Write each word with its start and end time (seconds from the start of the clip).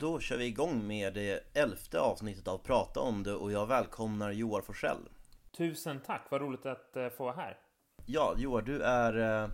då 0.00 0.20
kör 0.20 0.36
vi 0.36 0.44
igång 0.44 0.86
med 0.86 1.14
det 1.14 1.56
elfte 1.56 2.00
avsnittet 2.00 2.48
av 2.48 2.58
Prata 2.58 3.00
om 3.00 3.22
det 3.22 3.34
och 3.34 3.52
jag 3.52 3.66
välkomnar 3.66 4.30
Joar 4.32 4.60
Forsell. 4.60 5.08
Tusen 5.56 6.00
tack, 6.00 6.26
vad 6.30 6.40
roligt 6.40 6.66
att 6.66 6.96
eh, 6.96 7.08
få 7.08 7.24
vara 7.24 7.36
här. 7.36 7.58
Ja, 8.06 8.34
Joar, 8.38 8.62
du 8.62 8.82
är 8.82 9.42
eh, 9.42 9.50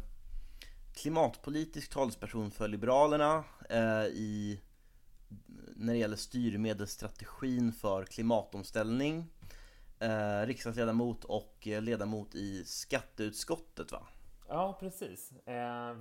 klimatpolitisk 0.95 1.91
talesperson 1.93 2.51
för 2.51 2.69
Liberalerna 2.69 3.45
eh, 3.71 4.05
i, 4.05 4.61
när 5.77 5.93
det 5.93 5.99
gäller 5.99 6.17
styrmedelsstrategin 6.17 7.73
för 7.73 8.05
klimatomställning. 8.05 9.27
Riksdagsledamot 10.45 11.25
och 11.25 11.57
ledamot 11.81 12.35
i 12.35 12.65
skatteutskottet 12.65 13.93
va? 13.93 14.07
Ja, 14.49 14.77
precis. 14.81 15.33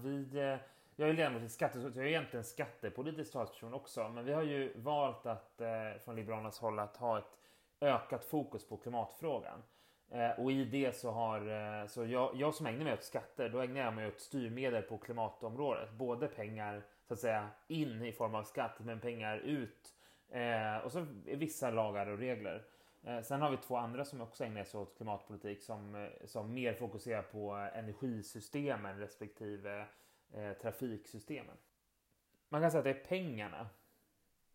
Vi, 0.04 0.58
jag 0.96 1.10
är 1.10 1.14
ledamot 1.14 1.44
i 1.44 1.50
skatteutskottet, 1.50 1.96
jag 1.96 2.06
är 2.06 2.10
egentligen 2.10 2.44
skattepolitisk 2.44 3.34
talesperson 3.34 3.74
också, 3.74 4.10
men 4.10 4.26
vi 4.26 4.34
har 4.34 4.44
ju 4.44 4.74
valt 4.76 5.26
att 5.26 5.62
eh, 5.62 5.68
från 6.04 6.16
Liberalernas 6.16 6.60
håll 6.60 6.80
att 6.80 6.98
ha 6.98 7.18
ett 7.18 7.38
ökat 7.82 8.26
fokus 8.26 8.68
på 8.68 8.78
klimatfrågan. 8.78 9.64
Eh, 10.12 10.30
och 10.30 10.52
i 10.52 10.66
det 10.66 10.96
så 10.96 11.12
har, 11.12 11.40
eh, 11.82 11.88
så 11.88 12.06
jag, 12.06 12.36
jag 12.36 12.56
som 12.56 12.66
ägnar 12.66 12.84
mig 12.84 12.94
åt 12.94 13.04
skatter, 13.04 13.50
då 13.50 13.62
ägnar 13.62 13.82
jag 13.82 13.94
mig 13.94 14.08
åt 14.08 14.20
styrmedel 14.20 14.82
på 14.82 14.98
klimatområdet. 14.98 15.92
Både 15.92 16.28
pengar 16.28 16.84
så 17.08 17.14
att 17.14 17.20
säga 17.20 17.50
in 17.68 18.04
i 18.04 18.12
form 18.12 18.36
av 18.36 18.44
skatt, 18.44 18.80
men 18.80 19.00
pengar 19.00 19.38
ut. 19.38 19.94
Eh, 20.30 20.78
och 20.86 20.92
så 20.92 21.06
vissa 21.26 21.72
lagar 21.72 22.08
och 22.08 22.18
regler. 22.18 22.64
Eh, 23.04 23.22
sen 23.22 23.42
har 23.42 23.52
vi 23.52 23.58
två 23.58 23.78
andra 23.78 24.06
som 24.06 24.22
också 24.22 24.44
ägnar 24.44 24.64
sig 24.64 24.80
åt 24.80 24.98
klimatpolitik 24.98 25.64
som, 25.64 25.96
eh, 25.96 26.10
som 26.26 26.54
mer 26.54 26.74
fokuserar 26.74 27.22
på 27.22 27.52
energisystemen 27.52 29.00
respektive 29.00 29.86
eh, 30.36 30.54
trafiksystemen. 30.62 31.58
Man 32.50 32.62
kan 32.62 32.72
säga 32.72 32.80
att 32.80 32.86
det 32.86 32.90
är 32.90 33.06
pengarna. 33.08 33.70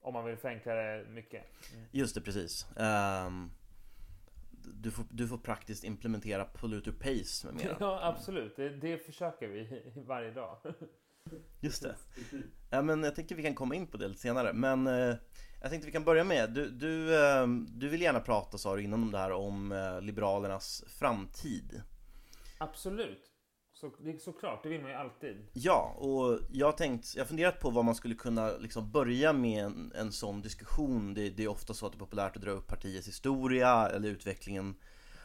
Om 0.03 0.15
man 0.15 0.25
vill 0.25 0.37
förenkla 0.37 0.75
det 0.75 1.05
mycket. 1.09 1.45
Mm. 1.75 1.87
Just 1.93 2.15
det, 2.15 2.21
precis. 2.21 2.67
Um, 2.77 3.51
du, 4.51 4.91
får, 4.91 5.05
du 5.11 5.29
får 5.29 5.39
praktiskt 5.39 5.85
implementera 5.85 6.45
polluter 6.45 6.93
pace 6.93 7.47
med 7.47 7.55
mera. 7.55 7.77
Ja, 7.81 8.01
absolut. 8.03 8.57
Det, 8.57 8.69
det 8.69 8.99
försöker 8.99 9.49
vi 9.49 9.83
varje 10.07 10.31
dag. 10.31 10.59
Just 11.61 11.83
det. 11.83 11.97
Ja, 12.71 12.83
men 12.83 13.03
jag 13.03 13.15
tänkte 13.15 13.35
vi 13.35 13.43
kan 13.43 13.55
komma 13.55 13.75
in 13.75 13.87
på 13.87 13.97
det 13.97 14.09
lite 14.09 14.21
senare. 14.21 14.53
Men 14.53 14.87
eh, 14.87 15.15
jag 15.61 15.71
tänkte 15.71 15.87
vi 15.87 15.93
kan 15.93 16.05
börja 16.05 16.25
med, 16.25 16.51
du, 16.51 16.71
du, 16.71 17.25
eh, 17.25 17.47
du 17.69 17.89
vill 17.89 18.03
gärna 18.03 18.21
prata, 18.21 18.59
sa 18.59 18.77
du 18.77 18.83
innan 18.83 19.03
om 19.03 19.13
det 19.13 19.19
här, 19.19 19.33
om 19.33 19.73
eh, 19.73 20.01
Liberalernas 20.01 20.85
framtid. 20.89 21.83
Absolut. 22.59 23.30
Så, 23.81 23.91
det 23.99 24.11
är 24.11 24.19
såklart, 24.19 24.63
det 24.63 24.69
vill 24.69 24.81
man 24.81 24.91
ju 24.91 24.97
alltid. 24.97 25.37
Ja, 25.53 25.95
och 25.99 26.39
jag 26.53 26.67
har 26.67 26.73
tänkt, 26.73 27.15
jag 27.17 27.23
har 27.23 27.27
funderat 27.29 27.61
på 27.61 27.71
vad 27.71 27.85
man 27.85 27.95
skulle 27.95 28.15
kunna 28.15 28.51
liksom 28.59 28.91
börja 28.91 29.33
med 29.33 29.65
en, 29.65 29.93
en 29.95 30.13
sån 30.13 30.43
diskussion. 30.43 31.15
Det, 31.15 31.31
det 31.31 31.45
är 31.45 31.49
ofta 31.49 31.75
så 31.75 31.87
att 31.87 31.93
det 31.93 31.97
är 31.97 31.99
populärt 31.99 32.37
att 32.37 32.43
dra 32.43 32.51
upp 32.51 32.67
partiets 32.67 33.09
historia 33.09 33.89
eller 33.89 34.09
utvecklingen 34.09 34.75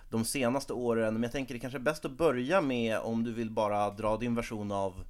de 0.10 0.26
senaste 0.26 0.74
åren. 0.74 1.14
Men 1.14 1.24
jag 1.24 1.32
tänker 1.32 1.54
det 1.54 1.60
kanske 1.60 1.78
är 1.78 1.82
bäst 1.82 2.06
att 2.06 2.12
börja 2.12 2.62
med 2.62 3.00
om 3.00 3.24
du 3.24 3.34
vill 3.34 3.52
bara 3.52 3.90
dra 3.90 4.18
din 4.18 4.36
version 4.36 4.72
av 4.72 5.04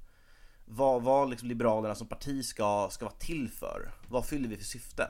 vad, 0.64 1.02
vad 1.02 1.30
liksom 1.30 1.48
Liberalerna 1.48 1.94
som 1.94 2.06
parti 2.06 2.44
ska, 2.44 2.88
ska 2.90 3.04
vara 3.04 3.14
till 3.14 3.50
för. 3.50 3.90
Vad 4.08 4.26
fyller 4.26 4.48
vi 4.48 4.56
för 4.56 4.64
syfte? 4.64 5.08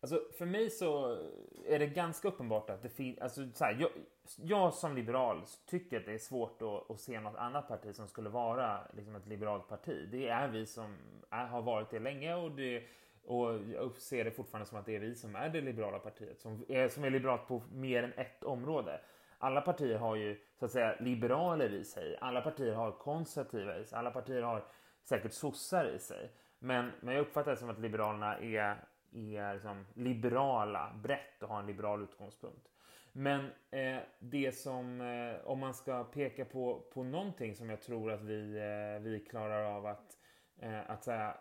Alltså 0.00 0.22
för 0.38 0.46
mig 0.46 0.70
så 0.70 1.18
är 1.66 1.78
det 1.78 1.86
ganska 1.86 2.28
uppenbart 2.28 2.70
att 2.70 2.82
det 2.82 2.88
finns, 2.88 3.18
alltså 3.18 3.46
så 3.54 3.64
här, 3.64 3.76
jag, 3.80 3.90
jag, 4.36 4.74
som 4.74 4.96
liberal 4.96 5.42
tycker 5.66 5.96
att 5.96 6.06
det 6.06 6.14
är 6.14 6.18
svårt 6.18 6.62
att, 6.62 6.90
att, 6.90 7.00
se 7.00 7.20
något 7.20 7.36
annat 7.36 7.68
parti 7.68 7.94
som 7.94 8.08
skulle 8.08 8.28
vara 8.28 8.80
liksom 8.92 9.16
ett 9.16 9.26
liberalt 9.26 9.68
parti. 9.68 10.08
Det 10.12 10.28
är 10.28 10.48
vi 10.48 10.66
som 10.66 10.96
är, 11.30 11.46
har 11.46 11.62
varit 11.62 11.90
det 11.90 11.98
länge 11.98 12.34
och, 12.34 12.50
det, 12.50 12.82
och 13.24 13.54
jag 13.74 13.96
ser 13.96 14.24
det 14.24 14.30
fortfarande 14.30 14.68
som 14.68 14.78
att 14.78 14.86
det 14.86 14.96
är 14.96 15.00
vi 15.00 15.14
som 15.14 15.36
är 15.36 15.48
det 15.48 15.60
liberala 15.60 15.98
partiet, 15.98 16.40
som 16.40 16.64
är, 16.68 16.88
som 16.88 17.04
är 17.04 17.10
liberalt 17.10 17.46
på 17.46 17.62
mer 17.72 18.02
än 18.02 18.12
ett 18.12 18.44
område. 18.44 19.00
Alla 19.38 19.60
partier 19.60 19.98
har 19.98 20.16
ju 20.16 20.40
så 20.58 20.64
att 20.64 20.70
säga 20.70 20.96
liberaler 21.00 21.74
i 21.74 21.84
sig, 21.84 22.16
alla 22.20 22.40
partier 22.40 22.74
har 22.74 22.92
konservativa 22.92 23.78
i 23.78 23.84
sig, 23.84 23.98
alla 23.98 24.10
partier 24.10 24.42
har 24.42 24.64
säkert 25.04 25.32
sossar 25.32 25.84
i 25.84 25.98
sig. 25.98 26.30
Men, 26.58 26.92
men 27.00 27.14
jag 27.14 27.20
uppfattar 27.20 27.50
det 27.50 27.56
som 27.56 27.70
att 27.70 27.78
Liberalerna 27.78 28.38
är 28.38 28.76
är 29.12 29.54
liksom 29.54 29.86
liberala, 29.94 30.92
brett 31.02 31.42
och 31.42 31.48
har 31.48 31.60
en 31.60 31.66
liberal 31.66 32.02
utgångspunkt. 32.02 32.68
Men 33.12 33.50
eh, 33.70 33.98
det 34.18 34.52
som, 34.52 35.00
eh, 35.00 35.46
om 35.46 35.58
man 35.58 35.74
ska 35.74 36.04
peka 36.04 36.44
på, 36.44 36.80
på 36.94 37.02
någonting 37.02 37.54
som 37.54 37.70
jag 37.70 37.82
tror 37.82 38.12
att 38.12 38.22
vi, 38.22 38.56
eh, 38.56 39.02
vi 39.02 39.20
klarar 39.30 39.64
av 39.64 39.86
att, 39.86 40.16
eh, 40.58 40.90
att 40.90 41.04
säga, 41.04 41.36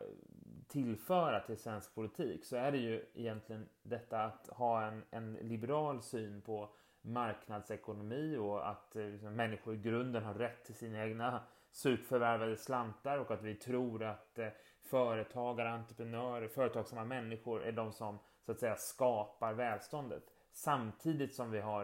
tillföra 0.67 1.39
till 1.39 1.57
svensk 1.57 1.95
politik 1.95 2.45
så 2.45 2.55
är 2.55 2.71
det 2.71 2.77
ju 2.77 3.05
egentligen 3.13 3.69
detta 3.83 4.23
att 4.23 4.47
ha 4.47 4.85
en, 4.85 5.03
en 5.09 5.33
liberal 5.33 6.01
syn 6.01 6.41
på 6.41 6.69
marknadsekonomi 7.01 8.37
och 8.37 8.69
att 8.69 8.95
eh, 8.95 9.03
liksom, 9.03 9.35
människor 9.35 9.73
i 9.73 9.77
grunden 9.77 10.23
har 10.23 10.33
rätt 10.33 10.65
till 10.65 10.75
sina 10.75 11.03
egna 11.03 11.43
surt 11.71 12.05
förvärvade 12.05 12.57
slantar 12.57 13.17
och 13.17 13.31
att 13.31 13.43
vi 13.43 13.55
tror 13.55 14.03
att 14.03 14.39
eh, 14.39 14.47
företagare, 14.89 15.69
entreprenörer, 15.69 16.47
företagsamma 16.47 17.05
människor 17.05 17.63
är 17.63 17.71
de 17.71 17.91
som 17.91 18.19
så 18.45 18.51
att 18.51 18.59
säga 18.59 18.75
skapar 18.75 19.53
välståndet. 19.53 20.23
Samtidigt 20.51 21.35
som 21.35 21.51
vi 21.51 21.59
har 21.59 21.83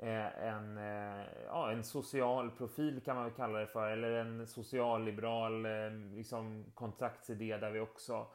eh, 0.00 0.44
en, 0.44 0.78
eh, 0.78 1.26
ja, 1.46 1.72
en 1.72 1.84
social 1.84 2.50
profil 2.50 3.00
kan 3.04 3.16
man 3.16 3.24
väl 3.24 3.34
kalla 3.34 3.58
det 3.58 3.66
för, 3.66 3.90
eller 3.90 4.10
en 4.10 4.46
socialliberal 4.46 5.66
eh, 5.66 5.90
liksom, 6.14 6.64
kontraktsidé 6.74 7.56
där 7.56 7.70
vi 7.70 7.80
också 7.80 8.26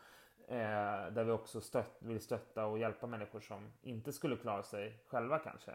Eh, 0.51 1.11
där 1.11 1.23
vi 1.23 1.31
också 1.31 1.61
stött, 1.61 1.97
vill 1.99 2.21
stötta 2.21 2.65
och 2.65 2.79
hjälpa 2.79 3.07
människor 3.07 3.39
som 3.39 3.71
inte 3.81 4.13
skulle 4.13 4.35
klara 4.35 4.63
sig 4.63 4.99
själva 5.07 5.39
kanske. 5.39 5.71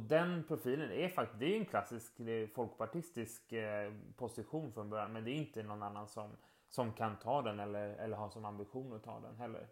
Och, 0.00 0.06
den 0.06 0.44
profilen 0.48 0.90
är 0.90 1.08
faktiskt, 1.08 1.40
det 1.40 1.54
är 1.54 1.58
en 1.58 1.66
klassisk 1.66 2.12
folkpartistisk 2.54 3.52
eh, 3.52 3.92
position 4.16 4.72
från 4.72 4.90
början, 4.90 5.12
men 5.12 5.24
det 5.24 5.30
är 5.30 5.36
inte 5.36 5.62
någon 5.62 5.82
annan 5.82 6.08
som, 6.08 6.30
som 6.68 6.92
kan 6.92 7.18
ta 7.18 7.42
den 7.42 7.60
eller, 7.60 7.88
eller 7.88 8.16
har 8.16 8.28
som 8.28 8.44
ambition 8.44 8.92
att 8.92 9.04
ta 9.04 9.20
den 9.20 9.36
heller. 9.36 9.66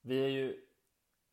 Vi 0.00 0.24
är 0.24 0.28
ju 0.28 0.60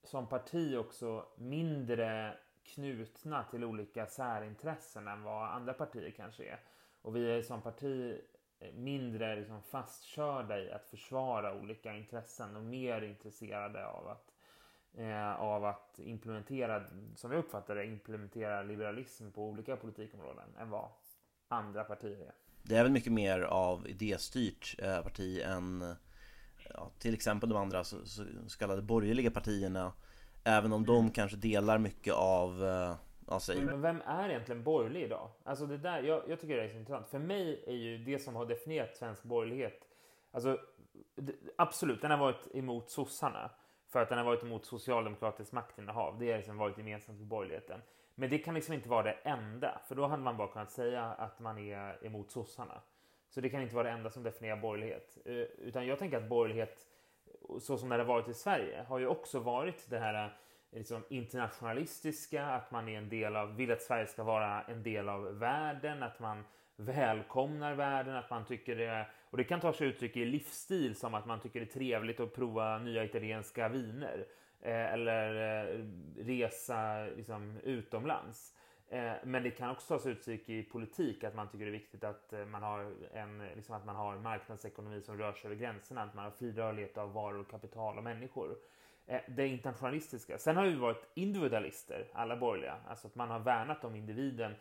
som 0.03 0.27
parti 0.27 0.75
också 0.77 1.25
mindre 1.37 2.37
knutna 2.63 3.43
till 3.43 3.63
olika 3.63 4.05
särintressen 4.05 5.07
än 5.07 5.23
vad 5.23 5.49
andra 5.49 5.73
partier 5.73 6.11
kanske 6.11 6.43
är. 6.43 6.59
Och 7.01 7.15
vi 7.15 7.31
är 7.31 7.41
som 7.41 7.61
parti 7.61 8.21
eh, 8.59 8.73
mindre 8.73 9.35
liksom 9.35 9.61
fastkörda 9.61 10.59
i 10.59 10.71
att 10.71 10.85
försvara 10.85 11.55
olika 11.55 11.93
intressen 11.93 12.55
och 12.55 12.63
mer 12.63 13.01
intresserade 13.01 13.87
av 13.87 14.07
att 14.07 14.32
eh, 14.97 15.41
av 15.41 15.65
att 15.65 15.99
implementera, 15.99 16.83
som 17.15 17.31
jag 17.31 17.39
uppfattar 17.39 17.75
det, 17.75 17.85
implementera 17.85 18.63
liberalism 18.63 19.31
på 19.31 19.47
olika 19.47 19.75
politikområden 19.75 20.55
än 20.59 20.69
vad 20.69 20.89
andra 21.47 21.83
partier 21.83 22.25
är. 22.25 22.33
Det 22.63 22.75
är 22.75 22.83
väl 22.83 22.91
mycket 22.91 23.13
mer 23.13 23.39
av 23.41 23.87
idéstyrt 23.87 24.75
eh, 24.79 25.01
parti 25.01 25.41
än 25.45 25.95
ja, 26.73 26.91
till 26.99 27.13
exempel 27.13 27.49
de 27.49 27.57
andra 27.57 27.83
så, 27.83 28.05
så, 28.05 28.25
så 28.47 28.59
kallade 28.59 28.81
borgerliga 28.81 29.31
partierna 29.31 29.93
Även 30.43 30.73
om 30.73 30.85
de 30.85 31.11
kanske 31.11 31.37
delar 31.37 31.77
mycket 31.77 32.13
av 32.13 32.65
eh, 32.65 32.95
Alltså, 33.27 33.53
men 33.53 33.81
vem 33.81 34.01
är 34.05 34.29
egentligen 34.29 34.63
borgerlig 34.63 35.01
idag? 35.01 35.29
Alltså 35.43 35.65
det 35.65 35.77
där, 35.77 36.03
jag, 36.03 36.23
jag, 36.29 36.39
tycker 36.39 36.57
det 36.57 36.63
är 36.63 36.69
så 36.69 36.77
intressant. 36.77 37.07
För 37.07 37.19
mig 37.19 37.63
är 37.67 37.73
ju 37.73 37.97
det 37.97 38.19
som 38.19 38.35
har 38.35 38.45
definierat 38.45 38.97
svensk 38.97 39.23
borgerlighet, 39.23 39.87
alltså 40.31 40.59
absolut, 41.55 42.01
den 42.01 42.11
har 42.11 42.17
varit 42.17 42.55
emot 42.55 42.89
sossarna. 42.89 43.51
För 43.93 44.01
att 44.01 44.09
den 44.09 44.17
har 44.17 44.25
varit 44.25 44.43
emot 44.43 44.65
socialdemokratiskt 44.65 45.53
maktinnehav. 45.53 46.19
Det 46.19 46.31
har 46.31 46.37
liksom 46.37 46.57
varit 46.57 46.77
gemensamt 46.77 47.17
för 47.17 47.25
borgerligheten. 47.25 47.81
Men 48.15 48.29
det 48.29 48.37
kan 48.37 48.53
liksom 48.53 48.73
inte 48.73 48.89
vara 48.89 49.03
det 49.03 49.17
enda. 49.23 49.81
För 49.87 49.95
då 49.95 50.07
hade 50.07 50.23
man 50.23 50.37
bara 50.37 50.47
kunnat 50.47 50.71
säga 50.71 51.03
att 51.05 51.39
man 51.39 51.57
är 51.57 52.05
emot 52.05 52.31
sossarna. 52.31 52.81
Så 53.29 53.41
det 53.41 53.49
kan 53.49 53.61
inte 53.61 53.75
vara 53.75 53.87
det 53.87 53.93
enda 53.93 54.09
som 54.09 54.23
definierar 54.23 54.57
borgerlighet. 54.57 55.17
Eh, 55.25 55.33
utan 55.35 55.87
jag 55.87 55.99
tänker 55.99 56.17
att 56.17 56.29
borgerlighet, 56.29 56.87
så 57.59 57.77
som 57.77 57.89
det 57.89 57.95
har 57.95 58.03
varit 58.03 58.27
i 58.27 58.33
Sverige, 58.33 58.85
har 58.87 58.99
ju 58.99 59.07
också 59.07 59.39
varit 59.39 59.89
det 59.89 59.99
här 59.99 60.25
eh, 60.25 60.31
liksom 60.71 61.03
internationalistiska, 61.09 62.45
att 62.45 62.71
man 62.71 62.89
är 62.89 62.97
en 62.97 63.09
del 63.09 63.35
av, 63.35 63.55
vill 63.55 63.71
att 63.71 63.81
Sverige 63.81 64.07
ska 64.07 64.23
vara 64.23 64.61
en 64.61 64.83
del 64.83 65.09
av 65.09 65.39
världen, 65.39 66.03
att 66.03 66.19
man 66.19 66.43
välkomnar 66.85 67.73
världen, 67.73 68.15
att 68.15 68.29
man 68.29 68.45
tycker 68.45 68.75
det 68.75 69.07
och 69.29 69.37
det 69.37 69.43
kan 69.43 69.59
ta 69.59 69.73
sig 69.73 69.87
uttryck 69.87 70.17
i 70.17 70.25
livsstil 70.25 70.95
som 70.95 71.13
att 71.13 71.25
man 71.25 71.39
tycker 71.39 71.59
det 71.59 71.65
är 71.65 71.79
trevligt 71.79 72.19
att 72.19 72.35
prova 72.35 72.77
nya 72.77 73.03
italienska 73.03 73.69
viner 73.69 74.25
eh, 74.61 74.93
eller 74.93 75.35
eh, 75.35 75.85
resa 76.17 77.05
liksom, 77.05 77.57
utomlands. 77.63 78.53
Eh, 78.89 79.13
men 79.23 79.43
det 79.43 79.51
kan 79.51 79.69
också 79.69 79.87
ta 79.87 79.99
sig 79.99 80.11
uttryck 80.11 80.49
i 80.49 80.63
politik, 80.63 81.23
att 81.23 81.35
man 81.35 81.47
tycker 81.47 81.65
det 81.65 81.69
är 81.69 81.79
viktigt 81.79 82.03
att 82.03 82.33
eh, 82.33 82.45
man 82.45 82.63
har 82.63 82.93
en 83.13 83.47
liksom 83.55 83.75
att 83.75 83.85
man 83.85 83.95
har 83.95 84.17
marknadsekonomi 84.17 85.01
som 85.01 85.17
rör 85.17 85.33
sig 85.33 85.47
över 85.47 85.55
gränserna, 85.55 86.03
att 86.03 86.13
man 86.13 86.23
har 86.23 86.31
fri 86.31 86.51
rörlighet 86.51 86.97
av 86.97 87.13
varor, 87.13 87.43
kapital 87.43 87.97
och 87.97 88.03
människor. 88.03 88.55
Eh, 89.05 89.21
det 89.27 89.47
internationalistiska. 89.47 90.37
Sen 90.37 90.55
har 90.55 90.65
vi 90.65 90.75
varit 90.75 91.09
individualister, 91.13 92.07
alla 92.13 92.35
borgerliga. 92.35 92.75
Alltså 92.87 93.07
att 93.07 93.15
man 93.15 93.29
har 93.29 93.39
värnat 93.39 93.83
om 93.83 93.95
individen, 93.95 94.55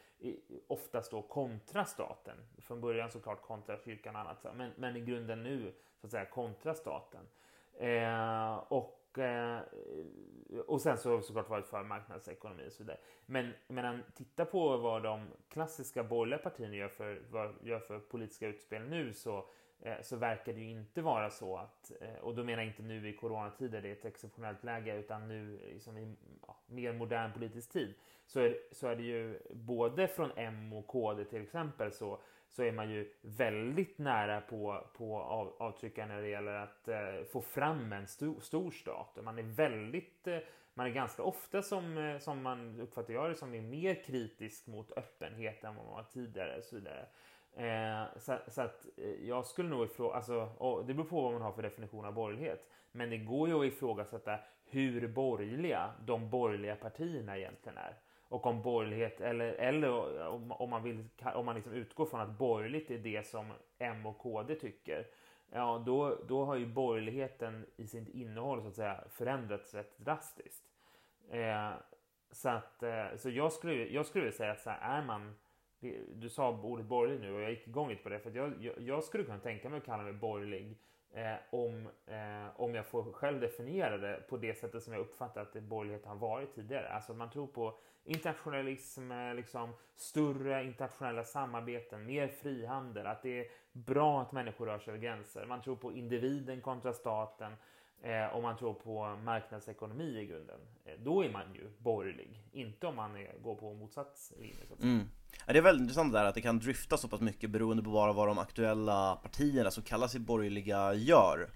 oftast 0.66 1.10
då 1.10 1.22
kontra 1.22 1.84
staten. 1.84 2.36
Från 2.58 2.80
början 2.80 3.10
såklart 3.10 3.42
kontra 3.42 3.78
kyrkan 3.78 4.14
och 4.14 4.20
annat, 4.20 4.46
men, 4.56 4.70
men 4.76 4.96
i 4.96 5.00
grunden 5.00 5.42
nu 5.42 5.72
så 6.00 6.06
att 6.06 6.10
säga 6.10 6.24
kontra 6.24 6.74
staten. 6.74 7.26
Eh, 7.74 8.54
och, 8.54 9.18
eh, 9.18 9.60
och 10.66 10.80
sen 10.80 10.98
så 10.98 11.10
har 11.10 11.16
vi 11.16 11.22
såklart 11.22 11.48
varit 11.48 11.66
för 11.66 11.82
marknadsekonomi 11.82 12.68
och 12.68 12.72
så 12.72 12.82
vidare. 12.82 12.98
Men, 13.26 13.52
men 13.68 14.02
titta 14.14 14.44
på 14.44 14.76
vad 14.76 15.02
de 15.02 15.26
klassiska 15.48 16.04
borgerliga 16.04 16.38
partierna 16.38 16.74
gör 16.74 16.88
för, 16.88 17.22
vad, 17.30 17.54
gör 17.62 17.78
för 17.78 17.98
politiska 17.98 18.46
utspel 18.46 18.82
nu 18.82 19.12
så 19.12 19.38
Eh, 19.38 19.61
Eh, 19.84 20.00
så 20.02 20.16
verkar 20.16 20.52
det 20.52 20.60
ju 20.60 20.70
inte 20.70 21.02
vara 21.02 21.30
så 21.30 21.56
att, 21.56 21.92
eh, 22.00 22.14
och 22.20 22.34
då 22.34 22.44
menar 22.44 22.62
jag 22.62 22.70
inte 22.70 22.82
nu 22.82 23.08
i 23.08 23.16
coronatider, 23.16 23.82
det 23.82 23.88
är 23.88 23.92
ett 23.92 24.04
exceptionellt 24.04 24.64
läge, 24.64 24.96
utan 24.96 25.28
nu 25.28 25.60
liksom 25.72 25.98
i 25.98 26.14
ja, 26.46 26.56
mer 26.66 26.92
modern 26.92 27.32
politisk 27.32 27.72
tid, 27.72 27.94
så 28.26 28.40
är, 28.40 28.56
så 28.72 28.88
är 28.88 28.96
det 28.96 29.02
ju 29.02 29.38
både 29.50 30.08
från 30.08 30.30
M 30.36 30.72
och 30.72 30.86
KD 30.86 31.24
till 31.24 31.42
exempel 31.42 31.92
så, 31.92 32.18
så 32.48 32.62
är 32.62 32.72
man 32.72 32.90
ju 32.90 33.12
väldigt 33.20 33.98
nära 33.98 34.40
på, 34.40 34.86
på 34.96 35.20
av, 35.20 35.54
avtryckaren 35.58 36.08
när 36.08 36.22
det 36.22 36.28
gäller 36.28 36.54
att 36.54 36.88
eh, 36.88 37.24
få 37.32 37.40
fram 37.40 37.92
en 37.92 38.06
stor, 38.06 38.40
stor 38.40 38.70
stat. 38.70 39.18
Man 39.22 39.38
är 39.38 39.42
väldigt, 39.42 40.26
eh, 40.26 40.38
man 40.74 40.86
är 40.86 40.90
ganska 40.90 41.22
ofta 41.22 41.62
som, 41.62 41.98
eh, 41.98 42.18
som 42.18 42.42
man 42.42 42.80
uppfattar 42.80 43.14
jag 43.14 43.30
det 43.30 43.34
som, 43.34 43.54
är 43.54 43.62
mer 43.62 44.04
kritisk 44.04 44.66
mot 44.66 44.92
öppenhet 44.92 45.64
än 45.64 45.76
vad 45.76 45.84
man 45.84 45.94
var 45.94 46.06
tidigare 46.12 46.58
och 46.58 46.64
så 46.64 46.76
vidare. 46.76 47.06
Eh, 47.56 48.04
så, 48.18 48.38
så, 48.48 48.62
att 48.62 48.86
eh, 48.96 49.28
jag 49.28 49.46
skulle 49.46 49.68
nog 49.68 49.84
ifrågasätta, 49.84 50.42
alltså, 50.42 50.82
det 50.82 50.94
beror 50.94 51.06
på 51.06 51.22
vad 51.22 51.32
man 51.32 51.42
har 51.42 51.52
för 51.52 51.62
definition 51.62 52.04
av 52.04 52.14
borgerlighet, 52.14 52.66
men 52.92 53.10
det 53.10 53.18
går 53.18 53.48
ju 53.48 53.60
att 53.60 53.72
ifrågasätta 53.72 54.38
hur 54.64 55.08
borgerliga 55.08 55.92
de 56.06 56.30
borgerliga 56.30 56.76
partierna 56.76 57.38
egentligen 57.38 57.78
är. 57.78 57.94
Och 58.28 58.46
om 58.46 58.62
borgerlighet, 58.62 59.20
eller, 59.20 59.52
eller 59.52 60.26
om, 60.62 60.70
man, 60.70 60.82
vill, 60.82 61.08
om 61.34 61.46
man 61.46 61.54
liksom 61.54 61.72
utgår 61.72 62.06
från 62.06 62.20
att 62.20 62.38
borgerligt 62.38 62.90
är 62.90 62.98
det 62.98 63.26
som 63.26 63.52
M 63.78 64.06
och 64.06 64.18
KD 64.18 64.54
tycker, 64.54 65.06
ja 65.50 65.82
då, 65.86 66.18
då 66.28 66.44
har 66.44 66.56
ju 66.56 66.66
borgerligheten 66.66 67.66
i 67.76 67.86
sitt 67.86 68.08
innehåll 68.08 68.62
så 68.62 68.68
att 68.68 68.74
säga 68.74 69.04
förändrats 69.10 69.74
rätt 69.74 69.98
drastiskt. 69.98 70.64
Eh, 71.30 71.70
så 72.30 72.48
att, 72.48 72.82
eh, 72.82 73.06
så 73.16 73.30
jag 73.30 73.52
skulle, 73.52 73.74
jag 73.74 74.06
skulle 74.06 74.32
säga 74.32 74.52
att 74.52 74.60
så 74.60 74.70
här, 74.70 74.98
är 75.00 75.04
man 75.04 75.34
du 76.14 76.28
sa 76.28 76.60
ordet 76.62 76.86
borgerlig 76.86 77.20
nu 77.20 77.34
och 77.34 77.40
jag 77.42 77.50
gick 77.50 77.68
igång 77.68 77.88
lite 77.88 78.02
på 78.02 78.08
det 78.08 78.18
för 78.18 78.30
jag, 78.30 78.54
jag, 78.60 78.74
jag, 78.78 79.04
skulle 79.04 79.24
kunna 79.24 79.38
tänka 79.38 79.68
mig 79.68 79.78
att 79.78 79.84
kalla 79.84 80.02
mig 80.02 80.12
borgerlig 80.12 80.78
eh, 81.12 81.34
om, 81.50 81.88
eh, 82.06 82.60
om 82.60 82.74
jag 82.74 82.86
får 82.86 83.12
själv 83.12 83.40
definiera 83.40 83.98
det 83.98 84.28
på 84.28 84.36
det 84.36 84.58
sättet 84.58 84.82
som 84.82 84.92
jag 84.92 85.00
uppfattar 85.00 85.42
att 85.42 85.62
borgerlighet 85.62 86.06
har 86.06 86.16
varit 86.16 86.54
tidigare. 86.54 86.88
Alltså 86.88 87.14
man 87.14 87.30
tror 87.30 87.46
på 87.46 87.78
internationalism, 88.04 89.12
eh, 89.12 89.34
liksom 89.34 89.72
större 89.96 90.64
internationella 90.64 91.24
samarbeten, 91.24 92.06
mer 92.06 92.28
frihandel, 92.28 93.06
att 93.06 93.22
det 93.22 93.40
är 93.40 93.46
bra 93.72 94.22
att 94.22 94.32
människor 94.32 94.66
rör 94.66 94.78
sig 94.78 94.90
över 94.90 95.02
gränser. 95.02 95.46
Man 95.46 95.62
tror 95.62 95.76
på 95.76 95.92
individen 95.92 96.60
kontra 96.60 96.92
staten 96.92 97.52
eh, 98.02 98.36
om 98.36 98.42
man 98.42 98.56
tror 98.56 98.74
på 98.74 99.16
marknadsekonomi 99.24 100.18
i 100.18 100.26
grunden. 100.26 100.60
Eh, 100.84 100.94
då 100.98 101.24
är 101.24 101.30
man 101.30 101.54
ju 101.54 101.70
borgerlig, 101.78 102.42
inte 102.52 102.86
om 102.86 102.96
man 102.96 103.16
är, 103.16 103.38
går 103.38 103.54
på 103.54 103.74
motsatt 103.74 104.32
linje. 104.38 104.66
Så 104.66 104.74
att 104.74 104.80
säga. 104.80 104.92
Mm. 104.92 105.06
Ja, 105.46 105.52
det 105.52 105.58
är 105.58 105.62
väldigt 105.62 105.82
intressant 105.82 106.12
där 106.12 106.24
att 106.24 106.34
det 106.34 106.40
kan 106.40 106.58
drifta 106.58 106.96
så 106.96 107.08
pass 107.08 107.20
mycket 107.20 107.50
beroende 107.50 107.82
på 107.82 107.90
bara 107.90 108.12
vad 108.12 108.28
de 108.28 108.38
aktuella 108.38 109.16
partierna 109.16 109.70
som 109.70 109.82
kallar 109.82 110.08
sig 110.08 110.20
borgerliga 110.20 110.94
gör. 110.94 111.50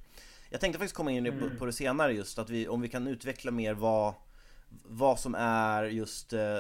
Jag 0.51 0.61
tänkte 0.61 0.79
faktiskt 0.79 0.97
komma 0.97 1.11
in 1.11 1.27
mm. 1.27 1.57
på, 1.59 1.67
det 1.67 1.73
senare 1.73 2.13
just 2.13 2.39
att 2.39 2.51
vi, 2.51 2.69
om 2.69 2.81
vi 2.81 2.89
kan 2.89 3.07
utveckla 3.07 3.51
mer 3.51 3.75
vad, 3.75 4.15
vad 4.85 5.21
som 5.21 5.35
är 5.35 5.85
just 5.85 6.33
eh, 6.33 6.59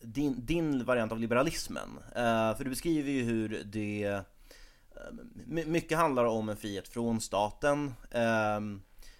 din, 0.00 0.46
din 0.46 0.84
variant 0.84 1.12
av 1.12 1.18
liberalismen. 1.18 1.98
Eh, 2.16 2.56
för 2.56 2.64
du 2.64 2.70
beskriver 2.70 3.10
ju 3.10 3.22
hur 3.22 3.62
det 3.64 4.04
eh, 4.04 4.20
mycket 5.46 5.98
handlar 5.98 6.24
om 6.24 6.48
en 6.48 6.56
frihet 6.56 6.88
från 6.88 7.20
staten 7.20 7.94
eh, 8.10 8.60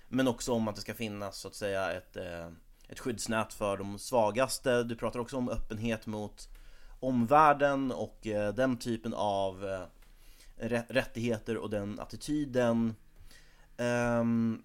men 0.09 0.29
också 0.29 0.53
om 0.53 0.69
att 0.69 0.75
det 0.75 0.81
ska 0.81 0.95
finnas 0.95 1.39
så 1.39 1.49
att 1.49 1.55
säga 1.55 1.93
ett, 1.93 2.17
eh, 2.17 2.47
ett 2.89 2.99
skyddsnät 2.99 3.53
för 3.53 3.77
de 3.77 3.99
svagaste. 3.99 4.83
Du 4.83 4.97
pratar 4.97 5.21
också 5.21 5.37
om 5.37 5.49
öppenhet 5.49 6.07
mot 6.07 6.49
omvärlden 7.01 7.93
och 7.93 8.27
eh, 8.27 8.55
den 8.55 8.77
typen 8.77 9.15
av 9.15 9.65
eh, 9.65 10.83
rättigheter 10.89 11.57
och 11.57 11.71
den 11.71 12.01
attityden. 12.01 12.95
Um, 13.79 14.65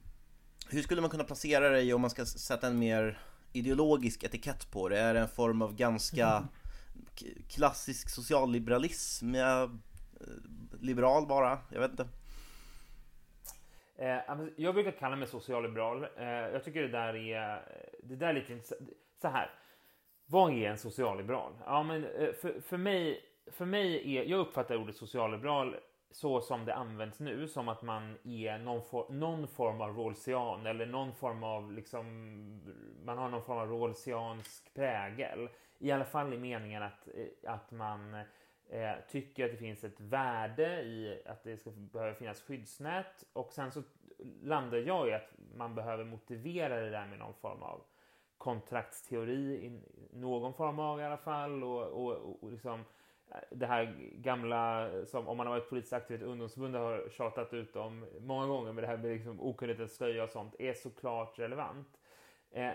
hur 0.70 0.82
skulle 0.82 1.02
man 1.02 1.10
kunna 1.10 1.24
placera 1.24 1.70
dig 1.70 1.94
om 1.94 2.02
man 2.02 2.10
ska 2.10 2.26
sätta 2.26 2.68
en 2.68 2.80
mer 2.80 3.20
ideologisk 3.54 4.24
etikett 4.24 4.72
på 4.72 4.90
det? 4.90 5.00
Är 5.00 5.14
det 5.14 5.20
en 5.20 5.28
form 5.28 5.62
av 5.62 5.76
ganska 5.76 6.48
klassisk 7.50 8.10
socialliberalism? 8.10 9.36
Ja, 9.36 9.70
liberal 10.80 11.28
bara? 11.28 11.60
Jag 11.70 11.80
vet 11.80 11.92
inte. 11.92 12.08
Eh, 13.98 14.20
jag 14.56 14.74
brukar 14.74 14.92
kalla 14.92 15.16
mig 15.16 15.28
socialliberal. 15.28 16.04
Eh, 16.18 16.26
jag 16.28 16.64
tycker 16.64 16.82
det 16.82 16.88
där 16.88 17.16
är, 17.16 17.62
det 18.04 18.16
där 18.16 18.28
är 18.28 18.34
lite 18.34 18.54
intressant. 18.54 18.90
Så 19.22 19.28
här. 19.28 19.52
Vad 20.26 20.54
är 20.54 20.70
en 20.70 20.78
socialliberal? 20.78 21.54
Ja, 21.66 21.84
men 21.84 22.06
eh, 22.06 22.32
för, 22.32 22.62
för, 22.62 22.78
mig, 22.78 23.22
för 23.52 23.66
mig 23.66 24.18
är, 24.18 24.24
jag 24.24 24.40
uppfattar 24.40 24.76
ordet 24.76 24.96
socialliberal 24.96 25.76
så 26.12 26.42
som 26.42 26.66
det 26.66 26.76
används 26.76 27.20
nu, 27.20 27.48
som 27.48 27.70
att 27.70 27.82
man 27.82 28.18
är 28.24 28.58
någon, 28.58 28.82
for, 28.82 29.06
någon 29.10 29.48
form 29.48 29.82
av 29.82 29.98
rawlsian 29.98 30.66
eller 30.66 30.86
någon 30.86 31.14
form 31.14 31.44
av 31.44 31.72
liksom, 31.72 32.06
man 33.04 33.18
har 33.18 33.30
någon 33.30 33.44
form 33.44 33.58
av 33.58 33.70
rawlsiansk 33.70 34.74
prägel. 34.74 35.50
I 35.80 35.92
alla 35.92 36.06
fall 36.06 36.34
i 36.34 36.38
meningen 36.38 36.84
att, 36.84 37.08
eh, 37.14 37.54
att 37.54 37.72
man 37.72 38.14
eh, 38.70 38.94
tycker 39.10 39.46
att 39.46 39.52
det 39.52 39.58
finns 39.58 39.84
ett 39.84 40.00
värde 40.00 40.82
i 40.82 41.22
att 41.26 41.44
det 41.44 41.58
ska 41.58 41.72
behöva 41.72 42.14
finnas 42.14 42.42
skyddsnät 42.42 43.24
och 43.34 43.54
sen 43.54 43.72
så 43.72 43.84
landar 44.42 44.78
jag 44.78 45.08
i 45.08 45.14
att 45.14 45.34
man 45.56 45.76
behöver 45.76 46.04
motivera 46.04 46.82
det 46.82 46.90
där 46.90 47.06
med 47.06 47.20
någon 47.20 47.34
form 47.34 47.62
av 47.62 47.82
kontraktsteori 48.38 49.66
i 49.66 49.82
någon 50.14 50.54
form 50.54 50.80
av 50.80 51.00
i 51.00 51.04
alla 51.04 51.18
fall 51.18 51.64
och, 51.64 51.88
och, 51.88 52.44
och 52.44 52.52
liksom 52.52 52.80
eh, 53.32 53.38
det 53.52 53.66
här 53.66 53.96
gamla 54.14 54.90
som 55.06 55.28
om 55.28 55.38
man 55.38 55.48
har 55.48 55.54
varit 55.54 55.70
politiskt 55.70 55.94
aktiv 55.94 56.20
i 56.20 56.24
ett 56.24 56.28
ungdomsförbund 56.30 56.76
har 56.76 57.10
tjatat 57.10 57.54
ut 57.54 57.76
om 57.76 58.06
många 58.20 58.48
gånger 58.48 58.74
med 58.74 58.84
det 58.84 58.88
här 58.88 58.98
med 58.98 59.12
liksom 59.12 59.42
okunnighet 59.42 59.82
att 59.82 59.92
slöja 59.92 60.24
och 60.24 60.30
sånt 60.30 60.56
är 60.60 60.74
såklart 60.74 61.40
relevant. 61.40 61.88
Eh, 62.52 62.74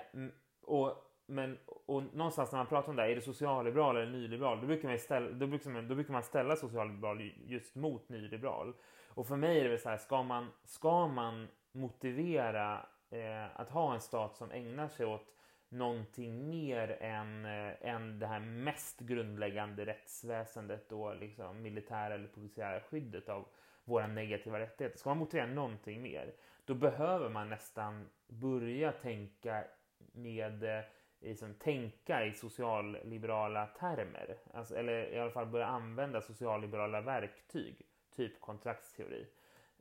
och, 0.63 1.11
men, 1.27 1.59
och 1.87 2.03
någonstans 2.15 2.53
när 2.53 2.59
man 2.59 2.67
pratar 2.67 2.91
om 2.91 2.97
det 2.97 3.03
här, 3.03 3.09
är 3.09 3.15
det 3.15 3.21
socialliberal 3.21 3.97
eller 3.97 4.13
nyliberal? 4.13 4.61
Då 4.61 4.67
brukar 4.67 4.89
man, 4.89 4.99
ställa, 4.99 5.31
då 5.31 5.47
brukar 5.47 5.71
man, 5.71 5.89
då 5.89 5.95
brukar 5.95 6.13
man 6.13 6.23
ställa 6.23 6.57
socialliberal 6.57 7.33
just 7.47 7.75
mot 7.75 8.09
nyliberal. 8.09 8.75
Och 9.09 9.27
för 9.27 9.37
mig 9.37 9.59
är 9.59 9.65
det 9.65 9.71
väl 9.71 9.79
så 9.79 9.89
här, 9.89 9.97
ska 9.97 10.23
man, 10.23 10.47
ska 10.65 11.07
man 11.07 11.49
motivera 11.73 12.87
eh, 13.11 13.61
att 13.61 13.71
ha 13.71 13.95
en 13.95 14.01
stat 14.01 14.37
som 14.37 14.51
ägnar 14.51 14.89
sig 14.89 15.07
åt 15.07 15.27
någonting 15.71 16.51
mer 16.51 16.97
än, 17.01 17.45
eh, 17.45 17.75
än 17.81 18.19
det 18.19 18.27
här 18.27 18.41
mest 18.41 19.01
grundläggande 19.01 19.87
rättsväsendet 19.87 20.93
och 20.93 21.17
liksom 21.17 21.63
militära 21.63 22.15
eller 22.15 22.29
polisiära 22.29 22.81
skyddet 22.81 23.29
av 23.29 23.49
våra 23.85 24.07
negativa 24.07 24.59
rättigheter. 24.59 24.99
Ska 24.99 25.11
man 25.11 25.19
motivera 25.19 25.47
någonting 25.47 26.03
mer, 26.03 26.33
då 26.65 26.75
behöver 26.75 27.29
man 27.29 27.49
nästan 27.49 28.09
börja 28.29 28.93
tänka 28.93 29.65
med 30.13 30.85
liksom, 31.21 31.55
tänka 31.55 32.25
i 32.25 32.33
socialliberala 32.33 33.67
termer. 33.67 34.37
Alltså, 34.55 34.75
eller 34.75 35.13
i 35.13 35.19
alla 35.19 35.31
fall 35.31 35.47
börja 35.47 35.67
använda 35.67 36.21
socialliberala 36.21 37.01
verktyg, 37.01 37.83
typ 38.17 38.41
kontraktsteori. 38.41 39.27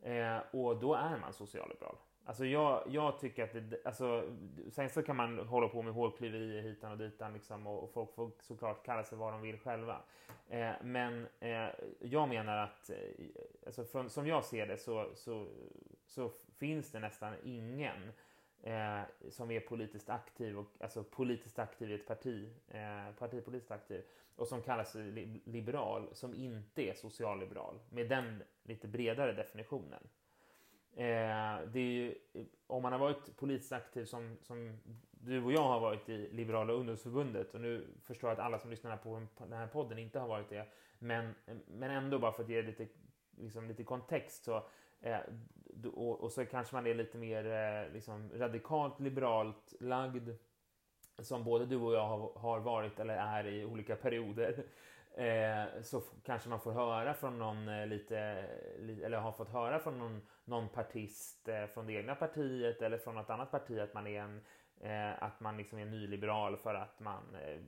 Eh, 0.02 0.38
och 0.52 0.80
då 0.80 0.94
är 0.96 1.18
man 1.18 1.34
socialliberal. 1.34 1.96
Alltså 2.30 2.46
jag, 2.46 2.84
jag 2.88 3.20
tycker 3.20 3.44
att 3.44 3.54
det, 3.54 3.86
alltså, 3.86 4.24
sen 4.72 4.90
så 4.90 5.04
kan 5.04 5.16
man 5.16 5.40
hålla 5.40 5.68
på 5.68 5.82
med 5.82 5.94
hårklyverier 5.94 6.62
hitan 6.62 6.92
och 6.92 6.98
ditan 6.98 7.34
liksom, 7.34 7.68
och, 7.68 7.84
och 7.84 7.92
folk 7.94 8.14
får 8.16 8.32
såklart 8.42 8.86
kalla 8.86 9.04
sig 9.04 9.18
vad 9.18 9.34
de 9.34 9.42
vill 9.42 9.60
själva. 9.60 10.02
Eh, 10.50 10.72
men 10.84 11.28
eh, 11.40 11.68
jag 12.00 12.30
menar 12.30 12.58
att, 12.58 12.90
eh, 12.90 12.98
alltså 13.66 13.86
från, 13.86 14.10
som 14.10 14.28
jag 14.28 14.44
ser 14.44 14.68
det 14.68 14.78
så, 14.78 15.10
så, 15.16 15.48
så 16.06 16.32
finns 16.58 16.92
det 16.92 17.00
nästan 17.00 17.34
ingen 17.44 18.12
eh, 18.64 19.02
som 19.30 19.52
är 19.52 19.60
politiskt 19.60 20.10
aktiv, 20.10 20.60
och, 20.60 20.68
alltså 20.80 21.04
politiskt 21.04 21.60
aktiv 21.60 21.92
i 21.92 21.96
ett 21.96 22.08
parti, 22.08 22.50
eh, 22.68 23.16
partipolitiskt 23.20 23.72
aktiv, 23.72 24.02
och 24.36 24.48
som 24.48 24.62
kallar 24.62 24.84
sig 24.84 25.02
liberal, 25.46 26.10
som 26.12 26.34
inte 26.34 26.90
är 26.90 26.94
socialliberal, 26.94 27.80
med 27.90 28.10
den 28.10 28.44
lite 28.64 28.88
bredare 28.88 29.34
definitionen. 29.34 30.08
Eh, 31.00 31.60
det 31.72 31.80
är 31.80 31.92
ju, 31.92 32.16
om 32.68 32.82
man 32.82 32.92
har 32.92 33.00
varit 33.00 33.38
politiskt 33.38 33.72
aktiv 33.72 34.06
som, 34.06 34.38
som 34.42 34.80
du 35.12 35.44
och 35.44 35.52
jag 35.52 35.64
har 35.64 35.80
varit 35.80 36.10
i 36.10 36.30
Liberala 36.32 36.74
ungdomsförbundet 36.74 37.54
och 37.54 37.62
nu 37.62 37.88
förstår 38.04 38.30
jag 38.30 38.40
att 38.40 38.46
alla 38.46 38.60
som 38.60 38.70
lyssnar 38.70 38.98
på 38.98 39.28
den 39.38 39.54
här 39.54 39.68
podden 39.68 39.98
inte 39.98 40.20
har 40.20 40.28
varit 40.28 40.50
det. 40.50 40.66
Men, 41.00 41.36
men 41.68 41.92
ändå 41.92 42.20
bara 42.20 42.32
för 42.32 42.44
att 42.44 42.50
ge 42.50 42.62
lite 42.62 42.88
liksom 43.38 43.68
lite 43.68 43.84
kontext 43.84 44.44
så 44.44 44.64
eh, 45.02 45.20
och, 45.94 46.22
och, 46.22 46.32
så 46.32 46.46
kanske 46.46 46.76
man 46.76 46.88
är 46.88 46.94
lite 46.94 47.18
mer 47.18 47.46
eh, 47.46 47.94
liksom 47.94 48.32
radikalt 48.34 49.00
liberalt 49.00 49.74
lagd 49.80 50.30
som 51.20 51.44
både 51.44 51.66
du 51.66 51.76
och 51.76 51.94
jag 51.94 52.08
har, 52.08 52.40
har 52.40 52.60
varit 52.60 53.00
eller 53.00 53.18
är 53.18 53.48
i 53.48 53.66
olika 53.66 53.96
perioder. 53.96 54.64
Eh, 55.16 55.82
så 55.82 56.02
kanske 56.24 56.50
man 56.50 56.60
får 56.60 56.72
höra 56.72 57.14
från 57.14 57.40
någon 57.40 57.68
eh, 57.68 57.88
lite, 57.88 58.20
eh, 58.20 59.06
eller 59.06 59.18
har 59.18 59.32
fått 59.32 59.50
höra 59.50 59.80
från 59.80 60.00
någon, 60.00 60.22
någon 60.46 60.70
partist 60.70 61.48
eh, 61.48 61.66
från 61.66 61.88
det 61.88 61.94
egna 61.94 62.16
partiet 62.16 62.82
eller 62.82 62.98
från 62.98 63.16
något 63.16 63.30
annat 63.30 63.52
parti 63.52 63.80
att 63.80 63.94
man 63.94 64.08
är 64.08 64.22
en 64.22 64.42
Eh, 64.82 65.24
att 65.24 65.40
man 65.40 65.58
liksom 65.58 65.80
är 65.80 65.86
nyliberal 65.86 66.58
för 66.58 66.76
att 66.76 67.00
man 67.00 67.36
eh, 67.36 67.60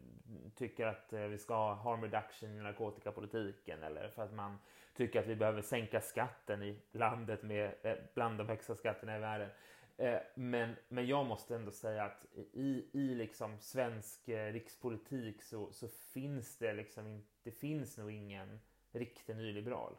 tycker 0.55 0.87
att 0.87 1.13
eh, 1.13 1.21
vi 1.21 1.37
ska 1.37 1.55
ha 1.55 1.73
harm 1.73 2.01
reduction 2.01 2.49
i 2.49 2.61
narkotikapolitiken 2.61 3.83
eller 3.83 4.09
för 4.09 4.23
att 4.23 4.33
man 4.33 4.57
tycker 4.93 5.19
att 5.19 5.27
vi 5.27 5.35
behöver 5.35 5.61
sänka 5.61 6.01
skatten 6.01 6.63
i 6.63 6.81
landet 6.91 7.43
med 7.43 7.73
eh, 7.81 7.95
bland 8.13 8.37
de 8.37 8.47
högsta 8.47 8.75
skatterna 8.75 9.17
i 9.17 9.19
världen. 9.19 9.49
Eh, 9.97 10.19
men, 10.35 10.75
men 10.87 11.07
jag 11.07 11.25
måste 11.25 11.55
ändå 11.55 11.71
säga 11.71 12.03
att 12.03 12.25
i, 12.53 12.85
i 12.91 13.15
liksom 13.15 13.59
svensk 13.59 14.27
eh, 14.27 14.53
rikspolitik 14.53 15.43
så, 15.43 15.71
så 15.71 15.87
finns 15.87 16.57
det 16.57 16.73
liksom 16.73 17.07
inte, 17.07 17.30
det 17.43 17.51
finns 17.51 17.97
nog 17.97 18.11
ingen 18.11 18.59
riktig 18.91 19.35
nyliberal. 19.35 19.95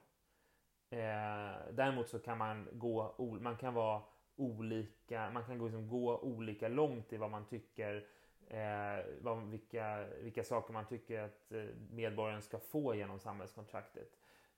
Eh, 0.90 1.56
däremot 1.72 2.08
så 2.08 2.18
kan 2.18 2.38
man 2.38 2.68
gå, 2.72 3.14
man 3.40 3.56
kan 3.56 3.74
vara 3.74 4.02
olika, 4.36 5.30
man 5.30 5.44
kan 5.44 5.58
liksom 5.58 5.88
gå 5.88 6.18
olika 6.18 6.68
långt 6.68 7.12
i 7.12 7.16
vad 7.16 7.30
man 7.30 7.46
tycker 7.46 8.06
eh, 8.52 9.04
vad, 9.20 9.48
vilka, 9.48 10.04
vilka 10.20 10.44
saker 10.44 10.72
man 10.72 10.86
tycker 10.86 11.22
att 11.22 11.52
eh, 11.52 11.64
medborgaren 11.90 12.42
ska 12.42 12.58
få 12.58 12.94
genom 12.94 13.20
samhällskontraktet. 13.20 14.08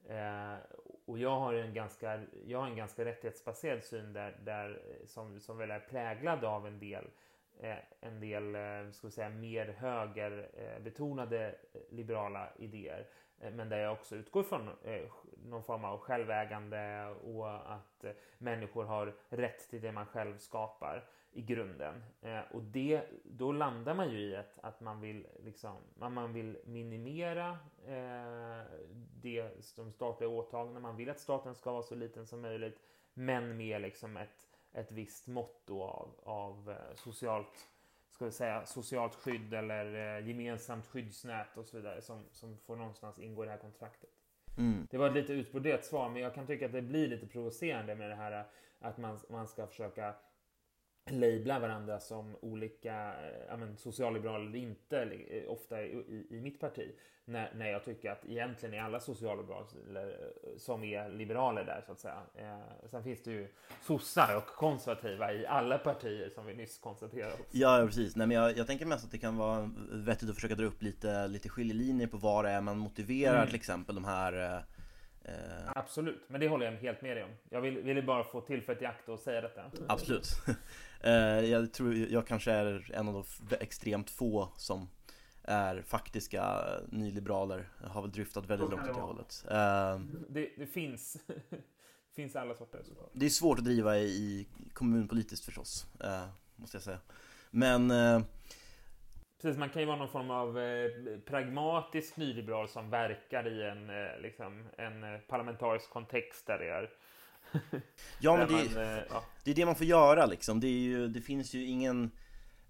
Eh, 0.09 0.55
och 1.07 1.19
jag 1.19 1.41
har 1.41 1.55
en 1.55 1.75
ganska, 1.75 2.23
jag 2.47 2.59
har 2.59 2.67
en 2.67 2.77
ganska 2.77 3.05
rättighetsbaserad 3.05 3.85
syn 3.85 4.13
där, 4.13 4.41
där 4.45 4.71
eh, 4.71 5.07
som, 5.07 5.41
som 5.41 5.59
väl 5.59 5.71
är 5.71 5.81
präglad 5.81 6.45
av 6.45 6.67
en 6.67 6.79
del 6.79 7.05
eh, 7.05 7.11
Eh, 7.61 7.77
en 8.01 8.21
del 8.21 8.55
eh, 8.55 8.91
ska 8.91 9.07
vi 9.07 9.11
säga, 9.11 9.29
mer 9.29 9.67
högerbetonade 9.67 11.55
eh, 11.73 11.81
liberala 11.89 12.49
idéer. 12.57 13.07
Men 13.53 13.69
där 13.69 13.79
jag 13.79 13.93
också 13.93 14.17
utgår 14.17 14.43
från 14.43 14.71
någon 15.45 15.63
form 15.63 15.85
av 15.85 15.99
självägande 15.99 17.07
och 17.25 17.73
att 17.73 18.05
människor 18.39 18.85
har 18.85 19.15
rätt 19.29 19.71
till 19.71 19.81
det 19.81 19.93
man 19.93 20.07
själv 20.07 20.39
skapar 20.39 21.05
i 21.33 21.43
grunden. 21.43 22.05
Och 22.53 22.63
det, 22.63 23.03
då 23.25 23.53
landar 23.53 23.95
man 23.95 24.11
ju 24.11 24.19
i 24.19 24.37
att, 24.37 24.59
att 24.63 24.81
man, 24.81 25.01
vill 25.01 25.27
liksom, 25.45 25.77
man 25.95 26.33
vill 26.33 26.59
minimera 26.65 27.59
det, 29.23 29.49
de 29.77 29.93
statliga 29.93 30.31
åtagandena. 30.31 30.81
Man 30.81 30.97
vill 30.97 31.11
att 31.11 31.21
staten 31.21 31.55
ska 31.55 31.73
vara 31.73 31.83
så 31.83 31.95
liten 31.95 32.27
som 32.27 32.41
möjligt 32.41 32.81
men 33.15 33.57
med 33.57 33.83
liksom 33.83 34.17
ett, 34.17 34.44
ett 34.75 34.93
visst 34.93 35.27
mått 35.27 35.71
av, 35.71 36.11
av 36.25 36.75
socialt 36.95 37.69
ska 38.15 38.25
vi 38.25 38.31
säga, 38.31 38.67
socialt 38.67 39.15
skydd 39.15 39.55
eller 39.55 40.17
eh, 40.17 40.29
gemensamt 40.29 40.87
skyddsnät 40.87 41.57
och 41.57 41.67
så 41.67 41.77
vidare 41.77 42.03
som, 42.03 42.25
som 42.33 42.59
får 42.59 42.77
någonstans 42.77 43.19
ingå 43.19 43.43
i 43.43 43.47
det 43.47 43.53
här 43.53 43.59
kontraktet. 43.59 44.11
Mm. 44.59 44.87
Det 44.91 44.99
var 44.99 45.07
ett 45.09 45.15
lite 45.15 45.33
utbroderat 45.33 45.85
svar, 45.85 46.09
men 46.09 46.23
jag 46.23 46.35
kan 46.35 46.47
tycka 46.47 46.67
att 46.67 46.73
det 46.73 46.83
blir 46.83 47.09
lite 47.09 47.27
provocerande 47.27 47.95
med 47.95 48.11
det 48.11 48.17
här 48.17 48.47
att 48.79 48.99
man, 48.99 49.19
man 49.29 49.49
ska 49.49 49.67
försöka 49.67 50.15
labla 51.11 51.59
varandra 51.59 52.01
som 52.01 52.37
olika 52.41 52.95
eh, 52.95 53.47
ja, 53.49 53.57
men, 53.57 53.77
socialliberaler 53.77 54.47
eller 54.47 54.59
inte, 54.59 55.03
eh, 55.03 55.51
ofta 55.51 55.83
i, 55.83 56.27
i, 56.31 56.41
mitt 56.41 56.61
parti. 56.61 56.93
När, 57.27 57.55
när 57.55 57.67
jag 57.67 57.85
tycker 57.85 58.11
att 58.11 58.25
egentligen 58.25 58.75
är 58.75 58.83
alla 58.83 59.01
socialliberaler 59.01 59.67
eh, 59.97 60.59
som 60.59 60.85
är 60.85 61.09
liberaler 61.09 61.65
där 61.65 61.83
så 61.87 61.93
att 61.93 62.01
säga. 62.01 62.23
Eh, 62.35 62.89
sen 62.91 63.05
finns 63.05 63.23
det 63.23 63.31
ju 63.31 63.49
sossar 63.83 64.37
och 64.37 64.47
konservativa 64.47 65.33
i 65.33 65.47
alla 65.47 65.79
partier 65.79 66.29
som 66.29 66.47
vi 66.47 66.55
nyss 66.55 66.79
konstaterade. 66.79 67.33
Också. 67.33 67.45
Ja, 67.51 67.83
precis. 67.87 68.17
Nej, 68.17 68.27
men 68.27 68.37
jag, 68.37 68.57
jag 68.57 68.67
tänker 68.67 68.87
mest 68.87 69.05
att 69.05 69.11
det 69.11 69.19
kan 69.19 69.37
vara 69.37 69.71
vettigt 69.93 70.29
att 70.29 70.35
försöka 70.35 70.55
dra 70.55 70.65
upp 70.65 70.83
lite, 70.83 71.29
lite 71.29 71.49
skiljelinjer 71.49 72.07
på 72.07 72.17
vad 72.17 72.45
det 72.45 72.51
är 72.51 72.61
man 72.61 72.79
motiverar 72.79 73.37
mm. 73.37 73.47
till 73.47 73.57
exempel 73.57 73.95
de 73.95 74.05
här 74.05 74.65
Eh, 75.25 75.71
Absolut, 75.75 76.25
men 76.29 76.41
det 76.41 76.49
håller 76.49 76.67
jag 76.67 76.73
helt 76.73 77.03
med 77.03 77.17
dig 77.17 77.25
om. 77.25 77.31
Jag 77.51 77.61
vill, 77.61 77.79
ville 77.79 78.03
bara 78.03 78.25
få 78.25 78.41
tillfället 78.41 78.83
i 78.83 78.87
akt 78.87 79.09
och 79.09 79.19
säga 79.19 79.41
detta. 79.41 79.63
Absolut. 79.89 80.29
eh, 81.05 81.51
jag 81.51 81.73
tror 81.73 81.95
jag 81.95 82.27
kanske 82.27 82.53
är 82.53 82.91
en 82.95 83.09
av 83.09 83.27
de 83.49 83.57
extremt 83.57 84.11
få 84.11 84.49
som 84.57 84.89
är 85.43 85.83
faktiska 85.83 86.65
nyliberaler. 86.89 87.69
Jag 87.83 87.89
har 87.89 88.03
väl 88.03 88.13
driftat 88.13 88.47
väldigt 88.47 88.71
långt 88.71 88.89
åt 88.89 88.95
det 88.95 89.01
hållet. 89.01 89.45
Eh, 89.51 90.01
det, 90.29 90.51
det, 90.57 90.67
finns. 90.67 91.17
finns 92.17 92.37
alla 92.37 92.55
sorter 92.55 92.83
såklart. 92.85 93.11
Det 93.13 93.27
är 93.27 93.31
svårt 93.31 93.59
att 93.59 93.65
driva 93.65 93.99
i 93.99 94.49
kommunpolitiskt 94.73 95.45
förstås, 95.45 95.87
eh, 96.01 96.27
måste 96.57 96.77
jag 96.77 96.83
säga. 96.83 96.99
Men 97.51 97.93
Precis, 99.43 99.59
man 99.59 99.71
kan 99.71 99.83
ju 99.83 99.87
vara 99.87 99.97
någon 99.97 100.09
form 100.09 100.31
av 100.31 100.59
pragmatisk 101.25 102.17
nyliberal 102.17 102.69
som 102.69 102.91
verkar 102.91 103.47
i 103.47 103.63
en, 103.63 103.91
liksom, 104.23 104.69
en 104.79 105.21
parlamentarisk 105.29 105.91
kontext 105.91 106.47
där 106.47 106.59
det 106.59 106.69
är 106.69 106.91
Ja, 108.19 108.37
men 108.37 108.49
det, 108.49 108.55
man, 108.55 108.83
eh, 108.83 109.03
ja. 109.11 109.25
det 109.45 109.51
är 109.51 109.55
det 109.55 109.67
man 109.67 109.75
får 109.75 109.87
göra 109.87 110.27
liksom. 110.27 110.61
Det, 110.61 110.67
är 110.67 110.81
ju, 110.81 111.09
det 111.09 111.21
finns 111.21 111.55
ju 111.55 111.67
ingen... 111.67 112.11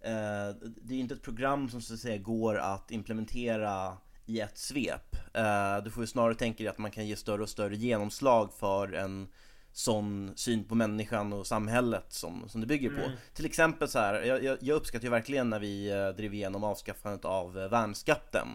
Eh, 0.01 0.57
det 0.61 0.95
är 0.95 0.99
inte 0.99 1.15
ett 1.15 1.23
program 1.23 1.69
som 1.69 1.81
så 1.83 1.95
att 1.95 2.01
säga 2.01 2.19
går 2.19 2.59
att 2.59 2.91
implementera 2.91 3.97
i 4.27 4.41
ett 4.41 4.59
svep. 4.59 5.17
Eh, 5.35 5.77
du 5.85 5.91
får 5.91 6.03
ju 6.03 6.07
snarare 6.07 6.35
tänka 6.35 6.65
dig 6.65 6.71
att 6.71 6.79
man 6.79 6.91
kan 6.91 7.07
ge 7.07 7.17
större 7.17 7.43
och 7.43 7.49
större 7.49 7.77
genomslag 7.77 8.53
för 8.53 8.93
en 8.93 9.29
sån 9.73 10.33
syn 10.37 10.65
på 10.65 10.75
människan 10.75 11.33
och 11.33 11.47
samhället 11.47 12.07
som, 12.09 12.49
som 12.49 12.61
det 12.61 12.67
bygger 12.67 12.91
på. 12.91 13.03
Mm. 13.03 13.17
Till 13.35 13.47
exempel 13.47 13.89
så 13.89 13.99
här, 13.99 14.23
jag, 14.23 14.59
jag, 14.61 14.77
uppskattar 14.77 15.05
ju 15.05 15.11
verkligen 15.11 15.51
när 15.51 15.59
vi 15.59 15.91
eh, 15.91 16.09
drev 16.09 16.35
igenom 16.35 16.65
avskaffandet 16.65 17.25
av 17.25 17.59
eh, 17.59 17.69
värnskatten 17.69 18.49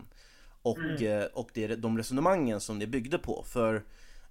och, 0.61 0.77
mm. 0.77 1.27
Och 1.33 1.49
det, 1.53 1.75
de 1.75 1.97
resonemangen 1.97 2.61
som 2.61 2.79
det 2.79 2.87
byggde 2.87 3.17
på. 3.17 3.43
För 3.47 3.83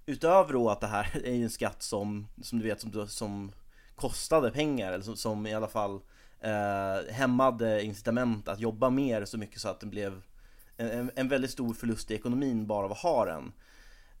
utöver 0.09 0.53
då 0.53 0.69
att 0.69 0.81
det 0.81 0.87
här 0.87 1.21
är 1.25 1.33
ju 1.33 1.43
en 1.43 1.49
skatt 1.49 1.81
som, 1.83 2.27
som 2.41 2.59
du 2.59 2.65
vet, 2.65 2.81
som, 2.81 3.07
som 3.07 3.51
kostade 3.95 4.51
pengar, 4.51 4.91
eller 4.91 5.03
som, 5.03 5.15
som 5.15 5.47
i 5.47 5.53
alla 5.53 5.67
fall 5.67 6.01
eh, 6.39 7.13
hämmade 7.13 7.83
incitament 7.83 8.47
att 8.47 8.59
jobba 8.59 8.89
mer 8.89 9.25
så 9.25 9.37
mycket 9.37 9.61
så 9.61 9.69
att 9.69 9.79
det 9.79 9.85
blev 9.85 10.21
en, 10.77 11.11
en 11.15 11.27
väldigt 11.27 11.51
stor 11.51 11.73
förlust 11.73 12.11
i 12.11 12.15
ekonomin 12.15 12.67
bara 12.67 12.85
av 12.85 12.91
att 12.91 12.97
ha 12.97 13.25
den. 13.25 13.51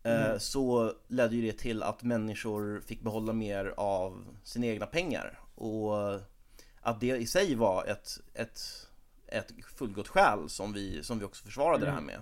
Eh, 0.03 0.25
mm. 0.25 0.39
så 0.39 0.93
ledde 1.07 1.35
ju 1.35 1.41
det 1.41 1.57
till 1.57 1.83
att 1.83 2.03
människor 2.03 2.81
fick 2.85 3.01
behålla 3.01 3.33
mer 3.33 3.73
av 3.77 4.25
sina 4.43 4.65
egna 4.65 4.85
pengar. 4.85 5.39
Och 5.55 6.13
att 6.81 6.99
det 6.99 7.17
i 7.17 7.27
sig 7.27 7.55
var 7.55 7.85
ett, 7.85 8.19
ett, 8.33 8.61
ett 9.27 9.51
fullgott 9.77 10.07
skäl 10.07 10.49
som 10.49 10.73
vi, 10.73 11.03
som 11.03 11.19
vi 11.19 11.25
också 11.25 11.45
försvarade 11.45 11.87
mm. 11.87 12.05
det 12.05 12.11
här 12.11 12.21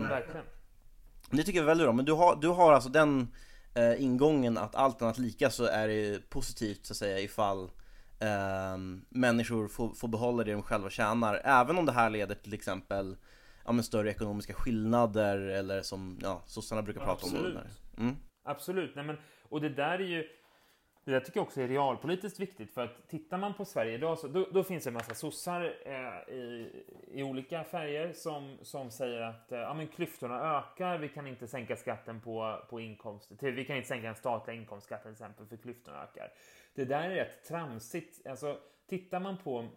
Uh, 0.00 0.08
Verkligen. 0.08 0.44
Det 1.30 1.42
tycker 1.42 1.58
jag 1.58 1.62
är 1.62 1.66
väldigt 1.66 1.84
bra, 1.84 1.92
men 1.92 2.04
du 2.04 2.12
har, 2.12 2.36
du 2.36 2.48
har 2.48 2.72
alltså 2.72 2.88
den 2.88 3.28
uh, 3.78 4.02
ingången 4.02 4.58
att 4.58 4.74
allt 4.74 5.02
annat 5.02 5.18
lika 5.18 5.50
så 5.50 5.64
är 5.64 5.88
det 5.88 6.30
positivt 6.30 6.86
så 6.86 6.92
att 6.92 6.96
säga 6.96 7.20
ifall 7.20 7.62
uh, 7.64 9.00
människor 9.08 9.68
får, 9.68 9.88
får 9.88 10.08
behålla 10.08 10.44
det 10.44 10.52
de 10.52 10.62
själva 10.62 10.90
tjänar. 10.90 11.40
Även 11.44 11.78
om 11.78 11.86
det 11.86 11.92
här 11.92 12.10
leder 12.10 12.34
till 12.34 12.54
exempel 12.54 13.16
ja, 13.64 13.72
men 13.72 13.84
större 13.84 14.10
ekonomiska 14.10 14.54
skillnader 14.54 15.38
eller 15.38 15.82
som 15.82 16.18
ja, 16.22 16.42
sossarna 16.46 16.82
brukar 16.82 17.00
prata 17.00 17.26
Absolut. 17.26 17.56
om. 17.56 18.04
Mm. 18.04 18.16
Absolut, 18.44 18.92
Nej, 18.96 19.04
men, 19.04 19.16
och 19.48 19.60
det 19.60 19.68
där 19.68 19.98
är 19.98 20.08
ju 20.08 20.24
det 21.08 21.14
där 21.14 21.20
tycker 21.20 21.40
jag 21.40 21.46
också 21.46 21.60
är 21.60 21.68
realpolitiskt 21.68 22.40
viktigt 22.40 22.74
för 22.74 22.84
att 22.84 23.08
tittar 23.08 23.38
man 23.38 23.54
på 23.54 23.64
Sverige 23.64 23.94
idag 23.94 24.18
så 24.18 24.28
då, 24.28 24.48
då 24.52 24.64
finns 24.64 24.84
det 24.84 24.90
en 24.90 24.94
massa 24.94 25.14
sossar 25.14 25.74
eh, 25.84 26.34
i, 26.34 26.72
i 27.12 27.22
olika 27.22 27.64
färger 27.64 28.12
som, 28.12 28.58
som 28.62 28.90
säger 28.90 29.20
att 29.20 29.52
eh, 29.52 29.58
ja, 29.58 29.74
men 29.74 29.88
klyftorna 29.88 30.58
ökar, 30.58 30.98
vi 30.98 31.08
kan 31.08 31.26
inte 31.26 31.48
sänka 31.48 31.76
skatten 31.76 32.20
på, 32.20 32.66
på 32.70 32.80
inkomster, 32.80 33.50
vi 33.50 33.64
kan 33.64 33.76
inte 33.76 33.88
sänka 33.88 34.06
den 34.06 34.14
statliga 34.14 34.56
inkomstskatten 34.56 35.02
till 35.02 35.24
exempel 35.24 35.46
för 35.46 35.56
klyftorna 35.56 36.02
ökar. 36.02 36.32
Det 36.74 36.84
där 36.84 37.10
är 37.10 37.14
rätt 37.14 37.44
tramsigt. 37.44 38.26
Alltså, 38.26 38.58
tittar 38.88 39.20
man 39.20 39.38
på 39.38 39.68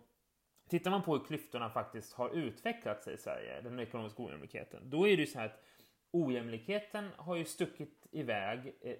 Tittar 0.69 0.91
man 0.91 1.03
på 1.03 1.17
hur 1.17 1.25
klyftorna 1.25 1.69
faktiskt 1.69 2.13
har 2.13 2.29
utvecklat 2.29 3.03
sig 3.03 3.13
i 3.13 3.17
Sverige, 3.17 3.61
den 3.61 3.79
ekonomiska 3.79 4.23
ojämlikheten, 4.23 4.89
då 4.89 5.07
är 5.07 5.17
det 5.17 5.21
ju 5.21 5.27
så 5.27 5.39
här 5.39 5.45
att 5.45 5.63
ojämlikheten 6.11 7.09
har 7.17 7.35
ju 7.35 7.45
stuckit 7.45 8.07
iväg 8.11 8.75
eh, 8.81 8.95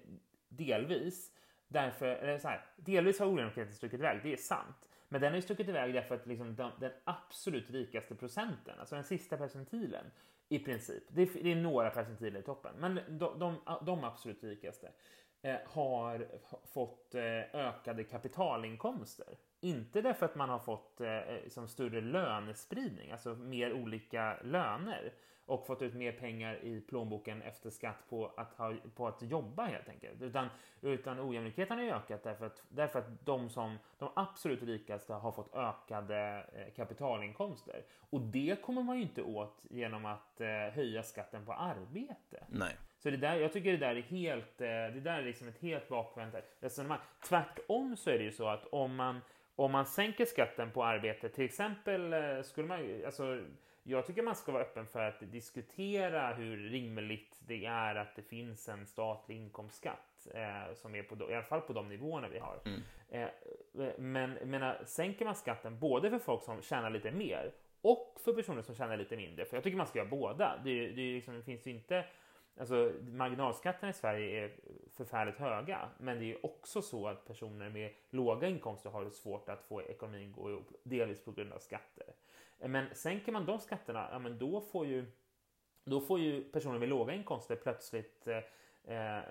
delvis 0.48 1.32
därför, 1.72 2.06
eller 2.06 2.38
så 2.38 2.48
här, 2.48 2.64
delvis 2.76 3.18
har 3.18 3.34
ojämlikheten 3.34 3.74
stuckit 3.74 4.00
iväg, 4.00 4.20
det 4.22 4.32
är 4.32 4.36
sant. 4.36 4.88
Men 5.08 5.20
den 5.20 5.30
har 5.30 5.36
ju 5.36 5.42
stuckit 5.42 5.68
iväg 5.68 5.94
därför 5.94 6.14
att 6.14 6.26
liksom 6.26 6.56
den, 6.56 6.70
den, 6.80 6.92
absolut 7.04 7.70
rikaste 7.70 8.14
procenten, 8.14 8.80
alltså 8.80 8.94
den 8.94 9.04
sista 9.04 9.36
percentilen 9.36 10.04
i 10.48 10.58
princip, 10.58 11.02
det 11.08 11.22
är, 11.22 11.42
det 11.42 11.52
är 11.52 11.56
några 11.56 11.90
percentiler 11.90 12.40
i 12.40 12.42
toppen, 12.42 12.74
men 12.78 13.00
de, 13.08 13.38
de, 13.38 13.56
de 13.82 14.04
absolut 14.04 14.44
rikaste 14.44 14.90
eh, 15.42 15.56
har 15.66 16.28
fått 16.72 17.14
eh, 17.14 17.54
ökade 17.54 18.04
kapitalinkomster. 18.04 19.38
Inte 19.60 20.02
därför 20.02 20.26
att 20.26 20.34
man 20.34 20.48
har 20.48 20.58
fått 20.58 21.00
eh, 21.00 21.20
som 21.48 21.68
större 21.68 22.00
lönespridning, 22.00 23.10
alltså 23.10 23.34
mer 23.34 23.72
olika 23.72 24.38
löner, 24.42 25.12
och 25.46 25.66
fått 25.66 25.82
ut 25.82 25.94
mer 25.94 26.12
pengar 26.12 26.64
i 26.64 26.80
plånboken 26.80 27.42
efter 27.42 27.70
skatt 27.70 27.96
på 28.08 28.32
att, 28.36 28.52
ha, 28.52 28.74
på 28.94 29.08
att 29.08 29.22
jobba 29.22 29.64
helt 29.64 29.88
enkelt. 29.88 30.22
Utan, 30.22 30.48
utan 30.80 31.20
ojämlikheten 31.20 31.78
har 31.78 31.84
ökat 31.84 32.22
därför 32.22 32.46
att, 32.46 32.62
därför 32.68 32.98
att 32.98 33.26
de 33.26 33.50
som 33.50 33.78
de 33.98 34.10
absolut 34.16 34.62
rikaste 34.62 35.12
har 35.12 35.32
fått 35.32 35.54
ökade 35.54 36.46
eh, 36.54 36.74
kapitalinkomster. 36.74 37.84
Och 38.10 38.20
det 38.20 38.62
kommer 38.62 38.82
man 38.82 38.96
ju 38.96 39.02
inte 39.02 39.22
åt 39.22 39.66
genom 39.70 40.04
att 40.04 40.40
eh, 40.40 40.48
höja 40.48 41.02
skatten 41.02 41.46
på 41.46 41.52
arbete. 41.52 42.44
Nej. 42.48 42.76
Så 42.98 43.10
det 43.10 43.16
där, 43.16 43.36
jag 43.36 43.52
tycker 43.52 43.70
det 43.70 43.86
där 43.86 43.96
är 43.96 44.02
helt, 44.02 44.60
eh, 44.60 44.66
det 44.66 45.00
där 45.00 45.18
är 45.18 45.22
liksom 45.22 45.48
ett 45.48 45.58
helt 45.58 45.88
bakvänt 45.88 46.34
resonemang. 46.60 46.98
Tvärtom 47.28 47.96
så 47.96 48.10
är 48.10 48.18
det 48.18 48.24
ju 48.24 48.32
så 48.32 48.48
att 48.48 48.66
om 48.66 48.96
man, 48.96 49.20
om 49.56 49.72
man 49.72 49.86
sänker 49.86 50.24
skatten 50.24 50.70
på 50.70 50.84
arbete, 50.84 51.28
till 51.28 51.44
exempel 51.44 52.14
skulle 52.44 52.68
man 52.68 53.02
alltså 53.06 53.40
jag 53.82 54.06
tycker 54.06 54.22
man 54.22 54.36
ska 54.36 54.52
vara 54.52 54.62
öppen 54.62 54.86
för 54.86 55.00
att 55.00 55.32
diskutera 55.32 56.34
hur 56.34 56.56
rimligt 56.56 57.36
det 57.46 57.66
är 57.66 57.94
att 57.94 58.16
det 58.16 58.22
finns 58.22 58.68
en 58.68 58.86
statlig 58.86 59.36
inkomstskatt 59.36 60.28
eh, 60.34 60.74
som 60.74 60.94
är 60.94 61.02
på, 61.02 61.30
i 61.30 61.34
alla 61.34 61.42
fall 61.42 61.60
på 61.60 61.72
de 61.72 61.88
nivåerna 61.88 62.28
vi 62.28 62.38
har. 62.38 62.60
Mm. 62.64 62.80
Eh, 63.08 63.28
men 63.98 64.32
menar, 64.32 64.82
sänker 64.84 65.24
man 65.24 65.34
skatten 65.34 65.78
både 65.78 66.10
för 66.10 66.18
folk 66.18 66.42
som 66.42 66.62
tjänar 66.62 66.90
lite 66.90 67.10
mer 67.10 67.52
och 67.80 68.20
för 68.24 68.32
personer 68.32 68.62
som 68.62 68.74
tjänar 68.74 68.96
lite 68.96 69.16
mindre, 69.16 69.44
för 69.44 69.56
jag 69.56 69.64
tycker 69.64 69.76
man 69.76 69.86
ska 69.86 69.98
göra 69.98 70.08
båda. 70.08 70.60
Det, 70.64 70.88
det, 70.88 71.14
liksom, 71.14 71.34
det 71.34 71.42
finns 71.42 71.66
inte 71.66 72.04
Alltså, 72.56 72.92
marginalskatterna 73.02 73.90
i 73.90 73.92
Sverige 73.92 74.44
är 74.44 74.52
förfärligt 74.90 75.38
höga, 75.38 75.88
men 75.98 76.18
det 76.18 76.32
är 76.32 76.46
också 76.46 76.82
så 76.82 77.08
att 77.08 77.26
personer 77.26 77.70
med 77.70 77.92
låga 78.10 78.48
inkomster 78.48 78.90
har 78.90 79.04
det 79.04 79.10
svårt 79.10 79.48
att 79.48 79.62
få 79.62 79.82
ekonomin 79.82 80.30
att 80.30 80.36
gå 80.36 80.50
ihop, 80.50 80.72
delvis 80.82 81.24
på 81.24 81.32
grund 81.32 81.52
av 81.52 81.58
skatter. 81.58 82.06
Eh, 82.62 82.68
men 82.68 82.86
sänker 82.94 83.32
man 83.32 83.46
de 83.46 83.60
skatterna, 83.60 84.08
ja, 84.12 84.18
men 84.18 84.38
då, 84.38 84.60
får 84.60 84.86
ju, 84.86 85.06
då 85.84 86.00
får 86.00 86.18
ju 86.18 86.44
personer 86.44 86.78
med 86.78 86.88
låga 86.88 87.14
inkomster 87.14 87.56
plötsligt 87.56 88.26
eh, 88.26 88.38
eh, 88.84 89.22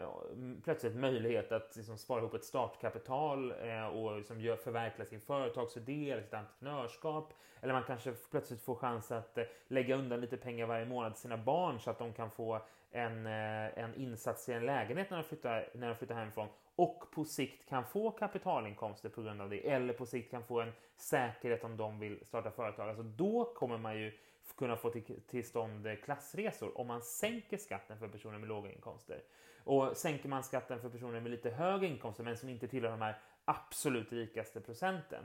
plötsligt 0.64 0.96
möjlighet 0.96 1.52
att 1.52 1.76
liksom 1.76 1.98
spara 1.98 2.20
ihop 2.20 2.34
ett 2.34 2.46
startkapital 2.46 3.52
eh, 3.52 3.88
och 3.88 4.18
liksom 4.18 4.42
gör, 4.42 4.56
förverkliga 4.56 5.06
sin 5.06 5.22
företagsidé 5.22 6.12
eller 6.12 6.24
sitt 6.24 6.34
entreprenörskap. 6.34 7.34
Eller 7.62 7.74
man 7.74 7.84
kanske 7.84 8.14
plötsligt 8.32 8.62
får 8.62 8.76
chans 8.76 9.12
att 9.12 9.38
eh, 9.38 9.44
lägga 9.68 9.96
undan 9.96 10.22
lite 10.22 10.38
pengar 10.38 10.66
varje 10.66 10.86
månad 10.86 11.14
till 11.14 11.22
sina 11.22 11.38
barn 11.38 11.80
så 11.80 11.90
att 11.90 12.00
de 12.00 12.14
kan 12.14 12.32
få 12.32 12.62
en, 12.92 13.26
eh, 13.26 13.78
en 13.78 13.96
insats 13.96 14.50
i 14.50 14.54
en 14.54 14.66
lägenhet 14.66 15.10
när 15.10 15.18
de, 15.18 15.24
flyttar, 15.24 15.70
när 15.74 15.88
de 15.88 15.96
flyttar 15.96 16.16
hemifrån 16.16 16.48
och 16.76 17.12
på 17.12 17.26
sikt 17.26 17.70
kan 17.70 17.86
få 17.86 18.12
kapitalinkomster 18.12 19.10
på 19.10 19.22
grund 19.22 19.42
av 19.42 19.50
det 19.50 19.70
eller 19.70 19.94
på 19.94 20.06
sikt 20.06 20.32
kan 20.32 20.44
få 20.44 20.62
en 20.62 20.72
säkerhet 20.98 21.64
om 21.64 21.78
de 21.78 22.00
vill 22.00 22.26
starta 22.26 22.52
företag. 22.52 22.90
Alltså 22.90 23.04
då 23.04 23.54
kommer 23.54 23.78
man 23.78 23.98
ju 23.98 24.12
kunna 24.56 24.78
få 24.78 24.90
till, 24.90 25.22
till 25.28 25.48
stånd 25.48 25.88
eh, 25.88 25.96
klassresor 25.96 26.78
om 26.78 26.88
man 26.88 27.02
sänker 27.02 27.58
skatten 27.58 28.00
för 28.00 28.08
personer 28.08 28.38
med 28.38 28.50
låga 28.50 28.72
inkomster. 28.72 29.24
Och 29.64 29.98
sänker 29.98 30.30
man 30.30 30.44
skatten 30.44 30.82
för 30.82 30.90
personer 30.90 31.20
med 31.20 31.32
lite 31.32 31.50
högre 31.50 31.88
inkomster 31.88 32.24
men 32.24 32.38
som 32.38 32.50
inte 32.50 32.68
tillhör 32.68 32.92
de 32.92 33.02
här 33.02 33.20
absolut 33.46 34.12
rikaste 34.12 34.62
procenten 34.62 35.24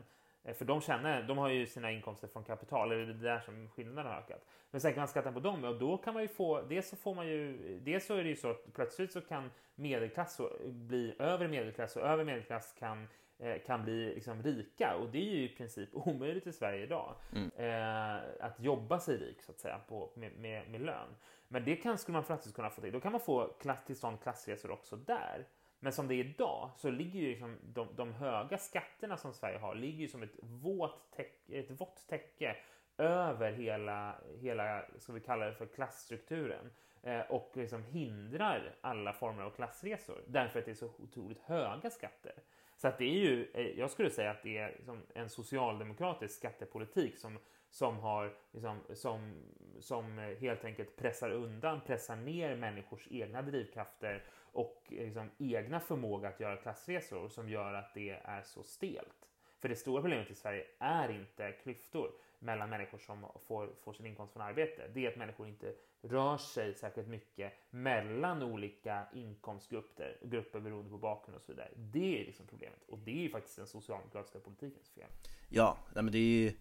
för 0.54 0.64
de 0.64 0.80
känner, 0.80 1.22
de 1.22 1.38
har 1.38 1.48
ju 1.48 1.66
sina 1.66 1.90
inkomster 1.90 2.28
från 2.28 2.44
kapital, 2.44 2.92
eller 2.92 3.06
det 3.06 3.12
är 3.12 3.34
där 3.34 3.40
som 3.40 3.68
skillnaden 3.68 4.12
har 4.12 4.18
ökat. 4.18 4.46
Men 4.70 4.80
sänker 4.80 5.00
man 5.00 5.08
skatten 5.08 5.34
på 5.34 5.40
dem, 5.40 5.64
och 5.64 5.78
då 5.78 5.96
kan 5.96 6.14
man 6.14 6.22
ju 6.22 6.28
få, 6.28 6.62
dels 6.62 6.88
så 6.88 6.96
får 6.96 7.14
man 7.14 7.26
ju, 7.26 7.58
dels 7.80 8.06
så 8.06 8.14
är 8.14 8.22
det 8.22 8.28
ju 8.28 8.36
så 8.36 8.50
att 8.50 8.72
plötsligt 8.72 9.12
så 9.12 9.20
kan 9.20 9.50
medelklass 9.74 10.40
bli 10.64 11.14
över 11.18 11.48
medelklass 11.48 11.96
och 11.96 12.02
över 12.02 12.24
medelklass 12.24 12.74
kan 12.78 13.08
eh, 13.38 13.56
kan 13.66 13.84
bli 13.84 14.14
liksom 14.14 14.42
rika 14.42 14.96
och 14.96 15.08
det 15.08 15.18
är 15.18 15.34
ju 15.36 15.44
i 15.44 15.48
princip 15.48 15.88
omöjligt 15.92 16.46
i 16.46 16.52
Sverige 16.52 16.82
idag. 16.82 17.14
Mm. 17.32 17.50
Eh, 17.56 18.22
att 18.40 18.60
jobba 18.60 18.98
sig 18.98 19.16
rik 19.16 19.42
så 19.42 19.52
att 19.52 19.60
säga 19.60 19.80
på, 19.88 20.10
med, 20.14 20.32
med, 20.32 20.70
med 20.70 20.80
lön. 20.80 21.08
Men 21.48 21.64
det 21.64 21.76
kan, 21.76 21.98
skulle 21.98 22.12
man 22.12 22.24
faktiskt 22.24 22.54
kunna 22.54 22.70
få 22.70 22.80
till. 22.80 22.92
Då 22.92 23.00
kan 23.00 23.12
man 23.12 23.20
få 23.20 23.48
klass, 23.60 23.84
till 23.86 23.96
stånd 23.96 24.20
klassresor 24.20 24.70
också 24.70 24.96
där. 24.96 25.46
Men 25.86 25.92
som 25.92 26.08
det 26.08 26.14
är 26.14 26.24
idag 26.24 26.70
så 26.76 26.90
ligger 26.90 27.20
ju 27.20 27.28
liksom 27.28 27.58
de, 27.62 27.88
de 27.96 28.12
höga 28.12 28.58
skatterna 28.58 29.16
som 29.16 29.32
Sverige 29.32 29.58
har 29.58 29.74
ligger 29.74 29.98
ju 29.98 30.08
som 30.08 30.22
ett 30.22 30.36
vått 30.40 31.12
täcke, 31.16 31.58
ett 31.58 31.80
vått 31.80 32.06
täcke 32.08 32.56
över 32.98 33.52
hela, 33.52 34.14
hela 34.40 34.84
ska 34.98 35.12
vi 35.12 35.20
kalla 35.20 35.46
det 35.46 35.54
för 35.54 35.66
klassstrukturen 35.66 36.70
eh, 37.02 37.20
och 37.20 37.52
liksom 37.54 37.84
hindrar 37.84 38.74
alla 38.80 39.12
former 39.12 39.42
av 39.42 39.50
klassresor 39.50 40.24
därför 40.26 40.58
att 40.58 40.64
det 40.64 40.70
är 40.70 40.74
så 40.74 40.90
otroligt 40.98 41.40
höga 41.40 41.90
skatter. 41.90 42.34
Så 42.76 42.88
att 42.88 42.98
det 42.98 43.04
är 43.04 43.18
ju, 43.18 43.50
eh, 43.54 43.78
jag 43.78 43.90
skulle 43.90 44.10
säga 44.10 44.30
att 44.30 44.42
det 44.42 44.58
är 44.58 44.72
liksom 44.76 45.02
en 45.14 45.28
socialdemokratisk 45.28 46.34
skattepolitik 46.34 47.18
som, 47.18 47.38
som, 47.70 47.98
har, 47.98 48.34
liksom, 48.52 48.80
som, 48.94 49.34
som 49.80 50.18
helt 50.40 50.64
enkelt 50.64 50.96
pressar 50.96 51.30
undan, 51.30 51.80
pressar 51.80 52.16
ner 52.16 52.56
människors 52.56 53.08
egna 53.10 53.42
drivkrafter 53.42 54.24
och 54.56 54.82
liksom 54.88 55.30
egna 55.38 55.80
förmåga 55.80 56.28
att 56.28 56.40
göra 56.40 56.56
klassresor 56.56 57.28
som 57.28 57.48
gör 57.48 57.74
att 57.74 57.94
det 57.94 58.10
är 58.10 58.42
så 58.42 58.62
stelt. 58.62 59.28
För 59.58 59.68
det 59.68 59.76
stora 59.76 60.02
problemet 60.02 60.30
i 60.30 60.34
Sverige 60.34 60.64
är 60.78 61.08
inte 61.10 61.52
klyftor 61.52 62.10
mellan 62.38 62.70
människor 62.70 62.98
som 62.98 63.26
får, 63.46 63.70
får 63.84 63.92
sin 63.92 64.06
inkomst 64.06 64.32
från 64.32 64.42
arbete. 64.42 64.90
Det 64.94 65.06
är 65.06 65.10
att 65.10 65.16
människor 65.16 65.48
inte 65.48 65.74
rör 66.02 66.36
sig 66.38 66.74
särskilt 66.74 67.08
mycket 67.08 67.52
mellan 67.70 68.42
olika 68.42 69.06
inkomstgrupper 69.14 70.16
grupper 70.22 70.60
beroende 70.60 70.90
på 70.90 70.98
bakgrund 70.98 71.36
och 71.36 71.42
så 71.42 71.52
vidare. 71.52 71.68
Det 71.76 72.20
är 72.20 72.26
liksom 72.26 72.46
problemet 72.46 72.88
och 72.88 72.98
det 72.98 73.10
är 73.10 73.22
ju 73.22 73.30
faktiskt 73.30 73.56
den 73.56 73.66
socialdemokratiska 73.66 74.38
politikens 74.38 74.90
fel. 74.90 75.08
Ja, 75.48 75.78
nej 75.94 76.04
men 76.04 76.12
det 76.12 76.18
är 76.18 76.40
ju 76.40 76.52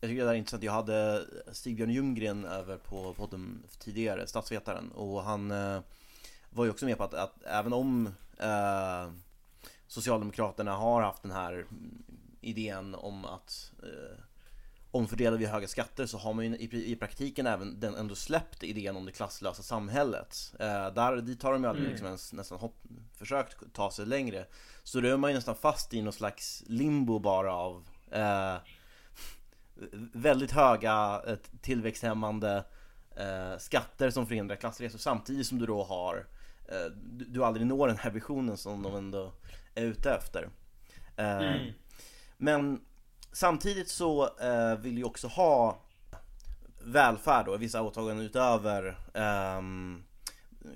jag 0.00 0.10
tycker 0.10 0.24
det 0.24 0.30
är 0.30 0.34
intressant. 0.34 0.62
Jag 0.62 0.72
hade 0.72 1.26
Stig-Björn 1.52 1.90
Ljunggren 1.90 2.44
över 2.44 2.76
på 2.76 3.14
podden 3.14 3.62
tidigare, 3.78 4.26
statsvetaren, 4.26 4.90
och 4.92 5.22
han 5.22 5.50
eh, 5.50 5.80
var 6.54 6.64
ju 6.64 6.70
också 6.70 6.86
med 6.86 6.98
på 6.98 7.04
att, 7.04 7.14
att 7.14 7.42
även 7.44 7.72
om 7.72 8.06
eh, 8.38 9.10
Socialdemokraterna 9.86 10.76
har 10.76 11.02
haft 11.02 11.22
den 11.22 11.32
här 11.32 11.66
idén 12.40 12.94
om 12.94 13.24
att 13.24 13.72
eh, 13.82 14.18
omfördela 14.90 15.36
via 15.36 15.48
höga 15.48 15.68
skatter 15.68 16.06
så 16.06 16.18
har 16.18 16.34
man 16.34 16.44
ju 16.44 16.56
i, 16.56 16.92
i 16.92 16.96
praktiken 16.96 17.46
även 17.46 17.80
den 17.80 17.94
ändå 17.94 18.14
släppt 18.14 18.62
idén 18.62 18.96
om 18.96 19.06
det 19.06 19.12
klasslösa 19.12 19.62
samhället. 19.62 20.54
Eh, 20.60 20.94
där, 20.94 21.16
dit 21.16 21.42
har 21.42 21.52
de 21.52 21.62
ju 21.62 21.68
aldrig 21.68 21.84
mm. 21.84 21.90
liksom 21.92 22.06
ens, 22.06 22.32
nästan 22.32 22.58
hopp, 22.58 22.82
försökt 23.18 23.72
ta 23.72 23.90
sig 23.90 24.06
längre. 24.06 24.46
Så 24.82 25.00
då 25.00 25.08
är 25.08 25.16
man 25.16 25.30
ju 25.30 25.34
nästan 25.34 25.54
fast 25.54 25.94
i 25.94 26.02
någon 26.02 26.12
slags 26.12 26.64
limbo 26.66 27.18
bara 27.18 27.54
av 27.54 27.88
eh, 28.10 28.56
väldigt 30.12 30.52
höga 30.52 31.22
eh, 31.26 31.36
tillväxthämmande 31.60 32.64
eh, 33.16 33.58
skatter 33.58 34.10
som 34.10 34.26
förhindrar 34.26 34.56
klassresor 34.56 34.98
samtidigt 34.98 35.46
som 35.46 35.58
du 35.58 35.66
då 35.66 35.84
har 35.84 36.26
du, 36.94 37.24
du 37.24 37.44
aldrig 37.44 37.66
når 37.66 37.88
den 37.88 37.96
här 37.96 38.10
visionen 38.10 38.56
som 38.56 38.82
de 38.82 38.96
ändå 38.96 39.32
är 39.74 39.84
ute 39.84 40.10
efter. 40.10 40.48
Eh, 41.16 41.38
mm. 41.38 41.72
Men 42.36 42.80
samtidigt 43.32 43.88
så 43.88 44.38
eh, 44.38 44.78
vill 44.78 44.98
ju 44.98 45.04
också 45.04 45.26
ha 45.26 45.78
välfärd 46.84 47.48
och 47.48 47.62
vissa 47.62 47.82
åtaganden 47.82 48.26
utöver 48.26 48.96
um, 49.58 50.04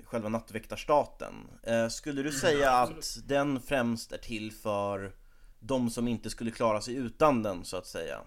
själva 0.03 0.29
nattväktarstaten. 0.29 1.33
Uh, 1.69 1.87
skulle 1.87 2.23
du 2.23 2.31
säga 2.31 2.71
mm, 2.71 2.83
att 2.83 3.17
den 3.27 3.61
främst 3.61 4.11
är 4.11 4.17
till 4.17 4.51
för 4.51 5.11
de 5.59 5.89
som 5.89 6.07
inte 6.07 6.29
skulle 6.29 6.51
klara 6.51 6.81
sig 6.81 6.95
utan 6.95 7.43
den 7.43 7.65
så 7.65 7.77
att 7.77 7.87
säga? 7.87 8.19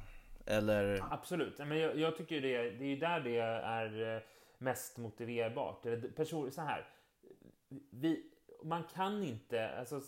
Eller? 0.46 1.04
Absolut, 1.10 1.58
men 1.58 1.78
jag, 1.78 1.98
jag 1.98 2.16
tycker 2.16 2.40
det, 2.40 2.70
det 2.70 2.84
är 2.84 2.88
ju 2.88 2.96
där 2.96 3.20
det 3.20 3.38
är 3.38 4.22
mest 4.58 4.98
motiverbart. 4.98 5.82
Person, 6.16 6.50
så 6.52 6.60
här, 6.60 6.88
vi, 7.90 8.22
man 8.62 8.84
kan 8.84 9.22
inte, 9.22 9.78
alltså, 9.78 10.00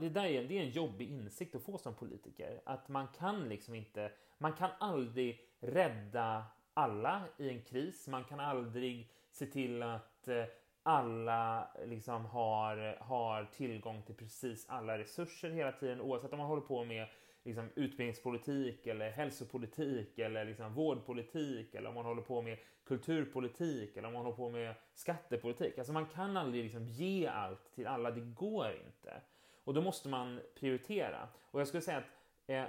det 0.00 0.08
där 0.08 0.24
är, 0.24 0.44
det 0.44 0.58
är 0.58 0.62
en 0.62 0.70
jobbig 0.70 1.10
insikt 1.10 1.54
att 1.54 1.62
få 1.62 1.78
som 1.78 1.94
politiker. 1.94 2.60
Att 2.64 2.88
man 2.88 3.08
kan 3.08 3.48
liksom 3.48 3.74
inte, 3.74 4.12
man 4.38 4.52
kan 4.52 4.70
aldrig 4.78 5.40
rädda 5.60 6.44
alla 6.74 7.22
i 7.38 7.48
en 7.48 7.62
kris. 7.62 8.08
Man 8.08 8.24
kan 8.24 8.40
aldrig 8.40 9.10
se 9.30 9.46
till 9.46 9.82
att 9.82 10.28
eh, 10.28 10.44
alla 10.82 11.68
liksom 11.86 12.24
har, 12.24 12.98
har 13.00 13.44
tillgång 13.44 14.02
till 14.02 14.14
precis 14.14 14.68
alla 14.68 14.98
resurser 14.98 15.50
hela 15.50 15.72
tiden 15.72 16.00
oavsett 16.00 16.32
om 16.32 16.38
man 16.38 16.48
håller 16.48 16.62
på 16.62 16.84
med 16.84 17.06
liksom, 17.44 17.70
utbildningspolitik 17.74 18.86
eller 18.86 19.10
hälsopolitik 19.10 20.18
eller 20.18 20.44
liksom, 20.44 20.74
vårdpolitik 20.74 21.74
eller 21.74 21.88
om 21.88 21.94
man 21.94 22.04
håller 22.04 22.22
på 22.22 22.42
med 22.42 22.58
kulturpolitik 22.86 23.96
eller 23.96 24.08
om 24.08 24.14
man 24.14 24.22
håller 24.22 24.36
på 24.36 24.50
med 24.50 24.74
skattepolitik. 24.94 25.78
Alltså 25.78 25.92
man 25.92 26.06
kan 26.06 26.36
aldrig 26.36 26.62
liksom, 26.62 26.86
ge 26.86 27.26
allt 27.26 27.74
till 27.74 27.86
alla, 27.86 28.10
det 28.10 28.20
går 28.20 28.70
inte. 28.86 29.20
Och 29.64 29.74
då 29.74 29.80
måste 29.80 30.08
man 30.08 30.40
prioritera. 30.54 31.28
Och 31.50 31.60
jag 31.60 31.68
skulle 31.68 31.80
säga 31.80 31.98
att 31.98 32.04
eh, 32.46 32.64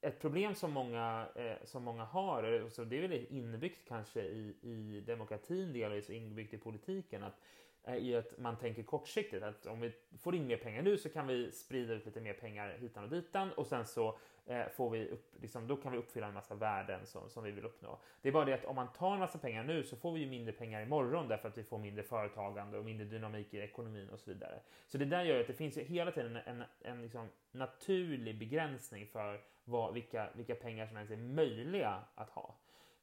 ett 0.00 0.20
problem 0.20 0.54
som 0.54 0.72
många, 0.72 1.26
eh, 1.34 1.56
som 1.64 1.84
många 1.84 2.04
har, 2.04 2.62
och 2.62 2.72
så 2.72 2.84
det 2.84 2.96
är 2.96 3.08
väl 3.08 3.26
inbyggt 3.30 3.88
kanske 3.88 4.22
i, 4.22 4.54
i 4.62 5.02
demokratin 5.06 5.72
delvis, 5.72 6.10
inbyggt 6.10 6.54
i 6.54 6.58
politiken, 6.58 7.22
att 7.22 7.40
är 7.84 7.96
ju 7.96 8.16
att 8.16 8.38
man 8.38 8.56
tänker 8.56 8.82
kortsiktigt. 8.82 9.42
Att 9.42 9.66
om 9.66 9.80
vi 9.80 9.92
får 10.18 10.34
in 10.34 10.46
mer 10.46 10.56
pengar 10.56 10.82
nu 10.82 10.98
så 10.98 11.08
kan 11.08 11.26
vi 11.26 11.52
sprida 11.52 11.94
ut 11.94 12.06
lite 12.06 12.20
mer 12.20 12.34
pengar 12.34 12.76
hitan 12.80 13.04
och 13.04 13.10
ditan 13.10 13.52
och 13.52 13.66
sen 13.66 13.86
så 13.86 14.18
eh, 14.46 14.68
får 14.68 14.90
vi 14.90 15.08
upp, 15.08 15.34
liksom, 15.40 15.66
då 15.66 15.76
kan 15.76 15.92
vi 15.92 15.98
uppfylla 15.98 16.26
en 16.26 16.34
massa 16.34 16.54
värden 16.54 17.06
som, 17.06 17.30
som 17.30 17.44
vi 17.44 17.50
vill 17.50 17.64
uppnå. 17.64 17.98
Det 18.22 18.28
är 18.28 18.32
bara 18.32 18.44
det 18.44 18.54
att 18.54 18.64
om 18.64 18.76
man 18.76 18.92
tar 18.92 19.12
en 19.12 19.18
massa 19.18 19.38
pengar 19.38 19.64
nu 19.64 19.82
så 19.82 19.96
får 19.96 20.12
vi 20.12 20.20
ju 20.20 20.26
mindre 20.26 20.52
pengar 20.52 20.82
imorgon 20.82 21.28
därför 21.28 21.48
att 21.48 21.58
vi 21.58 21.64
får 21.64 21.78
mindre 21.78 22.02
företagande 22.02 22.78
och 22.78 22.84
mindre 22.84 23.06
dynamik 23.06 23.54
i 23.54 23.58
ekonomin 23.58 24.08
och 24.08 24.20
så 24.20 24.30
vidare. 24.30 24.60
Så 24.88 24.98
det 24.98 25.04
där 25.04 25.24
gör 25.24 25.40
att 25.40 25.46
det 25.46 25.52
finns 25.52 25.78
ju 25.78 25.82
hela 25.82 26.10
tiden 26.10 26.36
en, 26.36 26.60
en, 26.60 26.64
en 26.80 27.02
liksom 27.02 27.28
naturlig 27.52 28.38
begränsning 28.38 29.06
för 29.06 29.40
vad, 29.64 29.94
vilka, 29.94 30.28
vilka 30.34 30.54
pengar 30.54 30.86
som 30.86 30.96
ens 30.96 31.10
är 31.10 31.16
möjliga 31.16 32.02
att 32.14 32.30
ha 32.30 32.54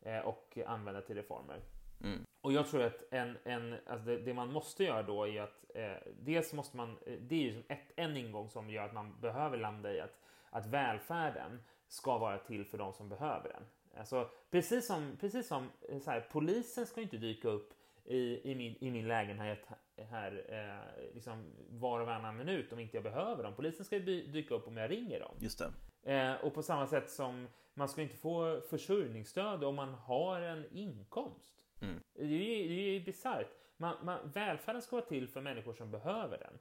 eh, 0.02 0.20
och 0.20 0.58
använda 0.66 1.02
till 1.02 1.16
reformer. 1.16 1.62
Mm. 2.04 2.26
Och 2.42 2.54
jag 2.54 2.68
tror 2.68 2.84
att 2.84 3.04
en, 3.12 3.38
en, 3.44 3.76
alltså 3.86 4.06
det, 4.06 4.18
det, 4.18 4.34
man 4.34 4.54
måste 4.54 4.84
göra 4.84 5.04
då 5.04 5.28
är 5.28 5.42
att 5.42 5.66
eh, 5.76 5.92
dels 6.20 6.54
måste 6.54 6.78
man, 6.78 6.98
eh, 7.06 7.14
det 7.22 7.36
är 7.36 7.40
ju 7.40 7.54
som 7.54 7.64
ett, 7.68 7.92
en 7.96 8.18
ingång 8.18 8.50
som 8.50 8.70
gör 8.70 8.84
att 8.84 8.94
man 8.94 9.22
behöver 9.22 9.58
landa 9.58 9.94
i 9.94 10.02
att, 10.02 10.20
att 10.50 10.66
välfärden 10.66 11.64
ska 11.88 12.18
vara 12.18 12.38
till 12.38 12.66
för 12.66 12.78
de 12.78 12.94
som 12.94 13.10
behöver 13.10 13.50
den. 13.50 13.64
Alltså, 13.98 14.30
precis 14.52 14.88
som, 14.88 15.18
precis 15.20 15.48
som 15.48 15.70
eh, 15.90 16.00
så 16.00 16.12
här, 16.12 16.28
polisen 16.32 16.86
ska 16.86 17.02
inte 17.02 17.18
dyka 17.18 17.50
upp 17.50 17.74
i, 18.06 18.52
i, 18.52 18.56
min, 18.56 18.76
i 18.80 18.92
min 18.92 19.08
lägenhet 19.08 19.68
här 20.10 20.46
eh, 20.50 21.14
liksom 21.14 21.46
var 21.70 22.00
och 22.00 22.08
varannan 22.08 22.38
minut 22.38 22.74
om 22.74 22.80
inte 22.80 22.98
jag 22.98 23.04
behöver 23.04 23.44
dem. 23.44 23.54
Polisen 23.56 23.86
ska 23.86 24.00
dyka 24.00 24.56
upp 24.56 24.68
om 24.68 24.78
jag 24.78 24.92
ringer 24.92 25.20
dem. 25.20 25.36
Just. 25.40 25.62
Eh, 26.04 26.34
och 26.34 26.54
på 26.54 26.64
samma 26.64 26.88
sätt 26.88 27.10
som 27.10 27.48
man 27.74 27.90
ska 27.90 28.02
inte 28.02 28.16
få 28.16 28.62
försörjningsstöd 28.70 29.64
om 29.64 29.76
man 29.76 29.94
har 29.94 30.42
en 30.42 30.66
inkomst. 30.72 31.59
Mm. 31.82 32.04
Det 32.14 32.24
är 32.24 32.28
ju, 32.28 32.68
det 32.68 32.74
är 32.74 32.92
ju 32.94 33.00
bisarrt. 33.00 33.48
Man, 33.78 33.96
man, 34.04 34.32
välfärden 34.34 34.82
ska 34.82 34.96
vara 34.96 35.06
till 35.06 35.28
för 35.28 35.42
människor 35.42 35.74
som 35.74 35.92
behöver 35.92 36.38
den. 36.38 36.60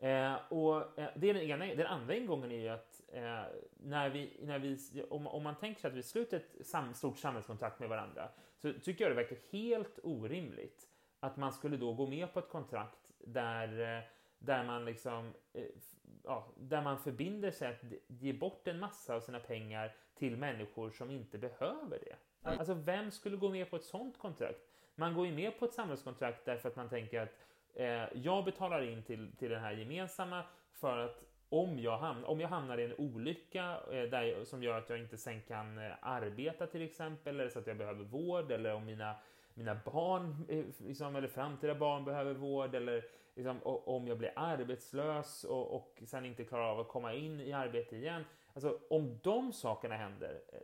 Eh, 0.00 0.36
och 0.48 0.98
eh, 0.98 1.10
det 1.16 1.30
är 1.30 1.34
den, 1.34 1.42
ena, 1.42 1.74
den 1.74 1.86
andra 1.86 2.14
ingången 2.14 2.52
är 2.52 2.60
ju 2.60 2.68
att 2.68 3.02
eh, 3.12 3.42
när 3.76 4.10
vi, 4.10 4.36
när 4.42 4.58
vi, 4.58 4.78
om, 5.10 5.26
om 5.26 5.42
man 5.42 5.56
tänker 5.56 5.80
sig 5.80 5.88
att 5.88 5.96
vi 5.96 6.02
sluter 6.02 6.36
ett 6.36 6.66
sam, 6.66 6.94
stort 6.94 7.18
samhällskontrakt 7.18 7.80
med 7.80 7.88
varandra 7.88 8.28
så 8.56 8.72
tycker 8.72 9.04
jag 9.04 9.10
det 9.10 9.22
verkar 9.22 9.36
helt 9.50 9.98
orimligt 10.02 10.88
att 11.20 11.36
man 11.36 11.52
skulle 11.52 11.76
då 11.76 11.92
gå 11.92 12.06
med 12.06 12.32
på 12.32 12.38
ett 12.38 12.48
kontrakt 12.48 13.12
där, 13.18 13.96
eh, 13.96 14.04
där 14.38 14.64
man 14.64 14.84
liksom 14.84 15.34
eh, 15.52 15.64
ja, 16.24 16.48
där 16.56 16.82
man 16.82 16.98
förbinder 16.98 17.50
sig 17.50 17.68
att 17.68 17.82
ge 18.06 18.32
bort 18.32 18.68
en 18.68 18.78
massa 18.78 19.14
av 19.14 19.20
sina 19.20 19.40
pengar 19.40 19.96
till 20.14 20.36
människor 20.36 20.90
som 20.90 21.10
inte 21.10 21.38
behöver 21.38 21.98
det. 21.98 22.16
Alltså 22.42 22.74
vem 22.74 23.10
skulle 23.10 23.36
gå 23.36 23.48
med 23.48 23.70
på 23.70 23.76
ett 23.76 23.84
sånt 23.84 24.18
kontrakt? 24.18 24.60
Man 24.94 25.14
går 25.14 25.26
ju 25.26 25.32
med 25.32 25.58
på 25.58 25.64
ett 25.64 25.74
samhällskontrakt 25.74 26.44
därför 26.44 26.68
att 26.68 26.76
man 26.76 26.88
tänker 26.88 27.20
att 27.20 27.34
eh, 27.74 28.18
jag 28.22 28.44
betalar 28.44 28.82
in 28.82 29.02
till, 29.02 29.36
till 29.36 29.50
den 29.50 29.60
här 29.60 29.72
gemensamma 29.72 30.42
för 30.72 30.98
att 30.98 31.24
om 31.48 31.78
jag, 31.78 31.98
hamn, 31.98 32.24
om 32.24 32.40
jag 32.40 32.48
hamnar 32.48 32.78
i 32.78 32.84
en 32.84 32.94
olycka 32.98 33.80
eh, 33.90 34.02
där, 34.02 34.44
som 34.44 34.62
gör 34.62 34.78
att 34.78 34.90
jag 34.90 34.98
inte 34.98 35.16
sen 35.16 35.42
kan 35.42 35.78
eh, 35.78 35.92
arbeta 36.00 36.66
till 36.66 36.82
exempel, 36.82 37.34
eller 37.34 37.48
så 37.48 37.58
att 37.58 37.66
jag 37.66 37.76
behöver 37.76 38.04
vård, 38.04 38.50
eller 38.50 38.74
om 38.74 38.84
mina, 38.84 39.14
mina 39.54 39.80
barn, 39.84 40.46
eh, 40.48 40.64
liksom, 40.86 41.16
eller 41.16 41.28
framtida 41.28 41.74
barn 41.74 42.04
behöver 42.04 42.34
vård, 42.34 42.74
eller 42.74 43.04
liksom, 43.34 43.60
om 43.64 44.08
jag 44.08 44.18
blir 44.18 44.32
arbetslös 44.36 45.44
och, 45.44 45.74
och 45.74 46.02
sen 46.06 46.26
inte 46.26 46.44
klarar 46.44 46.70
av 46.70 46.80
att 46.80 46.88
komma 46.88 47.14
in 47.14 47.40
i 47.40 47.52
arbete 47.52 47.96
igen. 47.96 48.24
Alltså 48.54 48.78
om 48.90 49.18
de 49.22 49.52
sakerna 49.52 49.96
händer, 49.96 50.40
eh, 50.52 50.58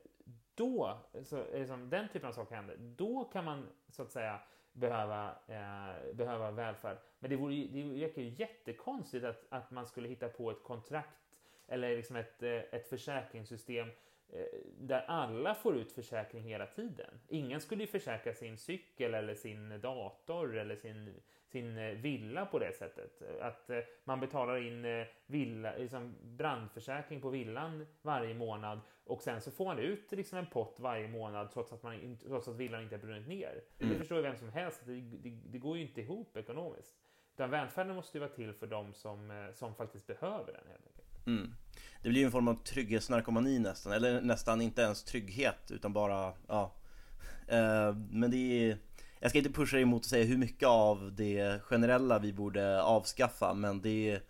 då, 0.55 0.99
så, 1.23 1.45
liksom, 1.53 1.91
den 1.91 2.09
typen 2.09 2.29
av 2.29 2.33
saker 2.33 2.55
händer, 2.57 2.77
då 2.79 3.25
kan 3.25 3.45
man 3.45 3.69
så 3.89 4.03
att 4.03 4.11
säga 4.11 4.41
behöva, 4.73 5.35
eh, 5.47 6.15
behöva 6.15 6.51
välfärd. 6.51 6.99
Men 7.19 7.31
det, 7.31 7.37
vore, 7.37 7.55
det 7.55 7.83
verkar 7.83 8.23
ju 8.23 8.29
jättekonstigt 8.29 9.25
att, 9.25 9.45
att 9.49 9.71
man 9.71 9.87
skulle 9.87 10.09
hitta 10.09 10.29
på 10.29 10.51
ett 10.51 10.63
kontrakt 10.63 11.19
eller 11.67 11.97
liksom 11.97 12.17
ett, 12.17 12.43
eh, 12.43 12.51
ett 12.51 12.89
försäkringssystem 12.89 13.89
där 14.79 15.05
alla 15.07 15.55
får 15.55 15.77
ut 15.77 15.93
försäkring 15.93 16.43
hela 16.43 16.67
tiden. 16.67 17.21
Ingen 17.29 17.61
skulle 17.61 17.83
ju 17.83 17.87
försäkra 17.87 18.35
sin 18.35 18.59
cykel 18.59 19.15
eller 19.15 19.35
sin 19.35 19.81
dator 19.81 20.57
eller 20.57 20.77
sin 20.77 21.21
sin 21.55 21.79
eh, 21.79 21.95
villa 21.95 22.47
på 22.47 22.59
det 22.59 22.73
sättet. 22.73 23.23
Att 23.41 23.71
eh, 23.71 23.79
man 24.05 24.21
betalar 24.21 24.57
in 24.57 24.85
eh, 24.85 25.07
villa, 25.27 25.77
liksom 25.77 26.15
brandförsäkring 26.23 27.21
på 27.21 27.31
villan 27.31 27.87
varje 28.03 28.35
månad 28.35 28.81
och 29.05 29.23
sen 29.23 29.41
så 29.41 29.51
får 29.51 29.65
man 29.65 29.79
ut 29.79 30.13
liksom 30.13 30.39
en 30.39 30.47
pott 30.47 30.77
varje 30.81 31.09
månad 31.09 31.51
trots 31.51 31.73
att, 31.73 31.83
man, 31.83 32.19
trots 32.27 32.49
att 32.49 32.57
villan 32.57 32.83
inte 32.83 32.95
har 32.95 33.03
brunnit 33.03 33.29
ner. 33.29 33.63
Mm. 33.79 33.93
Det 33.93 33.99
förstår 33.99 34.19
ju 34.19 34.23
vem 34.23 34.37
som 34.37 34.49
helst, 34.49 34.83
det, 34.87 35.01
det, 35.01 35.31
det, 35.31 35.59
går 35.59 35.77
ju 35.77 35.83
inte 35.83 36.01
ihop 36.01 36.37
ekonomiskt. 36.37 36.95
Utan 37.35 37.51
välfärden 37.51 37.97
måste 37.97 38.19
ju 38.19 38.21
vara 38.21 38.33
till 38.33 38.53
för 38.53 38.67
de 38.67 38.93
som, 38.93 39.51
som 39.55 39.75
faktiskt 39.75 40.07
behöver 40.07 40.53
den 40.53 40.67
helt 40.69 40.87
enkelt. 40.87 41.04
Mm. 41.27 41.55
Det 42.03 42.09
blir 42.09 42.21
ju 42.21 42.27
en 42.27 42.33
form 42.33 42.49
av 42.49 42.55
trygghetsnarkomani 42.55 43.59
nästan, 43.59 43.93
eller 43.93 44.21
nästan 44.21 44.61
inte 44.61 44.83
ens 44.83 45.05
trygghet 45.05 45.71
utan 45.71 45.93
bara, 45.93 46.33
ja. 46.49 46.73
Eh, 47.49 47.95
men 48.11 48.31
det 48.31 48.37
är 48.37 48.79
jag 49.25 49.31
ska 49.31 49.39
inte 49.39 49.53
pusha 49.53 49.77
dig 49.77 49.85
och 49.85 49.97
att 49.97 50.05
säga 50.05 50.25
hur 50.25 50.37
mycket 50.37 50.69
av 50.69 51.13
det 51.17 51.63
generella 51.63 52.19
vi 52.19 52.33
borde 52.33 52.83
avskaffa 52.83 53.55
men 53.55 53.83
det, 53.83 54.21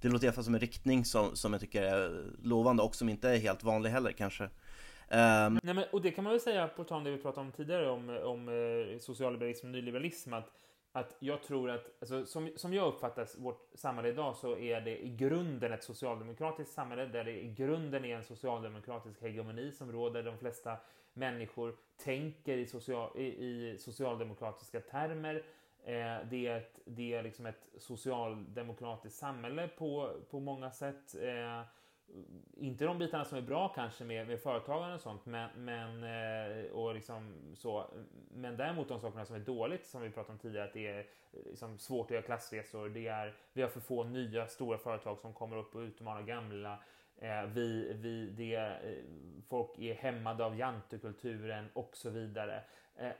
det 0.00 0.08
låter 0.08 0.24
i 0.24 0.28
alla 0.28 0.34
fall 0.34 0.44
som 0.44 0.54
en 0.54 0.60
riktning 0.60 1.04
som, 1.04 1.36
som 1.36 1.52
jag 1.52 1.60
tycker 1.60 1.82
är 1.82 2.24
lovande 2.42 2.82
och 2.82 2.94
som 2.94 3.08
inte 3.08 3.28
är 3.28 3.36
helt 3.38 3.64
vanlig 3.64 3.90
heller 3.90 4.12
kanske. 4.12 4.44
Um... 4.44 5.60
Nej, 5.62 5.74
men, 5.74 5.84
och 5.92 6.02
det 6.02 6.10
kan 6.10 6.24
man 6.24 6.32
väl 6.32 6.40
säga 6.40 6.68
på 6.68 6.84
tal 6.84 6.98
om 6.98 7.04
det 7.04 7.10
vi 7.10 7.18
pratade 7.18 7.46
om 7.46 7.52
tidigare 7.52 7.90
om, 7.90 8.18
om 8.24 8.48
eh, 8.48 8.98
socialliberalism 8.98 9.66
och 9.66 9.72
nyliberalism 9.72 10.32
att, 10.32 10.50
att 10.92 11.16
jag 11.18 11.42
tror 11.42 11.70
att, 11.70 11.90
alltså, 12.00 12.26
som, 12.26 12.50
som 12.56 12.74
jag 12.74 12.88
uppfattar 12.88 13.40
vårt 13.40 13.70
samhälle 13.74 14.08
idag 14.08 14.36
så 14.36 14.56
är 14.56 14.80
det 14.80 15.04
i 15.04 15.08
grunden 15.08 15.72
ett 15.72 15.84
socialdemokratiskt 15.84 16.74
samhälle 16.74 17.06
där 17.06 17.24
det 17.24 17.44
i 17.44 17.52
grunden 17.52 18.04
är 18.04 18.16
en 18.16 18.24
socialdemokratisk 18.24 19.22
hegemoni 19.22 19.72
som 19.72 19.92
råder 19.92 20.22
de 20.22 20.38
flesta 20.38 20.76
människor 21.12 21.76
tänker 21.96 22.58
i, 22.58 22.66
social, 22.66 23.18
i, 23.18 23.24
i 23.24 23.78
socialdemokratiska 23.78 24.80
termer. 24.80 25.34
Eh, 25.84 26.18
det 26.30 26.46
är, 26.46 26.56
ett, 26.56 26.80
det 26.84 27.14
är 27.14 27.22
liksom 27.22 27.46
ett 27.46 27.68
socialdemokratiskt 27.78 29.18
samhälle 29.18 29.68
på, 29.68 30.10
på 30.30 30.40
många 30.40 30.70
sätt. 30.70 31.14
Eh, 31.22 31.62
inte 32.60 32.84
de 32.84 32.98
bitarna 32.98 33.24
som 33.24 33.38
är 33.38 33.42
bra 33.42 33.68
kanske 33.68 34.04
med, 34.04 34.26
med 34.26 34.40
företagande 34.40 34.94
och 34.94 35.00
sånt, 35.00 35.26
men, 35.26 35.50
men, 35.56 36.04
eh, 36.04 36.70
och 36.70 36.94
liksom 36.94 37.34
så, 37.54 37.86
men 38.30 38.56
däremot 38.56 38.88
de 38.88 39.00
sakerna 39.00 39.24
som 39.24 39.36
är 39.36 39.40
dåligt, 39.40 39.86
som 39.86 40.02
vi 40.02 40.10
pratade 40.10 40.32
om 40.32 40.38
tidigare, 40.38 40.64
att 40.64 40.72
det 40.72 40.86
är 40.86 40.98
eh, 40.98 41.04
liksom 41.32 41.78
svårt 41.78 42.06
att 42.06 42.10
göra 42.10 42.22
klassresor, 42.22 42.88
det 42.88 43.06
är, 43.06 43.34
vi 43.52 43.62
har 43.62 43.68
för 43.68 43.80
få 43.80 44.04
nya 44.04 44.46
stora 44.46 44.78
företag 44.78 45.18
som 45.18 45.32
kommer 45.32 45.56
upp 45.56 45.74
och 45.74 45.80
utmanar 45.80 46.22
gamla, 46.22 46.78
eh, 47.18 47.44
vi, 47.44 47.92
vi, 47.92 48.30
det, 48.30 48.78
folk 49.48 49.78
är 49.78 49.94
hämmade 49.94 50.44
av 50.44 50.58
jantekulturen 50.58 51.68
och 51.72 51.96
så 51.96 52.10
vidare. 52.10 52.62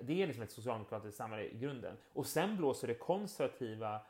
Det 0.00 0.22
är 0.22 0.26
liksom 0.26 0.42
ett 0.42 0.50
socialdemokratiskt 0.50 1.16
samhälle 1.16 1.44
i 1.44 1.58
grunden. 1.58 1.96
Och 2.12 2.26
sen 2.26 2.56
blåser 2.56 2.88
det 2.88 2.94
konservativa 2.94 4.00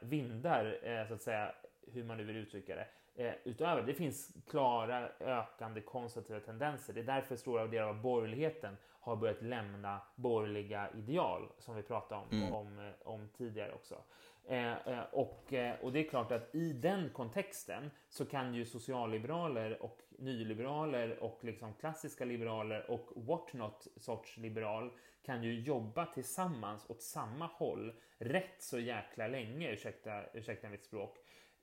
vindar, 0.00 1.04
så 1.08 1.14
att 1.14 1.22
säga, 1.22 1.54
hur 1.92 2.04
man 2.04 2.16
nu 2.16 2.24
vill 2.24 2.36
uttrycka 2.36 2.74
det, 2.74 2.86
eh, 3.18 3.32
utöver. 3.44 3.82
Det 3.82 3.94
finns 3.94 4.36
klara 4.50 5.08
ökande 5.20 5.80
konservativa 5.80 6.40
tendenser. 6.40 6.92
Det 6.92 7.00
är 7.00 7.04
därför 7.04 7.36
stora 7.36 7.66
delar 7.66 7.88
av 7.88 8.00
borgerligheten 8.02 8.76
har 9.00 9.16
börjat 9.16 9.42
lämna 9.42 10.00
borgerliga 10.16 10.88
ideal, 10.94 11.48
som 11.58 11.76
vi 11.76 11.82
pratade 11.82 12.20
om, 12.20 12.38
mm. 12.38 12.52
om, 12.54 12.92
om 13.04 13.28
tidigare 13.36 13.72
också. 13.72 14.02
Eh, 14.48 14.88
eh, 14.88 15.04
och, 15.12 15.52
eh, 15.52 15.74
och 15.80 15.92
det 15.92 15.98
är 15.98 16.08
klart 16.08 16.32
att 16.32 16.54
i 16.54 16.72
den 16.72 17.10
kontexten 17.10 17.90
så 18.08 18.26
kan 18.26 18.54
ju 18.54 18.64
socialliberaler 18.64 19.82
och 19.82 19.98
nyliberaler 20.18 21.18
och 21.22 21.38
liksom 21.44 21.74
klassiska 21.74 22.24
liberaler 22.24 22.90
och 22.90 23.08
what 23.14 23.52
not 23.52 23.86
sorts 23.96 24.36
liberal 24.36 24.90
kan 25.22 25.42
ju 25.42 25.60
jobba 25.60 26.06
tillsammans 26.06 26.90
åt 26.90 27.02
samma 27.02 27.46
håll 27.46 27.92
rätt 28.18 28.62
så 28.62 28.78
jäkla 28.78 29.28
länge, 29.28 29.70
ursäkta, 29.70 30.22
ursäkta 30.32 30.68
mitt 30.68 30.84
språk, 30.84 31.16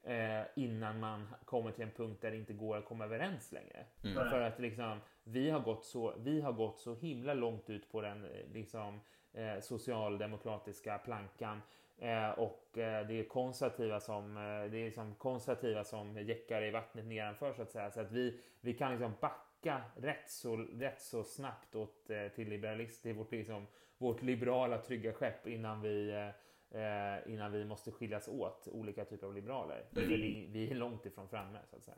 eh, 0.06 0.42
innan 0.56 1.00
man 1.00 1.28
kommer 1.46 1.72
till 1.72 1.84
en 1.84 1.92
punkt 1.92 2.22
där 2.22 2.32
det 2.32 2.38
inte 2.38 2.54
går 2.54 2.78
att 2.78 2.86
komma 2.86 3.06
överens 3.06 3.52
längre. 3.52 3.86
Mm. 4.04 4.30
För 4.30 4.42
att 4.42 4.60
liksom, 4.60 5.00
vi 5.24 5.50
har, 5.50 5.60
gått 5.60 5.86
så, 5.86 6.14
vi 6.18 6.42
har 6.42 6.54
gått 6.54 6.80
så 6.80 6.96
himla 6.96 7.34
långt 7.34 7.70
ut 7.70 7.92
på 7.92 8.02
den 8.02 8.28
liksom, 8.54 9.02
eh, 9.34 9.60
socialdemokratiska 9.60 10.98
plankan 10.98 11.62
Eh, 11.98 12.30
och 12.30 12.78
eh, 12.78 13.08
det 13.08 13.20
är 13.20 13.24
konservativa 13.28 14.00
som, 14.00 14.38
eh, 14.38 14.72
det 14.72 14.78
är 14.78 14.86
liksom 14.86 15.16
konservativa 15.16 15.84
som 15.84 16.18
jäckar 16.18 16.64
i 16.64 16.72
vattnet 16.72 17.06
nedanför 17.06 17.54
så 17.54 17.62
att 17.62 17.72
säga. 17.72 17.92
Så 17.92 18.02
att 18.02 18.12
vi, 18.12 18.40
vi 18.62 18.74
kan 18.74 18.92
liksom 18.92 19.14
backa 19.22 19.82
rätt 19.96 20.30
så, 20.30 20.58
rätt 20.58 21.02
så 21.02 21.24
snabbt 21.24 21.76
åt, 21.76 22.10
eh, 22.10 22.28
till 22.28 22.50
liberalism, 22.50 23.02
till 23.02 23.16
vårt, 23.16 23.32
liksom, 23.32 23.68
vårt 23.98 24.22
liberala 24.22 24.78
trygga 24.78 25.14
skepp 25.14 25.48
innan 25.48 25.82
vi, 25.82 26.32
eh, 26.72 27.34
innan 27.34 27.52
vi 27.52 27.66
måste 27.66 27.92
skiljas 27.92 28.28
åt 28.28 28.68
olika 28.68 29.06
typer 29.06 29.28
av 29.28 29.34
liberaler. 29.34 29.86
Mm. 29.96 30.10
Vi, 30.10 30.48
vi 30.52 30.72
är 30.72 30.76
långt 30.76 31.06
ifrån 31.06 31.30
framme 31.30 31.60
så 31.70 31.76
att 31.76 31.84
säga. 31.84 31.98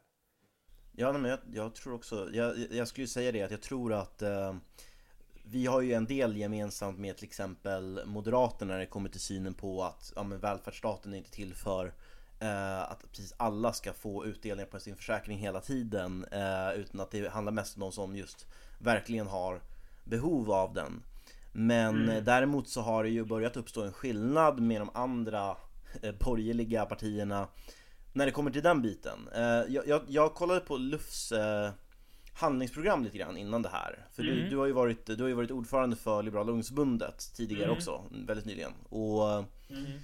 Ja, 0.92 1.14
men 1.14 1.32
jag, 1.32 1.40
jag 1.54 1.76
tror 1.76 1.94
också, 1.94 2.30
jag, 2.34 2.58
jag 2.72 2.88
skulle 2.88 3.08
säga 3.08 3.32
det 3.32 3.42
att 3.42 3.52
jag 3.52 3.62
tror 3.62 3.94
att 3.94 4.24
vi 5.50 5.66
har 5.66 5.82
ju 5.82 5.94
en 5.94 6.06
del 6.06 6.38
gemensamt 6.38 7.00
med 7.00 7.18
till 7.18 7.26
exempel 7.26 8.02
Moderaterna 8.06 8.74
när 8.74 8.80
det 8.80 8.86
kommer 8.86 9.10
till 9.10 9.20
synen 9.20 9.54
på 9.54 9.84
att 9.84 10.14
ja, 10.16 10.24
men 10.24 10.40
välfärdsstaten 10.40 11.14
är 11.14 11.18
inte 11.18 11.32
till 11.32 11.54
för 11.54 11.94
eh, 12.40 12.82
att 12.82 13.12
precis 13.12 13.34
alla 13.38 13.74
ska 13.74 13.94
få 13.94 14.26
utdelningar 14.26 14.70
på 14.70 14.80
sin 14.80 14.96
försäkring 14.96 15.38
hela 15.38 15.62
tiden 15.62 16.26
eh, 16.32 16.72
utan 16.72 17.02
att 17.02 17.12
det 17.12 17.30
handlar 17.30 17.52
mest 17.52 17.76
om 17.76 17.82
de 17.82 17.92
som 17.92 18.16
just 18.16 18.48
verkligen 18.80 19.28
har 19.28 19.62
behov 20.04 20.52
av 20.52 20.74
den. 20.74 21.04
Men 21.60 22.10
mm. 22.10 22.24
däremot 22.24 22.70
så 22.70 22.82
har 22.82 23.04
det 23.04 23.10
ju 23.10 23.26
börjat 23.26 23.58
uppstå 23.58 23.84
en 23.84 23.94
skillnad 23.94 24.60
med 24.60 24.82
de 24.82 24.90
andra 24.94 25.58
eh, 26.02 26.16
borgerliga 26.20 26.86
partierna 26.86 27.48
när 28.14 28.26
det 28.26 28.32
kommer 28.32 28.52
till 28.52 28.64
den 28.64 28.82
biten. 28.82 29.30
Eh, 29.36 29.42
jag, 29.44 29.88
jag, 29.88 30.02
jag 30.08 30.34
kollade 30.34 30.60
på 30.60 30.78
Lufs 30.78 31.32
eh, 31.32 31.70
handlingsprogram 32.34 33.04
lite 33.04 33.18
grann 33.18 33.38
innan 33.38 33.62
det 33.62 33.70
här. 33.70 34.06
För 34.12 34.24
mm. 34.24 34.36
du, 34.36 34.50
du, 34.50 34.58
har 34.58 34.66
ju 34.66 34.72
varit, 34.72 35.06
du 35.06 35.22
har 35.22 35.28
ju 35.28 35.34
varit 35.34 35.52
ordförande 35.52 35.96
för 35.96 36.24
Liberala 36.24 36.50
ungdomsförbundet 36.50 37.34
tidigare 37.36 37.64
mm. 37.64 37.78
också, 37.78 38.04
väldigt 38.12 38.46
nyligen. 38.46 38.72
Och 38.90 39.34
mm. 39.70 40.00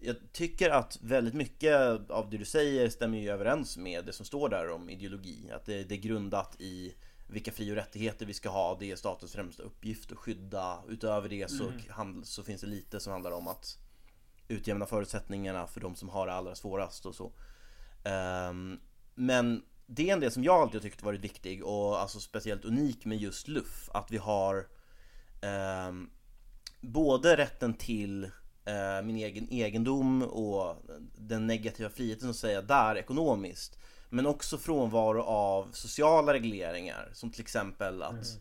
jag 0.00 0.16
tycker 0.32 0.70
att 0.70 0.98
väldigt 1.02 1.34
mycket 1.34 1.76
av 2.10 2.30
det 2.30 2.38
du 2.38 2.44
säger 2.44 2.88
stämmer 2.88 3.18
ju 3.18 3.30
överens 3.30 3.76
med 3.76 4.04
det 4.04 4.12
som 4.12 4.26
står 4.26 4.48
där 4.48 4.70
om 4.70 4.90
ideologi. 4.90 5.50
Att 5.54 5.66
det, 5.66 5.84
det 5.84 5.94
är 5.94 5.98
grundat 5.98 6.60
i 6.60 6.94
vilka 7.26 7.52
fri 7.52 7.72
och 7.72 7.76
rättigheter 7.76 8.26
vi 8.26 8.34
ska 8.34 8.48
ha, 8.48 8.76
det 8.80 8.90
är 8.90 8.96
statens 8.96 9.32
främsta 9.32 9.62
uppgift 9.62 10.12
att 10.12 10.18
skydda. 10.18 10.82
Utöver 10.88 11.28
det 11.28 11.50
så, 11.50 11.68
mm. 12.00 12.24
så 12.24 12.44
finns 12.44 12.60
det 12.60 12.66
lite 12.66 13.00
som 13.00 13.12
handlar 13.12 13.30
om 13.30 13.48
att 13.48 13.78
utjämna 14.48 14.86
förutsättningarna 14.86 15.66
för 15.66 15.80
de 15.80 15.94
som 15.94 16.08
har 16.08 16.26
det 16.26 16.32
allra 16.32 16.54
svårast 16.54 17.06
och 17.06 17.14
så. 17.14 17.32
Um, 18.50 18.80
men 19.14 19.62
det 19.86 20.08
är 20.08 20.12
en 20.12 20.20
del 20.20 20.32
som 20.32 20.44
jag 20.44 20.54
alltid 20.54 20.80
har 20.80 20.82
tyckt 20.82 21.02
varit 21.02 21.20
viktig 21.20 21.64
och 21.64 22.00
alltså 22.00 22.20
speciellt 22.20 22.64
unik 22.64 23.04
med 23.04 23.18
just 23.18 23.48
LUF. 23.48 23.90
Att 23.94 24.10
vi 24.10 24.16
har 24.16 24.56
eh, 25.40 25.92
både 26.80 27.36
rätten 27.36 27.74
till 27.74 28.24
eh, 28.64 29.02
min 29.04 29.16
egen 29.16 29.48
egendom 29.52 30.22
och 30.22 30.76
den 31.16 31.46
negativa 31.46 31.90
friheten 31.90 32.30
att 32.30 32.36
säga 32.36 32.62
där 32.62 32.96
ekonomiskt. 32.96 33.78
Men 34.08 34.26
också 34.26 34.58
frånvaro 34.58 35.22
av 35.22 35.68
sociala 35.72 36.32
regleringar 36.32 37.08
som 37.12 37.30
till 37.30 37.40
exempel 37.40 38.02
att 38.02 38.10
mm. 38.10 38.40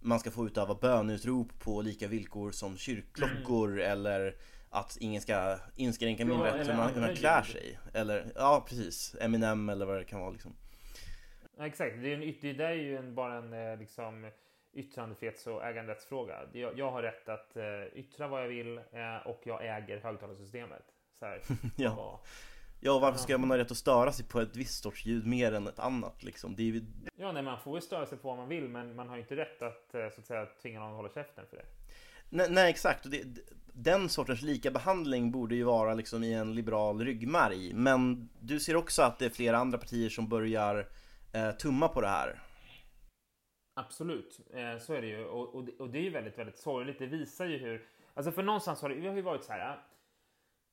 man 0.00 0.20
ska 0.20 0.30
få 0.30 0.46
utöva 0.46 0.74
bönutrop 0.74 1.60
på 1.60 1.82
lika 1.82 2.08
villkor 2.08 2.50
som 2.50 2.76
kyrkklockor 2.76 3.72
mm. 3.72 3.90
eller 3.90 4.34
att 4.70 4.96
ingen 5.00 5.20
ska 5.20 5.58
inskränka 5.76 6.24
min 6.24 6.38
ja, 6.38 6.44
rätt 6.44 6.68
hur 6.68 6.74
man, 6.74 6.94
hur 6.94 7.00
man 7.00 7.14
klär 7.14 7.42
sig. 7.42 7.78
Eller 7.94 8.32
ja, 8.34 8.64
precis. 8.68 9.16
Eminem 9.20 9.68
eller 9.68 9.86
vad 9.86 9.98
det 9.98 10.04
kan 10.04 10.20
vara 10.20 10.30
liksom. 10.30 10.52
Ja, 11.56 11.66
exakt, 11.66 11.96
det, 12.02 12.12
är 12.12 12.22
en, 12.22 12.34
det 12.40 12.52
där 12.52 12.68
är 12.68 12.74
ju 12.74 12.96
en, 12.96 13.14
bara 13.14 13.34
en 13.34 13.52
eh, 13.52 13.78
liksom, 13.78 14.30
yttrandefrihets 14.72 15.46
och 15.46 15.64
äganderättsfråga. 15.64 16.40
Jag, 16.52 16.78
jag 16.78 16.90
har 16.90 17.02
rätt 17.02 17.28
att 17.28 17.56
uh, 17.56 17.98
yttra 17.98 18.28
vad 18.28 18.42
jag 18.42 18.48
vill 18.48 18.78
uh, 18.78 19.26
och 19.26 19.40
jag 19.44 19.64
äger 19.64 20.00
högtalarsystemet. 20.00 20.84
Så 21.18 21.26
här, 21.26 21.42
ja. 21.76 22.20
Ja, 22.80 22.98
varför 22.98 23.18
ska 23.18 23.38
man 23.38 23.50
ha 23.50 23.58
rätt 23.58 23.70
att 23.70 23.76
störa 23.76 24.12
sig 24.12 24.24
på 24.24 24.40
ett 24.40 24.56
visst 24.56 24.82
sorts 24.82 25.06
ljud 25.06 25.26
mer 25.26 25.52
än 25.52 25.66
ett 25.66 25.78
annat 25.78 26.22
liksom? 26.22 26.56
Det 26.56 26.62
är 26.62 26.66
ju... 26.66 26.84
Ja, 27.16 27.32
nej, 27.32 27.42
man 27.42 27.58
får 27.58 27.76
ju 27.76 27.80
störa 27.80 28.06
sig 28.06 28.18
på 28.18 28.28
vad 28.28 28.36
man 28.36 28.48
vill, 28.48 28.68
men 28.68 28.96
man 28.96 29.08
har 29.08 29.16
ju 29.16 29.22
inte 29.22 29.36
rätt 29.36 29.62
att, 29.62 29.88
så 29.90 30.20
att 30.20 30.26
säga, 30.26 30.46
tvinga 30.62 30.80
någon 30.80 30.90
att 30.90 30.96
hålla 30.96 31.08
käften 31.08 31.44
för 31.50 31.56
det. 31.56 31.64
Nej, 32.30 32.46
nej 32.50 32.70
exakt. 32.70 33.10
Det, 33.10 33.24
den 33.72 34.08
sortens 34.08 34.42
lika 34.42 34.70
behandling 34.70 35.30
borde 35.30 35.54
ju 35.54 35.64
vara 35.64 35.94
liksom 35.94 36.24
i 36.24 36.32
en 36.32 36.54
liberal 36.54 37.04
ryggmärg. 37.04 37.72
Men 37.74 38.28
du 38.40 38.60
ser 38.60 38.76
också 38.76 39.02
att 39.02 39.18
det 39.18 39.24
är 39.24 39.30
flera 39.30 39.58
andra 39.58 39.78
partier 39.78 40.08
som 40.08 40.28
börjar 40.28 40.88
eh, 41.32 41.50
tumma 41.50 41.88
på 41.88 42.00
det 42.00 42.08
här. 42.08 42.42
Absolut, 43.74 44.40
eh, 44.54 44.78
så 44.78 44.94
är 44.94 45.00
det 45.00 45.06
ju. 45.06 45.24
Och, 45.24 45.54
och, 45.54 45.68
och, 45.78 45.90
det 45.90 45.98
är 45.98 46.02
ju 46.02 46.10
väldigt, 46.10 46.38
väldigt 46.38 46.58
sorgligt. 46.58 46.98
Det 46.98 47.06
visar 47.06 47.46
ju 47.46 47.58
hur... 47.58 47.88
Alltså 48.14 48.32
för 48.32 48.42
någonstans 48.42 48.82
har 48.82 48.88
det, 48.88 48.94
vi 48.94 49.08
har 49.08 49.16
ju 49.16 49.22
varit 49.22 49.44
så 49.44 49.52
här, 49.52 49.78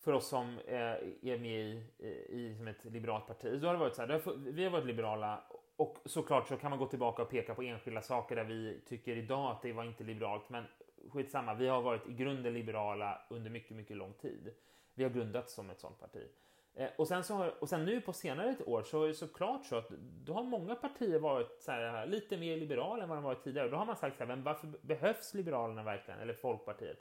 för 0.08 0.14
oss 0.14 0.28
som 0.28 0.60
är 0.68 1.38
med 1.38 1.62
i, 1.62 1.84
i, 2.30 2.56
som 2.58 2.68
ett 2.68 2.86
liberalt 2.86 3.28
parti, 3.28 3.60
så 3.60 3.66
har 3.66 3.74
det 3.74 3.80
varit 3.80 3.96
så 3.96 4.02
här, 4.02 4.22
vi 4.52 4.64
har 4.64 4.72
varit 4.72 4.86
liberala 4.86 5.44
och 5.76 5.98
såklart 6.06 6.48
så 6.48 6.58
kan 6.58 6.70
man 6.70 6.80
gå 6.80 6.86
tillbaka 6.86 7.22
och 7.22 7.30
peka 7.30 7.56
på 7.56 7.62
enskilda 7.62 8.02
saker 8.02 8.36
där 8.36 8.44
vi 8.44 8.82
tycker 8.88 9.16
idag 9.16 9.52
att 9.52 9.62
det 9.62 9.74
var 9.74 9.84
inte 9.84 10.04
liberalt, 10.04 10.50
men 10.50 10.64
skitsamma, 11.10 11.54
vi 11.54 11.68
har 11.68 11.82
varit 11.82 12.08
i 12.08 12.14
grunden 12.14 12.54
liberala 12.54 13.22
under 13.30 13.50
mycket, 13.50 13.78
mycket 13.78 13.98
lång 13.98 14.14
tid. 14.14 14.54
Vi 14.94 15.04
har 15.04 15.12
grundats 15.12 15.54
som 15.54 15.70
ett 15.70 15.80
sånt 15.80 16.00
parti. 16.00 16.28
Eh, 16.74 16.90
och, 16.98 17.08
sen 17.08 17.24
så 17.24 17.34
har, 17.34 17.54
och 17.60 17.70
sen 17.70 17.86
nu 17.86 18.02
på 18.02 18.14
senare 18.14 18.50
ett 18.50 18.68
år 18.68 18.84
så 18.84 19.04
är 19.04 19.08
det 19.08 19.14
såklart 19.14 19.66
så 19.66 19.76
att 19.76 19.90
då 20.26 20.34
har 20.34 20.44
många 20.44 20.76
partier 20.76 21.20
varit 21.20 21.62
så 21.62 21.72
här, 21.72 22.06
lite 22.06 22.38
mer 22.38 22.58
liberala 22.58 23.04
än 23.04 23.10
vad 23.10 23.18
de 23.18 23.24
varit 23.24 23.44
tidigare. 23.44 23.70
Då 23.70 23.78
har 23.78 23.86
man 23.86 23.96
sagt 23.96 24.18
så 24.18 24.24
här, 24.24 24.28
men 24.36 24.44
varför 24.44 24.68
behövs 24.82 25.34
Liberalerna 25.34 25.84
verkligen? 25.84 26.20
Eller 26.20 26.34
Folkpartiet? 26.34 27.00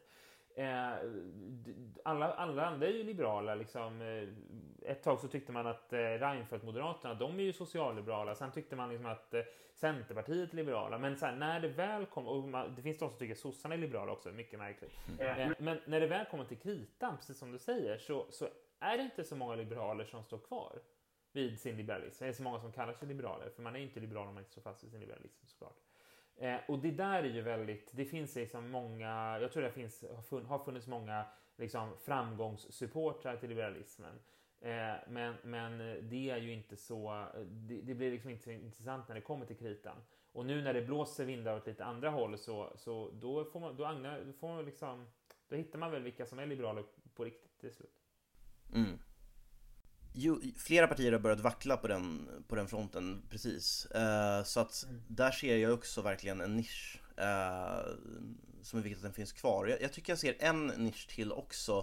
Eh, 0.56 0.92
alla, 2.04 2.32
alla 2.32 2.66
andra 2.66 2.86
är 2.86 2.92
ju 2.92 3.02
liberala. 3.02 3.54
Liksom. 3.54 4.02
Eh, 4.02 4.28
ett 4.90 5.02
tag 5.02 5.20
så 5.20 5.28
tyckte 5.28 5.52
man 5.52 5.66
att 5.66 5.86
Reinfeldt, 5.92 6.64
Moderaterna, 6.64 7.14
de 7.14 7.38
är 7.38 7.44
ju 7.44 7.52
socialliberala. 7.52 8.34
Sen 8.34 8.52
tyckte 8.52 8.76
man 8.76 8.88
liksom 8.88 9.06
att 9.06 9.34
Centerpartiet 9.74 10.52
är 10.52 10.56
liberala. 10.56 10.98
Men 10.98 11.16
här, 11.20 11.36
när 11.36 11.60
det 11.60 11.68
väl 11.68 12.06
kommer, 12.06 12.30
och 12.30 12.48
man, 12.48 12.74
det 12.74 12.82
finns 12.82 12.98
de 12.98 13.08
som 13.08 13.18
tycker 13.18 13.32
att 13.32 13.38
sossarna 13.38 13.74
är 13.74 13.78
liberala 13.78 14.12
också, 14.12 14.32
mycket 14.32 14.58
märkligt. 14.58 14.92
Mm. 15.20 15.54
Men 15.58 15.80
när 15.86 16.00
det 16.00 16.06
väl 16.06 16.26
kommer 16.26 16.44
till 16.44 16.58
kritan, 16.58 17.16
precis 17.16 17.38
som 17.38 17.52
du 17.52 17.58
säger, 17.58 17.98
så, 17.98 18.26
så 18.30 18.48
är 18.80 18.96
det 18.96 19.02
inte 19.02 19.24
så 19.24 19.36
många 19.36 19.54
liberaler 19.54 20.04
som 20.04 20.24
står 20.24 20.38
kvar 20.38 20.78
vid 21.32 21.60
sin 21.60 21.76
liberalism. 21.76 22.24
Det 22.24 22.28
är 22.28 22.32
så 22.32 22.42
många 22.42 22.60
som 22.60 22.72
kallar 22.72 22.92
sig 22.92 23.08
liberaler, 23.08 23.50
för 23.50 23.62
man 23.62 23.76
är 23.76 23.80
inte 23.80 24.00
liberal 24.00 24.28
om 24.28 24.34
man 24.34 24.40
inte 24.40 24.52
står 24.52 24.62
fast 24.62 24.84
vid 24.84 24.90
sin 24.90 25.00
liberalism 25.00 25.46
såklart. 25.46 25.85
Eh, 26.36 26.56
och 26.68 26.78
det 26.78 26.90
där 26.90 27.22
är 27.22 27.28
ju 27.28 27.42
väldigt, 27.42 27.90
det 27.92 28.04
finns 28.04 28.34
liksom 28.34 28.70
många, 28.70 29.38
jag 29.40 29.52
tror 29.52 29.62
det 29.62 29.70
finns, 29.70 30.04
har 30.46 30.64
funnits 30.64 30.86
många 30.86 31.24
liksom 31.56 31.92
framgångssupportrar 32.04 33.36
till 33.36 33.48
liberalismen. 33.48 34.18
Eh, 34.60 34.94
men, 35.08 35.34
men 35.42 35.78
det 36.08 36.30
är 36.30 36.36
ju 36.36 36.52
inte 36.52 36.76
så, 36.76 37.26
det, 37.46 37.80
det, 37.82 37.94
blir 37.94 38.10
liksom 38.10 38.30
inte 38.30 38.52
intressant 38.52 39.08
när 39.08 39.14
det 39.14 39.20
kommer 39.20 39.46
till 39.46 39.56
kritan. 39.56 39.96
Och 40.32 40.46
nu 40.46 40.62
när 40.62 40.74
det 40.74 40.82
blåser 40.82 41.24
vindar 41.24 41.56
åt 41.56 41.66
lite 41.66 41.84
andra 41.84 42.10
håll 42.10 42.38
så, 42.38 42.72
så 42.76 43.10
då 43.12 43.44
får 43.44 43.60
man, 43.60 43.76
då, 43.76 43.84
agnar, 43.84 44.24
då 44.24 44.32
får 44.32 44.48
man 44.48 44.64
liksom, 44.64 45.06
då 45.48 45.56
hittar 45.56 45.78
man 45.78 45.90
väl 45.90 46.02
vilka 46.02 46.26
som 46.26 46.38
är 46.38 46.46
liberaler 46.46 46.84
på 47.14 47.24
riktigt 47.24 47.58
till 47.58 47.72
slut. 47.72 48.02
Mm. 48.74 48.98
Jo, 50.18 50.40
flera 50.56 50.86
partier 50.86 51.12
har 51.12 51.18
börjat 51.18 51.40
vackla 51.40 51.76
på 51.76 51.88
den, 51.88 52.28
på 52.48 52.56
den 52.56 52.68
fronten, 52.68 53.22
precis. 53.30 53.86
Uh, 53.94 54.44
så 54.44 54.60
att 54.60 54.84
mm. 54.88 55.02
där 55.08 55.30
ser 55.30 55.56
jag 55.56 55.72
också 55.72 56.02
verkligen 56.02 56.40
en 56.40 56.56
nisch 56.56 57.00
uh, 57.18 57.94
som 58.62 58.78
är 58.78 58.82
viktigt 58.82 58.98
att 58.98 59.02
den 59.02 59.12
finns 59.12 59.32
kvar. 59.32 59.66
Jag, 59.66 59.82
jag, 59.82 59.92
tycker 59.92 60.12
jag 60.12 60.18
ser 60.18 60.36
en 60.38 60.66
nisch 60.66 61.08
till 61.08 61.32
också. 61.32 61.78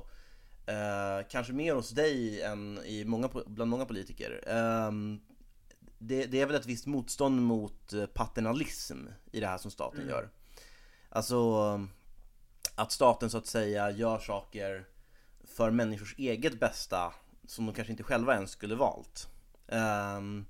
Uh, 0.69 1.27
kanske 1.29 1.53
mer 1.53 1.75
hos 1.75 1.89
dig 1.89 2.41
än 2.41 2.79
i 2.85 3.05
många, 3.05 3.29
bland 3.45 3.71
många 3.71 3.85
politiker. 3.85 4.43
Ehm, 4.47 5.21
det, 5.97 6.25
det, 6.25 6.41
är 6.41 6.45
väl 6.45 6.55
ett 6.55 6.65
visst 6.65 6.85
motstånd 6.85 7.41
mot 7.41 7.93
paternalism 8.13 8.97
i 9.31 9.39
det 9.39 9.47
här 9.47 9.57
som 9.57 9.71
staten 9.71 9.99
mm. 10.01 10.09
gör. 10.09 10.29
Alltså 11.09 11.79
att 12.75 12.91
staten 12.91 13.29
så 13.29 13.37
att 13.37 13.47
säga 13.47 13.91
gör 13.91 14.19
saker 14.19 14.85
för 15.43 15.71
människors 15.71 16.15
eget 16.17 16.59
bästa 16.59 17.13
som 17.47 17.65
de 17.65 17.75
kanske 17.75 17.91
inte 17.91 18.03
själva 18.03 18.33
ens 18.33 18.51
skulle 18.51 18.75
valt. 18.75 19.29
Um... 20.17 20.45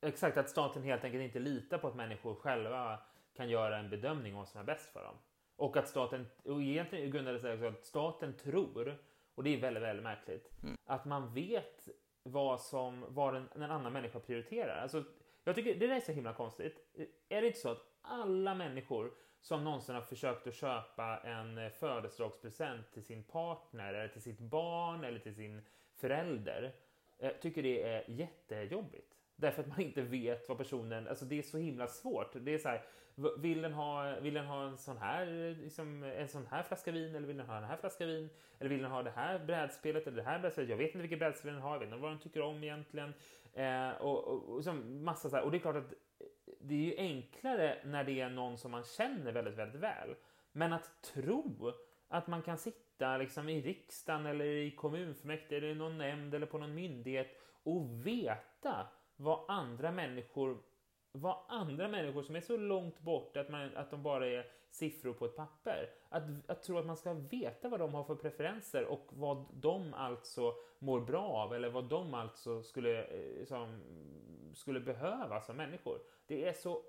Exakt, 0.00 0.36
att 0.36 0.50
staten 0.50 0.82
helt 0.82 1.04
enkelt 1.04 1.22
inte 1.22 1.38
litar 1.38 1.78
på 1.78 1.88
att 1.88 1.94
människor 1.94 2.34
själva 2.34 2.98
kan 3.36 3.48
göra 3.48 3.78
en 3.78 3.90
bedömning 3.90 4.32
om 4.32 4.38
vad 4.38 4.48
som 4.48 4.60
är 4.60 4.64
bäst 4.64 4.92
för 4.92 5.04
dem. 5.04 5.14
Och 5.56 5.76
att 5.76 5.88
staten, 5.88 6.26
och 6.44 6.62
egentligen 6.62 7.10
grundade 7.10 7.40
sig 7.40 7.54
också 7.54 7.66
att 7.66 7.84
staten 7.84 8.36
tror, 8.36 8.98
och 9.34 9.44
det 9.44 9.54
är 9.54 9.60
väldigt, 9.60 9.82
väldigt 9.82 10.02
märkligt, 10.02 10.50
mm. 10.62 10.76
att 10.84 11.04
man 11.04 11.34
vet 11.34 11.88
vad 12.22 12.60
som, 12.60 13.04
vad 13.08 13.36
en, 13.36 13.48
en 13.54 13.62
annan 13.62 13.92
människa 13.92 14.20
prioriterar. 14.20 14.82
Alltså, 14.82 15.04
jag 15.44 15.54
tycker 15.54 15.74
det 15.74 15.86
där 15.86 15.96
är 15.96 16.00
så 16.00 16.12
himla 16.12 16.34
konstigt. 16.34 16.76
Är 17.28 17.40
det 17.40 17.46
inte 17.46 17.58
så 17.58 17.68
att 17.68 17.82
alla 18.02 18.54
människor 18.54 19.12
som 19.40 19.64
någonsin 19.64 19.94
har 19.94 20.02
försökt 20.02 20.46
att 20.46 20.54
köpa 20.54 21.18
en 21.18 21.70
födelsedagspresent 21.70 22.92
till 22.92 23.04
sin 23.04 23.24
partner 23.24 23.94
eller 23.94 24.08
till 24.08 24.22
sitt 24.22 24.40
barn 24.40 25.04
eller 25.04 25.18
till 25.18 25.34
sin 25.34 25.62
förälder 26.02 26.72
eh, 27.18 27.32
tycker 27.40 27.62
det 27.62 27.82
är 27.82 28.04
jättejobbigt. 28.06 29.12
Därför 29.36 29.62
att 29.62 29.68
man 29.68 29.80
inte 29.80 30.02
vet 30.02 30.48
vad 30.48 30.58
personen, 30.58 31.08
alltså 31.08 31.24
det 31.24 31.38
är 31.38 31.42
så 31.42 31.58
himla 31.58 31.86
svårt. 31.86 32.32
Det 32.34 32.54
är 32.54 32.58
så 32.58 32.68
här, 32.68 32.82
vill 33.38 33.62
den 33.62 33.72
ha, 33.72 34.20
vill 34.20 34.34
den 34.34 34.46
ha 34.46 34.64
en 34.64 34.78
sån 34.78 34.98
här, 34.98 35.26
liksom, 35.62 36.02
en 36.02 36.28
sån 36.28 36.46
här 36.46 36.62
flaska 36.62 36.92
vin 36.92 37.14
eller 37.14 37.26
vill 37.26 37.36
den 37.36 37.46
ha 37.46 37.54
den 37.54 37.64
här 37.64 37.76
flaska 37.76 38.06
vin? 38.06 38.30
Eller 38.58 38.70
vill 38.70 38.82
den 38.82 38.90
ha 38.90 39.02
det 39.02 39.10
här 39.10 39.38
brädspelet 39.38 40.06
eller 40.06 40.16
det 40.16 40.22
här 40.22 40.38
brädspelet? 40.38 40.70
Jag 40.70 40.76
vet 40.76 40.86
inte 40.86 40.98
vilket 40.98 41.18
brädspel 41.18 41.52
den 41.52 41.62
har, 41.62 41.72
jag 41.72 41.78
vet 41.78 41.86
inte 41.86 41.98
vad 41.98 42.10
den 42.10 42.20
tycker 42.20 42.42
om 42.42 42.64
egentligen. 42.64 43.14
Eh, 43.52 43.90
och, 43.90 44.24
och, 44.24 44.48
och, 44.48 44.64
så 44.64 44.72
massa 44.72 45.30
så 45.30 45.36
här. 45.36 45.44
och 45.44 45.50
det 45.50 45.56
är 45.56 45.60
klart 45.60 45.76
att 45.76 45.92
det 46.60 46.74
är 46.74 46.78
ju 46.78 46.96
enklare 46.96 47.78
när 47.84 48.04
det 48.04 48.20
är 48.20 48.30
någon 48.30 48.58
som 48.58 48.70
man 48.70 48.84
känner 48.84 49.32
väldigt, 49.32 49.54
väldigt 49.54 49.80
väl. 49.80 50.14
Men 50.52 50.72
att 50.72 51.02
tro 51.02 51.72
att 52.12 52.26
man 52.26 52.42
kan 52.42 52.58
sitta 52.58 53.16
liksom 53.16 53.48
i 53.48 53.60
riksdagen 53.60 54.26
eller 54.26 54.44
i 54.44 54.70
kommunfullmäktige 54.70 55.56
eller 55.56 55.68
i 55.68 55.74
någon 55.74 55.98
nämnd 55.98 56.34
eller 56.34 56.46
på 56.46 56.58
någon 56.58 56.74
myndighet 56.74 57.28
och 57.62 58.06
veta 58.06 58.86
vad 59.16 59.44
andra 59.48 59.92
människor 59.92 60.58
vad 61.12 61.36
andra 61.48 61.88
människor 61.88 62.22
som 62.22 62.36
är 62.36 62.40
så 62.40 62.56
långt 62.56 63.00
bort 63.00 63.36
att, 63.36 63.48
man, 63.48 63.76
att 63.76 63.90
de 63.90 64.02
bara 64.02 64.26
är 64.26 64.46
siffror 64.70 65.12
på 65.12 65.24
ett 65.24 65.36
papper. 65.36 65.90
Att, 66.08 66.22
att 66.46 66.62
tro 66.62 66.78
att 66.78 66.86
man 66.86 66.96
ska 66.96 67.12
veta 67.12 67.68
vad 67.68 67.80
de 67.80 67.94
har 67.94 68.04
för 68.04 68.14
preferenser 68.14 68.84
och 68.84 69.06
vad 69.10 69.46
de 69.52 69.94
alltså 69.94 70.54
mår 70.78 71.00
bra 71.00 71.22
av 71.22 71.54
eller 71.54 71.70
vad 71.70 71.84
de 71.84 72.14
alltså 72.14 72.62
skulle, 72.62 73.04
eh, 73.04 73.44
som, 73.44 73.80
skulle 74.54 74.80
behöva 74.80 75.40
som 75.40 75.56
människor. 75.56 75.98
Det 76.26 76.48
är 76.48 76.52
så, 76.52 76.82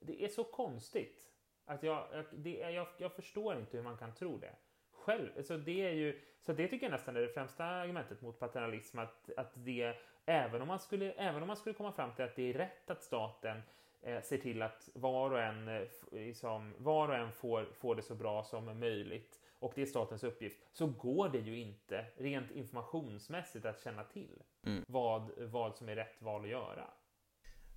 det 0.00 0.24
är 0.24 0.28
så 0.28 0.44
konstigt. 0.44 1.30
Att 1.70 1.82
jag, 1.82 2.06
jag, 2.12 2.24
det 2.32 2.62
är, 2.62 2.70
jag, 2.70 2.86
jag 2.96 3.12
förstår 3.12 3.56
inte 3.56 3.76
hur 3.76 3.84
man 3.84 3.96
kan 3.96 4.14
tro 4.14 4.38
det 4.38 4.54
själv. 4.92 5.42
Så 5.42 5.56
det, 5.56 5.86
är 5.86 5.92
ju, 5.92 6.20
så 6.40 6.52
det 6.52 6.68
tycker 6.68 6.86
jag 6.86 6.92
nästan 6.92 7.16
är 7.16 7.20
det 7.20 7.28
främsta 7.28 7.64
argumentet 7.64 8.22
mot 8.22 8.38
paternalism. 8.38 8.98
Att, 8.98 9.30
att 9.36 9.52
det, 9.54 9.96
även, 10.26 10.62
om 10.62 10.68
man 10.68 10.80
skulle, 10.80 11.12
även 11.12 11.42
om 11.42 11.46
man 11.46 11.56
skulle 11.56 11.74
komma 11.74 11.92
fram 11.92 12.14
till 12.14 12.24
att 12.24 12.36
det 12.36 12.50
är 12.50 12.52
rätt 12.52 12.90
att 12.90 13.02
staten 13.02 13.62
eh, 14.02 14.22
ser 14.22 14.38
till 14.38 14.62
att 14.62 14.88
var 14.94 15.30
och 15.30 15.40
en, 15.40 15.68
eh, 15.68 15.82
liksom, 16.12 16.74
var 16.78 17.08
och 17.08 17.14
en 17.14 17.32
får, 17.32 17.64
får 17.64 17.94
det 17.94 18.02
så 18.02 18.14
bra 18.14 18.44
som 18.44 18.80
möjligt 18.80 19.40
och 19.58 19.72
det 19.74 19.82
är 19.82 19.86
statens 19.86 20.24
uppgift, 20.24 20.58
så 20.72 20.86
går 20.86 21.28
det 21.28 21.38
ju 21.38 21.60
inte 21.60 22.06
rent 22.16 22.50
informationsmässigt 22.50 23.64
att 23.64 23.80
känna 23.80 24.04
till 24.04 24.42
mm. 24.66 24.84
vad, 24.88 25.30
vad 25.38 25.74
som 25.76 25.88
är 25.88 25.96
rätt 25.96 26.22
val 26.22 26.42
att 26.42 26.48
göra. 26.48 26.90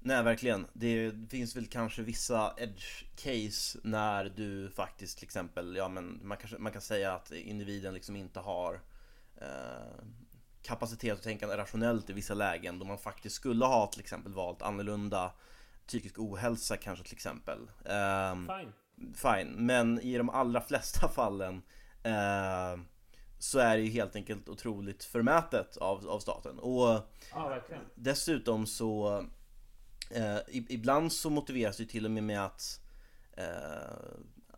Nej, 0.06 0.24
verkligen. 0.24 0.68
Det 0.74 1.14
finns 1.30 1.56
väl 1.56 1.68
kanske 1.68 2.02
vissa 2.02 2.54
edge 2.58 3.06
case 3.16 3.80
när 3.84 4.26
du 4.26 4.70
faktiskt 4.70 5.18
till 5.18 5.26
exempel, 5.26 5.76
ja 5.76 5.88
men 5.88 6.20
man, 6.24 6.38
kanske, 6.38 6.58
man 6.58 6.72
kan 6.72 6.82
säga 6.82 7.14
att 7.14 7.32
individen 7.32 7.94
liksom 7.94 8.16
inte 8.16 8.40
har 8.40 8.82
eh, 9.36 10.06
kapacitet 10.62 11.14
att 11.14 11.24
tänka 11.24 11.58
rationellt 11.58 12.10
i 12.10 12.14
vissa 12.14 12.34
lägen 12.34 12.80
då 12.80 12.86
man 12.86 12.98
faktiskt 12.98 13.36
skulle 13.36 13.66
ha 13.66 13.88
till 13.88 14.02
exempel 14.02 14.34
valt 14.34 14.62
annorlunda 14.62 15.32
psykisk 15.88 16.20
ohälsa 16.20 16.78
kanske 16.78 17.06
till 17.06 17.16
exempel. 17.16 17.60
Eh, 17.86 18.36
fine. 18.36 18.74
Fine, 19.16 19.66
men 19.66 20.00
i 20.00 20.18
de 20.18 20.30
allra 20.30 20.62
flesta 20.62 21.08
fallen 21.16 21.62
eh, 22.04 22.82
så 23.40 23.60
är 23.60 23.78
det 23.78 23.84
ju 23.84 23.90
helt 23.90 24.16
enkelt 24.16 24.50
otroligt 24.50 25.04
förmätet 25.04 25.78
av, 25.78 26.10
av 26.10 26.20
staten. 26.20 26.60
Och 26.60 27.02
ja, 27.32 27.62
dessutom 27.96 28.66
så 28.66 29.26
Eh, 30.10 30.38
ibland 30.50 31.12
så 31.14 31.30
motiveras 31.30 31.78
det 31.78 31.86
till 31.86 32.06
och 32.06 32.12
med 32.12 32.24
med 32.24 32.46
att 32.46 32.80
eh, 33.38 33.46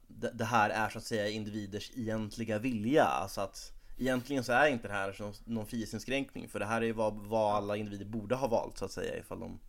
det, 0.07 0.31
det, 0.33 0.45
här 0.45 0.69
är 0.69 0.89
så 0.89 0.97
att 0.97 1.03
säga 1.03 1.29
individers 1.29 1.91
egentliga 1.95 2.59
vilja. 2.59 3.03
Alltså 3.03 3.41
att 3.41 3.71
egentligen 3.97 4.43
så 4.43 4.51
är 4.51 4.67
inte 4.67 4.87
det 4.87 4.93
här 4.93 5.33
någon 5.45 5.65
frihetsinskränkning 5.65 6.49
för 6.49 6.59
det 6.59 6.65
här 6.65 6.83
är 6.83 6.93
vad, 6.93 7.13
vad 7.13 7.55
alla 7.55 7.77
individer 7.77 8.05
borde 8.05 8.35
ha 8.35 8.47
valt 8.47 8.77
så 8.77 8.85
att 8.85 8.91
säga 8.91 9.17
ifall 9.17 9.39
de 9.39 9.59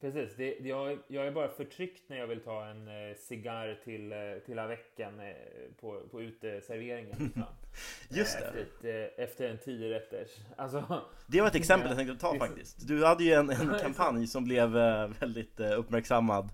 Precis, 0.00 0.36
det, 0.36 0.58
jag, 0.60 0.98
jag 1.08 1.26
är 1.26 1.30
bara 1.30 1.48
förtryckt 1.48 2.08
när 2.08 2.16
jag 2.16 2.26
vill 2.26 2.40
ta 2.40 2.66
en 2.66 2.88
eh, 2.88 3.16
cigarr 3.16 3.80
till, 3.84 4.12
eh, 4.12 4.18
till 4.46 4.54
veckan 4.54 5.20
eh, 5.20 5.34
på, 5.80 6.00
på 6.10 6.22
uteserveringen. 6.22 7.16
Liksom. 7.18 7.44
Just 8.08 8.38
det. 8.38 8.44
Efter, 8.44 8.60
ett, 8.60 9.14
eh, 9.18 9.24
efter 9.24 9.50
en 9.50 9.58
tio 9.58 9.90
rätters. 9.90 10.28
Alltså, 10.56 11.02
det 11.26 11.40
var 11.40 11.48
ett 11.48 11.54
exempel 11.54 11.88
jag 11.88 11.96
tänkte 12.06 12.16
ta 12.16 12.38
faktiskt. 12.38 12.88
Du 12.88 13.04
hade 13.04 13.24
ju 13.24 13.32
en, 13.32 13.50
en 13.50 13.78
kampanj 13.82 14.26
som 14.26 14.44
blev 14.44 14.76
eh, 14.76 15.08
väldigt 15.20 15.60
eh, 15.60 15.78
uppmärksammad. 15.78 16.48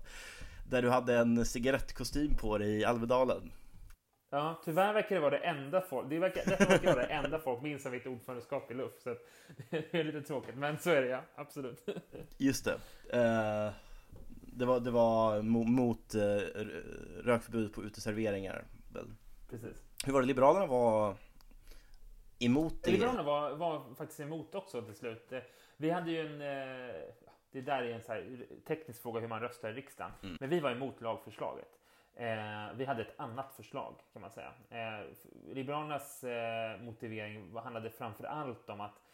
Där 0.69 0.81
du 0.81 0.89
hade 0.89 1.15
en 1.15 1.45
cigarettkostym 1.45 2.35
på 2.35 2.57
dig 2.57 2.69
i 2.69 2.85
Alvedalen. 2.85 3.51
Ja, 4.33 4.61
tyvärr 4.65 4.93
verkar 4.93 5.15
det 5.15 5.21
vara 5.21 5.31
det 5.31 5.45
enda 5.45 5.81
folk, 5.81 6.09
det 6.09 6.19
verkar, 6.19 6.45
detta 6.45 6.65
verkar 6.65 6.93
vara 6.95 7.07
det 7.07 7.13
enda 7.13 7.39
folk 7.39 7.61
minns 7.61 7.85
av 7.85 7.91
mitt 7.91 8.07
ordförandeskap 8.07 8.71
i 8.71 8.73
LUF. 8.73 8.91
Så 8.99 9.09
det 9.69 9.93
är 9.93 10.03
lite 10.03 10.21
tråkigt, 10.21 10.55
men 10.55 10.77
så 10.77 10.89
är 10.89 11.01
det 11.01 11.07
ja, 11.07 11.21
absolut. 11.35 11.89
Just 12.37 12.65
det. 12.65 12.73
Uh, 12.73 13.73
det 14.53 14.65
var, 14.65 14.79
det 14.79 14.91
var 14.91 15.41
mot 15.41 16.15
uh, 16.15 16.21
rökförbud 17.23 17.73
på 17.73 17.83
uteserveringar. 17.83 18.65
Väl? 18.93 19.13
Precis. 19.49 19.83
Hur 20.05 20.13
var 20.13 20.21
det 20.21 20.27
Liberalerna 20.27 20.65
var 20.65 21.15
emot 22.39 22.83
det? 22.83 22.91
Liberalerna 22.91 23.23
var, 23.23 23.55
var 23.55 23.95
faktiskt 23.95 24.19
emot 24.19 24.55
också 24.55 24.81
till 24.81 24.95
slut. 24.95 25.33
Vi 25.77 25.89
hade 25.89 26.11
ju 26.11 26.19
en... 26.19 26.41
Uh, 26.41 27.01
det 27.51 27.61
där 27.61 27.83
är 27.83 27.93
en 27.93 28.01
så 28.01 28.45
teknisk 28.67 29.01
fråga 29.01 29.19
hur 29.19 29.27
man 29.27 29.41
röstar 29.41 29.69
i 29.69 29.73
riksdagen. 29.73 30.11
Mm. 30.23 30.37
Men 30.39 30.49
vi 30.49 30.59
var 30.59 30.71
emot 30.71 31.01
lagförslaget. 31.01 31.80
Eh, 32.15 32.73
vi 32.75 32.85
hade 32.85 33.01
ett 33.01 33.19
annat 33.19 33.53
förslag 33.53 33.95
kan 34.13 34.21
man 34.21 34.31
säga. 34.31 34.51
Eh, 34.69 35.05
Liberalernas 35.53 36.23
eh, 36.23 36.81
motivering 36.81 37.55
handlade 37.57 37.89
framför 37.89 38.23
allt 38.23 38.69
om 38.69 38.81
att 38.81 38.93
Eh, 38.93 39.10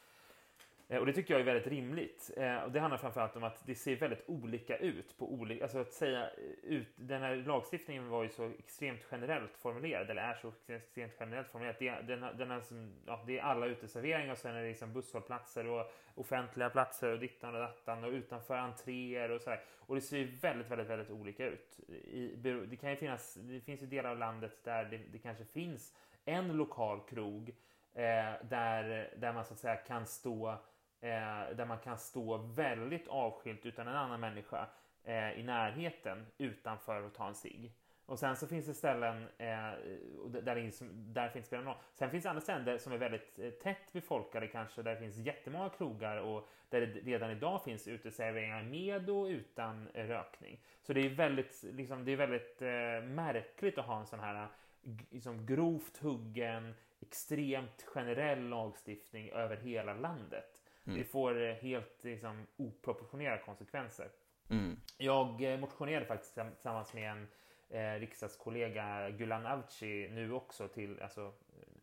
Eh, 0.90 1.00
och 1.00 1.06
det 1.06 1.14
tycker 1.14 1.34
jag 1.34 1.42
är 1.42 1.46
väldigt 1.46 1.68
rimligt. 1.68 2.32
Eh, 2.38 2.58
och 2.58 2.72
det 2.72 2.80
handlar 2.80 2.98
framförallt 2.98 3.36
om 3.36 3.44
att 3.44 3.66
det 3.66 3.76
ser 3.76 3.96
väldigt 3.96 4.24
olika 4.30 4.78
ut 4.78 5.18
på 5.18 5.34
olika, 5.34 5.64
alltså 5.64 5.78
att 5.78 5.94
säga 5.94 6.24
eh, 6.24 6.72
ut, 6.72 6.88
den 6.96 7.22
här 7.22 7.36
lagstiftningen 7.36 8.10
var 8.10 8.24
ju 8.24 8.30
så 8.30 8.52
extremt 8.60 9.02
generellt 9.12 9.58
formulerad, 9.58 10.10
eller 10.10 10.22
är 10.22 10.34
så 10.34 10.54
extremt 10.68 11.14
generellt 11.20 11.48
formulerad. 11.48 11.76
Det, 11.80 12.16
den, 12.16 12.38
den 12.38 12.52
är 12.52 12.62
som, 12.62 12.94
ja, 13.06 13.24
det 13.28 13.40
är 13.40 13.44
alla 13.44 13.66
uteserveringar 13.66 14.32
och 14.32 14.38
sen 14.38 14.56
är 14.56 14.62
det 14.62 14.68
liksom 14.70 14.94
busshållplatser 14.94 15.68
och 15.68 15.92
offentliga 16.16 16.70
platser 16.70 17.12
och 17.12 17.20
dittan 17.20 17.56
och 17.56 17.62
dattan 17.62 18.04
och 18.04 18.12
utanför 18.12 18.58
entréer 18.58 19.32
och 19.32 19.42
sådär. 19.42 19.64
Och 19.80 19.96
det 19.96 20.02
ser 20.02 20.18
ju 20.18 20.26
väldigt, 20.26 20.72
väldigt, 20.72 20.88
väldigt 20.88 21.12
olika 21.12 21.46
ut. 21.46 21.80
I, 21.90 22.36
det 22.70 22.76
kan 22.76 22.90
ju 22.90 22.96
finnas, 22.96 23.34
det 23.34 23.62
finns 23.62 23.82
ju 23.82 23.86
delar 23.86 24.10
av 24.10 24.18
landet 24.18 24.64
där 24.64 24.86
det, 24.86 24.98
det 24.98 25.20
kanske 25.20 25.46
finns 25.46 25.94
en 26.26 26.58
lokal 26.58 27.02
krog 27.10 27.50
eh, 27.94 28.48
där, 28.50 29.14
där 29.18 29.34
man 29.34 29.46
så 29.46 29.54
att 29.54 29.60
säga 29.60 29.76
kan 29.76 30.06
stå 30.06 30.58
eh, 31.02 31.56
där 31.56 31.66
man 31.66 31.80
kan 31.80 31.98
stå 31.98 32.38
väldigt 32.38 33.08
avskilt 33.08 33.66
utan 33.66 33.88
en 33.88 33.96
annan 33.96 34.20
människa 34.20 34.68
eh, 35.04 35.40
i 35.40 35.44
närheten 35.44 36.26
utanför 36.38 37.04
och 37.04 37.14
ta 37.14 37.28
en 37.28 37.36
cigg. 37.36 37.74
Och 38.08 38.20
sen 38.20 38.36
så 38.36 38.48
finns 38.48 38.66
det 38.66 38.74
ställen 38.74 39.24
eh, 39.38 39.48
där, 40.28 40.30
det, 40.30 40.42
där 40.92 41.30
finns 41.30 41.48
spelar 41.48 41.64
någon. 41.64 41.76
Sen 41.94 42.10
finns 42.10 42.24
det 42.24 42.30
andra 42.30 42.42
ställen 42.42 42.80
som 42.80 42.94
är 42.94 42.98
väldigt 42.98 43.40
eh, 43.40 43.50
tätt 43.50 43.94
befolkade 43.94 44.48
kanske, 44.48 44.82
där 44.82 44.92
det 44.92 45.00
finns 45.00 45.18
jättemånga 45.18 45.70
krogar 45.70 46.18
och 46.18 46.50
där 46.70 46.82
det 46.82 46.88
redan 46.88 47.32
idag 47.32 47.64
finns 47.64 47.88
uteserveringar 47.88 48.64
med 48.64 49.10
och 49.10 49.26
utan 49.26 49.88
eh, 49.94 50.08
rökning. 50.08 50.60
Så 50.82 50.94
det 50.94 51.06
är 51.06 51.10
väldigt, 51.10 51.64
liksom, 51.64 52.06
det 52.06 52.12
är 52.12 52.16
väldigt 52.16 52.62
eh, 52.62 53.10
märkligt 53.16 53.78
att 53.78 53.86
ha 53.86 54.00
en 54.00 54.06
sån 54.06 54.20
här 54.20 54.48
liksom, 55.10 55.46
grovt 55.46 55.98
huggen, 55.98 56.76
extremt 57.00 57.84
generell 57.84 58.50
lagstiftning 58.50 59.30
över 59.30 59.58
hela 59.58 59.94
landet. 59.94 60.57
Mm. 60.88 61.00
Det 61.00 61.06
får 61.06 61.42
eh, 61.42 61.54
helt 61.54 62.04
liksom, 62.04 62.48
oproportionerliga 62.58 63.38
konsekvenser. 63.38 64.08
Mm. 64.50 64.80
Jag 64.98 65.44
eh, 65.44 65.60
motionerade 65.60 66.06
faktiskt 66.06 66.34
tillsammans 66.34 66.94
med 66.94 67.12
en 67.12 67.28
eh, 67.70 68.00
riksdagskollega 68.00 69.10
Gulan 69.10 69.46
Avci 69.46 70.10
nu 70.12 70.34
också 70.34 70.68
till, 70.68 71.02
alltså 71.02 71.34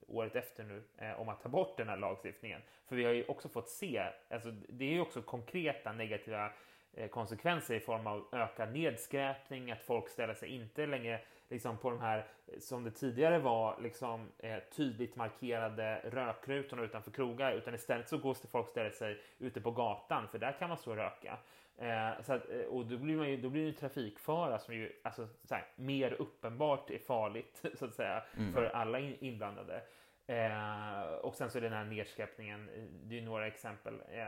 året 0.08 0.36
efter 0.36 0.64
nu, 0.64 0.82
eh, 0.98 1.20
om 1.20 1.28
att 1.28 1.40
ta 1.40 1.48
bort 1.48 1.76
den 1.76 1.88
här 1.88 1.96
lagstiftningen. 1.96 2.60
För 2.86 2.96
vi 2.96 3.04
har 3.04 3.12
ju 3.12 3.24
också 3.24 3.48
fått 3.48 3.68
se, 3.68 4.12
alltså 4.30 4.50
det 4.50 4.84
är 4.84 4.92
ju 4.92 5.00
också 5.00 5.22
konkreta 5.22 5.92
negativa 5.92 6.52
eh, 6.94 7.08
konsekvenser 7.08 7.74
i 7.74 7.80
form 7.80 8.06
av 8.06 8.28
ökad 8.32 8.72
nedskräpning, 8.72 9.70
att 9.70 9.82
folk 9.82 10.08
ställer 10.08 10.34
sig 10.34 10.48
inte 10.48 10.86
längre 10.86 11.20
liksom 11.54 11.76
på 11.76 11.90
de 11.90 12.00
här, 12.00 12.26
som 12.58 12.84
det 12.84 12.90
tidigare 12.90 13.38
var, 13.38 13.78
liksom, 13.82 14.28
eh, 14.38 14.58
tydligt 14.76 15.16
markerade 15.16 16.00
rökrutorna 16.04 16.82
utanför 16.82 17.10
krogar, 17.10 17.52
utan 17.52 17.74
istället 17.74 18.08
så 18.08 18.18
går 18.18 18.36
folk 18.50 18.68
ställer 18.68 18.90
sig 18.90 19.20
ute 19.38 19.60
på 19.60 19.70
gatan, 19.70 20.28
för 20.28 20.38
där 20.38 20.52
kan 20.52 20.68
man 20.68 20.78
stå 20.78 20.90
och 20.90 20.96
röka. 20.96 21.38
Eh, 21.76 22.22
så 22.22 22.32
att, 22.32 22.50
eh, 22.50 22.60
och 22.60 22.86
då 22.86 22.98
blir, 22.98 23.16
man 23.16 23.30
ju, 23.30 23.36
då 23.36 23.50
blir 23.50 23.62
det 23.62 23.66
ju 23.66 23.72
trafikfara 23.72 24.58
som 24.58 24.74
ju 24.74 24.92
alltså, 25.02 25.28
här, 25.50 25.66
mer 25.76 26.12
uppenbart 26.12 26.90
är 26.90 26.98
farligt, 26.98 27.64
så 27.74 27.84
att 27.84 27.94
säga, 27.94 28.22
mm. 28.36 28.52
för 28.52 28.64
alla 28.64 28.98
inblandade. 28.98 29.82
Eh, 30.26 31.14
och 31.22 31.34
sen 31.34 31.50
så 31.50 31.58
är 31.58 31.62
den 31.62 31.72
här 31.72 31.84
nedskräpningen, 31.84 32.68
eh, 32.68 32.82
det 32.82 33.18
är 33.18 33.22
några 33.22 33.46
exempel, 33.46 33.94
eh, 34.08 34.26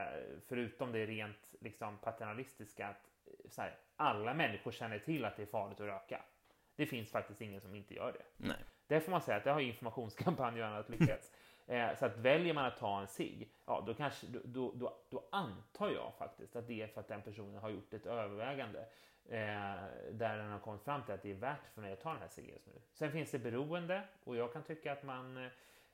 förutom 0.49 0.93
det 0.93 1.07
rent 1.07 1.55
liksom, 1.61 1.99
paternalistiska, 1.99 2.87
att 2.87 3.11
så 3.49 3.63
här, 3.63 3.75
alla 3.97 4.35
människor 4.35 4.71
känner 4.71 4.99
till 4.99 5.25
att 5.25 5.37
det 5.37 5.43
är 5.43 5.47
farligt 5.47 5.81
att 5.81 5.87
röka. 5.87 6.23
Det 6.77 6.87
finns 6.87 7.11
faktiskt 7.11 7.41
ingen 7.41 7.61
som 7.61 7.75
inte 7.75 7.95
gör 7.95 8.13
det. 8.13 8.47
Nej. 8.47 8.57
Där 8.87 9.01
får 9.01 9.11
man 9.11 9.21
säga 9.21 9.37
att 9.37 9.45
det 9.45 9.51
har 9.51 9.61
informationskampanjerna 9.61 10.85
lyckats. 10.89 11.33
eh, 11.67 11.97
så 11.99 12.07
att 12.07 12.17
väljer 12.17 12.55
man 12.55 12.65
att 12.65 12.77
ta 12.77 13.01
en 13.01 13.07
sig, 13.07 13.49
ja 13.67 13.85
då, 13.87 13.95
kanske, 13.95 14.27
då, 14.27 14.73
då, 14.75 14.97
då, 15.11 15.29
antar 15.33 15.91
jag 15.91 16.13
faktiskt 16.19 16.57
att 16.57 16.67
det 16.67 16.83
är 16.83 16.87
för 16.87 17.01
att 17.01 17.09
den 17.09 17.23
personen 17.23 17.55
har 17.55 17.71
gjort 17.71 17.93
ett 17.93 18.07
övervägande 18.07 18.81
eh, 19.29 19.75
där 20.11 20.37
den 20.37 20.51
har 20.51 20.59
kommit 20.59 20.83
fram 20.83 21.03
till 21.03 21.15
att 21.15 21.23
det 21.23 21.31
är 21.31 21.35
värt 21.35 21.69
för 21.75 21.81
mig 21.81 21.93
att 21.93 22.01
ta 22.01 22.13
den 22.13 22.21
här 22.21 22.29
ciggen 22.29 22.53
just 22.53 22.67
nu. 22.67 22.73
Sen 22.93 23.13
finns 23.13 23.31
det 23.31 23.39
beroende 23.39 24.03
och 24.25 24.37
jag 24.37 24.53
kan 24.53 24.63
tycka 24.63 24.93
att 24.93 25.03
man 25.03 25.51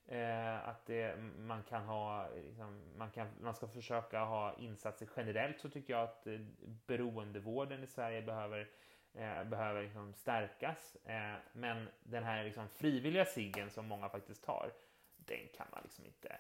Eh, 0.07 0.69
att 0.69 0.87
det, 0.87 1.17
man 1.39 1.63
kan 1.63 1.83
ha, 1.83 2.29
liksom, 2.35 2.81
man, 2.97 3.11
kan, 3.11 3.29
man 3.41 3.55
ska 3.55 3.67
försöka 3.67 4.25
ha 4.25 4.55
insatser 4.59 5.09
generellt 5.17 5.61
så 5.61 5.69
tycker 5.69 5.93
jag 5.93 6.03
att 6.03 6.27
eh, 6.27 6.41
beroendevården 6.87 7.85
i 7.85 7.87
Sverige 7.87 8.23
behöver 8.23 8.69
eh, 9.15 9.45
behöver 9.45 9.83
liksom 9.83 10.15
stärkas. 10.15 10.97
Eh, 11.05 11.35
men 11.53 11.89
den 12.03 12.25
här 12.25 12.45
liksom 12.45 12.69
frivilliga 12.69 13.25
siggen 13.25 13.71
som 13.71 13.87
många 13.87 14.09
faktiskt 14.09 14.45
tar, 14.45 14.73
den 15.17 15.49
kan 15.57 15.67
man 15.73 15.81
liksom 15.83 16.07
inte 16.07 16.37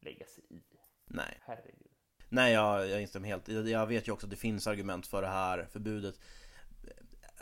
lägga 0.00 0.26
sig 0.26 0.44
i. 0.48 0.62
Nej. 1.06 1.38
Herregud. 1.42 1.90
Nej, 2.28 2.52
jag, 2.52 2.88
jag 2.88 3.02
instämmer 3.02 3.28
helt. 3.28 3.48
Jag 3.48 3.86
vet 3.86 4.08
ju 4.08 4.12
också 4.12 4.26
att 4.26 4.30
det 4.30 4.36
finns 4.36 4.66
argument 4.66 5.06
för 5.06 5.22
det 5.22 5.28
här 5.28 5.68
förbudet. 5.72 6.20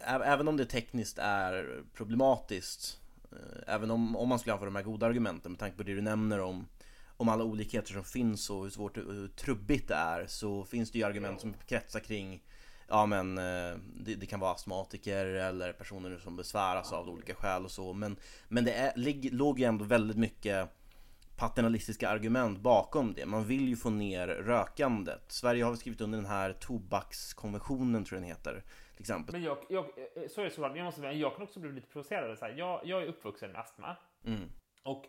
Även 0.05 0.49
om 0.49 0.57
det 0.57 0.67
tekniskt 0.67 1.19
är 1.19 1.83
problematiskt 1.95 3.01
eh, 3.33 3.75
Även 3.75 3.91
om, 3.91 4.17
om 4.17 4.29
man 4.29 4.39
skulle 4.39 4.53
anföra 4.53 4.67
de 4.67 4.77
här 4.77 4.83
goda 4.83 5.07
argumenten 5.07 5.53
med 5.53 5.59
tanke 5.59 5.77
på 5.77 5.83
det 5.83 5.95
du 5.95 6.01
nämner 6.01 6.41
om 6.41 6.67
Om 7.17 7.29
alla 7.29 7.45
olikheter 7.45 7.93
som 7.93 8.05
finns 8.05 8.51
och 8.51 8.63
hur 8.63 8.71
svårt 8.71 8.97
och 8.97 9.15
hur 9.15 9.29
trubbigt 9.29 9.89
det 9.89 9.95
är 9.95 10.27
Så 10.27 10.65
finns 10.65 10.91
det 10.91 10.99
ju 10.99 11.05
argument 11.05 11.41
som 11.41 11.55
kretsar 11.55 12.01
kring 12.01 12.43
Ja 12.89 13.07
men 13.07 13.39
eh, 13.39 13.79
det, 13.95 14.15
det, 14.15 14.27
kan 14.27 14.41
vara 14.41 14.53
astmatiker 14.53 15.27
eller 15.27 15.73
personer 15.73 16.19
som 16.19 16.37
besväras 16.37 16.93
av 16.93 17.09
olika 17.09 17.35
skäl 17.35 17.65
och 17.65 17.71
så 17.71 17.93
Men, 17.93 18.17
men 18.49 18.65
det 18.65 18.73
är, 18.73 19.31
låg 19.33 19.59
ju 19.59 19.65
ändå 19.65 19.85
väldigt 19.85 20.17
mycket 20.17 20.69
paternalistiska 21.39 22.09
argument 22.09 22.61
bakom 22.61 23.13
det. 23.13 23.27
Man 23.27 23.45
vill 23.45 23.69
ju 23.69 23.77
få 23.77 23.91
ner 23.91 24.29
rökandet. 24.29 25.23
Sverige 25.29 25.65
har 25.65 25.75
skrivit 25.75 26.01
under 26.01 26.19
den 26.19 26.27
här 26.27 26.53
tobakskonventionen 26.53 28.05
tror 28.05 28.17
jag 28.17 28.23
den 28.23 28.29
heter. 28.29 28.65
Till 28.93 29.03
exempel. 29.03 29.33
Men 29.33 29.43
jag, 29.43 29.59
jag, 29.69 29.85
eh, 29.85 30.29
sorry, 30.29 30.51
jag, 30.77 30.85
måste, 30.85 31.03
jag 31.03 31.33
kan 31.35 31.43
också 31.43 31.61
bli 31.61 31.73
lite 31.73 31.87
provocerad. 31.87 32.39
Så 32.39 32.45
här. 32.45 32.55
Jag, 32.57 32.81
jag 32.85 33.03
är 33.03 33.07
uppvuxen 33.07 33.53
med 33.53 33.61
astma. 33.61 33.97
Mm. 34.25 34.51
Och 34.83 35.05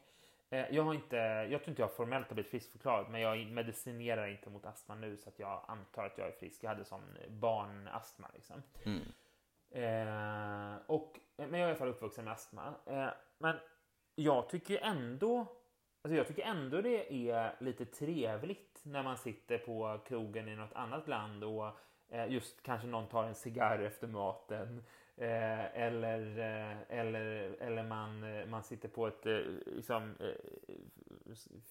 jag 0.49 0.83
har 0.83 0.93
inte, 0.93 1.15
jag 1.49 1.61
tror 1.61 1.69
inte 1.69 1.81
jag 1.81 1.95
formellt 1.95 2.27
har 2.27 2.33
blivit 2.33 2.51
friskförklarad, 2.51 3.09
men 3.09 3.21
jag 3.21 3.47
medicinerar 3.47 4.27
inte 4.27 4.49
mot 4.49 4.65
astma 4.65 4.95
nu 4.95 5.17
så 5.17 5.29
att 5.29 5.39
jag 5.39 5.65
antar 5.67 6.05
att 6.05 6.17
jag 6.17 6.27
är 6.27 6.31
frisk. 6.31 6.63
Jag 6.63 6.69
hade 6.69 6.85
sån 6.85 7.17
barnastma 7.29 8.27
liksom. 8.33 8.63
Mm. 8.83 9.01
Eh, 9.71 10.77
och, 10.87 11.19
men 11.35 11.53
jag 11.53 11.59
är 11.59 11.65
i 11.65 11.69
alla 11.69 11.75
fall 11.75 11.87
uppvuxen 11.87 12.25
med 12.25 12.33
astma. 12.33 12.73
Eh, 12.85 13.09
men 13.37 13.55
jag 14.15 14.49
tycker 14.49 14.79
ändå 14.81 15.47
Alltså 16.01 16.17
jag 16.17 16.27
tycker 16.27 16.43
ändå 16.43 16.81
det 16.81 17.29
är 17.31 17.55
lite 17.59 17.85
trevligt 17.85 18.81
när 18.83 19.03
man 19.03 19.17
sitter 19.17 19.57
på 19.57 19.99
krogen 20.07 20.47
i 20.47 20.55
något 20.55 20.73
annat 20.73 21.07
land 21.07 21.43
och 21.43 21.67
eh, 22.09 22.31
just 22.31 22.63
kanske 22.63 22.87
någon 22.87 23.07
tar 23.07 23.23
en 23.23 23.35
cigarr 23.35 23.79
efter 23.79 24.07
maten 24.07 24.83
eh, 25.19 25.81
eller, 25.83 26.39
eh, 26.39 26.99
eller, 26.99 27.55
eller 27.59 27.83
man, 27.83 28.25
man 28.49 28.63
sitter 28.63 28.89
på 28.89 29.07
ett 29.07 29.25
liksom, 29.65 30.15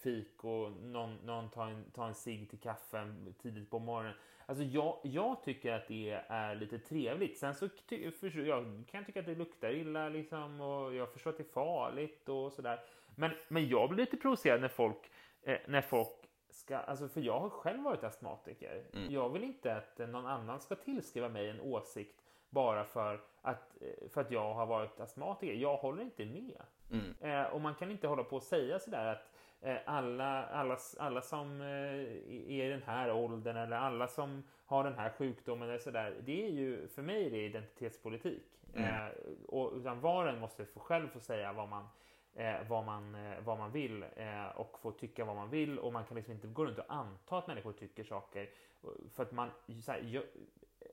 fik 0.02 0.44
och 0.44 0.72
någon, 0.72 1.16
någon 1.24 1.50
tar 1.50 1.66
en, 1.66 1.90
tar 1.90 2.06
en 2.06 2.14
cigg 2.14 2.50
till 2.50 2.60
kaffen 2.60 3.34
tidigt 3.42 3.70
på 3.70 3.78
morgonen. 3.78 4.14
Alltså 4.46 4.64
jag, 4.64 4.98
jag 5.02 5.42
tycker 5.42 5.72
att 5.72 5.88
det 5.88 6.22
är 6.28 6.54
lite 6.54 6.78
trevligt. 6.78 7.38
Sen 7.38 7.54
så 7.54 7.68
ty, 7.88 8.10
för, 8.10 8.38
jag 8.38 8.84
kan 8.90 9.04
tycka 9.04 9.20
att 9.20 9.26
det 9.26 9.34
luktar 9.34 9.70
illa 9.70 10.08
liksom 10.08 10.60
och 10.60 10.94
jag 10.94 11.12
förstår 11.12 11.30
att 11.30 11.36
det 11.36 11.42
är 11.42 11.52
farligt 11.52 12.28
och 12.28 12.52
sådär. 12.52 12.80
Men, 13.14 13.30
men 13.48 13.68
jag 13.68 13.88
blir 13.88 13.98
lite 13.98 14.16
provocerad 14.16 14.60
när 14.60 14.68
folk, 14.68 15.10
eh, 15.42 15.58
när 15.66 15.80
folk 15.80 16.08
ska, 16.50 16.76
alltså 16.76 17.08
för 17.08 17.20
jag 17.20 17.40
har 17.40 17.50
själv 17.50 17.82
varit 17.82 18.04
astmatiker. 18.04 18.84
Mm. 18.92 19.12
Jag 19.12 19.28
vill 19.28 19.44
inte 19.44 19.76
att 19.76 19.98
någon 19.98 20.26
annan 20.26 20.60
ska 20.60 20.74
tillskriva 20.74 21.28
mig 21.28 21.48
en 21.48 21.60
åsikt 21.60 22.16
bara 22.50 22.84
för 22.84 23.20
att, 23.42 23.76
eh, 23.80 24.08
för 24.08 24.20
att 24.20 24.30
jag 24.30 24.54
har 24.54 24.66
varit 24.66 25.00
astmatiker. 25.00 25.54
Jag 25.54 25.76
håller 25.76 26.02
inte 26.02 26.26
med. 26.26 26.62
Mm. 26.90 27.14
Eh, 27.20 27.52
och 27.52 27.60
man 27.60 27.74
kan 27.74 27.90
inte 27.90 28.08
hålla 28.08 28.24
på 28.24 28.36
och 28.36 28.42
säga 28.42 28.78
sådär 28.78 29.06
att 29.06 29.32
eh, 29.60 29.76
alla, 29.86 30.46
alla, 30.46 30.78
alla 30.98 31.20
som 31.20 31.60
eh, 31.60 31.66
är 31.66 32.64
i 32.64 32.68
den 32.68 32.82
här 32.82 33.12
åldern 33.12 33.56
eller 33.56 33.76
alla 33.76 34.08
som 34.08 34.42
har 34.66 34.84
den 34.84 34.94
här 34.94 35.10
sjukdomen 35.10 35.68
eller 35.68 35.78
sådär. 35.78 36.16
Det 36.24 36.46
är 36.46 36.50
ju, 36.50 36.88
för 36.88 37.02
mig 37.02 37.26
är 37.26 37.30
det 37.30 37.46
identitetspolitik. 37.46 38.42
Mm. 38.74 39.06
Eh, 39.06 39.12
och, 39.48 39.72
utan 39.72 40.00
var 40.00 40.24
och 40.24 40.30
en 40.30 40.40
måste 40.40 40.64
få 40.64 40.80
själv 40.80 41.08
få 41.08 41.20
säga 41.20 41.52
vad 41.52 41.68
man 41.68 41.88
eh, 42.34 42.56
vad, 42.68 42.84
man, 42.84 43.16
vad 43.44 43.58
man 43.58 43.72
vill 43.72 44.04
och 44.54 44.78
få 44.78 44.90
tycka 44.90 45.24
vad 45.24 45.36
man 45.36 45.50
vill 45.50 45.78
och 45.78 45.92
man 45.92 46.04
kan 46.04 46.16
liksom 46.16 46.34
inte 46.34 46.46
gå 46.46 46.66
runt 46.66 46.78
och 46.78 46.84
anta 46.88 47.38
att 47.38 47.46
människor 47.46 47.72
tycker 47.72 48.04
saker. 48.04 48.50
För 49.14 49.22
att 49.22 49.32
man, 49.32 49.50
här, 49.86 50.00
jag, 50.02 50.22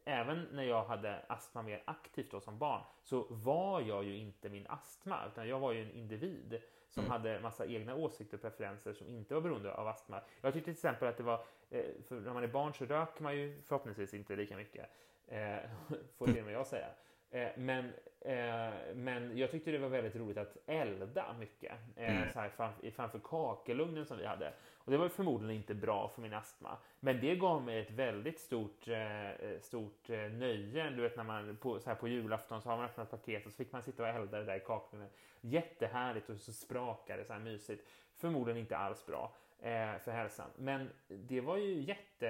även 0.05 0.47
när 0.51 0.63
jag 0.63 0.83
hade 0.83 1.19
astma 1.27 1.61
mer 1.61 1.83
aktivt 1.85 2.31
då 2.31 2.39
som 2.39 2.57
barn 2.57 2.81
så 3.03 3.27
var 3.29 3.81
jag 3.81 4.03
ju 4.03 4.17
inte 4.17 4.49
min 4.49 4.67
astma 4.67 5.25
utan 5.27 5.47
jag 5.47 5.59
var 5.59 5.71
ju 5.71 5.81
en 5.81 5.91
individ 5.91 6.61
som 6.89 7.03
mm. 7.03 7.11
hade 7.11 7.39
massa 7.39 7.65
egna 7.65 7.95
åsikter 7.95 8.37
och 8.37 8.41
preferenser 8.41 8.93
som 8.93 9.07
inte 9.07 9.33
var 9.33 9.41
beroende 9.41 9.73
av 9.73 9.87
astma. 9.87 10.21
Jag 10.41 10.53
tyckte 10.53 10.65
till 10.65 10.73
exempel 10.73 11.07
att 11.07 11.17
det 11.17 11.23
var, 11.23 11.45
eh, 11.69 11.85
för 12.07 12.15
när 12.15 12.33
man 12.33 12.43
är 12.43 12.47
barn 12.47 12.73
så 12.73 12.85
röker 12.85 13.23
man 13.23 13.37
ju 13.37 13.61
förhoppningsvis 13.61 14.13
inte 14.13 14.35
lika 14.35 14.57
mycket. 14.57 14.89
Eh, 15.27 15.57
får 16.17 16.25
till 16.25 16.39
och 16.39 16.45
med 16.45 16.53
jag 16.53 16.67
säga. 16.67 16.87
Eh, 17.35 17.49
men, 17.57 17.93
eh, 18.21 18.73
men 18.93 19.37
jag 19.37 19.51
tyckte 19.51 19.71
det 19.71 19.77
var 19.77 19.89
väldigt 19.89 20.15
roligt 20.15 20.37
att 20.37 20.57
elda 20.65 21.35
mycket 21.39 21.71
eh, 21.95 22.17
mm. 22.17 22.29
så 22.29 22.39
här 22.39 22.49
framför, 22.49 22.91
framför 22.91 23.19
kakelugnen 23.19 24.05
som 24.05 24.17
vi 24.17 24.25
hade. 24.25 24.53
Och 24.85 24.91
det 24.91 24.97
var 24.97 25.09
förmodligen 25.09 25.55
inte 25.55 25.73
bra 25.73 26.09
för 26.09 26.21
min 26.21 26.33
astma. 26.33 26.77
Men 26.99 27.21
det 27.21 27.35
gav 27.35 27.63
mig 27.63 27.79
ett 27.79 27.91
väldigt 27.91 28.39
stort, 28.39 28.87
stort 29.61 30.09
nöje. 30.09 30.89
Du 30.89 31.01
vet 31.01 31.17
när 31.17 31.23
man 31.23 31.57
på, 31.57 31.79
så 31.79 31.89
här 31.89 31.95
på 31.95 32.07
julafton 32.07 32.61
så 32.61 32.69
har 32.69 32.77
man 32.77 32.85
öppnat 32.85 33.11
paket 33.11 33.45
och 33.45 33.51
så 33.51 33.57
fick 33.57 33.71
man 33.71 33.83
sitta 33.83 34.03
och 34.03 34.09
elda 34.09 34.39
det 34.39 34.45
där 34.45 34.55
i 34.55 34.59
kaklen. 34.59 35.07
Jättehärligt 35.41 36.29
och 36.29 36.37
så 36.37 36.53
sprakade 36.53 37.25
så 37.25 37.33
här 37.33 37.39
mysigt. 37.39 37.87
Förmodligen 38.17 38.59
inte 38.59 38.77
alls 38.77 39.05
bra 39.05 39.35
för 40.03 40.11
hälsan. 40.11 40.49
Men 40.57 40.89
det 41.07 41.41
var 41.41 41.57
ju 41.57 41.81
jätte, 41.81 42.27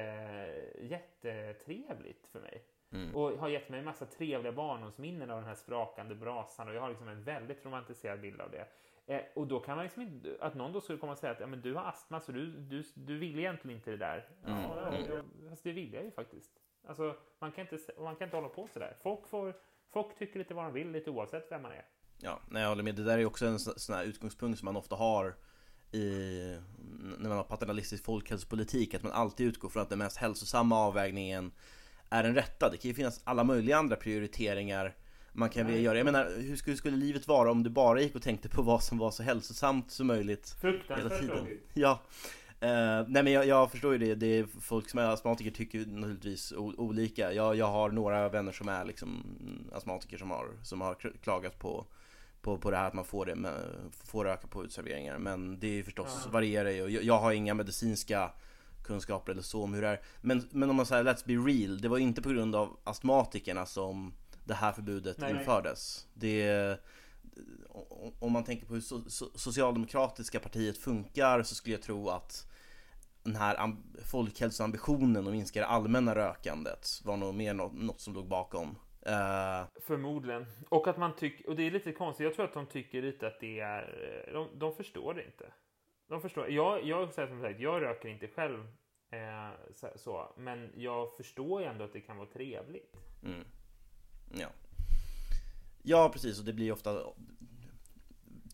jättetrevligt 0.82 2.28
för 2.28 2.40
mig. 2.40 2.64
Mm. 2.92 3.16
Och 3.16 3.32
har 3.32 3.50
gett 3.50 3.70
mig 3.70 3.80
en 3.80 3.86
massa 3.86 4.06
trevliga 4.06 4.52
barndomsminnen 4.52 5.32
av 5.32 5.38
den 5.38 5.48
här 5.48 5.56
sprakande 5.56 6.16
brasan 6.16 6.68
och 6.68 6.74
jag 6.74 6.82
har 6.82 6.90
liksom 6.90 7.08
en 7.08 7.24
väldigt 7.24 7.66
romantiserad 7.66 8.22
bild 8.22 8.42
av 8.42 8.52
det. 8.52 8.66
Eh, 9.08 9.22
och 9.36 9.48
då 9.48 9.60
kan 9.60 9.76
man 9.76 9.84
liksom 9.84 10.02
inte, 10.02 10.38
att 10.40 10.56
någon 10.56 10.74
då 10.74 10.82
skulle 10.82 10.98
komma 10.98 11.12
och 11.12 11.18
säga 11.18 11.32
att 11.32 11.40
ja, 11.40 11.48
men 11.48 11.62
du 11.62 11.74
har 11.74 11.84
astma 11.84 12.20
så 12.20 12.32
du, 12.32 12.52
du, 12.52 12.84
du 12.94 13.18
vill 13.18 13.40
egentligen 13.40 13.78
inte 13.78 13.92
det 13.92 13.98
där. 13.98 14.30
Mm. 14.46 14.62
Ja, 14.62 15.24
fast 15.50 15.64
det 15.64 15.72
vill 15.72 15.94
jag 15.94 16.04
ju 16.04 16.12
faktiskt. 16.12 16.52
Alltså, 16.88 17.16
man 17.40 17.52
kan 17.52 17.62
inte, 17.62 17.78
man 18.00 18.16
kan 18.16 18.28
inte 18.28 18.38
hålla 18.38 18.50
på 18.50 18.68
sådär. 18.74 18.98
Folk, 19.04 19.28
får, 19.28 19.56
folk 19.94 20.18
tycker 20.18 20.40
lite 20.40 20.54
vad 20.54 20.66
de 20.66 20.74
vill, 20.74 20.92
lite 20.92 21.10
oavsett 21.10 21.52
vem 21.52 21.62
man 21.62 21.72
är. 21.72 21.86
Ja, 22.22 22.40
nej, 22.50 22.62
jag 22.62 22.70
håller 22.70 22.84
med. 22.84 22.96
Det 22.96 23.04
där 23.04 23.18
är 23.18 23.26
också 23.26 23.46
en 23.46 23.60
sån 23.60 23.96
här 23.96 24.04
utgångspunkt 24.04 24.60
som 24.60 24.66
man 24.66 24.76
ofta 24.76 24.96
har 24.96 25.36
i, 25.92 26.58
när 27.18 27.30
man 27.30 27.38
har 27.38 27.44
paternalistisk 27.44 28.06
folkhälsopolitik, 28.06 28.94
att 28.94 29.04
man 29.04 29.12
alltid 29.12 29.48
utgår 29.48 29.70
från 29.70 29.82
att 29.82 29.90
den 29.90 30.00
mest 30.00 30.18
hälsosamma 30.18 30.80
avvägningen 30.80 31.52
är 32.10 32.24
den 32.24 32.36
rätta. 32.36 32.70
Det 32.70 32.78
kan 32.78 32.90
ju 32.90 32.96
finnas 32.96 33.22
alla 33.24 33.44
möjliga 33.44 33.78
andra 33.78 33.96
prioriteringar 33.96 34.96
man 35.36 35.50
kan 35.50 35.66
vilja 35.66 35.82
göra. 35.82 35.98
Jag 35.98 36.06
menar, 36.06 36.32
hur 36.38 36.56
skulle, 36.56 36.78
skulle 36.78 36.98
livet 36.98 37.28
vara 37.28 37.52
om 37.52 37.64
du 37.64 37.70
bara 37.70 38.02
gick 38.02 38.16
och 38.16 38.22
tänkte 38.22 38.50
på 38.50 38.62
vad 38.62 38.84
som 38.84 38.98
var 38.98 39.12
så 39.12 39.24
hälsosamt 39.24 39.92
som 39.92 40.08
möjligt 40.08 40.56
hela 40.88 41.10
tiden? 41.10 41.48
Ja. 41.74 42.02
Uh, 42.64 43.08
nej 43.08 43.24
men 43.24 43.34
jag, 43.34 43.48
jag, 43.48 43.72
förstår 43.72 43.94
ju 43.94 43.98
det, 43.98 44.16
det 44.16 44.40
är 44.40 44.48
folk 44.62 44.90
som 44.90 45.00
är 45.00 45.04
astmatiker 45.04 45.52
tycker 45.52 45.86
naturligtvis 45.86 46.54
olika. 46.58 47.34
Jag, 47.34 47.56
jag 47.56 47.68
har 47.68 47.90
några 47.90 48.30
vänner 48.30 48.52
som 48.52 48.70
är 48.70 48.86
liksom 48.86 49.24
astmatiker 49.74 50.18
som 50.18 50.32
har, 50.32 50.48
som 50.64 50.82
har 50.82 50.96
klagat 51.24 51.60
på, 51.60 51.86
på, 52.42 52.58
på 52.58 52.72
det 52.72 52.78
här 52.78 52.88
att 52.88 52.94
man 52.94 53.06
får 53.06 53.26
det 53.26 53.36
med, 53.36 53.62
får 54.06 54.26
röka 54.26 54.48
på 54.48 54.64
utserveringar. 54.66 55.18
Men 55.18 55.60
det 55.60 55.80
är 55.80 55.84
förstås 55.84 56.22
ja. 56.26 56.32
varierar 56.32 56.70
ju. 56.70 56.78
Jag, 56.78 57.04
jag 57.04 57.20
har 57.20 57.32
inga 57.32 57.54
medicinska 57.54 58.32
kunskaper 58.84 59.32
eller 59.32 59.42
så 59.42 59.64
om 59.64 59.74
hur 59.74 59.82
det 59.82 59.88
är. 59.88 60.02
Men, 60.22 60.48
men 60.52 60.70
om 60.70 60.76
man 60.76 60.86
säger 60.86 61.04
let's 61.04 61.24
be 61.26 61.34
real, 61.34 61.82
det 61.82 61.88
var 61.88 61.98
inte 61.98 62.22
på 62.22 62.30
grund 62.30 62.56
av 62.56 62.78
astmatikerna 62.84 63.66
som 63.66 64.14
det 64.46 64.54
här 64.54 64.72
förbudet 64.72 65.18
nej, 65.18 65.32
infördes. 65.32 66.08
Nej. 66.14 66.38
Det, 66.38 66.80
om 68.20 68.32
man 68.32 68.44
tänker 68.44 68.66
på 68.66 68.74
hur 68.74 68.82
so 68.82 69.10
Socialdemokratiska 69.36 70.40
partiet 70.40 70.78
funkar 70.78 71.44
så 71.44 71.56
skulle 71.56 71.76
jag 71.76 71.84
tro 71.84 72.10
att 72.10 72.52
den 73.24 73.36
här 73.36 73.76
folkhälsoambitionen 74.06 75.28
att 75.28 75.34
minska 75.34 75.60
det 75.60 75.66
allmänna 75.66 76.16
rökandet 76.16 76.88
var 77.06 77.18
nog 77.18 77.36
mer 77.36 77.54
något, 77.54 77.74
något 77.74 78.02
som 78.02 78.14
låg 78.14 78.28
bakom. 78.28 78.70
Uh... 79.08 79.68
Förmodligen. 79.82 80.46
Och 80.70 80.88
att 80.88 80.98
man 80.98 81.16
tycker, 81.16 81.50
och 81.50 81.56
det 81.56 81.64
är 81.64 81.72
lite 81.72 81.92
konstigt, 81.92 82.24
jag 82.24 82.34
tror 82.34 82.46
att 82.46 82.54
de 82.54 82.66
tycker 82.66 83.02
lite 83.02 83.28
att 83.28 83.40
det 83.40 83.60
är, 83.60 84.30
de, 84.34 84.60
de 84.60 84.76
förstår 84.76 85.14
det 85.14 85.26
inte. 85.26 85.54
De 86.10 86.22
förstår. 86.22 86.50
Jag, 86.50 86.86
jag, 86.86 87.14
som 87.14 87.42
sagt, 87.42 87.60
jag 87.60 87.82
röker 87.82 88.10
inte 88.10 88.28
själv 88.28 88.60
eh, 89.12 89.74
så, 89.74 89.88
så, 89.96 90.34
men 90.38 90.72
jag 90.76 91.18
förstår 91.18 91.62
ju 91.62 91.68
ändå 91.68 91.84
att 91.84 91.94
det 91.94 92.02
kan 92.02 92.18
vara 92.18 92.30
trevligt. 92.30 92.96
Mm. 93.24 93.46
Ja. 94.32 94.48
Ja, 95.84 96.10
precis. 96.10 96.40
Och 96.40 96.46
det 96.46 96.54
blir 96.54 96.72
ofta 96.72 97.02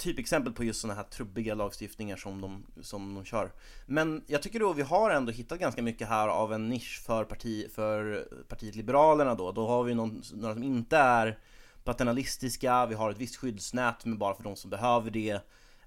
typexempel 0.01 0.53
på 0.53 0.63
just 0.63 0.81
sådana 0.81 0.97
här 0.97 1.03
trubbiga 1.03 1.55
lagstiftningar 1.55 2.15
som 2.15 2.41
de, 2.41 2.65
som 2.81 3.15
de 3.15 3.25
kör. 3.25 3.51
Men 3.85 4.23
jag 4.27 4.41
tycker 4.41 4.59
då 4.59 4.73
vi 4.73 4.81
har 4.81 5.09
ändå 5.09 5.31
hittat 5.31 5.59
ganska 5.59 5.81
mycket 5.81 6.07
här 6.07 6.27
av 6.27 6.53
en 6.53 6.69
nisch 6.69 7.03
för, 7.05 7.23
parti, 7.23 7.71
för 7.71 8.27
partiet 8.47 8.75
Liberalerna 8.75 9.35
då. 9.35 9.51
Då 9.51 9.67
har 9.67 9.83
vi 9.83 9.93
någon, 9.93 10.21
några 10.33 10.53
som 10.53 10.63
inte 10.63 10.97
är 10.97 11.39
paternalistiska, 11.83 12.85
vi 12.85 12.95
har 12.95 13.11
ett 13.11 13.17
visst 13.17 13.35
skyddsnät 13.35 14.05
men 14.05 14.17
bara 14.17 14.35
för 14.35 14.43
de 14.43 14.55
som 14.55 14.69
behöver 14.69 15.11
det. 15.11 15.39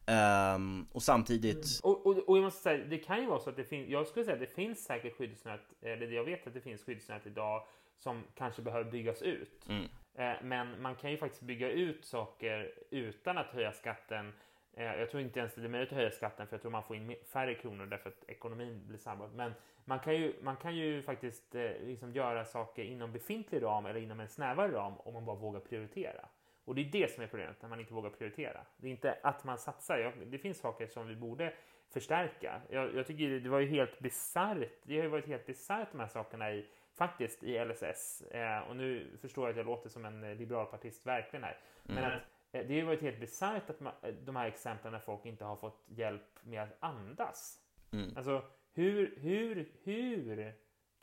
Um, 0.06 0.86
och 0.92 1.02
samtidigt... 1.02 1.54
Mm. 1.54 1.92
Och, 1.92 2.06
och, 2.06 2.28
och, 2.28 2.36
jag 2.36 2.44
måste 2.44 2.62
säga, 2.62 2.84
det 2.84 2.98
kan 2.98 3.20
ju 3.20 3.26
vara 3.26 3.40
så 3.40 3.50
att 3.50 3.56
det 3.56 3.64
finns, 3.64 3.88
jag 3.88 4.06
skulle 4.06 4.24
säga 4.24 4.34
att 4.34 4.40
det 4.40 4.54
finns 4.54 4.84
säkert 4.84 5.16
skyddsnät, 5.16 5.60
eller 5.82 6.06
jag 6.06 6.24
vet 6.24 6.46
att 6.46 6.54
det 6.54 6.60
finns 6.60 6.82
skyddsnät 6.82 7.26
idag 7.26 7.62
som 7.98 8.24
kanske 8.34 8.62
behöver 8.62 8.90
byggas 8.90 9.22
ut. 9.22 9.68
Mm. 9.68 9.82
Uh, 10.18 10.42
men 10.42 10.82
man 10.82 10.94
kan 10.94 11.10
ju 11.10 11.16
faktiskt 11.16 11.42
bygga 11.42 11.70
ut 11.70 12.04
saker 12.04 12.72
utan 12.90 13.38
att 13.38 13.50
höja 13.50 13.72
skatten 13.72 14.32
Eh, 14.76 14.98
jag 14.98 15.10
tror 15.10 15.22
inte 15.22 15.40
ens 15.40 15.54
det 15.54 15.64
är 15.64 15.68
möjligt 15.68 15.92
att 15.92 15.98
höja 15.98 16.10
skatten 16.10 16.46
för 16.46 16.54
jag 16.54 16.62
tror 16.62 16.72
man 16.72 16.82
får 16.82 16.96
in 16.96 17.16
färre 17.32 17.54
kronor 17.54 17.86
därför 17.86 18.08
att 18.08 18.24
ekonomin 18.28 18.80
blir 18.86 18.98
sabbat. 18.98 19.34
Men 19.34 19.54
man 19.84 19.98
kan 19.98 20.14
ju, 20.14 20.34
man 20.42 20.56
kan 20.56 20.76
ju 20.76 21.02
faktiskt 21.02 21.54
eh, 21.54 21.70
liksom 21.80 22.12
göra 22.12 22.44
saker 22.44 22.82
inom 22.82 23.12
befintlig 23.12 23.62
ram 23.62 23.86
eller 23.86 24.00
inom 24.00 24.20
en 24.20 24.28
snävare 24.28 24.72
ram 24.72 24.92
om 24.98 25.14
man 25.14 25.24
bara 25.24 25.36
vågar 25.36 25.60
prioritera. 25.60 26.28
Och 26.64 26.74
det 26.74 26.80
är 26.80 26.84
det 26.84 27.14
som 27.14 27.22
är 27.22 27.26
problemet 27.26 27.62
när 27.62 27.68
man 27.68 27.80
inte 27.80 27.94
vågar 27.94 28.10
prioritera. 28.10 28.60
Det 28.76 28.86
är 28.86 28.90
inte 28.90 29.18
att 29.22 29.44
man 29.44 29.58
satsar. 29.58 30.14
Det 30.26 30.38
finns 30.38 30.58
saker 30.58 30.86
som 30.86 31.08
vi 31.08 31.16
borde 31.16 31.52
förstärka. 31.92 32.60
Jag, 32.70 32.94
jag 32.94 33.06
tycker 33.06 33.28
det 33.28 33.48
var 33.48 33.60
ju 33.60 33.66
helt 33.66 33.98
bisarrt. 33.98 34.68
Det 34.82 34.96
har 34.96 35.02
ju 35.02 35.08
varit 35.08 35.26
helt 35.26 35.46
bisarrt 35.46 35.88
de 35.92 36.00
här 36.00 36.06
sakerna 36.06 36.52
i 36.52 36.66
faktiskt 36.94 37.44
i 37.44 37.64
LSS. 37.64 38.22
Eh, 38.22 38.58
och 38.58 38.76
nu 38.76 39.16
förstår 39.20 39.44
jag 39.44 39.50
att 39.50 39.56
jag 39.56 39.66
låter 39.66 39.88
som 39.88 40.04
en 40.04 40.36
liberalpartist 40.36 41.06
verkligen 41.06 41.44
här. 41.44 41.58
Men 41.82 41.98
mm. 41.98 42.16
att 42.16 42.22
Eh, 42.54 42.66
det 42.66 42.74
har 42.74 42.80
ju 42.80 42.84
varit 42.84 43.02
helt 43.02 43.20
bisarrt 43.20 43.70
att 43.70 43.80
man, 43.80 43.92
eh, 44.02 44.14
de 44.14 44.36
här 44.36 44.46
exemplen 44.46 44.92
när 44.92 45.00
folk 45.00 45.26
inte 45.26 45.44
har 45.44 45.56
fått 45.56 45.84
hjälp 45.86 46.38
med 46.42 46.62
att 46.62 46.76
andas. 46.80 47.60
Mm. 47.92 48.16
Alltså, 48.16 48.44
hur, 48.72 49.16
hur, 49.16 49.72
hur 49.82 50.54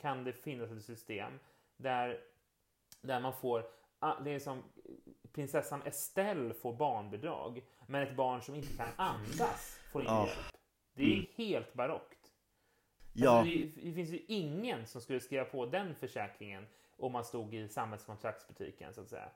kan 0.01 0.23
det 0.23 0.33
finnas 0.33 0.71
ett 0.71 0.83
system 0.83 1.39
där, 1.77 2.19
där 3.01 3.19
man 3.19 3.33
får, 3.33 3.65
ah, 3.99 4.19
det 4.19 4.31
är 4.31 4.39
som 4.39 4.63
prinsessan 5.33 5.81
Estelle 5.81 6.53
får 6.53 6.73
barnbidrag, 6.73 7.65
men 7.87 8.01
ett 8.01 8.15
barn 8.15 8.41
som 8.41 8.55
inte 8.55 8.77
kan 8.77 8.89
andas 8.95 9.79
får 9.91 10.01
inte 10.01 10.13
ja. 10.13 10.27
hjälp. 10.27 10.55
Det 10.93 11.03
är 11.03 11.13
mm. 11.13 11.25
helt 11.35 11.73
barockt. 11.73 12.20
Ja. 13.13 13.39
Alltså, 13.39 13.53
det, 13.55 13.89
det, 13.89 13.93
finns 13.93 14.09
ju 14.09 14.19
ingen 14.27 14.85
som 14.85 15.01
skulle 15.01 15.19
skriva 15.19 15.45
på 15.45 15.65
den 15.65 15.95
försäkringen 15.95 16.65
om 16.97 17.11
man 17.11 17.25
stod 17.25 17.53
i 17.53 17.67
samhällskontraktsbutiken, 17.67 18.93
så 18.93 19.01
att 19.01 19.09
säga. 19.09 19.29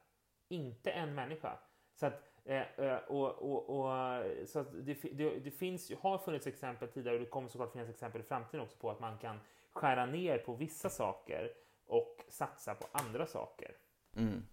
Inte 0.48 0.92
en 0.92 1.16
människa. 1.16 1.58
Så 1.96 2.06
att, 2.06 2.22
eh, 2.46 2.62
eh, 2.62 2.98
och, 2.98 3.30
och, 3.30 3.70
och, 3.70 4.24
så 4.48 4.60
att 4.60 4.68
det, 4.86 4.98
det, 5.12 5.40
det, 5.40 5.52
finns, 5.52 5.92
har 6.02 6.18
funnits 6.18 6.48
exempel 6.48 6.88
tidigare 6.88 7.16
och 7.16 7.24
det 7.24 7.30
kommer 7.30 7.50
såklart 7.50 7.72
finnas 7.72 7.90
exempel 7.90 8.22
i 8.22 8.24
framtiden 8.24 8.62
också 8.62 8.78
på 8.78 8.92
att 8.92 9.00
man 9.00 9.18
kan 9.18 9.40
skära 9.74 10.06
ner 10.06 10.38
på 10.38 10.54
vissa 10.54 10.90
saker 10.90 11.50
och 11.88 12.22
satsa 12.30 12.76
på 12.76 12.88
andra 12.92 13.28
saker. 13.28 13.72
Mm. 14.16 14.44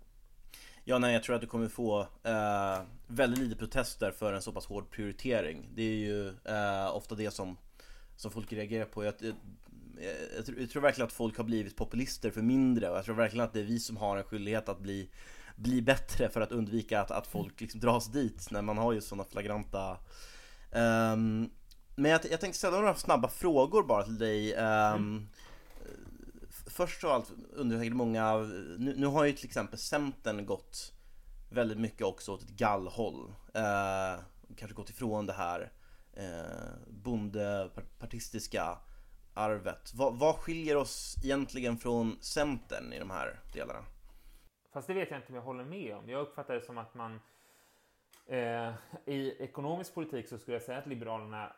Ja, 0.85 0.99
nej, 0.99 1.13
jag 1.13 1.23
tror 1.23 1.35
att 1.35 1.41
du 1.41 1.47
kommer 1.47 1.69
få 1.69 2.01
eh, 2.23 2.83
väldigt 3.07 3.39
lite 3.39 3.57
protester 3.57 4.11
för 4.11 4.33
en 4.33 4.43
så 4.43 4.53
pass 4.53 4.67
hård 4.67 4.91
prioritering. 4.91 5.69
Det 5.75 5.83
är 5.83 5.97
ju 5.97 6.29
eh, 6.29 6.97
ofta 6.97 7.15
det 7.15 7.31
som, 7.31 7.57
som 8.23 8.31
folk 8.31 8.53
reagerar 8.53 8.85
på. 8.85 9.05
Jag, 9.05 9.15
jag, 9.19 9.35
jag, 10.37 10.61
jag, 10.61 10.71
tror 10.71 10.83
verkligen 10.83 11.07
att 11.07 11.13
folk 11.13 11.37
har 11.37 11.45
blivit 11.45 11.77
populister 11.77 12.31
för 12.31 12.43
mindre 12.43 12.91
och 12.91 12.97
jag 12.97 13.05
tror 13.05 13.15
verkligen 13.15 13.45
att 13.45 13.53
det 13.53 13.61
är 13.61 13.65
vi 13.65 13.81
som 13.81 13.97
har 13.97 14.17
en 14.17 14.25
skyldighet 14.25 14.69
att 14.69 14.81
bli 14.81 15.11
bli 15.57 15.83
bättre 15.83 16.29
för 16.29 16.41
att 16.41 16.53
undvika 16.53 17.01
att, 17.01 17.11
att 17.11 17.27
folk 17.27 17.61
liksom 17.61 17.81
dras 17.81 18.07
dit 18.07 18.51
när 18.51 18.63
man 18.63 18.79
har 18.79 18.93
just 18.93 19.09
sådana 19.09 19.25
flagranta 19.25 19.91
um, 20.71 21.51
Men 21.95 22.11
jag, 22.11 22.21
jag 22.31 22.41
tänkte 22.41 22.59
ställa 22.59 22.77
några 22.77 22.95
snabba 22.95 23.29
frågor 23.29 23.83
bara 23.83 24.05
till 24.05 24.19
dig 24.19 24.55
um, 24.55 24.65
mm. 24.65 25.29
Först 26.67 27.05
av 27.05 27.11
allt 27.11 27.33
undrar 27.53 27.83
jag 27.83 27.93
många, 27.93 28.37
nu, 28.79 28.95
nu, 28.97 29.07
har 29.07 29.25
ju 29.25 29.33
till 29.33 29.47
exempel 29.47 29.79
Centern 29.79 30.47
gått 30.47 30.93
väldigt 31.51 31.79
mycket 31.79 32.03
också 32.03 32.33
åt 32.33 32.43
ett 32.43 32.49
gallhåll 32.49 33.35
uh, 33.57 34.23
Kanske 34.57 34.75
gått 34.75 34.91
ifrån 34.91 35.27
det 35.27 35.33
här 35.33 35.73
eh, 36.13 36.71
bondepartistiska 36.87 38.79
arvet. 39.35 39.95
Vad, 39.95 40.19
vad 40.19 40.37
skiljer 40.37 40.77
oss 40.77 41.17
egentligen 41.25 41.77
från 41.77 42.17
Centern 42.21 42.93
i 42.93 42.99
de 42.99 43.11
här 43.11 43.41
delarna? 43.53 43.85
Fast 44.73 44.87
det 44.87 44.95
vet 44.95 45.11
jag 45.11 45.19
inte 45.19 45.29
om 45.29 45.35
jag 45.35 45.43
håller 45.43 45.65
med 45.65 45.97
om. 45.97 46.09
Jag 46.09 46.21
uppfattar 46.21 46.55
det 46.55 46.61
som 46.61 46.79
att 46.79 46.95
man 46.95 47.21
eh, 48.27 48.73
i 49.07 49.37
ekonomisk 49.39 49.95
politik 49.95 50.29
så 50.29 50.39
skulle 50.39 50.55
jag 50.57 50.63
säga 50.63 50.79
att 50.79 50.87
Liberalerna 50.87 51.53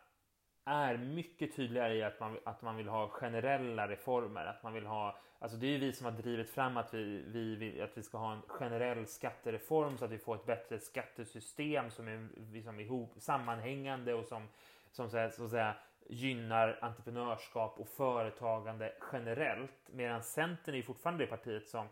är 0.64 0.96
mycket 0.96 1.56
tydligare 1.56 1.94
i 1.94 2.02
att 2.02 2.20
man, 2.20 2.38
att 2.44 2.62
man 2.62 2.76
vill 2.76 2.88
ha 2.88 3.08
generella 3.08 3.88
reformer. 3.88 4.46
Att 4.46 4.62
man 4.62 4.72
vill 4.72 4.86
ha, 4.86 5.18
alltså 5.38 5.58
det 5.58 5.66
är 5.66 5.70
ju 5.70 5.78
vi 5.78 5.92
som 5.92 6.04
har 6.04 6.12
drivit 6.12 6.50
fram 6.50 6.76
att 6.76 6.94
vi, 6.94 7.24
vi 7.26 7.56
vill, 7.56 7.82
att 7.82 7.98
vi 7.98 8.02
ska 8.02 8.18
ha 8.18 8.32
en 8.32 8.42
generell 8.48 9.06
skattereform 9.06 9.98
så 9.98 10.04
att 10.04 10.10
vi 10.10 10.18
får 10.18 10.34
ett 10.34 10.46
bättre 10.46 10.78
skattesystem 10.78 11.90
som 11.90 12.08
är 12.08 12.28
liksom 12.52 12.80
ihop, 12.80 13.14
sammanhängande 13.18 14.14
och 14.14 14.26
som, 14.26 14.48
som 14.90 15.10
så, 15.10 15.18
att, 15.18 15.34
så 15.34 15.44
att 15.44 15.50
säga, 15.50 15.74
gynnar 16.08 16.78
entreprenörskap 16.82 17.80
och 17.80 17.88
företagande 17.88 18.92
generellt. 19.12 19.88
Medan 19.92 20.22
Centern 20.22 20.74
är 20.74 20.82
fortfarande 20.82 21.24
det 21.24 21.30
partiet 21.30 21.68
som 21.68 21.88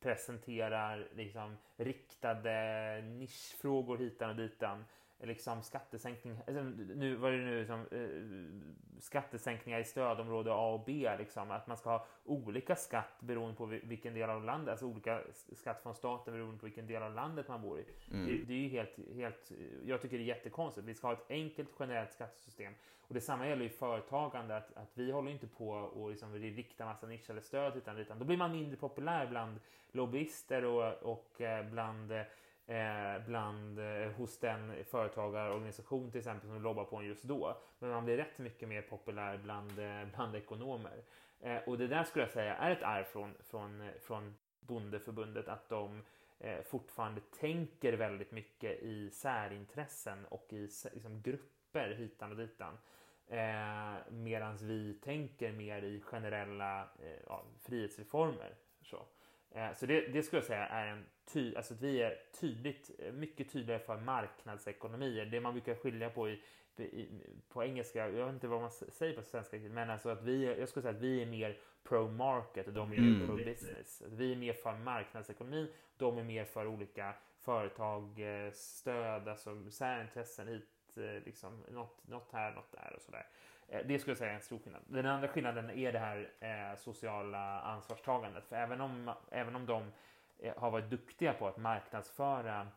presenterar 0.00 1.08
liksom 1.14 1.56
riktade 1.76 3.00
nischfrågor 3.02 3.98
hitan 3.98 4.30
och 4.30 4.36
ditan. 4.36 4.84
Liksom 5.18 5.62
skattesänkning, 5.62 6.36
alltså, 6.46 6.62
nu 6.94 7.14
var 7.14 7.30
det 7.30 7.36
nu 7.36 7.58
liksom, 7.58 7.86
eh, 7.90 9.00
skattesänkningar 9.00 9.80
i 9.80 9.84
stödområde 9.84 10.52
A 10.52 10.72
och 10.74 10.84
B, 10.86 11.16
liksom, 11.18 11.50
att 11.50 11.66
man 11.66 11.76
ska 11.76 11.90
ha 11.90 12.06
olika 12.24 12.76
skatt 12.76 13.20
beroende 13.20 13.56
på 13.56 13.66
vilken 13.66 14.14
del 14.14 14.30
av 14.30 14.44
landet, 14.44 14.70
alltså 14.70 14.86
olika 14.86 15.20
skatt 15.52 15.82
från 15.82 15.94
staten 15.94 16.34
beroende 16.34 16.58
på 16.58 16.66
vilken 16.66 16.86
del 16.86 17.02
av 17.02 17.14
landet 17.14 17.48
man 17.48 17.62
bor 17.62 17.78
i. 17.78 17.84
Mm. 18.12 18.26
Det, 18.26 18.44
det, 18.44 18.64
är 18.64 18.68
helt, 18.68 19.14
helt, 19.14 19.52
jag 19.84 20.02
tycker 20.02 20.18
det 20.18 20.24
är 20.24 20.26
jättekonstigt. 20.26 20.86
Vi 20.86 20.94
ska 20.94 21.06
ha 21.06 21.14
ett 21.14 21.30
enkelt 21.30 21.70
generellt 21.78 22.12
skattesystem 22.12 22.74
och 23.08 23.14
detsamma 23.14 23.48
gäller 23.48 23.62
ju 23.62 23.68
företagande, 23.68 24.56
att, 24.56 24.76
att 24.76 24.90
vi 24.94 25.10
håller 25.10 25.30
inte 25.30 25.46
på 25.46 25.68
och 25.70 26.10
liksom 26.10 26.34
rikta 26.34 26.84
massa 26.84 27.06
nisch 27.06 27.30
eller 27.30 27.40
stöd 27.40 27.76
utan, 27.76 27.98
utan 27.98 28.18
då 28.18 28.24
blir 28.24 28.36
man 28.36 28.52
mindre 28.52 28.76
populär 28.76 29.26
bland 29.26 29.60
lobbyister 29.92 30.64
och, 30.64 30.92
och 31.02 31.40
eh, 31.40 31.70
bland 31.70 32.12
eh, 32.66 33.26
bland, 33.26 33.78
eh, 33.78 34.12
hos 34.16 34.38
den 34.38 34.84
företagarorganisation 34.84 36.10
till 36.10 36.18
exempel 36.18 36.48
som 36.48 36.62
lobbar 36.62 36.84
på 36.84 36.96
en 36.96 37.06
just 37.06 37.24
då. 37.24 37.56
Men 37.78 37.90
man 37.90 38.04
blir 38.04 38.16
rätt 38.16 38.38
mycket 38.38 38.68
mer 38.68 38.82
populär 38.82 39.36
bland, 39.36 39.78
eh, 39.78 40.04
bland 40.14 40.36
ekonomer. 40.36 41.02
Eh, 41.40 41.56
och 41.66 41.78
det 41.78 41.86
där 41.86 42.04
skulle 42.04 42.24
jag 42.24 42.32
säga 42.32 42.56
är 42.56 42.70
ett 42.70 42.82
arv 42.82 43.04
från, 43.04 43.34
från, 43.40 43.90
från 44.00 44.34
bondeförbundet 44.60 45.48
att 45.48 45.68
de 45.68 46.02
eh, 46.38 46.62
fortfarande 46.62 47.20
tänker 47.40 47.92
väldigt 47.92 48.32
mycket 48.32 48.82
i 48.82 49.10
särintressen 49.10 50.26
och 50.26 50.46
i 50.50 50.68
liksom, 50.92 51.22
grupper 51.22 51.94
hitan 51.94 52.30
och 52.30 52.36
ditan. 52.36 52.78
Eh, 53.26 53.94
Medan 54.10 54.56
vi 54.56 54.94
tänker 54.94 55.52
mer 55.52 55.82
i 55.82 56.00
generella 56.00 56.80
eh, 56.82 57.20
ja, 57.26 57.44
frihetsreformer. 57.62 58.54
Så. 58.82 59.06
Eh, 59.50 59.72
så 59.72 59.86
det, 59.86 60.00
det 60.00 60.22
skulle 60.22 60.40
jag 60.40 60.46
säga 60.46 60.66
är 60.66 60.86
en 60.86 61.06
ty, 61.26 61.56
alltså 61.56 61.74
att 61.74 61.80
vi 61.80 62.02
är 62.02 62.18
tydligt, 62.40 62.90
eh, 62.98 63.12
mycket 63.12 63.52
tydligare 63.52 63.80
för 63.80 63.96
marknadsekonomier. 63.96 65.26
Det 65.26 65.40
man 65.40 65.52
brukar 65.52 65.74
skilja 65.74 66.10
på 66.10 66.28
i, 66.28 66.42
i, 66.76 67.08
på 67.48 67.64
engelska, 67.64 68.10
jag 68.10 68.26
vet 68.26 68.34
inte 68.34 68.48
vad 68.48 68.60
man 68.60 68.70
säger 68.70 69.16
på 69.16 69.22
svenska, 69.22 69.56
men 69.56 69.90
alltså 69.90 70.08
att 70.08 70.22
vi, 70.22 70.58
jag 70.58 70.68
skulle 70.68 70.82
säga 70.82 70.94
att 70.94 71.02
vi 71.02 71.22
är 71.22 71.26
mer 71.26 71.58
pro-market 71.84 72.66
och 72.66 72.72
de 72.72 72.92
är 72.92 72.98
mm. 72.98 73.26
pro-business. 73.26 74.02
Vi 74.06 74.32
är 74.32 74.36
mer 74.36 74.52
för 74.52 74.72
marknadsekonomin, 74.72 75.68
de 75.96 76.18
är 76.18 76.24
mer 76.24 76.44
för 76.44 76.66
olika 76.66 77.14
företag, 77.38 78.20
eh, 78.20 78.52
stöd, 78.52 79.28
alltså 79.28 79.70
särintressen 79.70 80.48
hit, 80.48 80.96
liksom 81.24 81.64
något, 81.70 82.08
något 82.08 82.32
här, 82.32 82.54
något 82.54 82.72
där 82.72 82.92
och 82.96 83.02
sådär. 83.02 83.26
Eh, 83.68 83.86
det 83.86 83.98
skulle 83.98 84.10
jag 84.10 84.18
säga 84.18 84.30
är 84.30 84.34
en 84.34 84.40
stor 84.42 84.58
skillnad. 84.58 84.82
Den 84.86 85.06
andra 85.06 85.28
skillnaden 85.28 85.70
är 85.70 85.92
det 85.92 85.98
här 85.98 86.30
eh, 86.40 86.78
sociala 86.78 87.60
ansvarstagandet. 87.60 88.44
För 88.46 88.56
även 88.56 88.80
om, 88.80 89.10
även 89.30 89.56
om 89.56 89.66
de 89.66 89.82
eh, 89.82 89.88
Eh, 90.44 90.52
har 90.56 90.70
varit 90.70 90.90
duktiga 90.90 91.32
på 91.32 91.48
att 91.48 91.56
marknadsföra 91.56 92.68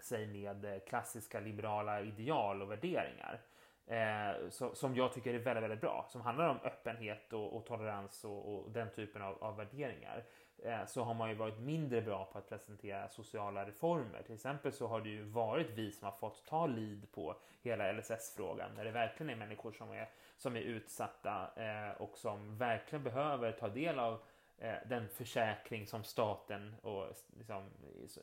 sig 0.00 0.26
med 0.26 0.64
eh, 0.64 0.78
klassiska 0.78 1.40
liberala 1.40 2.00
ideal 2.00 2.62
och 2.62 2.70
värderingar. 2.70 3.40
Eh, 3.86 4.48
som 4.72 4.96
jag 4.96 5.12
tycker 5.12 5.34
är 5.34 5.38
väldigt, 5.38 5.64
väldigt 5.64 5.80
bra, 5.80 6.06
som 6.08 6.20
handlar 6.20 6.48
om 6.48 6.58
öppenhet 6.64 7.32
och, 7.32 7.56
och 7.56 7.66
tolerans 7.66 8.24
och, 8.24 8.54
och, 8.54 8.70
den 8.70 8.90
typen 8.90 9.22
av, 9.22 9.44
av 9.44 9.56
värderingar. 9.56 10.24
Eh, 10.64 10.86
så 10.86 11.02
har 11.02 11.14
man 11.14 11.28
ju 11.28 11.34
varit 11.34 11.58
mindre 11.58 12.02
bra 12.02 12.24
på 12.24 12.38
att 12.38 12.48
presentera 12.48 13.08
sociala 13.08 13.66
reformer. 13.66 14.22
Till 14.22 14.34
exempel 14.34 14.72
så 14.72 14.86
har 14.86 15.00
det 15.00 15.08
ju 15.08 15.22
varit 15.22 15.70
vi 15.70 15.92
som 15.92 16.04
har 16.04 16.12
fått 16.12 16.46
ta 16.46 16.66
lid 16.66 17.12
på 17.12 17.36
hela 17.62 17.92
LSS-frågan 17.92 18.70
när 18.76 18.84
det 18.84 18.90
verkligen 18.90 19.30
är 19.30 19.36
människor 19.36 19.72
som 19.72 19.90
är, 19.90 20.08
som 20.36 20.56
är 20.56 20.60
utsatta 20.60 21.50
eh, 21.56 22.02
och 22.02 22.18
som 22.18 22.58
verkligen 22.58 23.04
behöver 23.04 23.52
ta 23.52 23.68
del 23.68 23.98
av 23.98 24.22
Eh, 24.60 24.74
den 24.88 25.08
försäkring 25.08 25.86
som 25.86 26.04
staten 26.04 26.74
och, 26.82 27.06
liksom, 27.38 27.70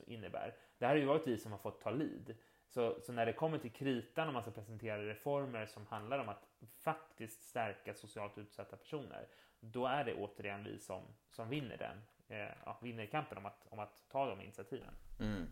innebär. 0.07 0.55
Det 0.77 0.85
här 0.85 0.93
har 0.93 0.99
ju 0.99 1.05
varit 1.05 1.27
vi 1.27 1.37
som 1.37 1.51
har 1.51 1.59
fått 1.59 1.81
ta 1.81 1.89
lid. 1.89 2.35
Så, 2.67 2.97
så, 3.01 3.11
när 3.11 3.25
det 3.25 3.33
kommer 3.33 3.57
till 3.57 3.71
kritan 3.71 4.27
och 4.27 4.33
man 4.33 4.41
ska 4.41 4.51
presentera 4.51 5.05
reformer 5.05 5.65
som 5.65 5.85
handlar 5.85 6.19
om 6.19 6.29
att 6.29 6.47
faktiskt 6.83 7.43
stärka 7.43 7.93
socialt 7.93 8.37
utsatta 8.37 8.77
personer, 8.77 9.27
då 9.59 9.85
är 9.85 10.03
det 10.03 10.13
återigen 10.13 10.63
vi 10.63 10.79
som, 10.79 11.03
som 11.31 11.49
vinner 11.49 11.77
den 11.77 11.97
eh, 12.27 12.53
ja, 12.65 12.79
vinner 12.81 13.05
kampen 13.05 13.37
om 13.37 13.45
att, 13.45 13.67
om 13.69 13.79
att 13.79 14.03
ta 14.11 14.29
de 14.29 14.41
initiativen. 14.41 14.93
Mm. 15.19 15.47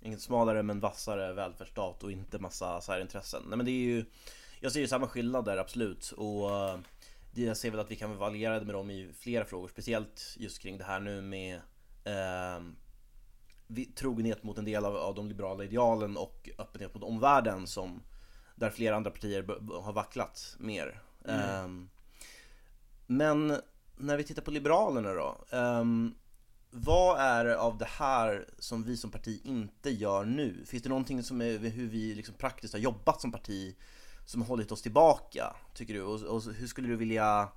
Inget 0.00 0.20
smalare 0.20 0.62
men 0.62 0.80
vassare 0.80 1.32
välfärdsstat 1.32 2.02
och 2.04 2.12
inte 2.12 2.38
massa 2.38 2.80
särintressen. 2.80 3.42
Nej 3.48 3.56
men 3.56 3.66
det 3.66 3.72
är 3.72 3.84
ju 3.84 4.04
Jag 4.60 4.72
ser 4.72 4.80
ju 4.80 4.88
samma 4.88 5.06
skillnad 5.06 5.44
där 5.44 5.56
absolut 5.56 6.12
och 6.16 6.50
eh, 6.50 6.78
jag 7.34 7.56
ser 7.56 7.70
väl 7.70 7.80
att 7.80 7.90
vi 7.90 7.96
kan 7.96 8.16
vara 8.16 8.28
allierade 8.28 8.66
med 8.66 8.74
dem 8.74 8.90
i 8.90 9.12
flera 9.18 9.44
frågor 9.44 9.68
Speciellt 9.68 10.34
just 10.38 10.58
kring 10.58 10.78
det 10.78 10.84
här 10.84 11.00
nu 11.00 11.22
med 11.22 11.60
eh, 12.04 12.62
trogenhet 13.94 14.42
mot 14.42 14.58
en 14.58 14.64
del 14.64 14.84
av, 14.84 14.96
av 14.96 15.14
de 15.14 15.28
liberala 15.28 15.64
idealen 15.64 16.16
och 16.16 16.48
öppenhet 16.58 16.94
mot 16.94 17.02
omvärlden 17.02 17.66
som 17.66 18.02
där 18.54 18.70
flera 18.70 18.96
andra 18.96 19.10
partier 19.10 19.46
har 19.82 19.92
vacklat 19.92 20.56
mer. 20.58 21.02
Mm. 21.24 21.64
Um, 21.64 21.90
men 23.06 23.60
när 23.96 24.16
vi 24.16 24.24
tittar 24.24 24.42
på 24.42 24.50
Liberalerna 24.50 25.12
då. 25.12 25.44
Um, 25.50 26.14
vad 26.70 27.20
är 27.20 27.44
det 27.44 27.58
av 27.58 27.78
det 27.78 27.88
här 27.88 28.48
som 28.58 28.84
vi 28.84 28.96
som 28.96 29.10
parti 29.10 29.40
inte 29.44 29.90
gör 29.90 30.24
nu? 30.24 30.64
Finns 30.66 30.82
det 30.82 30.88
någonting 30.88 31.22
som 31.22 31.40
är 31.40 31.58
hur 31.58 31.88
vi 31.88 32.14
liksom 32.14 32.34
praktiskt 32.34 32.74
har 32.74 32.80
jobbat 32.80 33.20
som 33.20 33.32
parti 33.32 33.76
som 34.28 34.42
har 34.42 34.48
hållit 34.48 34.72
oss 34.72 34.82
tillbaka, 34.82 35.56
tycker 35.74 35.94
du? 35.94 36.02
Och, 36.02 36.22
och 36.22 36.42
hur 36.42 36.66
skulle 36.66 36.88
du 36.88 36.96
vilja, 36.96 37.48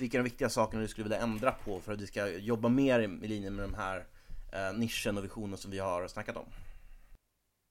vilka 0.00 0.16
är 0.16 0.22
de 0.22 0.24
viktiga 0.24 0.48
sakerna 0.48 0.82
du 0.82 0.88
skulle 0.88 1.04
vilja 1.04 1.18
ändra 1.18 1.52
på 1.52 1.80
för 1.80 1.92
att 1.92 2.00
vi 2.00 2.06
ska 2.06 2.28
jobba 2.28 2.68
mer 2.68 3.00
i, 3.00 3.06
linje 3.06 3.50
med 3.50 3.64
de 3.64 3.74
här 3.74 4.04
eh, 4.52 4.78
nischen 4.78 5.18
och 5.18 5.24
visionen 5.24 5.58
som 5.58 5.70
vi 5.70 5.78
har 5.78 6.08
snackat 6.08 6.36
om? 6.36 6.46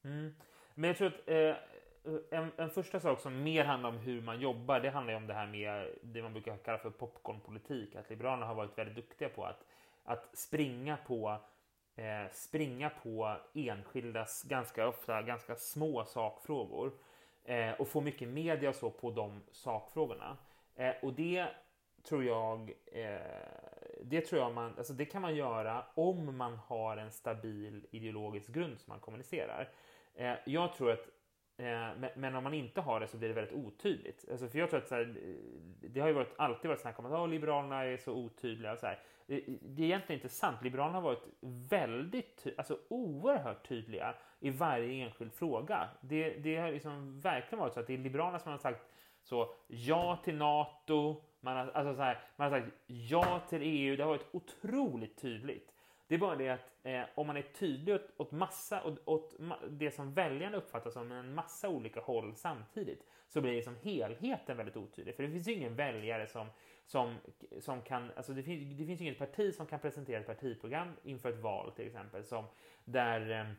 Mm. 0.04 0.36
Men 0.76 0.88
jag 0.88 0.98
tror 0.98 1.08
att 1.08 1.30
eh, 1.30 2.40
en, 2.40 2.52
en, 2.58 2.70
första 2.70 3.00
sak 3.00 3.22
som 3.22 3.44
mer 3.44 3.66
handlar 3.66 3.90
om 3.90 3.98
hur 3.98 4.22
man 4.22 4.40
jobbar, 4.40 4.80
det 4.80 4.90
handlar 4.90 5.14
ju 5.14 5.18
om 5.18 5.28
det 5.28 5.34
här 5.34 5.48
med 5.48 5.90
det 6.04 6.22
man 6.22 6.34
brukar 6.34 6.58
kalla 6.58 6.78
för 6.78 6.90
popcornpolitik. 6.90 7.96
Att 7.96 8.10
Liberalerna 8.10 8.46
har 8.46 8.56
varit 8.56 8.78
väldigt 8.78 8.96
duktiga 8.96 9.30
på 9.30 9.46
att, 9.46 9.64
att 10.04 10.38
springa 10.38 10.98
på 10.98 11.38
eh, 11.96 12.32
springa 12.32 12.90
på 12.90 13.38
enskildas 13.54 14.44
ganska 14.44 14.88
ofta 14.88 15.22
ganska 15.22 15.56
små 15.56 16.06
sakfrågor 16.06 16.92
eh, 17.48 17.72
och 17.72 17.88
få 17.88 18.02
mycket 18.02 18.28
media 18.28 18.70
och 18.70 18.76
så 18.76 18.90
på 18.90 19.12
de 19.12 19.42
sakfrågorna. 19.52 20.38
Eh, 20.76 20.94
och 21.02 21.14
det 21.14 21.48
tror 22.04 22.24
jag, 22.24 22.72
eh, 22.86 23.20
det 24.02 24.22
tror 24.22 24.42
jag 24.42 24.54
man, 24.54 24.74
alltså 24.78 24.94
det 24.94 25.06
kan 25.06 25.22
man 25.22 25.36
göra 25.36 25.86
om 25.96 26.38
man 26.38 26.58
har 26.58 26.98
en 26.98 27.12
stabil 27.12 27.88
ideologisk 27.92 28.50
grund 28.50 28.80
som 28.80 28.92
man 28.92 29.00
kommunicerar. 29.00 29.70
Eh, 30.16 30.34
jag 30.46 30.74
tror 30.74 30.92
att 30.92 31.08
eh, 31.58 32.10
men, 32.16 32.36
om 32.36 32.44
man 32.44 32.54
inte 32.54 32.82
har 32.82 33.00
det 33.00 33.08
så 33.08 33.18
blir 33.18 33.28
det 33.28 33.36
väldigt 33.36 33.66
otydligt. 33.66 34.26
Alltså 34.32 34.48
för 34.48 34.60
jag 34.60 34.70
tror 34.70 34.82
att 34.82 34.88
så 34.88 34.96
här, 34.96 35.18
eh, 35.24 35.36
det 35.90 36.00
har 36.00 36.08
ju 36.08 36.14
varit, 36.14 36.34
alltid 36.38 36.70
varit 36.70 36.82
snack 36.82 37.00
om 37.00 37.06
att 37.06 37.12
oh, 37.12 37.28
Liberalerna 37.28 37.84
är 37.84 37.98
så 37.98 38.14
otydliga. 38.14 38.72
Och 38.72 38.80
så 38.80 38.86
här. 38.86 39.00
Eh, 39.28 39.38
eh, 39.38 39.44
det, 39.62 39.84
är 39.84 39.86
egentligen 39.86 40.22
inte 40.22 40.36
sant. 40.36 40.58
Liberalerna 40.62 40.98
har 40.98 41.02
varit 41.02 41.28
väldigt, 41.70 42.48
alltså 42.58 42.80
oerhört 42.88 43.68
tydliga 43.68 44.16
i 44.40 44.50
varje 44.50 45.06
enskild 45.06 45.34
fråga. 45.34 45.90
Det, 46.02 46.30
det 46.30 46.58
har 46.58 46.72
liksom 46.72 47.20
verkligen 47.20 47.60
varit 47.60 47.74
så 47.74 47.80
att 47.80 47.88
det 47.88 47.94
är 47.94 47.98
Liberalerna 47.98 48.40
som 48.40 48.52
har 48.52 48.60
sagt 48.60 48.82
så 49.24 49.54
ja 49.68 50.20
till 50.24 50.36
NATO, 50.36 51.24
man 51.40 51.58
har, 51.58 51.72
alltså 51.74 51.96
så 51.96 52.02
här, 52.02 52.20
man 52.36 52.52
har 52.52 52.60
sagt 52.60 52.74
ja 52.86 53.42
till 53.50 53.62
EU. 53.62 53.96
Det 53.96 54.04
har 54.04 54.10
varit 54.10 54.28
otroligt 54.32 55.22
tydligt. 55.22 55.74
Det 56.08 56.16
är 56.16 56.20
bara 56.20 56.36
det 56.36 56.50
att 56.50 56.72
eh, 56.84 57.02
om 57.16 57.28
man 57.28 57.38
är 57.38 57.42
tydlig 57.42 57.96
åt, 57.96 58.10
åt 58.18 58.32
massa, 58.32 58.84
åt, 58.84 59.08
åt 59.08 59.36
det 59.70 59.92
som 59.92 60.14
väljarna 60.14 60.58
uppfattar 60.58 60.90
som 60.90 61.12
en 61.12 61.34
massa 61.34 61.70
olika 61.70 62.02
håll 62.02 62.36
samtidigt, 62.36 63.04
så 63.30 63.42
blir 63.42 63.54
liksom 63.54 63.76
helheten 63.84 64.58
väldigt 64.58 64.78
otydlig. 64.78 65.16
För 65.16 65.24
det 65.24 65.30
finns 65.30 65.48
ju 65.48 65.54
ingen 65.54 65.76
väljare 65.76 66.28
som, 66.28 66.48
som, 66.88 67.16
som 67.60 67.82
kan, 67.82 68.12
alltså 68.16 68.34
det 68.34 68.44
finns, 68.44 68.78
det 68.78 68.86
finns 68.86 69.02
ju 69.02 69.06
inget 69.06 69.20
parti 69.20 69.56
som 69.56 69.66
kan 69.66 69.80
presentera 69.80 70.20
ett 70.20 70.28
partiprogram 70.28 70.92
inför 71.04 71.30
ett 71.30 71.40
val 71.40 71.72
till 71.72 71.88
exempel, 71.88 72.24
som 72.24 72.46
där 72.86 73.32
eh, 73.32 73.54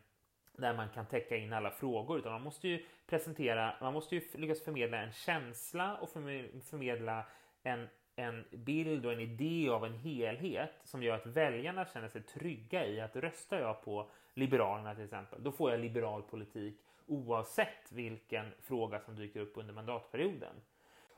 där 0.58 0.74
man 0.74 0.88
kan 0.88 1.06
täcka 1.06 1.36
in 1.36 1.52
alla 1.52 1.70
frågor, 1.70 2.18
utan 2.18 2.32
man 2.32 2.42
måste 2.42 2.68
ju 2.68 2.84
presentera, 3.06 3.74
man 3.80 3.92
måste 3.92 4.14
ju 4.14 4.22
lyckas 4.34 4.64
förmedla 4.64 5.02
en 5.02 5.12
känsla 5.12 5.96
och 5.96 6.10
förmedla 6.10 7.24
en, 7.62 7.88
en 8.16 8.44
bild 8.50 9.06
och 9.06 9.12
en 9.12 9.20
idé 9.20 9.68
av 9.68 9.84
en 9.84 9.94
helhet 9.94 10.72
som 10.84 11.02
gör 11.02 11.14
att 11.14 11.26
väljarna 11.26 11.84
känner 11.84 12.08
sig 12.08 12.22
trygga 12.22 12.86
i 12.86 13.00
att 13.00 13.16
röstar 13.16 13.60
jag 13.60 13.82
på 13.82 14.10
Liberalerna 14.34 14.94
till 14.94 15.04
exempel, 15.04 15.42
då 15.42 15.52
får 15.52 15.70
jag 15.70 15.80
liberal 15.80 16.22
politik 16.22 16.80
oavsett 17.06 17.92
vilken 17.92 18.52
fråga 18.60 19.00
som 19.00 19.16
dyker 19.16 19.40
upp 19.40 19.52
under 19.56 19.74
mandatperioden. 19.74 20.54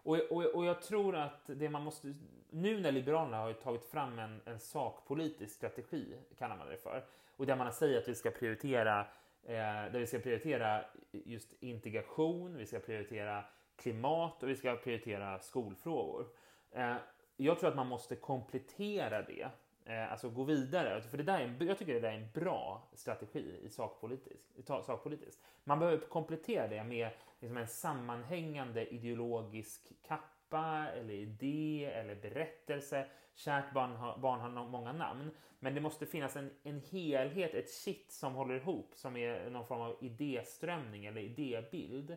Och, 0.03 0.17
och, 0.31 0.45
och 0.45 0.65
jag 0.65 0.83
tror 0.83 1.17
att 1.17 1.43
det 1.47 1.69
man 1.69 1.83
måste, 1.83 2.15
nu 2.51 2.81
när 2.81 2.93
Liberalerna 2.93 3.37
har 3.37 3.53
tagit 3.53 3.85
fram 3.85 4.19
en, 4.19 4.41
en 4.45 4.59
sakpolitisk 4.59 5.55
strategi, 5.55 6.17
kallar 6.39 6.57
man 6.57 6.69
det 6.69 6.77
för, 6.77 7.05
och 7.37 7.47
där 7.47 7.57
man 7.57 7.73
säger 7.73 7.99
att 7.99 8.09
vi 8.09 8.15
ska 8.15 8.31
prioritera 8.31 9.01
eh, 9.43 9.93
där 9.93 9.99
vi 9.99 10.07
ska 10.07 10.19
prioritera 10.19 10.85
just 11.13 11.55
integration, 11.61 12.57
vi 12.57 12.67
ska 12.67 12.79
prioritera 12.79 13.45
klimat 13.77 14.43
och 14.43 14.49
vi 14.49 14.57
ska 14.57 14.77
prioritera 14.77 15.39
skolfrågor. 15.39 16.27
Eh, 16.71 16.95
jag 17.37 17.59
tror 17.59 17.71
att 17.71 17.77
man 17.77 17.87
måste 17.87 18.17
komplettera 18.17 19.23
det, 19.23 19.49
Eh, 19.91 20.13
alltså 20.13 20.31
gå 20.31 20.45
vidare. 20.45 21.03
För 21.03 21.17
det 21.17 21.23
där 21.23 21.41
är, 21.41 21.65
jag 21.65 21.79
tycker 21.79 21.95
det 21.95 22.01
där 22.01 22.09
är 22.09 22.19
en 22.19 22.31
bra 22.35 22.89
strategi 22.93 23.61
i 23.63 23.69
sakpolitiskt. 23.69 24.47
sakpolitiskt. 24.67 25.43
Man 25.65 25.79
behöver 25.79 26.07
komplettera 26.07 26.69
det 26.69 26.85
med 26.85 27.11
liksom 27.41 27.57
en 27.57 27.69
sammanhängande 27.69 28.95
ideologisk 28.95 29.93
kappa 30.09 30.87
eller 30.89 31.15
idé 31.15 31.91
eller 31.95 32.15
berättelse. 32.15 33.07
Kärt 33.35 33.73
barn 33.75 33.97
har, 33.97 34.19
barn 34.19 34.41
har 34.41 34.69
många 34.69 34.93
namn. 34.93 35.31
Men 35.59 35.75
det 35.75 35.81
måste 35.81 36.07
finnas 36.07 36.37
en, 36.37 36.51
en 36.63 36.81
helhet, 36.91 37.55
ett 37.55 37.75
kitt 37.85 38.13
som 38.13 38.35
håller 38.35 38.55
ihop, 38.55 38.91
som 38.95 39.17
är 39.17 39.51
någon 39.51 39.67
form 39.67 39.81
av 39.81 39.97
idéströmning 40.01 41.07
eller 41.07 41.21
idébild 41.21 42.17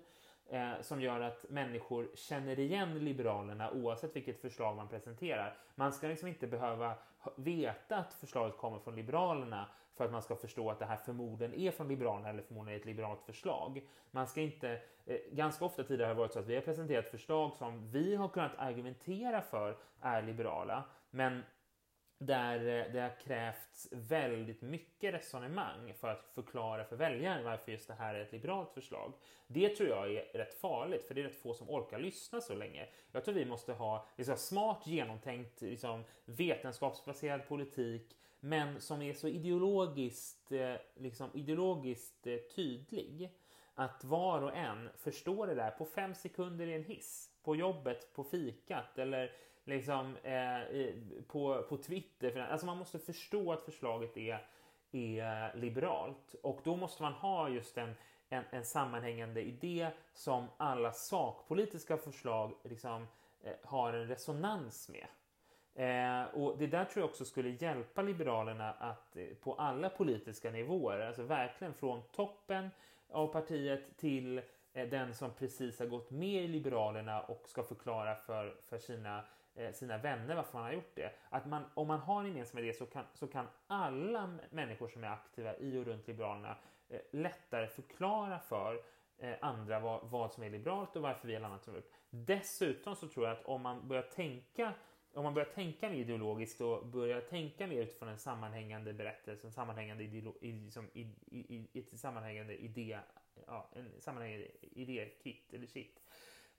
eh, 0.50 0.72
som 0.82 1.02
gör 1.02 1.20
att 1.20 1.46
människor 1.50 2.08
känner 2.16 2.60
igen 2.60 3.00
Liberalerna 3.00 3.72
oavsett 3.72 4.16
vilket 4.16 4.42
förslag 4.42 4.76
man 4.76 4.88
presenterar. 4.88 5.58
Man 5.76 5.94
ska 5.94 6.08
liksom 6.08 6.28
inte 6.28 6.48
behöva 6.48 6.94
veta 7.36 7.98
att 7.98 8.14
förslaget 8.14 8.58
kommer 8.58 8.80
från 8.80 8.96
Liberalerna 8.96 9.68
för 9.96 10.06
att 10.06 10.12
man 10.12 10.22
ska 10.22 10.36
förstå 10.36 10.70
att 10.72 10.80
det 10.80 10.86
här 10.86 10.98
förmodligen 10.98 11.54
är 11.54 11.72
från 11.72 11.88
Liberalerna 11.88 12.30
eller 12.30 12.42
förmodligen 12.42 12.78
är 12.78 12.82
ett 12.82 12.86
liberalt 12.86 13.22
förslag. 13.22 13.88
Man 14.12 14.28
ska 14.28 14.42
inte, 14.42 14.80
eh, 15.06 15.18
ganska 15.32 15.66
ofta 15.66 15.84
tidigare 15.84 16.08
har 16.08 16.16
det 16.16 16.20
varit 16.20 16.34
så 16.34 16.40
att 16.40 16.48
vi 16.48 16.56
har 16.56 16.62
presenterat 16.62 17.10
förslag 17.10 17.56
som 17.56 17.92
vi 17.92 18.16
har 18.16 18.28
kunnat 18.28 18.56
argumentera 18.58 19.42
för 19.42 19.78
är 20.02 20.22
liberala, 20.22 20.84
men 21.10 21.44
där 22.26 22.58
eh, 22.58 22.94
det 22.94 23.00
har 23.00 23.20
krävts 23.20 23.88
väldigt 23.92 24.62
mycket 24.62 25.14
resonemang 25.14 25.94
för 26.00 26.08
att 26.08 26.26
förklara 26.34 26.86
för 26.86 26.96
väljaren 26.96 27.44
varför 27.44 27.72
just 27.72 27.88
det 27.88 27.94
här 27.94 28.16
är 28.16 28.22
ett 28.22 28.32
liberalt 28.32 28.72
förslag. 28.74 29.14
Det 29.48 29.70
tror 29.70 29.90
jag 29.90 30.14
är 30.14 30.38
rätt 30.38 30.54
farligt, 30.54 31.04
för 31.04 31.14
det 31.16 31.22
är 31.22 31.26
rätt 31.26 31.42
få 31.42 31.54
som 31.54 31.70
orkar 31.70 32.00
lyssna 32.00 32.42
så 32.42 32.56
länge. 32.56 32.88
Jag 33.12 33.26
tror 33.26 33.36
vi 33.36 33.46
måste 33.46 33.74
ha, 33.74 34.08
liksom, 34.18 34.38
smart, 34.38 34.88
genomtänkt, 34.88 35.62
liksom, 35.62 36.04
vetenskapsbaserad 36.26 37.48
politik, 37.48 38.18
men 38.40 38.82
som 38.82 39.02
är 39.02 39.14
så 39.14 39.28
ideologiskt, 39.28 40.52
eh, 40.52 40.76
liksom, 40.96 41.30
ideologiskt 41.34 42.28
eh, 42.28 42.38
tydlig 42.56 43.30
att 43.76 44.04
var 44.04 44.42
och 44.42 44.56
en 44.56 44.90
förstår 44.98 45.48
det 45.48 45.56
där 45.56 45.72
på 45.72 45.86
fem 45.86 46.16
sekunder 46.16 46.68
i 46.68 46.74
en 46.74 46.84
hiss, 46.84 47.30
på 47.44 47.56
jobbet, 47.56 48.14
på 48.14 48.24
fikat 48.24 48.98
eller 48.98 49.32
liksom, 49.66 50.18
eh, 50.18 50.90
på, 51.28 51.64
på 51.70 51.78
Twitter. 51.78 52.48
Alltså 52.52 52.66
man 52.66 52.78
måste 52.78 53.00
förstå 53.00 53.52
att 53.52 53.62
förslaget 53.62 54.18
är, 54.18 54.48
är 54.92 55.56
liberalt 55.56 56.36
och 56.44 56.62
då 56.64 56.76
måste 56.76 57.02
man 57.04 57.14
ha 57.14 57.50
just 57.50 57.78
en, 57.78 57.96
en, 58.30 58.44
en 58.50 58.66
sammanhängande 58.66 59.42
idé 59.42 59.88
som 60.14 60.48
alla 60.58 60.92
sakpolitiska 60.92 61.98
förslag 61.98 62.54
liksom, 62.64 63.08
eh, 63.44 63.54
har 63.64 63.94
en 63.94 64.08
resonans 64.08 64.90
med. 64.90 65.08
Eh, 65.76 66.24
och 66.34 66.58
Det 66.58 66.68
där 66.68 66.86
tror 66.86 67.02
jag 67.02 67.10
också 67.10 67.26
skulle 67.26 67.50
hjälpa 67.50 68.02
Liberalerna 68.02 68.72
att 68.72 69.16
eh, 69.16 69.26
på 69.26 69.54
alla 69.54 69.90
politiska 69.90 70.52
nivåer, 70.52 71.00
alltså 71.00 71.24
verkligen 71.24 71.74
från 71.74 72.02
toppen 72.12 72.70
av 73.10 73.28
partiet 73.28 73.98
till 73.98 74.42
eh, 74.74 74.90
den 74.90 75.14
som 75.14 75.32
precis 75.34 75.80
har 75.80 75.86
gått 75.86 76.12
med 76.12 76.44
i 76.44 76.48
Liberalerna 76.48 77.22
och 77.22 77.44
ska 77.50 77.64
förklara 77.64 78.16
för, 78.16 78.56
för 78.62 78.78
sina 78.78 79.24
Eh, 79.56 79.72
sina 79.72 79.98
vänner 79.98 80.36
varför 80.36 80.54
man 80.54 80.64
har 80.64 80.74
gjort 80.74 80.96
det. 80.96 81.12
Att 81.30 81.46
man, 81.46 81.64
om 81.74 81.88
man 81.88 82.00
har 82.00 82.22
en 82.22 82.28
gemensam 82.28 82.60
idé 82.60 82.74
så 82.74 82.86
kan, 82.86 83.06
så 83.14 83.28
kan 83.28 83.48
alla 83.68 84.38
människor 84.50 84.88
som 84.88 85.04
är 85.04 85.08
aktiva 85.08 85.58
i 85.58 85.78
och 85.78 85.86
runt 85.86 86.08
Liberalerna 86.08 86.58
eh, 86.90 87.00
lättare 87.12 87.68
förklara 87.68 88.40
för 88.40 88.82
eh, 89.18 89.36
andra 89.42 89.80
vad, 89.80 90.10
vad, 90.10 90.32
som 90.32 90.44
är 90.44 90.50
liberalt 90.50 90.96
och 90.96 91.02
varför 91.02 91.28
vi 91.28 91.36
har 91.36 91.42
annat 91.42 91.64
som 91.64 91.76
gjort. 91.76 91.92
Dessutom 92.10 92.96
så 92.96 93.08
tror 93.08 93.28
jag 93.28 93.38
att 93.38 93.46
om 93.46 93.62
man 93.62 93.88
börjar 93.88 94.04
tänka 94.04 94.74
om 95.16 95.24
man 95.24 95.34
börjar 95.34 95.50
tänka 95.50 95.90
mer 95.90 95.98
ideologiskt 95.98 96.62
och 96.62 96.88
börjar 96.88 97.22
tänka 97.22 97.68
mer 97.68 97.82
utifrån 97.82 98.10
en 98.10 98.20
sammanhängande 98.20 98.94
berättelse, 98.94 99.48
en 99.48 99.54
sammanhängande, 99.54 100.04
ideolo, 100.04 100.36
liksom, 100.42 100.90
i, 100.94 101.02
i, 101.26 101.68
i, 101.74 101.80
ett 101.80 102.00
sammanhängande 102.00 102.64
idé, 102.64 103.00
ja, 103.48 103.70
en 103.74 104.02
sammanhängande 104.02 104.48
idékit 104.62 105.54
eller 105.54 105.68
shit, 105.68 106.02
eh, 106.06 106.14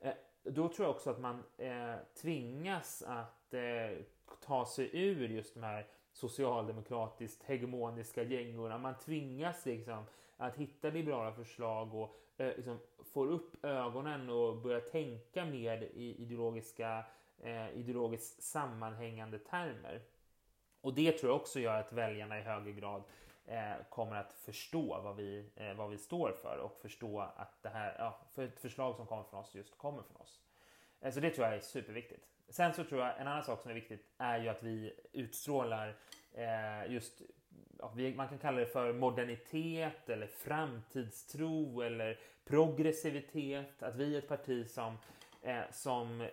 Eh, 0.04 0.12
då 0.42 0.68
tror 0.68 0.86
jag 0.86 0.94
också 0.94 1.10
att 1.10 1.20
man 1.20 1.42
eh, 1.58 1.94
tvingas 2.22 3.02
att 3.02 3.54
eh, 3.54 3.98
ta 4.40 4.66
sig 4.66 4.90
ur 4.92 5.28
just 5.28 5.54
de 5.54 5.62
här 5.62 5.86
socialdemokratiskt 6.12 7.42
hegemoniska 7.42 8.22
gängorna. 8.22 8.78
Man 8.78 8.94
tvingas 8.98 9.66
liksom 9.66 10.04
att 10.36 10.56
hitta 10.56 10.90
liberala 10.90 11.32
förslag 11.32 11.94
och 11.94 12.16
eh, 12.36 12.56
liksom 12.56 12.78
får 13.12 13.26
upp 13.26 13.64
ögonen 13.64 14.30
och 14.30 14.56
börjar 14.56 14.80
tänka 14.80 15.44
mer 15.44 15.82
i 15.82 16.22
ideologiska, 16.22 17.04
eh, 17.42 17.70
ideologiskt 17.70 18.42
sammanhängande 18.42 19.38
termer. 19.38 20.02
Och 20.80 20.94
det 20.94 21.12
tror 21.12 21.32
jag 21.32 21.40
också 21.40 21.60
gör 21.60 21.80
att 21.80 21.92
väljarna 21.92 22.38
i 22.38 22.42
högre 22.42 22.72
grad 22.72 23.00
eh, 23.00 23.04
Eh, 23.46 23.84
kommer 23.88 24.16
att 24.16 24.32
förstå 24.32 25.00
vad 25.00 25.16
vi, 25.16 25.50
eh, 25.56 25.74
vad 25.74 25.90
vi 25.90 25.98
står 25.98 26.32
för 26.42 26.58
och 26.58 26.78
förstå 26.82 27.20
att 27.20 27.62
det 27.62 27.68
här, 27.68 27.96
ja, 27.98 28.20
för 28.32 28.44
ett 28.44 28.60
förslag 28.60 28.96
som 28.96 29.06
kommer 29.06 29.22
från 29.22 29.40
oss 29.40 29.54
just 29.54 29.78
kommer 29.78 30.02
från 30.02 30.16
oss. 30.16 30.40
Eh, 31.00 31.12
så 31.12 31.20
det 31.20 31.30
tror 31.30 31.46
jag 31.46 31.56
är 31.56 31.60
superviktigt. 31.60 32.26
Sen 32.48 32.74
så 32.74 32.84
tror 32.84 33.00
jag 33.00 33.20
en 33.20 33.26
annan 33.26 33.44
sak 33.44 33.62
som 33.62 33.70
är 33.70 33.74
viktigt 33.74 34.06
är 34.18 34.38
ju 34.38 34.48
att 34.48 34.62
vi 34.62 34.92
utstrålar 35.12 35.96
just 36.88 37.22
man 38.16 38.28
kan 38.28 38.38
kalla 38.38 38.58
det 38.58 38.66
för 38.66 38.92
modernitet 38.92 40.08
eller 40.08 40.26
framtidstro 40.26 41.80
eller 41.80 42.20
progressivitet. 42.44 43.82
Att 43.82 43.94
vi 43.94 44.14
är 44.14 44.18
ett 44.18 44.28
parti 44.28 44.70
som, 44.70 44.98
som 45.70 46.28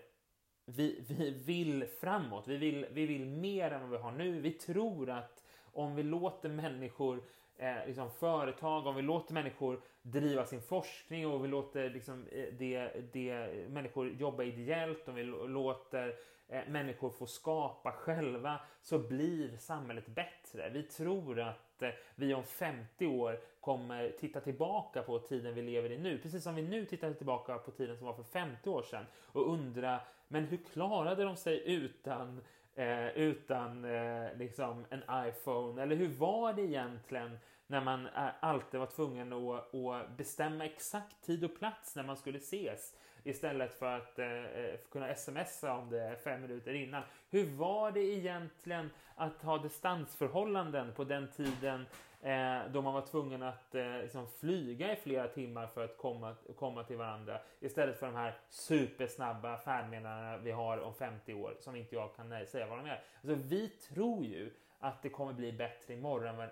vi, 0.65 1.03
vi 1.07 1.31
vill 1.31 1.85
framåt. 1.99 2.47
Vi 2.47 2.57
vill, 2.57 2.85
vi 2.91 3.05
vill 3.05 3.25
mer 3.25 3.71
än 3.71 3.81
vad 3.81 3.89
vi 3.89 3.97
har 3.97 4.11
nu. 4.11 4.41
Vi 4.41 4.51
tror 4.51 5.09
att 5.09 5.40
om 5.73 5.95
vi 5.95 6.03
låter 6.03 6.49
människor 6.49 7.23
eh, 7.57 7.85
liksom 7.87 8.11
företag, 8.11 8.87
om 8.87 8.95
vi 8.95 9.01
låter 9.01 9.33
människor 9.33 9.81
driva 10.01 10.45
sin 10.45 10.61
forskning 10.61 11.27
och 11.27 11.43
vi 11.43 11.47
låter 11.47 11.89
liksom, 11.89 12.27
eh, 12.31 12.45
det, 12.59 12.91
det, 13.13 13.49
människor 13.69 14.09
jobba 14.09 14.43
ideellt, 14.43 15.07
om 15.07 15.15
vi 15.15 15.23
låter 15.23 16.15
eh, 16.47 16.61
människor 16.67 17.09
få 17.09 17.25
skapa 17.25 17.91
själva 17.91 18.59
så 18.81 18.99
blir 18.99 19.57
samhället 19.57 20.07
bättre. 20.07 20.69
Vi 20.69 20.83
tror 20.83 21.39
att 21.39 21.81
eh, 21.81 21.89
vi 22.15 22.33
om 22.33 22.43
50 22.43 23.07
år 23.07 23.39
kommer 23.59 24.09
titta 24.19 24.41
tillbaka 24.41 25.01
på 25.01 25.19
tiden 25.19 25.53
vi 25.55 25.61
lever 25.61 25.91
i 25.91 25.97
nu, 25.97 26.17
precis 26.17 26.43
som 26.43 26.55
vi 26.55 26.61
nu 26.61 26.85
tittar 26.85 27.13
tillbaka 27.13 27.57
på 27.57 27.71
tiden 27.71 27.97
som 27.97 28.07
var 28.07 28.13
för 28.13 28.23
50 28.23 28.69
år 28.69 28.83
sedan 28.83 29.05
och 29.15 29.53
undra, 29.53 29.99
men 30.27 30.45
hur 30.45 30.57
klarade 30.57 31.23
de 31.23 31.35
sig 31.35 31.63
utan 31.65 32.41
eh, 32.75 33.07
utan 33.07 33.85
eh, 33.85 34.37
liksom 34.37 34.85
en 34.89 35.03
iPhone? 35.27 35.81
Eller 35.83 35.95
hur 35.95 36.07
var 36.07 36.53
det 36.53 36.61
egentligen 36.61 37.39
när 37.71 37.81
man 37.81 38.07
eh, 38.07 38.27
alltid 38.39 38.79
var 38.79 38.87
tvungen 38.87 39.33
att, 39.33 39.75
att, 39.75 40.17
bestämma 40.17 40.65
exakt 40.65 41.21
tid 41.25 41.43
och 41.43 41.59
plats 41.59 41.95
när 41.95 42.03
man 42.03 42.17
skulle 42.17 42.37
ses 42.37 42.95
istället 43.23 43.79
för 43.79 43.97
att 43.97 44.19
eh, 44.19 44.27
eh 44.27 44.79
kunna 44.91 45.15
smsa 45.15 45.73
om 45.73 45.89
det 45.89 46.17
fem 46.23 46.41
minuter 46.41 46.73
innan. 46.73 47.03
Hur 47.29 47.45
var 47.45 47.91
det 47.91 47.99
egentligen 47.99 48.89
att 49.15 49.41
ha 49.41 49.57
distansförhållanden 49.57 50.93
på 50.93 51.03
den 51.03 51.31
tiden 51.31 51.85
eh, 52.21 52.59
då 52.71 52.81
man 52.81 52.93
var 52.93 53.05
tvungen 53.05 53.43
att 53.43 53.75
eh, 53.75 53.97
liksom 54.01 54.27
flyga 54.27 54.93
i 54.93 54.95
flera 54.95 55.27
timmar 55.27 55.67
för 55.67 55.85
att 55.85 55.97
komma, 55.97 56.35
komma 56.55 56.83
till 56.83 56.97
varandra 56.97 57.39
istället 57.59 57.99
för 57.99 58.05
de 58.05 58.15
här 58.15 58.37
supersnabba 58.49 59.57
färdmeddelandena 59.57 60.37
vi 60.37 60.51
har 60.51 60.77
om 60.77 60.93
50 60.93 61.33
år 61.33 61.55
som 61.59 61.75
inte 61.75 61.95
jag 61.95 62.15
kan 62.15 62.31
eh, 62.31 62.45
säga 62.45 62.67
vad 62.67 62.77
de 62.77 62.85
är. 62.85 63.03
Alltså, 63.21 63.47
vi 63.47 63.67
tror 63.67 64.25
ju 64.25 64.51
att 64.81 65.01
det 65.01 65.09
kommer 65.09 65.33
bli 65.33 65.51
bättre 65.51 65.93
imorgon, 65.93 66.49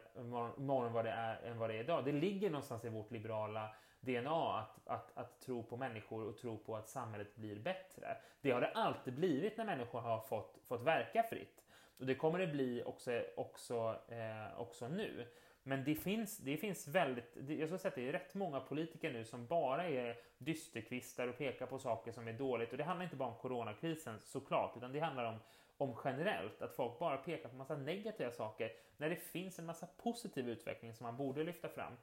imorgon 0.58 0.94
vad 0.94 1.06
det 1.06 1.12
är, 1.12 1.42
än 1.44 1.58
vad 1.58 1.70
det 1.70 1.76
är 1.76 1.84
idag. 1.84 2.06
Det 2.06 2.12
ligger 2.12 2.50
någonstans 2.50 2.86
i 2.86 2.90
vårt 2.90 3.12
liberala 3.12 3.76
DNA 4.02 4.60
att, 4.60 4.88
att, 4.88 5.18
att 5.18 5.42
tro 5.42 5.64
på 5.64 5.78
människor 5.78 6.28
och 6.28 6.38
tro 6.38 6.58
på 6.58 6.76
att 6.76 6.90
samhället 6.90 7.36
blir 7.36 7.60
bättre. 7.60 8.18
Det 8.42 8.52
har 8.52 8.62
det 8.62 8.72
alltid 8.72 9.14
blivit 9.14 9.58
när 9.58 9.66
människor 9.66 10.00
har 10.00 10.20
fått, 10.20 10.60
fått 10.68 10.82
verka 10.82 11.24
fritt. 11.24 11.66
Och 12.00 12.06
det 12.06 12.16
kommer 12.16 12.40
det 12.40 12.48
bli 12.48 12.84
också, 12.86 13.24
också, 13.36 13.96
eh, 14.10 14.60
också 14.60 14.88
nu. 14.88 15.28
Men 15.64 15.84
det 15.84 15.96
finns, 15.96 16.38
det 16.38 16.58
finns 16.58 16.88
väldigt, 16.88 17.36
jag 17.36 17.46
skulle 17.46 17.80
säga 17.80 17.90
att 17.90 17.96
det 17.96 18.08
är 18.08 18.12
rätt 18.12 18.36
många 18.36 18.60
politiker 18.60 19.12
nu 19.12 19.26
som 19.26 19.48
bara 19.48 19.88
är 19.88 20.18
dysterkvistar 20.38 21.28
och 21.28 21.38
pekar 21.38 21.66
på 21.66 21.80
saker 21.80 22.12
som 22.12 22.28
är 22.28 22.34
dåligt. 22.34 22.72
Och 22.72 22.78
det 22.78 22.84
handlar 22.84 23.04
inte 23.04 23.16
bara 23.16 23.30
om 23.30 23.36
coronakrisen 23.36 24.20
såklart, 24.20 24.78
utan 24.78 24.92
det 24.92 25.00
handlar 25.00 25.26
om, 25.26 25.40
om 25.80 25.96
generellt, 26.04 26.62
att 26.62 26.76
folk 26.76 27.00
bara 27.00 27.18
pekar 27.18 27.50
på 27.50 27.56
massa 27.56 27.76
negativa 27.76 28.32
saker 28.32 28.72
när 28.98 29.10
det 29.10 29.16
finns 29.16 29.60
en 29.60 29.66
massa 29.66 29.88
positiv 29.98 30.50
utveckling 30.50 30.94
som 30.94 31.04
man 31.04 31.18
borde 31.18 31.44
lyfta 31.44 31.70
fram 31.70 31.94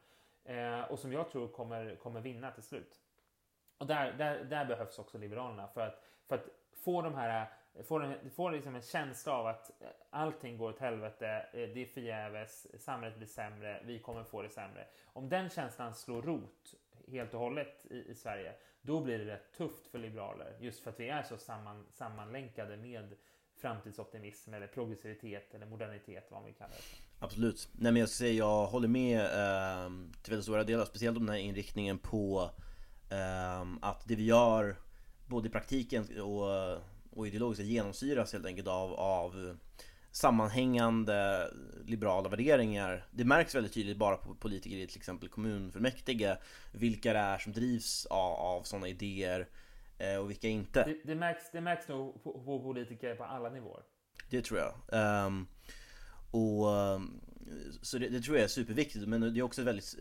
eh, 0.45 0.81
och 0.81 0.99
som 0.99 1.13
jag 1.13 1.31
tror 1.31 1.49
kommer, 1.49 1.97
kommer 1.97 2.21
vinna 2.21 2.51
till 2.51 2.63
slut. 2.63 3.01
Och 3.79 3.87
där, 3.87 4.13
där, 4.13 4.45
där 4.45 4.65
behövs 4.65 4.99
också 4.99 5.19
Liberalerna 5.19 5.69
för 5.69 5.81
att, 5.81 6.05
för 6.27 6.35
att 6.35 6.49
få 6.85 7.03
de 7.03 7.15
här 7.15 7.49
får, 7.85 8.05
en, 8.05 8.31
får 8.31 8.51
liksom 8.51 8.75
en 8.75 8.83
känsla 8.83 9.33
av 9.33 9.47
att 9.47 9.71
eh, 9.83 9.89
allting 10.11 10.59
går 10.59 10.69
åt 10.69 10.79
helvete, 10.79 11.47
eh, 11.53 11.69
det 11.69 11.83
är 11.83 11.87
förgäves, 11.87 12.83
samhället 12.85 13.17
blir 13.17 13.27
sämre, 13.27 13.81
vi 13.85 13.99
kommer 13.99 14.25
få 14.25 14.43
det 14.43 14.51
sämre. 14.51 14.87
Om 15.05 15.29
den 15.29 15.51
känslan 15.51 15.95
slår 15.95 16.23
rot 16.23 16.75
helt 17.09 17.35
och 17.35 17.41
hållet 17.41 17.87
i, 17.91 18.11
i 18.11 18.15
Sverige, 18.15 18.55
då 18.81 19.01
blir 19.01 19.19
det 19.19 19.25
rätt 19.25 19.53
tufft 19.53 19.87
för 19.87 19.99
liberaler. 19.99 20.57
Just 20.61 20.83
för 20.83 20.91
att 20.91 21.01
vi 21.01 21.09
är 21.09 21.23
så 21.23 21.37
samman, 21.37 21.87
sammanlänkade 21.91 22.77
med 22.77 23.17
framtidsoptimism 23.61 24.55
eller 24.55 24.67
progressivitet 24.67 25.55
eller 25.55 25.67
modernitet, 25.67 26.27
vad 26.31 26.41
man 26.41 26.47
vill 26.47 26.55
kalla 26.55 26.71
det. 26.71 26.99
Absolut. 27.19 27.69
Nej 27.73 27.93
men 27.93 28.01
jag 28.01 28.09
ska 28.09 28.17
säga, 28.17 28.33
jag 28.33 28.67
håller 28.67 28.89
med 28.89 29.21
eh, 29.21 29.91
till 30.23 30.31
väldigt 30.31 30.45
stora 30.45 30.65
delar, 30.65 30.85
speciellt 30.85 31.17
om 31.17 31.27
den 31.27 31.35
här 31.35 31.43
inriktningen 31.43 31.99
på 31.99 32.51
eh, 33.11 33.63
att 33.81 34.09
det 34.09 34.15
vi 34.15 34.25
gör 34.25 34.77
både 35.27 35.49
i 35.49 35.51
praktiken 35.51 36.21
och 36.21 36.81
och 37.17 37.27
ideologiskt 37.27 37.65
genomsyras 37.65 38.33
helt 38.33 38.47
enkelt 38.47 38.69
av, 38.69 38.93
av 38.95 39.59
sammanhängande 40.11 41.51
liberala 41.85 42.29
värderingar. 42.29 43.07
Det 43.11 43.25
märks 43.25 43.55
väldigt 43.55 43.73
tydligt 43.73 43.97
bara 43.97 44.17
på 44.17 44.35
politiker 44.35 44.77
i 44.77 44.87
till 44.87 44.97
exempel 44.97 45.29
kommunfullmäktige 45.29 46.37
vilka 46.73 47.13
det 47.13 47.19
är 47.19 47.39
som 47.39 47.53
drivs 47.53 48.07
av, 48.07 48.33
av 48.33 48.63
sådana 48.63 48.89
idéer 48.89 49.49
och 50.21 50.31
vilka 50.31 50.49
inte. 50.49 50.85
Det, 50.85 50.97
det, 51.05 51.15
märks, 51.15 51.51
det 51.51 51.61
märks 51.61 51.89
nog 51.89 52.23
på, 52.25 52.33
på, 52.45 52.63
politiker 52.63 53.15
på 53.15 53.25
alla 53.25 53.51
nivåer. 53.51 53.83
Det 54.31 54.43
tror 54.43 54.61
jag. 54.61 54.75
Um, 55.27 55.47
och 56.31 56.67
um, 56.67 57.21
Så 57.83 57.99
det, 57.99 58.09
det, 58.09 58.21
tror 58.21 58.37
jag 58.37 58.45
är 58.45 58.49
superviktigt 58.49 59.09
men 59.09 59.21
det 59.21 59.41
är 59.41 59.43
också 59.43 59.63
väldigt 59.63 59.97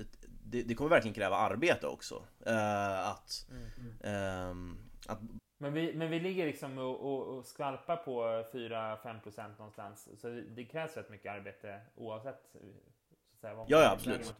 det, 0.46 0.64
det 0.64 0.76
kommer 0.76 0.90
verkligen 0.90 1.16
kräva 1.16 1.36
arbete 1.36 1.88
också. 1.88 2.16
Uh, 2.48 3.10
att, 3.10 3.48
mm. 3.50 4.50
um, 4.50 4.78
att 5.08 5.20
men 5.58 5.74
vi, 5.74 5.94
men 5.94 6.10
vi 6.10 6.20
ligger 6.20 6.46
liksom 6.46 6.78
och, 6.78 7.00
och, 7.00 7.38
och 7.38 7.46
skvalpar 7.46 7.98
på 7.98 8.22
4-5% 8.54 9.58
någonstans. 9.58 10.10
Så 10.22 10.28
det, 10.56 10.66
krävs 10.66 10.98
rätt 10.98 11.10
mycket 11.10 11.32
arbete 11.32 11.82
oavsett 11.96 12.50
så 12.52 12.58
säga, 13.42 13.54
vad 13.54 13.70
ja, 13.70 13.82
ja, 13.82 13.92
absolut. 13.92 14.34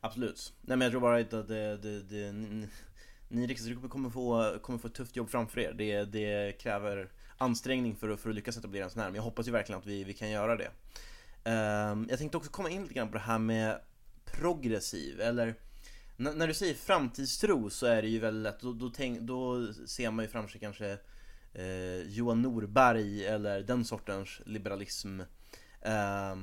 Absolut. 0.00 0.52
Nej 0.60 0.76
men 0.76 0.80
jag 0.80 0.90
tror 0.90 1.00
bara 1.00 1.18
att 1.18 1.30
det, 1.30 1.76
det, 1.76 2.02
det, 2.02 2.32
ni, 3.34 3.46
riksdagsgrupper 3.46 3.88
kommer 3.88 4.10
få, 4.10 4.58
kommer 4.62 4.78
få 4.78 4.88
ett 4.88 4.94
tufft 4.94 5.16
jobb 5.16 5.30
framför 5.30 5.60
er. 5.60 5.72
Det, 5.72 6.04
det 6.04 6.58
kräver 6.60 7.08
ansträngning 7.38 7.96
för, 7.96 8.16
för 8.16 8.30
att 8.30 8.34
lyckas 8.34 8.56
etablera 8.56 8.84
en 8.84 8.90
sån 8.90 9.02
här. 9.02 9.08
Men 9.08 9.16
jag 9.16 9.22
hoppas 9.22 9.48
ju 9.48 9.52
verkligen 9.52 9.78
att 9.78 9.86
vi, 9.86 10.04
vi 10.04 10.12
kan 10.12 10.30
göra 10.30 10.56
det. 10.56 10.70
Um, 11.50 12.06
jag 12.10 12.18
tänkte 12.18 12.36
också 12.36 12.50
komma 12.50 12.70
in 12.70 12.82
lite 12.82 12.94
grann 12.94 13.08
på 13.08 13.14
det 13.14 13.20
här 13.20 13.38
med 13.38 13.80
progressiv, 14.24 15.20
eller 15.20 15.54
när 16.16 16.46
du 16.46 16.54
säger 16.54 16.74
framtidstro 16.74 17.70
så 17.70 17.86
är 17.86 18.02
det 18.02 18.08
ju 18.08 18.18
väldigt 18.18 18.42
lätt, 18.42 18.60
då, 18.60 18.72
då, 18.72 18.90
tänk, 18.90 19.20
då 19.20 19.72
ser 19.86 20.10
man 20.10 20.24
ju 20.24 20.30
framför 20.30 20.50
sig 20.50 20.60
kanske 20.60 20.98
eh, 21.52 22.02
Johan 22.06 22.42
Norberg 22.42 23.26
eller 23.26 23.62
den 23.62 23.84
sortens 23.84 24.40
liberalism. 24.46 25.20
Eh, 25.80 26.36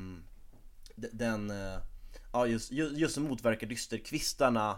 den, 0.95 1.49
eh, 1.49 1.79
ja 2.33 2.47
just, 2.47 2.71
just 2.71 3.13
som 3.13 3.23
motverkar 3.23 3.67
dysterkvistarna 3.67 4.77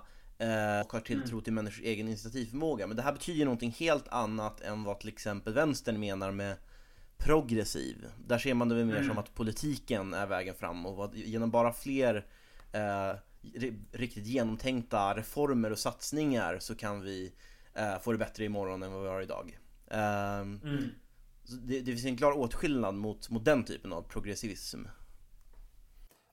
och 0.85 0.93
har 0.93 0.99
tilltro 0.99 1.33
mm. 1.33 1.43
till 1.43 1.53
människors 1.53 1.81
egen 1.81 2.07
initiativförmåga. 2.07 2.87
Men 2.87 2.97
det 2.97 3.03
här 3.03 3.13
betyder 3.13 3.45
någonting 3.45 3.71
helt 3.71 4.07
annat 4.07 4.61
än 4.61 4.83
vad 4.83 4.99
till 4.99 5.09
exempel 5.09 5.53
vänstern 5.53 5.99
menar 5.99 6.31
med 6.31 6.55
progressiv. 7.17 8.05
Där 8.27 8.37
ser 8.37 8.53
man 8.53 8.69
det 8.69 8.75
väl 8.75 8.85
mer 8.85 8.95
mm. 8.95 9.07
som 9.07 9.17
att 9.17 9.35
politiken 9.35 10.13
är 10.13 10.27
vägen 10.27 10.55
fram 10.55 10.85
och 10.85 10.95
vad, 10.95 11.15
genom 11.15 11.51
bara 11.51 11.73
fler 11.73 12.25
eh, 12.71 13.13
riktigt 13.91 14.25
genomtänkta 14.25 15.17
reformer 15.17 15.71
och 15.71 15.79
satsningar 15.79 16.59
så 16.59 16.75
kan 16.75 17.01
vi 17.01 17.33
uh, 17.79 17.99
få 17.99 18.11
det 18.11 18.17
bättre 18.17 18.45
imorgon 18.45 18.83
än 18.83 18.93
vad 18.93 19.03
vi 19.03 19.09
har 19.09 19.21
idag. 19.21 19.59
Uh, 19.91 19.99
mm. 19.99 20.89
det, 21.61 21.79
det 21.79 21.91
finns 21.91 22.05
en 22.05 22.17
klar 22.17 22.37
åtskillnad 22.37 22.95
mot, 22.95 23.29
mot 23.29 23.45
den 23.45 23.63
typen 23.63 23.93
av 23.93 24.01
progressivism. 24.01 24.85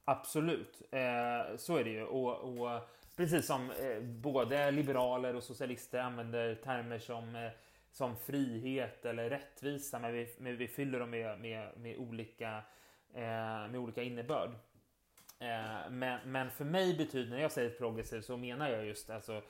Absolut, 0.05 0.83
eh, 0.93 1.57
så 1.57 1.77
är 1.77 1.85
det 1.85 1.91
ju. 1.91 2.03
Och, 2.03 2.61
och 2.61 2.89
precis 3.21 3.47
som 3.47 3.71
eh, 3.71 4.01
både 4.03 4.71
liberaler 4.71 5.37
och 5.37 5.43
socialister 5.43 5.99
använder 5.99 6.55
termer 6.55 6.99
som, 6.99 7.37
eh, 7.37 7.51
som 7.93 8.17
frihet 8.17 9.05
eller 9.05 9.31
rättvisa, 9.31 9.99
men 9.99 10.13
vi, 10.13 10.35
men 10.39 10.57
vi 10.57 10.69
fyller 10.69 11.01
dem 11.01 11.11
med, 11.11 11.41
med, 11.41 11.69
med 11.77 11.99
olika, 11.99 12.63
eh, 13.15 13.69
med 13.69 13.77
olika 13.77 14.03
innebörd. 14.03 14.51
Eh, 15.39 15.91
men, 15.91 16.21
men 16.25 16.51
för 16.51 16.65
mig 16.65 16.97
betyder, 16.97 17.31
när 17.31 17.43
jag 17.43 17.53
säger 17.53 17.71
progressiv 17.71 18.21
så 18.21 18.37
menar 18.37 18.71
jag 18.71 18.87
just 18.87 19.11
alltså 19.11 19.43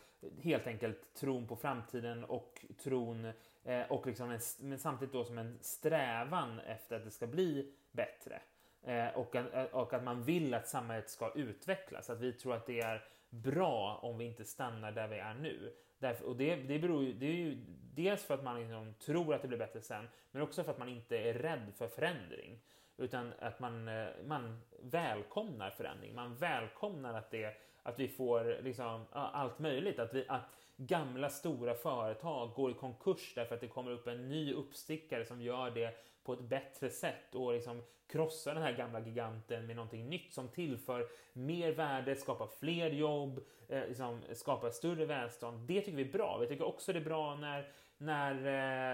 helt 0.43 0.67
enkelt 0.67 1.15
tron 1.15 1.47
på 1.47 1.57
framtiden 1.57 2.25
och 2.25 2.65
tron 2.83 3.33
eh, 3.65 3.83
och 3.89 4.07
liksom 4.07 4.31
en, 4.31 4.41
men 4.61 4.79
samtidigt 4.79 5.13
då 5.13 5.25
som 5.25 5.39
en 5.39 5.59
strävan 5.61 6.61
efter 6.61 6.97
att 6.97 7.05
det 7.05 7.11
ska 7.11 7.27
bli 7.27 7.73
bättre. 7.93 8.41
Eh, 8.83 9.09
och, 9.09 9.37
och 9.73 9.93
att 9.93 10.05
man 10.05 10.23
vill 10.23 10.55
att 10.55 10.69
samhället 10.69 11.11
ska 11.11 11.33
utvecklas. 11.35 12.11
Att 12.11 12.21
vi 12.21 12.33
tror 12.33 12.55
att 12.55 12.67
det 12.67 12.81
är 12.81 13.05
bra 13.31 13.99
om 14.03 14.19
vi 14.19 14.25
inte 14.25 14.45
stannar 14.45 14.93
där 14.93 15.09
vi 15.09 15.19
är 15.19 15.35
nu. 15.35 15.73
Därför, 15.99 16.25
och 16.25 16.37
det, 16.37 16.57
det, 16.57 16.79
beror 16.79 17.05
ju, 17.05 17.13
det 17.13 17.27
är 17.27 17.35
ju 17.35 17.59
dels 17.95 18.25
för 18.25 18.35
att 18.35 18.45
man 18.45 18.61
liksom 18.61 18.95
tror 18.95 19.35
att 19.35 19.43
det 19.43 19.49
blir 19.49 19.59
bättre 19.59 19.81
sen, 19.81 20.09
men 20.31 20.43
också 20.43 20.65
för 20.65 20.71
att 20.71 20.79
man 20.79 20.89
inte 20.89 21.19
är 21.19 21.35
rädd 21.35 21.73
för 21.77 21.89
förändring. 21.89 22.61
utan 22.97 23.33
att 23.39 23.61
man, 23.61 23.89
eh, 23.89 24.09
man 24.27 24.61
välkomnar 24.83 25.71
förändring. 25.71 26.15
Man 26.15 26.37
välkomnar 26.37 27.15
att, 27.15 27.31
det, 27.31 27.57
att 27.83 27.99
vi 27.99 28.09
får 28.09 28.63
liksom, 28.63 29.05
allt 29.13 29.59
möjligt. 29.59 29.99
Att, 29.99 30.15
vi, 30.15 30.25
att 30.29 30.57
gamla 30.77 31.31
stora 31.31 31.75
företag 31.75 32.51
går 32.55 32.71
i 32.71 32.75
konkurs 32.75 33.33
därför 33.35 33.55
att 33.55 33.61
det 33.61 33.69
kommer 33.69 33.91
upp 33.91 34.07
en 34.07 34.29
ny 34.29 34.53
uppstickare 34.53 35.25
som 35.25 35.43
gör 35.43 35.71
det 35.71 36.10
på 36.25 36.33
ett 36.33 36.41
bättre 36.41 36.91
sätt 36.91 37.35
och 37.35 37.53
liksom 37.53 37.83
krossa 38.07 38.55
den 38.55 38.63
här 38.63 38.73
gamla 38.73 39.01
giganten 39.01 39.67
med 39.67 39.77
någonting 39.77 40.09
nytt 40.09 40.33
som 40.33 40.49
tillför 40.49 41.09
mer 41.33 41.73
värde, 41.73 42.17
skapar 42.17 42.49
fler 42.61 42.91
jobb, 42.91 43.41
eh, 43.69 43.87
liksom 43.89 44.21
skapar 44.33 44.71
större 44.71 45.07
välstånd. 45.07 45.69
Det 45.69 45.81
tycker 45.81 45.97
vi 45.97 46.09
är 46.09 46.13
bra. 46.13 46.39
Vi 46.41 46.47
tycker 46.47 46.67
också 46.67 46.93
det 46.93 46.99
är 46.99 47.05
bra 47.05 47.35
när 47.35 47.73
när 48.01 48.35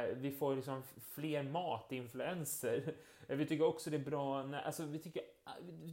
eh, 0.09 0.15
vi 0.17 0.31
får 0.31 0.57
liksom 0.57 0.83
fler 1.15 1.43
matinfluenser. 1.43 2.95
Vi 3.27 3.47
tycker 3.47 3.65
också 3.65 3.91
det 3.91 3.97
är 3.97 4.05
bra 4.05 4.43
när, 4.43 4.63
alltså 4.63 4.85
vi 4.85 4.99
tycker, 4.99 5.23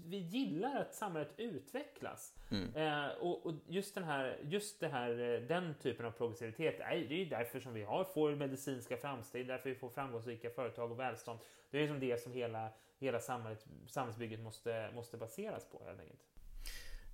vi 0.06 0.18
gillar 0.18 0.82
att 0.82 0.96
samhället 0.96 1.34
utvecklas. 1.38 2.34
Mm. 2.52 2.76
Eh, 2.76 3.08
och, 3.08 3.46
och, 3.46 3.54
just 3.68 3.96
den 3.96 4.04
här, 4.04 4.40
just 4.44 4.80
det 4.80 4.88
här, 4.88 5.10
eh, 5.20 5.48
den 5.48 5.76
typen 5.76 6.06
av 6.06 6.12
progressivitet, 6.12 6.78
det 6.78 6.84
är 6.84 7.18
ju 7.18 7.26
därför 7.26 7.60
som 7.60 7.74
vi 7.74 7.84
har, 7.84 8.04
får 8.04 8.36
medicinska 8.36 8.98
framsteg, 8.98 9.48
därför 9.48 9.70
vi 9.70 9.76
får 9.76 9.90
framgångsrika 9.90 10.50
företag 10.50 10.92
och 10.92 11.00
välstånd. 11.00 11.40
Det 11.72 11.78
är 11.78 11.82
liksom 11.82 12.00
det 12.00 12.24
som 12.24 12.34
hela, 12.34 12.70
hela 13.00 13.20
samhället, 13.20 13.66
samhällsbygget 13.88 14.40
måste, 14.40 14.92
måste 14.96 15.18
baseras 15.18 15.66
på 15.72 15.82
helt 15.86 16.00
enkelt. 16.00 16.22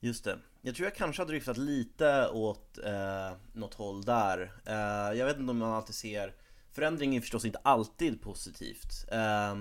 Just 0.01 0.26
det. 0.26 0.39
Jag 0.61 0.76
tror 0.76 0.86
jag 0.86 0.95
kanske 0.95 1.22
har 1.22 1.28
driftat 1.28 1.57
lite 1.57 2.30
åt 2.30 2.78
eh, 2.78 3.32
något 3.53 3.74
håll 3.74 4.01
där. 4.01 4.51
Eh, 4.65 5.17
jag 5.17 5.26
vet 5.26 5.38
inte 5.38 5.51
om 5.51 5.57
man 5.57 5.74
alltid 5.74 5.95
ser 5.95 6.34
Förändring 6.72 7.15
är 7.15 7.22
förstås 7.22 7.45
inte 7.45 7.59
alltid 7.63 8.22
positivt. 8.22 9.05
Eh, 9.11 9.55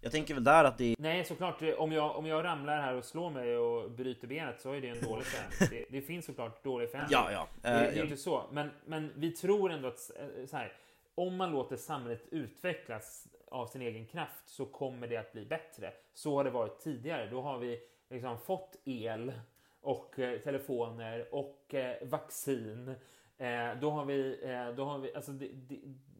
jag 0.00 0.12
tänker 0.12 0.34
väl 0.34 0.44
där 0.44 0.64
att 0.64 0.78
det 0.78 0.84
är... 0.84 0.96
Nej, 0.98 1.24
såklart. 1.24 1.62
Om 1.76 1.92
jag, 1.92 2.16
om 2.16 2.26
jag 2.26 2.44
ramlar 2.44 2.80
här 2.80 2.94
och 2.94 3.04
slår 3.04 3.30
mig 3.30 3.56
och 3.56 3.90
bryter 3.90 4.28
benet 4.28 4.60
så 4.60 4.72
är 4.72 4.80
det 4.80 4.88
en 4.88 5.00
dålig 5.00 5.24
förändring. 5.24 5.68
Det, 5.90 5.98
det 5.98 6.02
finns 6.02 6.26
såklart 6.26 6.64
dålig 6.64 6.90
förändring. 6.90 7.18
Ja, 7.20 7.32
ja. 7.32 7.48
det, 7.62 7.68
det 7.68 7.74
är 7.74 7.96
ja. 7.96 8.02
inte 8.02 8.16
så. 8.16 8.42
Men, 8.52 8.70
men 8.86 9.12
vi 9.16 9.30
tror 9.30 9.72
ändå 9.72 9.88
att 9.88 10.10
eh, 10.16 10.46
så 10.46 10.56
här, 10.56 10.72
om 11.14 11.36
man 11.36 11.50
låter 11.52 11.76
samhället 11.76 12.22
utvecklas 12.30 13.28
av 13.50 13.66
sin 13.66 13.82
egen 13.82 14.06
kraft 14.06 14.48
så 14.48 14.66
kommer 14.66 15.08
det 15.08 15.16
att 15.16 15.32
bli 15.32 15.44
bättre. 15.44 15.92
Så 16.14 16.36
har 16.36 16.44
det 16.44 16.50
varit 16.50 16.80
tidigare. 16.80 17.30
Då 17.30 17.40
har 17.40 17.58
vi 17.58 17.80
liksom 18.10 18.38
fått 18.38 18.76
el 18.84 19.32
och 19.80 20.18
eh, 20.18 20.40
telefoner 20.40 21.34
och 21.34 21.74
eh, 21.74 22.08
vaccin. 22.08 22.94
Eh, 23.38 23.74
då 23.80 23.90
har 23.90 24.04
vi, 24.04 24.38
eh, 24.42 24.76
då 24.76 24.84
har 24.84 24.98
vi, 24.98 25.14
alltså, 25.14 25.32
det, 25.32 25.50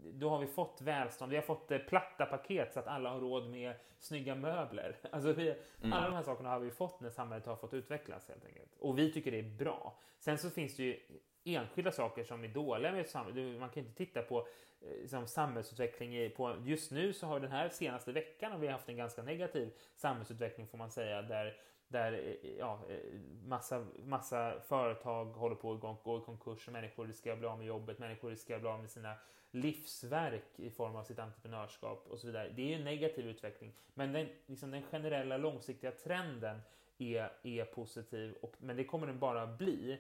då 0.03 0.31
har 0.31 0.39
vi 0.39 0.47
fått 0.47 0.81
välstånd. 0.81 1.31
Vi 1.31 1.37
har 1.37 1.43
fått 1.43 1.71
eh, 1.71 1.79
platta 1.79 2.27
paket 2.27 2.73
så 2.73 2.81
att 2.81 2.87
alla 2.87 3.11
har 3.11 3.21
råd 3.21 3.51
med 3.51 3.75
snygga 3.99 4.35
möbler. 4.35 4.97
Alltså 5.13 5.33
vi, 5.33 5.55
mm. 5.83 5.93
Alla 5.93 6.07
de 6.07 6.15
här 6.15 6.23
sakerna 6.23 6.49
har 6.49 6.59
vi 6.59 6.71
fått 6.71 7.01
när 7.01 7.11
samhället 7.11 7.47
har 7.47 7.57
fått 7.57 7.75
utvecklas 7.75 8.29
helt 8.29 8.45
enkelt. 8.45 8.77
Och 8.79 8.99
vi 8.99 9.13
tycker 9.13 9.31
det 9.31 9.39
är 9.39 9.57
bra. 9.59 9.99
Sen 10.19 10.39
så 10.39 10.51
finns 10.51 10.77
det 10.77 10.83
ju 10.83 11.01
enskilda 11.45 11.93
saker 11.93 12.25
som 12.25 12.45
är 12.45 12.49
dåliga 12.49 12.93
med 12.93 13.07
samhället. 13.07 13.61
Man 13.61 13.71
kan 13.71 13.83
inte 13.83 13.97
titta 13.97 14.23
på 14.23 14.39
eh, 14.81 14.91
liksom, 15.01 15.27
samhällsutveckling. 15.27 16.31
På, 16.31 16.57
just 16.65 16.93
nu 16.93 17.13
så 17.13 17.27
har 17.27 17.41
den 17.41 17.51
här 17.51 17.69
senaste 17.69 18.13
veckan 18.13 18.53
har 18.53 18.59
vi 18.59 18.69
haft 18.69 18.89
en 18.89 18.97
ganska 18.97 19.23
negativ 19.23 19.71
samhällsutveckling 19.97 20.67
får 20.67 20.79
man 20.79 20.91
säga. 20.91 21.23
Där 21.23 21.57
där 21.89 22.13
eh, 22.13 22.51
ja, 22.59 22.81
eh, 22.89 23.21
massa, 23.45 23.87
massa 24.05 24.61
företag 24.61 25.25
håller 25.25 25.57
på 25.57 25.73
att 25.73 26.03
gå 26.03 26.19
i 26.19 26.21
konkurs 26.21 26.67
och 26.67 26.73
människor 26.73 27.07
riskerar 27.07 27.33
att 27.33 27.39
bli 27.39 27.49
av 27.49 27.59
med 27.59 27.67
jobbet, 27.67 27.99
människor 27.99 28.31
riskerar 28.31 28.57
att 28.57 28.63
bli 28.63 28.71
av 28.71 28.81
med 28.81 28.91
sina 28.91 29.15
livsverk 29.51 30.45
i 30.57 30.71
form 30.71 30.97
av 30.97 31.05
sitt 31.05 31.19
entreprenörskap 31.19 32.07
och 32.09 32.19
så 32.19 32.27
vidare. 32.27 32.53
Det 32.57 32.63
är 32.63 32.67
ju 32.67 32.75
en 32.75 32.85
negativ 32.85 33.27
utveckling, 33.27 33.73
men 33.95 34.13
den, 34.13 34.29
liksom 34.47 34.71
den 34.71 34.83
generella 34.83 35.37
långsiktiga 35.37 35.91
trenden 35.91 36.61
är, 36.99 37.33
är 37.43 37.65
positiv, 37.65 38.35
och, 38.43 38.55
men 38.59 38.77
det 38.77 38.85
kommer 38.85 39.07
den 39.07 39.19
bara 39.19 39.47
bli 39.47 39.99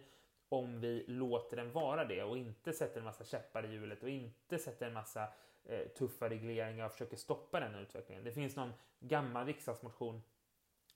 om 0.49 0.80
vi 0.80 1.05
låter 1.09 1.57
den 1.57 1.72
vara 1.72 2.05
det 2.05 2.22
och 2.22 2.38
inte 2.38 2.72
sätter 2.72 2.99
en 2.99 3.05
massa 3.05 3.24
käppar 3.24 3.66
i 3.66 3.72
hjulet 3.72 4.03
och 4.03 4.09
inte 4.09 4.59
sätter 4.59 4.86
en 4.86 4.92
massa 4.92 5.28
eh, 5.64 5.88
tuffa 5.88 6.28
regleringar 6.28 6.86
och 6.86 6.92
försöker 6.92 7.16
stoppa 7.16 7.61
den 7.61 7.74
utvecklingen. 7.74 8.24
Det 8.24 8.32
finns 8.32 8.57
någon 8.57 8.72
gammal 9.01 9.46
riksdagsmotion 9.46 10.22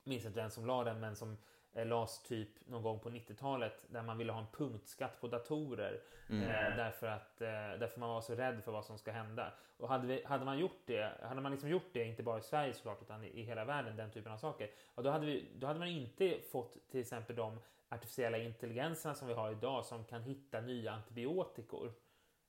minns 0.05 0.25
inte 0.25 0.41
vem 0.41 0.51
som 0.51 0.67
la 0.67 0.85
den, 0.85 1.01
men 1.01 1.17
som 1.17 1.37
lades 1.75 2.23
typ 2.23 2.49
någon 2.67 2.83
gång 2.83 2.99
på 2.99 3.11
90-talet 3.11 3.85
där 3.89 4.03
man 4.03 4.19
ville 4.19 4.33
ha 4.33 4.41
en 4.41 4.47
punktskatt 4.53 5.21
på 5.21 5.29
datorer 5.29 6.01
mm. 6.31 6.43
eh, 6.43 6.77
därför 6.77 7.07
att 7.07 7.41
eh, 7.41 7.49
därför 7.49 8.01
man 8.01 8.09
var 8.09 8.21
så 8.21 8.35
rädd 8.35 8.65
för 8.65 8.73
vad 8.73 8.85
som 8.85 8.99
ska 8.99 9.13
hända. 9.13 9.53
Och 9.77 9.89
hade, 9.89 10.07
vi, 10.07 10.25
hade 10.25 10.45
man 10.45 10.59
gjort 10.59 10.83
det, 10.87 11.13
hade 11.23 11.41
man 11.41 11.53
liksom 11.53 11.71
gjort 11.71 11.91
det, 11.93 12.05
inte 12.05 12.23
bara 12.23 12.39
i 12.39 12.43
Sverige 12.43 12.75
såklart 12.75 13.03
utan 13.03 13.25
i, 13.25 13.29
i 13.29 13.43
hela 13.43 13.65
världen, 13.65 13.97
den 13.97 14.11
typen 14.11 14.33
av 14.33 14.39
saker, 14.39 14.71
då, 14.95 15.11
hade 15.11 15.27
vi, 15.27 15.49
då 15.55 15.67
hade 15.67 15.79
man 15.79 15.89
inte 15.89 16.39
fått 16.53 16.77
till 16.91 17.01
exempel 17.01 17.37
de 17.37 17.59
artificiella 17.89 18.39
intelligenserna 18.39 19.15
som 19.15 19.29
vi 19.29 19.35
har 19.35 19.51
idag 19.51 19.85
som 19.85 20.05
kan 20.05 20.23
hitta 20.23 20.61
nya 20.61 20.93
antibiotikor. 20.93 21.93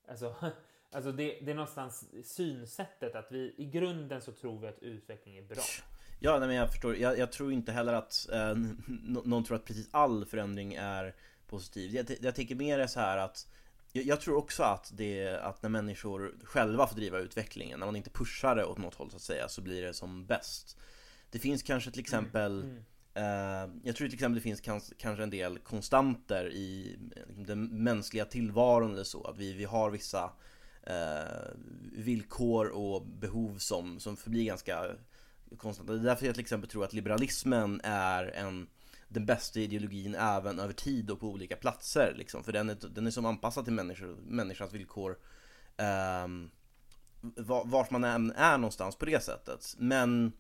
Alltså, 0.08 0.36
alltså 0.92 1.12
det, 1.12 1.40
det 1.42 1.52
är 1.52 1.56
någonstans 1.56 2.10
synsättet 2.24 3.16
att 3.16 3.32
vi 3.32 3.56
i 3.58 3.66
grunden 3.66 4.22
så 4.22 4.32
tror 4.32 4.60
vi 4.60 4.68
att 4.68 4.80
utveckling 4.80 5.38
är 5.38 5.42
bra. 5.42 5.64
Ja, 6.20 6.40
nej, 6.40 6.48
men 6.48 6.58
jag 6.58 6.72
förstår. 6.72 6.98
Jag, 6.98 7.18
jag 7.18 7.32
tror 7.32 7.54
inte 7.54 7.72
heller 7.72 7.94
att 7.94 8.30
eh, 8.32 8.56
någon 9.04 9.44
tror 9.44 9.58
att 9.58 9.66
precis 9.66 9.88
all 9.92 10.26
förändring 10.26 10.74
är 10.74 11.16
positiv. 11.48 11.96
Jag, 11.96 12.06
jag 12.22 12.36
tänker 12.36 12.56
mer 12.56 12.88
så 12.88 13.00
här 13.00 13.18
att 13.18 13.48
jag, 13.92 14.06
jag, 14.06 14.22
tror 14.22 14.38
också 14.38 14.64
att 14.64 14.92
det 14.96 15.40
att 15.42 15.62
när 15.62 15.70
människor 15.70 16.36
själva 16.44 16.88
får 16.88 16.96
driva 16.96 17.20
utvecklingen, 17.20 17.80
när 17.80 17.86
man 17.86 17.96
inte 17.96 18.10
pushar 18.10 18.56
det 18.56 18.66
åt 18.66 18.78
något 18.78 18.96
håll 18.96 19.12
så 19.12 19.16
att 19.16 19.22
säga, 19.22 19.48
så 19.48 19.62
blir 19.62 19.82
det 19.82 19.94
som 19.94 20.26
bäst. 20.26 20.78
Det 21.30 21.40
finns 21.40 21.64
kanske 21.64 21.92
till 21.92 22.02
exempel 22.02 22.62
mm. 22.64 22.84
Mm. 23.14 23.70
Uh, 23.70 23.76
jag 23.84 23.96
tror 23.96 24.08
till 24.08 24.14
exempel 24.14 24.36
det 24.36 24.42
finns 24.42 24.62
kans, 24.62 24.94
kanske 24.98 25.24
en 25.24 25.30
del 25.30 25.60
konstanter 25.60 26.50
i 26.54 26.98
liksom, 27.26 27.46
den 27.46 27.84
mänskliga 27.84 28.26
tillvaron 28.26 28.94
eller 28.94 29.04
så. 29.04 29.24
Att 29.24 29.38
vi, 29.38 29.54
vi 29.54 29.66
har 29.66 29.92
vissa 29.92 30.24
uh, 30.90 31.58
villkor 31.92 32.68
och 32.68 33.08
behov 33.08 33.58
som, 33.58 34.00
som 34.00 34.18
förblir 34.18 34.46
ganska 34.46 34.86
konstant. 35.58 35.88
Det 35.88 35.94
är 35.94 35.98
därför 35.98 36.26
jag 36.26 36.36
till 36.36 36.42
exempel 36.42 36.70
tror 36.70 36.84
att 36.84 36.94
liberalismen 36.94 37.82
är 37.84 38.26
en 38.26 38.68
den 39.14 39.26
bästa 39.26 39.60
ideologin 39.60 40.16
även 40.16 40.60
över 40.60 40.74
tid 40.74 41.12
och 41.12 41.20
på 41.20 41.28
olika 41.28 41.56
platser 41.56 42.14
liksom. 42.18 42.44
För 42.44 42.52
den 42.52 42.70
är, 42.70 42.76
den 42.76 43.08
är 43.08 43.12
som 43.12 43.26
anpassad 43.26 43.66
till 43.66 43.74
människor, 43.74 44.18
människans 44.26 44.74
villkor 44.74 45.18
um, 46.26 46.52
vart 47.66 47.92
man 47.92 48.04
än 48.04 48.32
är 48.32 48.58
någonstans 48.58 48.96
på 48.96 49.06
det 49.06 49.24
sättet. 49.24 49.76
Men 49.78 50.32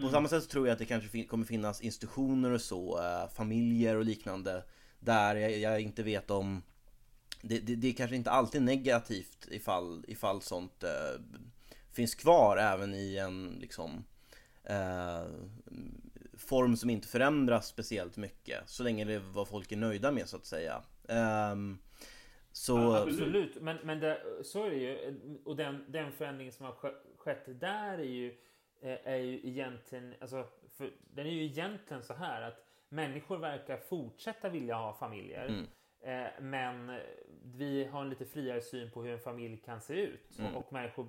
på 0.00 0.08
samma 0.08 0.28
sätt 0.28 0.42
så 0.42 0.48
tror 0.48 0.66
jag 0.66 0.72
att 0.72 0.78
det 0.78 0.84
kanske 0.84 1.08
fin 1.08 1.26
kommer 1.26 1.44
finnas 1.44 1.80
institutioner 1.80 2.50
och 2.50 2.60
så, 2.60 2.98
uh, 2.98 3.28
familjer 3.34 3.96
och 3.96 4.04
liknande 4.04 4.64
där 4.98 5.36
jag, 5.36 5.58
jag 5.58 5.80
inte 5.80 6.02
vet 6.02 6.30
om 6.30 6.62
det, 7.42 7.58
det, 7.58 7.76
det, 7.76 7.88
är 7.88 7.92
kanske 7.92 8.16
inte 8.16 8.30
alltid 8.30 8.62
negativt 8.62 9.48
ifall, 9.50 10.04
ifall 10.08 10.42
sånt 10.42 10.84
uh, 10.84 11.22
finns 11.92 12.14
kvar 12.14 12.56
även 12.56 12.94
i 12.94 13.16
en 13.16 13.56
liksom 13.60 14.04
eh, 14.64 15.24
form 16.38 16.76
som 16.76 16.90
inte 16.90 17.08
förändras 17.08 17.66
speciellt 17.66 18.16
mycket 18.16 18.68
så 18.68 18.82
länge 18.82 19.04
det 19.04 19.14
är 19.14 19.22
vad 19.34 19.48
folk 19.48 19.72
är 19.72 19.76
nöjda 19.76 20.12
med 20.12 20.28
så 20.28 20.36
att 20.36 20.46
säga. 20.46 20.82
Eh, 21.08 21.56
så... 22.52 22.78
Ja, 22.78 23.02
absolut, 23.02 23.60
men, 23.60 23.76
men 23.84 24.00
det, 24.00 24.22
så 24.42 24.64
är 24.64 24.70
det 24.70 24.76
ju. 24.76 25.18
Och 25.44 25.56
den, 25.56 25.84
den 25.88 26.12
förändringen 26.12 26.52
som 26.52 26.66
har 26.66 26.94
skett 27.16 27.60
där 27.60 27.98
är 27.98 28.02
ju, 28.02 28.36
eh, 28.80 28.98
är 29.04 29.16
ju 29.16 29.48
egentligen, 29.48 30.14
alltså, 30.20 30.46
för, 30.76 30.92
den 31.14 31.26
är 31.26 31.30
ju 31.30 31.44
egentligen 31.44 32.02
så 32.02 32.14
här 32.14 32.42
att 32.42 32.66
människor 32.88 33.38
verkar 33.38 33.76
fortsätta 33.76 34.48
vilja 34.48 34.74
ha 34.74 34.94
familjer. 34.94 35.46
Mm. 35.46 35.66
Eh, 36.02 36.26
men 36.40 37.00
vi 37.42 37.84
har 37.84 38.02
en 38.02 38.10
lite 38.10 38.24
friare 38.24 38.60
syn 38.60 38.90
på 38.90 39.02
hur 39.02 39.12
en 39.12 39.20
familj 39.20 39.56
kan 39.56 39.80
se 39.80 39.94
ut. 39.94 40.38
Mm. 40.38 40.56
Och 40.56 40.72
människor 40.72 41.08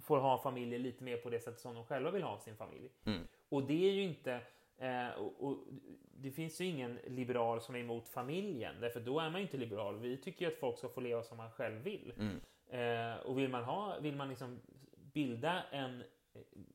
får 0.00 0.18
ha 0.18 0.42
familjer 0.42 0.78
lite 0.78 1.04
mer 1.04 1.16
på 1.16 1.30
det 1.30 1.40
sättet 1.40 1.60
som 1.60 1.74
de 1.74 1.84
själva 1.84 2.10
vill 2.10 2.22
ha 2.22 2.38
sin 2.38 2.56
familj. 2.56 2.88
Mm. 3.04 3.26
Och 3.48 3.62
det 3.66 3.88
är 3.88 3.92
ju 3.92 4.02
inte... 4.02 4.40
Eh, 4.78 5.08
och, 5.08 5.44
och, 5.44 5.58
det 6.22 6.30
finns 6.30 6.60
ju 6.60 6.64
ingen 6.64 6.98
liberal 7.06 7.60
som 7.60 7.74
är 7.74 7.78
emot 7.78 8.08
familjen, 8.08 8.74
därför 8.80 9.00
då 9.00 9.20
är 9.20 9.30
man 9.30 9.40
ju 9.40 9.46
inte 9.46 9.56
liberal. 9.56 9.98
Vi 9.98 10.16
tycker 10.16 10.44
ju 10.46 10.52
att 10.52 10.58
folk 10.58 10.78
ska 10.78 10.88
få 10.88 11.00
leva 11.00 11.22
som 11.22 11.36
man 11.36 11.50
själv 11.50 11.82
vill. 11.82 12.12
Mm. 12.18 12.40
Eh, 12.70 13.20
och 13.20 13.38
vill 13.38 13.48
man, 13.48 13.64
ha, 13.64 13.98
vill 14.00 14.16
man 14.16 14.28
liksom 14.28 14.60
bilda 15.12 15.62
en 15.70 16.02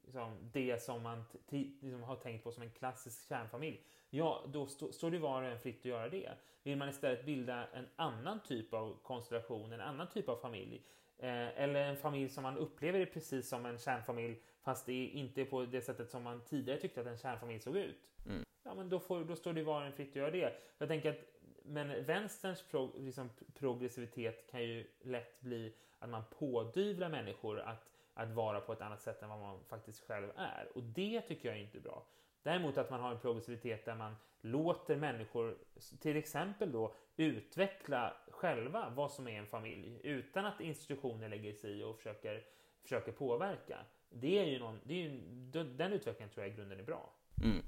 liksom, 0.03 0.49
det 0.53 0.83
som 0.83 1.03
man 1.03 1.23
liksom 1.49 2.03
har 2.03 2.15
tänkt 2.15 2.43
på 2.43 2.51
som 2.51 2.63
en 2.63 2.71
klassisk 2.71 3.29
kärnfamilj, 3.29 3.81
ja, 4.09 4.43
då 4.47 4.63
st 4.63 4.93
står 4.93 5.11
det 5.11 5.19
var 5.19 5.41
och 5.41 5.47
en 5.47 5.59
fritt 5.59 5.79
att 5.79 5.85
göra 5.85 6.09
det. 6.09 6.31
Vill 6.63 6.77
man 6.77 6.89
istället 6.89 7.25
bilda 7.25 7.67
en 7.67 7.85
annan 7.95 8.39
typ 8.43 8.73
av 8.73 8.97
konstellation, 9.03 9.73
en 9.73 9.81
annan 9.81 10.09
typ 10.09 10.29
av 10.29 10.35
familj, 10.35 10.85
eh, 11.17 11.61
eller 11.61 11.89
en 11.89 11.97
familj 11.97 12.29
som 12.29 12.43
man 12.43 12.57
upplever 12.57 12.99
är 12.99 13.05
precis 13.05 13.49
som 13.49 13.65
en 13.65 13.77
kärnfamilj, 13.77 14.41
fast 14.61 14.85
det 14.85 14.93
är 14.93 15.09
inte 15.09 15.45
på 15.45 15.65
det 15.65 15.81
sättet 15.81 16.09
som 16.09 16.23
man 16.23 16.41
tidigare 16.41 16.79
tyckte 16.79 17.01
att 17.01 17.07
en 17.07 17.17
kärnfamilj 17.17 17.59
såg 17.59 17.77
ut. 17.77 18.09
Mm. 18.25 18.43
Ja, 18.63 18.75
men 18.75 18.89
då, 18.89 18.99
får, 18.99 19.23
då 19.23 19.35
står 19.35 19.53
det 19.53 19.63
var 19.63 19.81
och 19.81 19.87
en 19.87 19.93
fritt 19.93 20.09
att 20.09 20.15
göra 20.15 20.31
det. 20.31 20.53
Jag 20.77 20.87
tänker 20.87 21.09
att 21.09 21.35
men 21.67 22.05
vänsterns 22.05 22.63
pro, 22.71 22.91
liksom, 22.99 23.29
progressivitet 23.53 24.51
kan 24.51 24.63
ju 24.63 24.87
lätt 25.01 25.41
bli 25.41 25.73
att 25.99 26.09
man 26.09 26.23
pådyvlar 26.39 27.09
människor 27.09 27.59
att 27.59 27.89
att 28.15 28.31
vara 28.31 28.61
på 28.61 28.73
ett 28.73 28.81
annat 28.81 29.01
sätt 29.01 29.21
än 29.21 29.29
vad 29.29 29.39
man 29.39 29.63
faktiskt 29.69 30.07
själv 30.07 30.27
är. 30.35 30.67
Och 30.75 30.83
det 30.83 31.21
tycker 31.21 31.49
jag 31.49 31.57
är 31.57 31.61
inte 31.61 31.79
bra. 31.79 32.05
Däremot 32.43 32.77
att 32.77 32.89
man 32.89 32.99
har 32.99 33.11
en 33.11 33.19
progressivitet 33.19 33.85
där 33.85 33.95
man 33.95 34.15
låter 34.41 34.95
människor 34.95 35.57
till 35.99 36.17
exempel 36.17 36.71
då 36.71 36.95
utveckla 37.17 38.13
själva 38.29 38.89
vad 38.89 39.11
som 39.11 39.27
är 39.27 39.39
en 39.39 39.47
familj 39.47 39.99
utan 40.03 40.45
att 40.45 40.61
institutioner 40.61 41.29
lägger 41.29 41.53
sig 41.53 41.79
i 41.79 41.83
och 41.83 41.97
försöker, 41.97 42.43
försöker 42.81 43.11
påverka. 43.11 43.77
Det 44.09 44.39
är 44.39 44.45
ju 44.45 44.59
någon, 44.59 44.79
det 44.83 44.93
är 44.93 44.97
ju, 44.97 45.21
den 45.63 45.93
utvecklingen 45.93 46.29
tror 46.33 46.45
jag 46.45 46.53
i 46.53 46.55
grunden 46.55 46.79
är 46.79 46.83
bra. 46.83 47.13
Mm. 47.43 47.65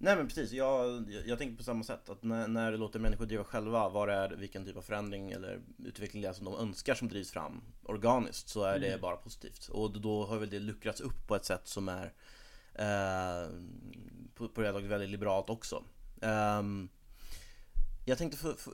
Nej 0.00 0.16
men 0.16 0.28
precis, 0.28 0.52
jag, 0.52 1.04
jag, 1.26 1.38
tänker 1.38 1.56
på 1.56 1.62
samma 1.62 1.84
sätt. 1.84 2.08
Att 2.08 2.22
när, 2.22 2.48
när 2.48 2.72
du 2.72 2.78
låter 2.78 2.98
människor 2.98 3.26
driva 3.26 3.44
själva 3.44 3.88
vad 3.88 4.08
det 4.08 4.14
är, 4.14 4.30
vilken 4.30 4.64
typ 4.64 4.76
av 4.76 4.82
förändring 4.82 5.32
eller 5.32 5.60
utveckling 5.84 6.22
det 6.22 6.28
är 6.28 6.32
som 6.32 6.44
de 6.44 6.54
önskar 6.54 6.94
som 6.94 7.08
drivs 7.08 7.30
fram 7.30 7.62
organiskt 7.82 8.48
så 8.48 8.64
är 8.64 8.76
mm. 8.76 8.90
det 8.90 8.98
bara 8.98 9.16
positivt. 9.16 9.68
Och 9.68 10.00
då 10.00 10.26
har 10.26 10.38
väl 10.38 10.50
det 10.50 10.58
luckrats 10.58 11.00
upp 11.00 11.26
på 11.26 11.36
ett 11.36 11.44
sätt 11.44 11.68
som 11.68 11.88
är 11.88 12.12
eh, 12.74 13.50
på, 14.34 14.48
på 14.48 14.60
det 14.60 14.72
väldigt 14.72 15.10
liberalt 15.10 15.50
också. 15.50 15.84
Um, 16.20 16.88
jag 18.04 18.18
tänkte 18.18 18.38
få, 18.38 18.54
få, 18.54 18.70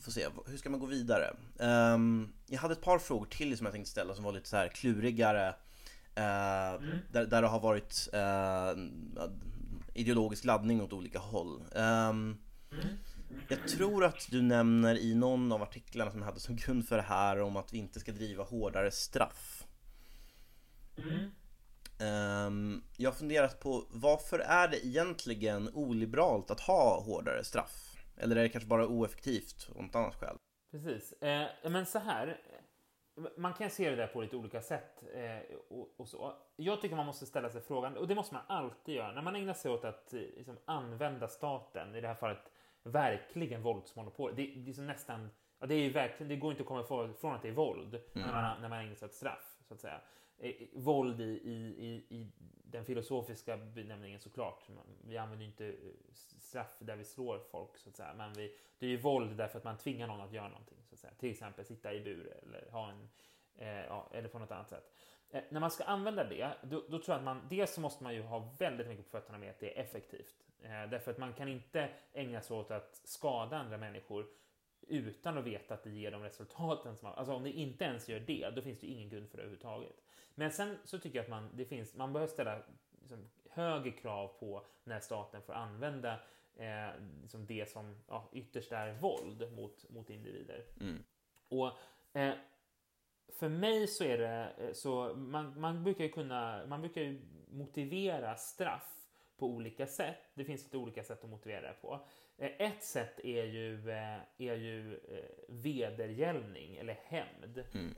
få, 0.00 0.10
se, 0.10 0.26
hur 0.46 0.56
ska 0.56 0.70
man 0.70 0.80
gå 0.80 0.86
vidare? 0.86 1.36
Um, 1.58 2.32
jag 2.46 2.58
hade 2.58 2.72
ett 2.72 2.82
par 2.82 2.98
frågor 2.98 3.26
till 3.26 3.56
som 3.56 3.66
jag 3.66 3.72
tänkte 3.72 3.90
ställa 3.90 4.14
som 4.14 4.24
var 4.24 4.32
lite 4.32 4.48
så 4.48 4.56
här 4.56 4.68
klurigare. 4.68 5.48
Uh, 6.18 6.84
mm. 6.84 6.98
där, 7.12 7.26
där 7.26 7.42
det 7.42 7.48
har 7.48 7.60
varit 7.60 8.08
uh, 8.14 8.84
ideologisk 10.00 10.44
laddning 10.44 10.82
åt 10.82 10.92
olika 10.92 11.18
håll. 11.18 11.62
Um, 11.72 11.80
mm. 11.80 12.38
Jag 13.48 13.68
tror 13.68 14.04
att 14.04 14.30
du 14.30 14.42
nämner 14.42 14.98
i 14.98 15.14
någon 15.14 15.52
av 15.52 15.62
artiklarna 15.62 16.10
som 16.10 16.20
jag 16.20 16.26
hade 16.26 16.40
som 16.40 16.56
grund 16.56 16.88
för 16.88 16.96
det 16.96 17.02
här 17.02 17.40
om 17.40 17.56
att 17.56 17.72
vi 17.72 17.78
inte 17.78 18.00
ska 18.00 18.12
driva 18.12 18.44
hårdare 18.44 18.90
straff. 18.90 19.66
Mm. 20.96 21.30
Um, 22.00 22.82
jag 22.96 23.10
har 23.10 23.16
funderat 23.16 23.60
på 23.60 23.86
varför 23.90 24.38
är 24.38 24.68
det 24.68 24.86
egentligen 24.86 25.70
oliberalt 25.74 26.50
att 26.50 26.60
ha 26.60 27.00
hårdare 27.00 27.44
straff? 27.44 27.96
Eller 28.16 28.36
är 28.36 28.42
det 28.42 28.48
kanske 28.48 28.68
bara 28.68 28.86
oeffektivt 28.86 29.68
av 29.76 29.82
något 29.82 29.94
annat 29.94 30.14
skäl? 30.14 30.36
Precis, 30.70 31.12
eh, 31.12 31.46
men 31.70 31.86
så 31.86 31.98
här. 31.98 32.40
Man 33.36 33.54
kan 33.54 33.70
se 33.70 33.90
det 33.90 33.96
där 33.96 34.06
på 34.06 34.20
lite 34.20 34.36
olika 34.36 34.62
sätt 34.62 35.04
eh, 35.14 35.56
och, 35.68 35.94
och, 35.96 36.08
så. 36.08 36.32
Jag 36.56 36.80
tycker 36.80 36.96
man 36.96 37.06
måste 37.06 37.26
ställa 37.26 37.50
sig 37.50 37.60
frågan, 37.60 37.96
och 37.96 38.08
det 38.08 38.14
måste 38.14 38.34
man 38.34 38.42
alltid 38.46 38.94
göra, 38.94 39.12
när 39.12 39.22
man 39.22 39.36
ägnar 39.36 39.54
sig 39.54 39.70
åt 39.70 39.84
att 39.84 40.14
eh, 40.14 40.20
liksom, 40.20 40.56
använda 40.64 41.28
staten, 41.28 41.94
i 41.94 42.00
det 42.00 42.08
här 42.08 42.14
fallet 42.14 42.52
verkligen 42.82 43.62
våldsmonopol. 43.62 44.32
Det, 44.36 44.46
det 44.46 44.78
är 44.78 44.82
nästan, 44.82 45.30
ja, 45.58 45.66
det, 45.66 45.74
är 45.74 45.90
verkligen, 45.90 46.28
det 46.28 46.36
går 46.36 46.50
inte 46.50 46.62
att 46.62 46.68
komma 46.68 46.80
ifrån 46.80 47.34
att 47.34 47.42
det 47.42 47.48
är 47.48 47.52
våld 47.52 47.94
mm. 47.94 48.26
när, 48.26 48.32
man, 48.32 48.60
när 48.60 48.68
man 48.68 48.78
ägnar 48.78 48.94
sig 48.94 49.06
åt 49.06 49.14
straff, 49.14 49.58
så 49.68 49.74
att 49.74 49.80
säga. 49.80 50.00
Eh, 50.40 50.52
våld 50.72 51.20
i, 51.20 51.24
i, 51.24 52.04
i, 52.08 52.26
den 52.64 52.84
filosofiska 52.84 53.56
benämningen 53.56 54.20
såklart. 54.20 54.68
Vi 55.04 55.16
använder 55.16 55.46
inte 55.46 55.66
eh, 55.68 55.74
straff 56.12 56.76
där 56.78 56.96
vi 56.96 57.04
slår 57.04 57.38
folk 57.38 57.78
så 57.78 57.88
att 57.88 57.96
säga. 57.96 58.14
Men 58.14 58.32
vi, 58.32 58.56
det 58.78 58.86
är 58.86 58.90
ju 58.90 58.96
våld 58.96 59.36
därför 59.36 59.58
att 59.58 59.64
man 59.64 59.78
tvingar 59.78 60.06
någon 60.06 60.20
att 60.20 60.32
göra 60.32 60.48
någonting. 60.48 60.78
Så 60.88 60.94
att 60.94 61.00
säga. 61.00 61.12
Till 61.18 61.30
exempel 61.30 61.64
sitta 61.64 61.94
i 61.94 62.00
bur 62.00 62.32
eller 62.42 62.70
ha 62.70 62.90
en 62.90 63.08
eh, 63.54 63.84
ja, 63.84 64.08
eller 64.12 64.28
på 64.28 64.38
något 64.38 64.50
annat 64.50 64.68
sätt. 64.68 64.92
Eh, 65.30 65.42
när 65.50 65.60
man 65.60 65.70
ska 65.70 65.84
använda 65.84 66.24
det, 66.24 66.50
då, 66.62 66.84
då, 66.88 66.98
tror 66.98 67.08
jag 67.08 67.18
att 67.18 67.24
man 67.24 67.48
dels 67.50 67.74
så 67.74 67.80
måste 67.80 68.02
man 68.04 68.14
ju 68.14 68.22
ha 68.22 68.54
väldigt 68.58 68.88
mycket 68.88 69.04
på 69.04 69.10
fötterna 69.10 69.38
med 69.38 69.50
att 69.50 69.60
det 69.60 69.78
är 69.78 69.82
effektivt. 69.82 70.34
Eh, 70.62 70.90
därför 70.90 71.10
att 71.10 71.18
man 71.18 71.32
kan 71.32 71.48
inte 71.48 71.88
ägna 72.12 72.40
sig 72.40 72.56
åt 72.56 72.70
att 72.70 73.00
skada 73.04 73.56
andra 73.56 73.78
människor 73.78 74.26
utan 74.88 75.38
att 75.38 75.44
veta 75.44 75.74
att 75.74 75.82
det 75.82 75.90
ger 75.90 76.10
de 76.10 76.22
resultaten 76.22 76.96
som 76.96 77.08
man... 77.08 77.18
Alltså 77.18 77.34
om 77.34 77.42
det 77.42 77.50
inte 77.50 77.84
ens 77.84 78.08
gör 78.08 78.20
det, 78.20 78.50
då 78.50 78.62
finns 78.62 78.80
det 78.80 78.86
ingen 78.86 79.08
grund 79.08 79.30
för 79.30 79.36
det 79.36 79.42
överhuvudtaget. 79.42 80.02
Men 80.40 80.50
sen 80.50 80.78
så 80.84 80.98
tycker 80.98 81.18
jag 81.18 81.22
att 81.22 81.30
man, 81.30 81.48
det 81.54 81.64
finns, 81.64 81.94
man 81.94 82.12
behöver 82.12 82.32
ställa 82.32 82.62
liksom, 83.00 83.28
högre 83.50 83.90
krav 83.90 84.28
på 84.28 84.66
när 84.84 85.00
staten 85.00 85.42
får 85.42 85.52
använda 85.52 86.12
eh, 86.56 86.88
liksom 87.22 87.46
det 87.46 87.70
som 87.70 87.96
ja, 88.08 88.30
ytterst 88.32 88.72
är 88.72 88.92
våld 88.92 89.52
mot, 89.52 89.90
mot 89.90 90.10
individer. 90.10 90.64
Mm. 90.80 91.04
Och 91.48 91.66
eh, 92.12 92.34
för 93.28 93.48
mig 93.48 93.86
så 93.86 94.04
är 94.04 94.18
det 94.18 94.52
eh, 94.58 94.72
så 94.72 95.14
man, 95.14 95.60
man 95.60 95.84
brukar 95.84 96.04
ju 96.04 96.10
kunna, 96.10 96.66
man 96.66 96.80
brukar 96.80 97.00
ju 97.00 97.20
motivera 97.50 98.36
straff 98.36 99.08
på 99.36 99.46
olika 99.46 99.86
sätt. 99.86 100.30
Det 100.34 100.44
finns 100.44 100.62
lite 100.62 100.76
olika 100.76 101.04
sätt 101.04 101.24
att 101.24 101.30
motivera 101.30 101.68
det 101.68 101.76
på. 101.80 102.06
Eh, 102.40 102.50
ett 102.58 102.84
sätt 102.84 103.20
är 103.24 103.44
ju, 103.44 103.90
eh, 103.90 104.18
är 104.38 104.54
ju 104.54 104.94
eh, 104.94 105.24
vedergällning 105.48 106.76
eller 106.76 106.98
hämnd. 107.04 107.64
Mm. 107.74 107.94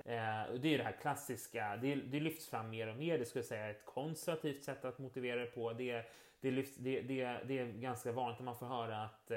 Det 0.60 0.68
är 0.68 0.70
ju 0.70 0.78
det 0.78 0.84
här 0.84 0.96
klassiska, 1.00 1.76
det, 1.76 1.94
det 1.94 2.20
lyfts 2.20 2.48
fram 2.48 2.70
mer 2.70 2.86
och 2.86 2.96
mer. 2.96 3.18
Det 3.18 3.24
skulle 3.24 3.40
jag 3.40 3.46
säga 3.46 3.66
är 3.66 3.70
ett 3.70 3.84
konservativt 3.84 4.64
sätt 4.64 4.84
att 4.84 4.98
motivera 4.98 5.40
det 5.40 5.46
på. 5.46 5.72
Det, 5.72 6.04
det, 6.40 6.50
lyfts, 6.50 6.76
det, 6.76 7.00
det, 7.00 7.38
det 7.46 7.58
är 7.58 7.66
ganska 7.66 8.12
vanligt 8.12 8.38
att 8.38 8.44
man 8.44 8.58
får 8.58 8.66
höra 8.66 9.02
att 9.02 9.32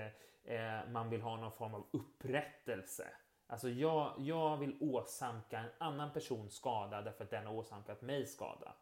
man 0.92 1.10
vill 1.10 1.22
ha 1.22 1.38
någon 1.38 1.52
form 1.52 1.74
av 1.74 1.88
upprättelse. 1.92 3.08
Alltså 3.48 3.70
jag, 3.70 4.14
jag 4.18 4.58
vill 4.58 4.78
åsamka 4.80 5.60
en 5.60 5.70
annan 5.78 6.14
person 6.14 6.50
skada 6.50 7.02
därför 7.02 7.24
att 7.24 7.30
den 7.30 7.46
har 7.46 7.54
åsamkat 7.54 8.02
mig 8.02 8.26
skada. 8.26 8.74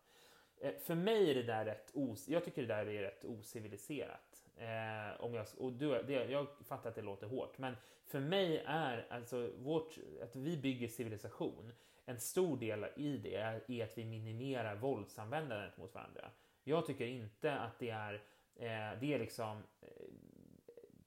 För 0.85 0.95
mig 0.95 1.31
är 1.31 1.35
det 1.35 1.43
där 1.43 1.65
rätt 1.65 1.91
os 1.93 2.27
jag 2.27 2.45
tycker 2.45 2.61
det 2.61 2.67
där 2.67 2.89
är 2.89 3.01
rätt 3.01 3.25
ociviliserat. 3.25 4.32
Eh, 4.57 5.21
om 5.21 5.33
jag, 5.33 5.45
och 5.57 5.73
du, 5.73 6.03
det, 6.03 6.13
jag 6.13 6.47
fattar 6.65 6.89
att 6.89 6.95
det 6.95 7.01
låter 7.01 7.27
hårt, 7.27 7.57
men 7.57 7.75
för 8.05 8.19
mig 8.19 8.63
är 8.65 9.07
alltså 9.09 9.49
vårt, 9.57 9.97
att 10.23 10.35
vi 10.35 10.57
bygger 10.57 10.87
civilisation, 10.87 11.71
en 12.05 12.19
stor 12.19 12.57
del 12.57 12.85
i 12.95 13.17
det 13.17 13.35
är, 13.35 13.71
är 13.71 13.83
att 13.83 13.97
vi 13.97 14.05
minimerar 14.05 14.75
våldsanvändandet 14.75 15.77
mot 15.77 15.93
varandra. 15.93 16.29
Jag 16.63 16.85
tycker 16.85 17.05
inte 17.05 17.55
att 17.55 17.79
det 17.79 17.89
är, 17.89 18.13
eh, 18.55 18.99
det 18.99 19.13
är 19.13 19.19
liksom 19.19 19.63
eh, 19.81 19.87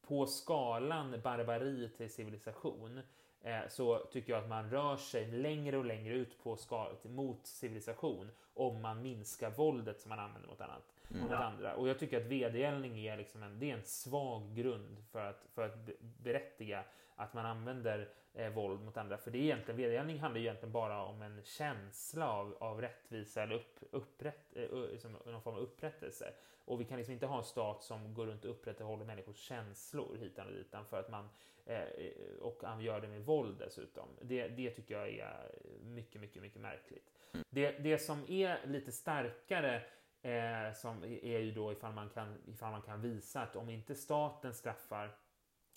på 0.06 0.26
skalan 0.26 1.20
barbari 1.24 1.90
till 1.96 2.10
civilisation 2.10 3.00
eh, 3.40 3.60
så 3.68 3.98
tycker 3.98 4.32
jag 4.32 4.42
att 4.42 4.48
man 4.48 4.70
rör 4.70 4.96
sig 4.96 5.26
längre 5.26 5.76
och 5.76 5.84
längre 5.84 6.14
ut 6.14 6.42
på 6.42 6.56
skalet 6.56 7.04
mot 7.04 7.46
civilisation 7.46 8.30
om 8.54 8.82
man 8.82 9.02
minskar 9.02 9.50
våldet 9.50 10.00
som 10.00 10.08
man 10.08 10.18
använder 10.18 10.48
mot, 10.48 10.60
annat, 10.60 10.94
mm. 11.10 11.22
mot 11.22 11.32
andra. 11.32 11.76
Och 11.76 11.88
jag 11.88 11.98
tycker 11.98 12.16
att 12.20 12.26
vedergällning 12.26 13.06
är, 13.06 13.16
liksom 13.16 13.42
en, 13.42 13.58
det 13.58 13.70
är 13.70 13.74
en 13.74 13.84
svag 13.84 14.54
grund 14.54 15.04
för 15.12 15.24
att, 15.26 15.46
för 15.54 15.62
att 15.62 15.88
berättiga 16.00 16.84
att 17.16 17.34
man 17.34 17.46
använder 17.46 18.08
eh, 18.34 18.52
våld 18.52 18.80
mot 18.80 18.96
andra. 18.96 19.18
För 19.18 19.30
det 19.30 19.38
är 19.38 19.42
egentligen, 19.42 19.76
vedergällning 19.76 20.18
handlar 20.18 20.40
egentligen 20.40 20.72
bara 20.72 21.02
om 21.02 21.22
en 21.22 21.42
känsla 21.44 22.32
av, 22.32 22.56
av 22.60 22.80
rättvisa 22.80 23.42
eller 23.42 23.54
upp, 23.54 23.78
upprätt, 23.90 24.56
eh, 24.56 24.90
liksom 24.92 25.16
någon 25.26 25.42
form 25.42 25.54
av 25.54 25.60
upprättelse. 25.60 26.32
Och 26.64 26.80
vi 26.80 26.84
kan 26.84 26.96
liksom 26.96 27.12
inte 27.12 27.26
ha 27.26 27.38
en 27.38 27.44
stat 27.44 27.82
som 27.82 28.14
går 28.14 28.26
runt 28.26 28.44
och 28.44 28.50
upprätthåller 28.50 29.04
människors 29.04 29.36
känslor 29.36 30.16
hitan 30.20 30.46
och 30.46 30.52
ditan 30.52 30.86
för 30.86 31.00
att 31.00 31.10
man 31.10 31.28
eh, 31.66 31.82
och 32.40 32.62
han 32.62 32.80
gör 32.80 33.00
det 33.00 33.08
med 33.08 33.24
våld 33.24 33.58
dessutom. 33.58 34.08
Det, 34.20 34.48
det 34.48 34.70
tycker 34.70 34.98
jag 34.98 35.08
är 35.08 35.50
mycket, 35.82 36.20
mycket, 36.20 36.42
mycket 36.42 36.60
märkligt. 36.60 37.12
Mm. 37.32 37.44
Det, 37.50 37.70
det 37.70 37.98
som 37.98 38.24
är 38.28 38.66
lite 38.66 38.92
starkare 38.92 39.82
eh, 40.26 40.72
som 40.74 41.04
är 41.04 41.38
ju 41.38 41.52
då 41.52 41.72
ifall 41.72 41.92
man, 41.92 42.08
kan, 42.08 42.38
ifall 42.46 42.70
man 42.70 42.82
kan 42.82 43.02
visa 43.02 43.42
att 43.42 43.56
om 43.56 43.70
inte 43.70 43.94
staten 43.94 44.54
straffar 44.54 45.16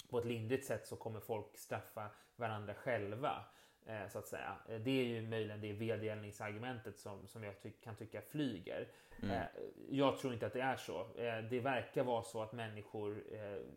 på 0.09 0.19
ett 0.19 0.25
lindrigt 0.25 0.65
sätt 0.65 0.87
så 0.87 0.95
kommer 0.95 1.19
folk 1.19 1.57
straffa 1.57 2.09
varandra 2.35 2.73
själva. 2.73 3.45
Eh, 3.85 4.07
så 4.07 4.19
att 4.19 4.27
säga. 4.27 4.55
Eh, 4.69 4.79
det 4.79 4.91
är 4.91 5.05
ju 5.05 5.27
möjligen 5.27 5.61
det 5.61 5.73
vedergällningsargumentet 5.73 6.99
som, 6.99 7.27
som 7.27 7.43
jag 7.43 7.61
ty 7.61 7.71
kan 7.71 7.95
tycka 7.95 8.21
flyger. 8.21 8.87
Mm. 9.21 9.35
Eh, 9.35 9.47
jag 9.89 10.19
tror 10.19 10.33
inte 10.33 10.47
att 10.47 10.53
det 10.53 10.61
är 10.61 10.75
så. 10.75 11.07
Det 11.49 11.59
verkar 11.59 12.03
vara 12.03 12.23
så 12.23 12.41
att 12.41 12.51
människor 12.51 13.23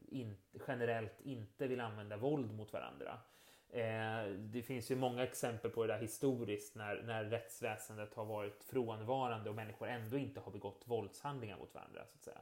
in, 0.08 0.36
generellt 0.68 1.20
inte 1.20 1.66
vill 1.66 1.80
använda 1.80 2.16
våld 2.16 2.54
mot 2.54 2.72
varandra. 2.72 3.18
Det 4.38 4.62
finns 4.62 4.90
ju 4.90 4.96
många 4.96 5.22
exempel 5.22 5.70
på 5.70 5.86
det 5.86 5.92
där 5.92 6.00
historiskt 6.00 6.74
när, 6.74 7.02
när 7.02 7.24
rättsväsendet 7.24 8.14
har 8.14 8.24
varit 8.24 8.64
frånvarande 8.64 9.50
och 9.50 9.56
människor 9.56 9.88
ändå 9.88 10.18
inte 10.18 10.40
har 10.40 10.52
begått 10.52 10.82
våldshandlingar 10.84 11.56
mot 11.58 11.74
varandra. 11.74 12.00
så 12.06 12.16
att 12.16 12.24
säga. 12.24 12.40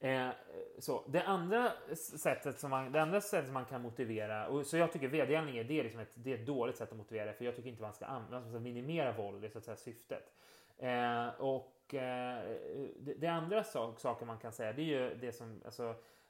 Eh, 0.00 0.30
så, 0.78 1.02
det, 1.08 1.22
andra 1.22 1.72
sättet 1.94 2.60
som 2.60 2.70
man, 2.70 2.92
det 2.92 3.02
andra 3.02 3.20
sättet 3.20 3.44
som 3.44 3.54
man 3.54 3.64
kan 3.64 3.82
motivera, 3.82 4.48
och, 4.48 4.66
så 4.66 4.76
jag 4.76 4.92
tycker 4.92 5.08
vedergällning 5.08 5.56
är, 5.56 5.64
det 5.64 5.82
liksom 5.82 6.00
ett, 6.00 6.12
det 6.14 6.32
är 6.32 6.38
ett 6.38 6.46
dåligt 6.46 6.76
sätt 6.76 6.92
att 6.92 6.98
motivera 6.98 7.32
för 7.32 7.44
jag 7.44 7.56
tycker 7.56 7.68
inte 7.68 7.82
man 7.82 7.92
ska, 7.92 8.06
använda, 8.06 8.40
man 8.40 8.50
ska 8.50 8.60
minimera 8.60 9.12
våld, 9.12 9.40
det 9.40 9.46
är 9.46 9.50
så 9.50 9.58
att 9.58 9.64
säga 9.64 9.76
syftet. 9.76 10.32
Eh, 10.78 11.28
och 11.28 11.94
eh, 11.94 12.56
det, 12.98 13.14
det, 13.14 13.26
andra 13.26 13.64
sak, 13.64 14.00
saker 14.00 14.26
man 14.26 14.38
kan 14.38 14.52
säga 14.52 14.72
det 14.72 14.82
är 14.82 14.84
ju 14.84 15.14
det 15.14 15.32
som, 15.32 15.62
alltså, 15.64 15.88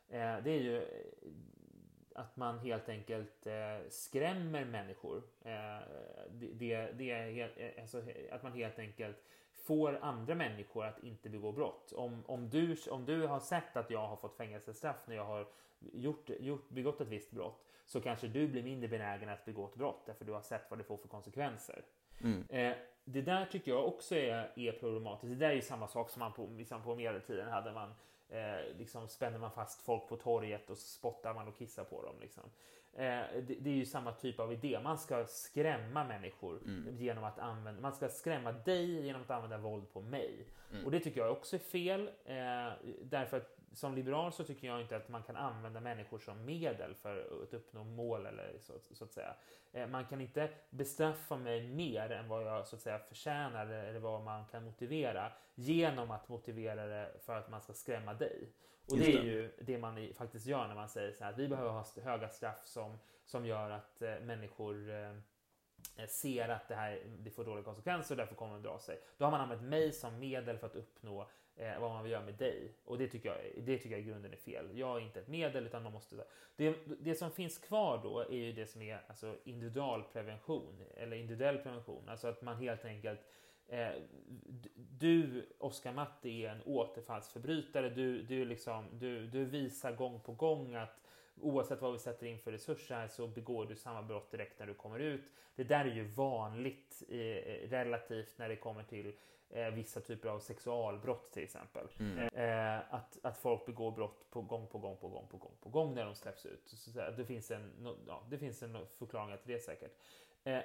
eh, 0.09 0.37
det 0.45 0.51
är 0.51 0.61
ju 0.61 0.87
att 2.15 2.37
man 2.37 2.59
helt 2.59 2.89
enkelt 2.89 3.47
eh, 3.47 3.89
skrämmer 3.89 4.65
människor. 4.65 5.23
Eh, 5.45 5.53
det, 6.31 6.47
det, 6.53 6.93
det, 6.93 7.11
är 7.11 7.31
helt, 7.31 7.81
alltså, 7.81 8.03
att 8.31 8.43
man 8.43 8.53
helt 8.53 8.79
enkelt 8.79 9.17
får 9.53 9.99
andra 10.03 10.35
människor 10.35 10.87
att 10.87 11.05
inte 11.05 11.29
begå 11.29 11.53
brott. 11.53 11.93
Om, 11.93 12.23
om, 12.27 12.51
du, 12.51 12.77
om 12.91 13.05
du 13.05 13.27
har 13.27 13.41
sett 13.41 13.77
att 13.77 13.91
jag 13.91 14.07
har 14.07 14.17
fått 14.17 14.37
fängelsestraff 14.37 14.97
när 15.07 15.17
jag 15.17 15.25
har 15.25 15.47
gjort, 15.93 16.31
gjort, 16.41 16.69
begått 16.69 17.01
ett 17.01 17.09
visst 17.09 17.31
brott 17.31 17.65
så 17.87 18.01
kanske 18.01 18.29
du 18.29 18.49
blir 18.49 18.63
mindre 18.63 18.89
benägen 18.89 19.29
att 19.29 19.45
begå 19.45 19.67
ett 19.67 19.75
brott 19.75 20.03
därför 20.07 20.25
du 20.25 20.33
har 20.33 20.43
sett 20.43 20.71
vad 20.71 20.79
det 20.79 20.85
får 20.85 20.97
för 20.97 21.09
konsekvenser. 21.09 21.83
Mm. 22.21 22.45
Eh, 22.49 22.77
det 23.05 23.23
där 23.23 23.47
tycker 23.47 23.71
jag 23.71 23.87
också 23.87 24.15
är, 24.15 24.53
är 24.57 24.73
problematiskt. 24.73 25.31
Det 25.31 25.47
där 25.47 25.51
är 25.51 25.55
ju 25.55 25.63
samma 25.63 25.89
sak 25.89 26.11
som 26.11 26.21
man 26.21 26.33
på, 26.33 26.49
liksom 26.57 26.83
på 26.83 26.95
medeltiden 26.95 27.49
hade. 27.49 27.73
Man, 27.73 27.95
eh, 28.29 28.77
liksom 28.79 29.09
spänner 29.09 29.39
man 29.39 29.51
fast 29.51 29.83
folk 29.83 30.09
på 30.09 30.17
torget 30.17 30.71
och 30.71 30.79
spottar 30.79 31.35
man 31.35 31.49
och 31.49 31.57
kissar 31.57 31.85
på 31.85 32.03
dem. 32.03 32.15
Liksom. 32.21 32.43
Eh, 32.97 33.23
det, 33.47 33.55
det, 33.61 33.71
är 33.71 33.75
ju 33.75 33.87
samma 33.87 34.13
typ 34.13 34.41
av 34.41 34.53
idé. 34.53 34.81
Man 34.83 34.99
ska 34.99 35.27
skrämma 35.27 36.05
människor 36.05 36.63
mm. 36.65 36.97
genom 36.97 37.25
att 37.25 37.39
använda, 37.39 37.81
man 37.81 37.93
ska 37.93 38.09
skrämma 38.09 38.53
dig 38.53 39.07
genom 39.07 39.23
att 39.23 39.31
använda 39.31 39.59
våld 39.59 39.93
på 39.93 40.01
mig. 40.01 40.47
Mm. 40.73 40.85
Och 40.85 40.91
det 40.91 41.01
tycker 41.01 41.21
jag 41.21 41.33
också 41.33 41.57
är 41.57 41.61
fel. 41.61 42.11
Eh, 42.25 42.73
därför 43.03 43.37
att 43.37 43.54
som 43.75 43.95
liberal 43.95 44.33
så 44.33 44.45
tycker 44.45 44.67
jag 44.67 44.81
inte 44.81 44.97
att 44.97 45.09
man 45.09 45.23
kan 45.23 45.37
använda 45.37 45.81
människor 45.81 46.19
som 46.19 46.45
medel 46.45 46.95
för 46.95 47.43
att 47.43 47.55
uppnå 47.55 47.85
mål 47.85 48.27
eller 48.27 48.59
så, 48.61 48.73
så 48.93 49.05
att 49.05 49.13
säga. 49.13 49.35
Eh, 49.73 49.87
man 49.87 50.05
kan 50.07 50.21
inte 50.21 50.49
bestraffa 50.71 51.37
mig 51.37 51.69
mer 51.69 52.11
än 52.11 52.29
vad 52.29 52.47
jag 52.47 52.67
så 52.67 52.77
att 52.77 52.83
säga 52.83 52.99
förtjänar 52.99 53.67
eller 53.67 54.01
vad 54.01 54.23
man 54.23 54.47
kan 54.47 54.65
motivera 54.65 55.33
genom 55.55 56.11
att 56.11 56.29
motivera 56.29 56.87
det 56.87 57.13
för 57.25 57.37
att 57.37 57.51
man 57.51 57.63
ska 57.63 57.73
skrämma 57.73 58.15
dig. 58.15 58.53
Och 58.91 58.99
det 58.99 59.15
är 59.15 59.23
ju 59.23 59.53
det 59.61 59.79
man 59.79 60.09
faktiskt 60.17 60.47
gör 60.47 60.69
när 60.69 60.75
man 60.75 60.89
säger 60.89 61.13
så 61.13 61.25
här 61.25 61.33
att 61.33 61.39
vi 61.39 61.49
behöver 61.49 61.71
ha 61.71 61.85
höga 62.05 62.29
straff 62.29 62.67
som, 62.67 62.99
som 63.25 63.47
gör 63.47 63.71
att 63.71 64.03
eh, 64.03 64.21
människor 64.21 64.91
eh, 64.91 65.17
ser 66.09 66.49
att 66.49 66.69
det 66.69 66.75
här 66.75 67.03
det 67.19 67.31
får 67.31 67.45
dåliga 67.45 67.65
konsekvenser 67.65 68.15
och 68.15 68.17
därför 68.17 68.35
kommer 68.35 68.55
de 68.55 68.63
dra 68.63 68.79
sig. 68.79 69.01
Då 69.19 69.25
har 69.25 69.31
man 69.31 69.41
använt 69.41 69.63
mig 69.63 69.93
som 69.93 70.19
medel 70.19 70.59
för 70.59 70.67
att 70.67 70.77
uppnå 70.77 71.31
eh, 71.57 71.81
vad 71.81 71.91
man 71.91 72.03
vill 72.03 72.13
göra 72.13 72.25
med 72.25 72.35
dig. 72.35 72.73
Och 72.85 72.99
det 72.99 73.09
tycker, 73.09 73.29
jag, 73.29 73.65
det 73.65 73.79
tycker 73.79 73.91
jag 73.91 74.01
i 74.01 74.09
grunden 74.09 74.33
är 74.33 74.37
fel. 74.37 74.79
Jag 74.79 74.97
är 74.97 75.01
inte 75.01 75.21
ett 75.21 75.29
medel 75.29 75.67
utan 75.67 75.83
man 75.83 75.93
måste... 75.93 76.25
Det, 76.57 76.77
det 77.01 77.15
som 77.15 77.31
finns 77.31 77.59
kvar 77.59 78.01
då 78.03 78.21
är 78.21 78.37
ju 78.37 78.53
det 78.53 78.67
som 78.67 78.83
är 78.83 79.01
alltså, 79.07 79.37
individualprevention 79.45 80.85
eller 80.97 81.17
individuell 81.17 81.59
prevention. 81.59 82.09
Alltså 82.09 82.29
att 82.29 82.43
man 82.43 82.57
helt 82.57 82.85
enkelt 82.85 83.21
eh, 83.69 83.93
du, 84.75 85.47
Oskar 85.59 85.93
Matti, 85.93 86.45
är 86.45 86.51
en 86.51 86.63
återfallsförbrytare. 86.63 87.91
Du, 87.91 88.23
du, 88.23 88.45
liksom, 88.45 88.89
du, 88.93 89.27
du 89.27 89.45
visar 89.45 89.93
gång 89.93 90.21
på 90.21 90.33
gång 90.33 90.75
att 90.75 91.01
oavsett 91.41 91.83
vad 91.83 91.93
vi 91.93 91.99
sätter 91.99 92.27
in 92.27 92.39
för 92.39 92.53
resurser 92.53 93.09
så 93.09 93.27
begår 93.27 93.67
du 93.67 93.77
samma 93.77 94.03
brott 94.03 94.31
direkt 94.31 94.59
när 94.59 94.67
du 94.67 94.75
kommer 94.75 94.99
ut. 94.99 95.25
Det 95.57 95.65
där 95.65 95.85
är 95.85 95.95
ju 95.95 96.05
vanligt 96.05 97.03
eh, 97.09 97.69
relativt 97.69 98.39
när 98.39 98.49
det 98.49 98.57
kommer 98.57 98.83
till 98.83 99.13
eh, 99.51 99.71
vissa 99.71 100.01
typer 100.01 100.29
av 100.29 100.39
sexualbrott 100.39 101.33
till 101.33 101.43
exempel. 101.43 101.87
Mm. 101.99 102.19
Eh, 102.19 102.95
att, 102.95 103.19
att 103.23 103.39
folk 103.39 103.67
begår 103.67 103.91
brott 103.91 104.31
på 104.31 104.43
gång 104.43 104.67
på 104.67 104.79
gång 104.79 104.97
på 104.97 105.09
gång 105.09 105.29
på 105.29 105.37
gång 105.37 105.57
på 105.61 105.69
gång 105.69 105.95
när 105.95 106.05
de 106.05 106.15
släpps 106.15 106.47
ut. 106.47 106.63
Så, 106.65 106.77
så, 106.77 107.11
det, 107.11 107.25
finns 107.25 107.51
en, 107.51 107.97
ja, 108.07 108.23
det 108.31 108.39
finns 108.39 108.63
en 108.63 108.87
förklaring 108.99 109.39
till 109.39 109.53
det 109.53 109.61
säkert. 109.61 109.93
Eh, 110.45 110.63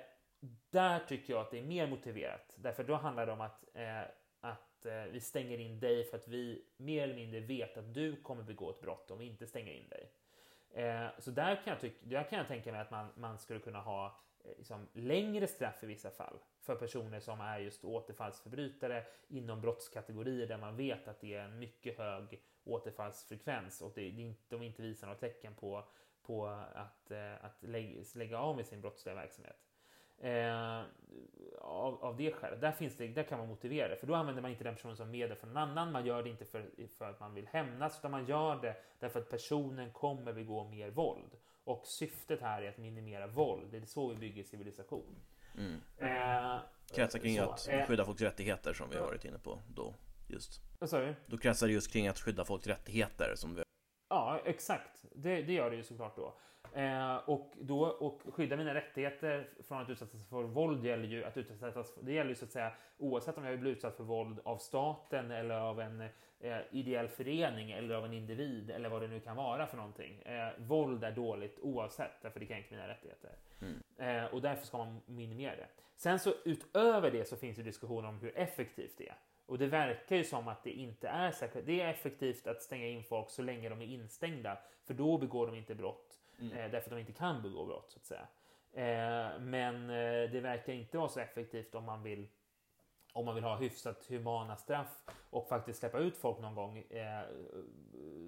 där 0.70 1.00
tycker 1.00 1.34
jag 1.34 1.42
att 1.42 1.52
det 1.52 1.60
är 1.60 1.64
mer 1.64 1.88
motiverat. 1.88 2.56
Därför 2.56 2.84
då 2.84 2.96
handlar 2.96 3.26
det 3.26 3.32
om 3.32 3.42
att, 3.42 3.66
eh, 3.74 4.02
att 4.42 4.86
eh, 4.86 5.04
vi 5.04 5.20
stänger 5.20 5.58
in 5.58 5.80
dig 5.80 6.04
för 6.04 6.18
att 6.18 6.28
vi 6.28 6.66
mer 6.78 7.04
eller 7.04 7.16
mindre 7.16 7.40
vet 7.40 7.78
att 7.78 7.94
du 7.94 8.16
kommer 8.16 8.44
begå 8.44 8.70
ett 8.70 8.82
brott 8.82 9.12
om 9.12 9.20
vi 9.20 9.26
inte 9.26 9.48
stänger 9.48 9.74
in 9.74 9.90
dig. 9.90 10.12
Eh, 10.72 11.08
så 11.18 11.32
där 11.32 11.56
kan, 11.56 11.74
jag 11.74 11.80
tycka, 11.80 11.98
där 12.02 12.24
kan 12.24 12.38
jag 12.38 12.48
tänka 12.48 12.72
mig 12.72 12.82
att 12.82 12.92
man, 12.92 13.08
man 13.16 13.38
skulle 13.38 13.60
kunna 13.60 13.80
ha 13.80 14.20
Eh, 14.50 14.58
liksom, 14.58 14.88
längre 14.94 15.48
straff 15.48 15.84
i 15.84 15.88
vissa 15.88 16.10
fall 16.10 16.40
för 16.60 16.76
personer 16.76 17.20
som 17.20 17.42
är 17.42 17.60
just 17.60 17.84
återfallsförbrytare 17.84 19.04
inom 19.28 19.62
brottskategorier 19.62 20.48
där 20.48 20.58
man 20.58 20.78
vet 20.78 21.08
att 21.08 21.22
det 21.22 21.34
är 21.34 21.44
en 21.44 21.60
mycket 21.60 21.98
hög 21.98 22.42
återfallsfrekvens 22.64 23.82
och 23.82 23.92
det, 23.96 24.12
det, 24.12 24.34
de 24.50 24.64
inte 24.64 24.82
visar 24.82 25.08
några 25.08 25.20
tecken 25.20 25.56
på, 25.56 25.84
på 26.22 26.48
att, 26.74 27.12
eh, 27.12 27.46
att 27.46 27.64
lägga, 27.64 28.04
lägga 28.16 28.40
av 28.40 28.56
med 28.56 28.66
sin 28.66 28.82
brottsliga 28.82 29.16
verksamhet. 29.16 29.58
Eh, 30.22 30.82
av, 31.60 32.04
av 32.04 32.18
det 32.18 32.32
skälet. 32.32 32.62
Där, 32.62 32.72
finns 32.72 32.98
det, 32.98 33.08
där 33.08 33.24
kan 33.24 33.40
man 33.40 33.48
motivera 33.48 33.88
det, 33.88 33.96
för 33.96 34.08
då 34.08 34.16
använder 34.16 34.42
man 34.42 34.52
inte 34.52 34.64
den 34.64 34.76
personen 34.76 34.98
som 34.98 35.12
medel 35.12 35.38
för 35.38 35.48
någon 35.48 35.58
annan. 35.58 35.92
Man 35.92 36.06
gör 36.06 36.24
det 36.24 36.30
inte 36.30 36.46
för, 36.46 36.66
för 36.98 37.10
att 37.10 37.20
man 37.20 37.34
vill 37.34 37.48
hämnas, 37.48 38.00
utan 38.00 38.12
man 38.12 38.26
gör 38.26 38.62
det 38.62 38.76
därför 39.00 39.20
att 39.20 39.30
personen 39.30 39.92
kommer 39.92 40.34
begå 40.34 40.64
mer 40.64 40.90
våld. 40.90 41.38
Och 41.64 41.88
syftet 41.88 42.42
här 42.42 42.62
är 42.62 42.70
att 42.70 42.78
minimera 42.78 43.28
våld. 43.28 43.72
Det 43.72 43.78
är 43.78 43.86
så 43.86 44.08
vi 44.08 44.16
bygger 44.16 44.44
civilisation. 44.44 45.16
Mm. 45.58 45.82
Eh, 45.98 46.60
kretsar 46.92 47.20
kring 47.20 47.38
så, 47.38 47.50
att 47.50 47.68
eh, 47.68 47.86
skydda 47.86 48.06
folks 48.06 48.22
rättigheter 48.22 48.74
som 48.74 48.90
vi 48.90 48.98
har 48.98 49.06
varit 49.06 49.26
inne 49.26 49.40
på 49.40 49.60
då. 49.76 49.94
Just. 50.28 50.62
Då 51.26 51.38
kretsar 51.38 51.68
det 51.68 51.74
just 51.74 51.94
kring 51.94 52.08
att 52.08 52.20
skydda 52.20 52.46
folks 52.46 52.68
rättigheter 52.68 53.36
som 53.36 53.56
vi 53.56 53.64
Ja, 54.10 54.42
exakt. 54.46 55.06
Det, 55.16 55.42
det 55.42 55.54
gör 55.54 55.70
det 55.70 55.76
ju 55.76 55.84
såklart 55.84 56.16
då. 56.16 56.34
Eh, 56.74 57.16
och, 57.16 57.54
då, 57.62 57.86
och 57.86 58.22
skydda 58.34 58.56
mina 58.56 58.74
rättigheter 58.74 59.50
från 59.68 59.82
att 59.82 59.90
utsättas 59.90 60.30
för 60.30 60.44
våld 60.44 60.86
gäller 60.86 61.08
ju 61.08 61.26
att 61.26 61.38
utsättas 61.38 61.94
det 62.02 62.14
gäller 62.14 62.30
ju 62.30 62.36
så 62.36 62.46
att 62.46 62.52
säga 62.52 62.74
oavsett 62.98 63.38
om 63.38 63.46
jag 63.46 63.60
blir 63.60 63.72
utsatt 63.72 63.98
för 63.98 64.04
våld 64.04 64.40
av 64.44 64.58
staten 64.58 65.32
eller 65.32 65.56
av 65.56 65.82
en 65.82 66.10
eh, 66.40 66.58
ideell 66.72 67.08
förening 67.08 67.72
eller 67.72 67.96
av 67.96 68.06
en 68.06 68.14
individ 68.14 68.72
eller 68.72 68.90
vad 68.90 69.02
det 69.02 69.08
nu 69.08 69.20
kan 69.20 69.36
vara 69.36 69.68
för 69.68 69.78
någonting. 69.78 70.22
Eh, 70.22 70.50
våld 70.58 71.04
är 71.04 71.12
dåligt 71.12 71.60
oavsett 71.62 72.22
därför 72.22 72.40
det 72.40 72.46
kränker 72.46 72.72
mina 72.72 72.88
rättigheter. 72.88 73.32
Mm. 73.62 73.82
Eh, 73.98 74.34
och 74.34 74.42
därför 74.42 74.66
ska 74.66 74.78
man 74.78 75.02
minimera 75.06 75.56
det. 75.56 75.68
Sen 75.96 76.20
så 76.20 76.34
utöver 76.46 77.12
det 77.12 77.26
så 77.26 77.38
finns 77.38 77.58
det 77.58 77.64
diskussion 77.64 78.06
om 78.06 78.20
hur 78.20 78.38
effektivt 78.38 78.98
det 78.98 79.08
är. 79.08 79.16
Och 79.46 79.58
det 79.58 79.68
verkar 79.68 80.16
ju 80.16 80.24
som 80.24 80.48
att 80.48 80.64
det 80.64 80.72
inte 80.72 81.08
är 81.08 81.32
särskilt. 81.32 81.66
Det 81.66 81.82
är 81.82 81.90
effektivt 81.90 82.48
att 82.48 82.62
stänga 82.62 82.88
in 82.88 83.04
folk 83.04 83.30
så 83.30 83.42
länge 83.42 83.70
de 83.70 83.82
är 83.82 83.86
instängda, 83.86 84.58
för 84.86 84.94
då 84.94 85.18
begår 85.18 85.48
de 85.48 85.56
inte 85.56 85.76
brott 85.76 86.20
mm. 86.40 86.52
eh, 86.52 86.72
därför 86.72 86.78
att 86.78 86.90
de 86.90 87.00
inte 87.00 87.14
kan 87.14 87.42
begå 87.42 87.66
brott 87.66 87.92
så 87.92 88.00
att 88.00 88.06
säga. 88.06 88.28
Eh, 88.74 89.40
men 89.40 89.90
eh, 89.90 90.32
det 90.32 90.40
verkar 90.40 90.74
inte 90.74 90.98
vara 90.98 91.10
så 91.10 91.20
effektivt 91.20 91.76
om 91.76 91.84
man 91.84 92.04
vill 92.04 92.28
om 93.14 93.26
man 93.26 93.36
vill 93.36 93.44
ha 93.44 93.58
hyfsat 93.58 94.06
humana 94.10 94.56
straff 94.56 95.04
och 95.30 95.48
faktiskt 95.48 95.80
släppa 95.80 96.00
ut 96.00 96.18
folk 96.18 96.40
någon 96.40 96.56
gång, 96.56 96.78
eh, 96.78 97.22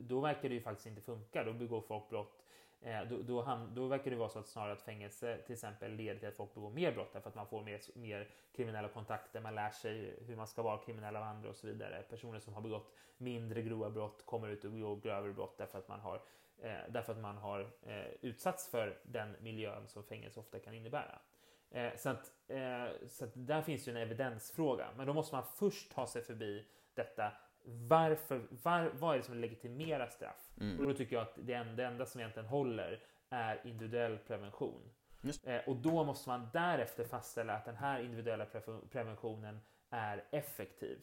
då 0.01 0.19
verkar 0.19 0.49
det 0.49 0.55
ju 0.55 0.61
faktiskt 0.61 0.88
inte 0.88 1.01
funka. 1.01 1.43
Då 1.43 1.53
begår 1.53 1.82
folk 1.82 2.09
brott 2.09 2.41
Eh, 2.84 3.03
då, 3.09 3.17
då, 3.21 3.41
ham- 3.41 3.73
då, 3.75 3.88
verkar 3.88 4.11
det 4.11 4.17
vara 4.17 4.29
så 4.29 4.39
att 4.39 4.47
snarare 4.47 4.73
att 4.73 4.82
fängelse 4.82 5.38
till 5.45 5.53
exempel 5.53 5.91
leder 5.91 6.19
till 6.19 6.27
att 6.27 6.36
folk 6.36 6.53
begår 6.53 6.69
mer 6.69 6.91
brott 6.91 7.13
därför 7.13 7.29
att 7.29 7.36
man 7.36 7.47
får 7.47 7.61
mer, 7.63 7.82
mer 7.95 8.29
kriminella 8.55 8.88
kontakter, 8.88 9.41
man 9.41 9.55
lär 9.55 9.69
sig 9.69 10.15
hur 10.27 10.36
man 10.36 10.47
ska 10.47 10.61
vara 10.61 10.77
kriminell 10.77 11.15
av 11.15 11.23
andra 11.23 11.49
och 11.49 11.55
så 11.55 11.67
vidare. 11.67 12.03
Personer 12.09 12.39
som 12.39 12.53
har 12.53 12.61
begått 12.61 12.91
mindre 13.17 13.61
grova 13.61 13.89
brott 13.89 14.25
kommer 14.25 14.47
ut 14.47 14.65
och 14.65 14.71
begår 14.71 14.95
grövre 14.95 15.34
brott 15.34 15.57
därför 15.57 15.79
att 15.79 15.88
man 15.88 15.99
har, 15.99 16.21
eh, 16.61 16.79
därför 16.89 17.11
att 17.13 17.19
man 17.19 17.38
har 17.38 17.59
eh, 17.84 18.05
utsatts 18.21 18.69
för 18.69 18.99
den 19.03 19.36
miljön 19.39 19.88
som 19.88 20.03
fängelse 20.03 20.39
ofta 20.39 20.59
kan 20.59 20.73
innebära. 20.73 21.19
Eh, 21.72 21.95
så, 21.97 22.09
att, 22.09 22.32
eh, 22.47 23.07
så 23.07 23.26
att 23.26 23.32
där 23.34 23.61
finns 23.61 23.88
ju 23.88 23.91
en 23.91 23.97
evidensfråga, 23.97 24.88
men 24.97 25.07
då 25.07 25.13
måste 25.13 25.36
man 25.36 25.43
först 25.55 25.91
ta 25.91 26.07
sig 26.07 26.22
förbi 26.22 26.65
detta 26.93 27.32
varför, 27.63 28.41
var, 28.49 28.91
vad 28.99 29.13
är 29.13 29.17
det 29.17 29.24
som 29.24 29.38
legitimerar 29.38 30.07
straff? 30.07 30.51
Mm. 30.59 30.80
Och 30.80 30.86
då 30.86 30.93
tycker 30.93 31.15
jag 31.15 31.24
att 31.24 31.36
det 31.36 31.53
enda, 31.53 31.74
det 31.74 31.86
enda 31.86 32.05
som 32.05 32.22
egentligen 32.22 32.47
håller 32.49 33.03
är 33.30 33.61
individuell 33.67 34.17
prevention. 34.17 34.82
Eh, 35.43 35.61
och 35.67 35.76
då 35.76 36.03
måste 36.03 36.30
man 36.30 36.49
därefter 36.53 37.03
fastställa 37.03 37.53
att 37.53 37.65
den 37.65 37.76
här 37.76 37.99
individuella 37.99 38.45
pre 38.45 38.61
preventionen 38.91 39.59
är 39.89 40.24
effektiv. 40.32 40.99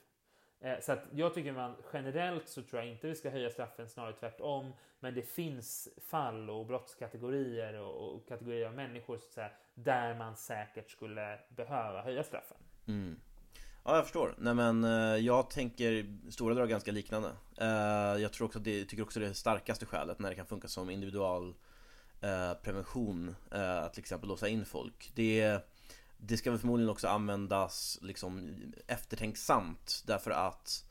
Eh, 0.61 0.81
så 0.81 0.93
att 0.93 1.05
jag 1.13 1.35
tycker 1.35 1.53
man 1.53 1.77
generellt 1.93 2.49
så 2.49 2.63
tror 2.63 2.83
jag 2.83 2.91
inte 2.93 3.07
vi 3.07 3.15
ska 3.15 3.31
höja 3.31 3.51
straffen, 3.51 3.89
snarare 3.89 4.13
tvärtom. 4.13 4.73
Men 5.01 5.15
det 5.15 5.23
finns 5.23 5.89
fall 6.11 6.51
och 6.51 6.67
brottskategorier 6.67 7.75
och, 7.75 8.15
och 8.15 8.29
kategorier 8.29 8.67
av 8.67 8.75
människor 8.75 9.19
så 9.19 9.25
att 9.25 9.33
säga, 9.33 9.51
där 9.75 10.15
man 10.15 10.37
säkert 10.37 10.91
skulle 10.91 11.39
behöva 11.49 12.03
höja 12.03 12.25
straffen. 12.25 12.57
Mm. 12.87 13.21
Ja, 13.85 13.95
jag 13.95 14.05
förstår. 14.05 14.35
Nej 14.39 14.55
men 14.55 14.85
eh, 14.85 15.17
jag 15.17 15.51
tänker 15.51 16.17
stora 16.31 16.55
drag 16.55 16.69
ganska 16.69 16.93
liknande. 16.93 17.31
Eh, 17.61 18.23
jag 18.23 18.33
tror 18.33 18.47
också 18.47 18.59
det, 18.59 18.85
tycker 18.85 19.03
också 19.03 19.21
det 19.21 19.29
det 19.29 19.35
starkaste 19.35 19.87
skälet 19.87 20.19
när 20.19 20.31
det 20.31 20.35
kan 20.35 20.47
funka 20.47 20.69
som 20.69 20.91
individual 20.91 21.55
eh, 22.21 22.55
prevention 22.63 23.35
eh, 23.53 23.79
att 23.79 23.93
till 23.95 24.01
exempel 24.01 24.29
låsa 24.29 24.49
in 24.49 24.65
folk. 24.65 25.11
Det, 25.15 25.61
det 26.19 26.37
ska 26.37 26.51
väl 26.51 26.59
förmodligen 26.59 26.91
också 26.91 27.09
användas 27.09 27.99
liksom 28.03 28.57
eftertänksamt 28.87 30.05
därför 30.07 30.31
att 30.31 30.85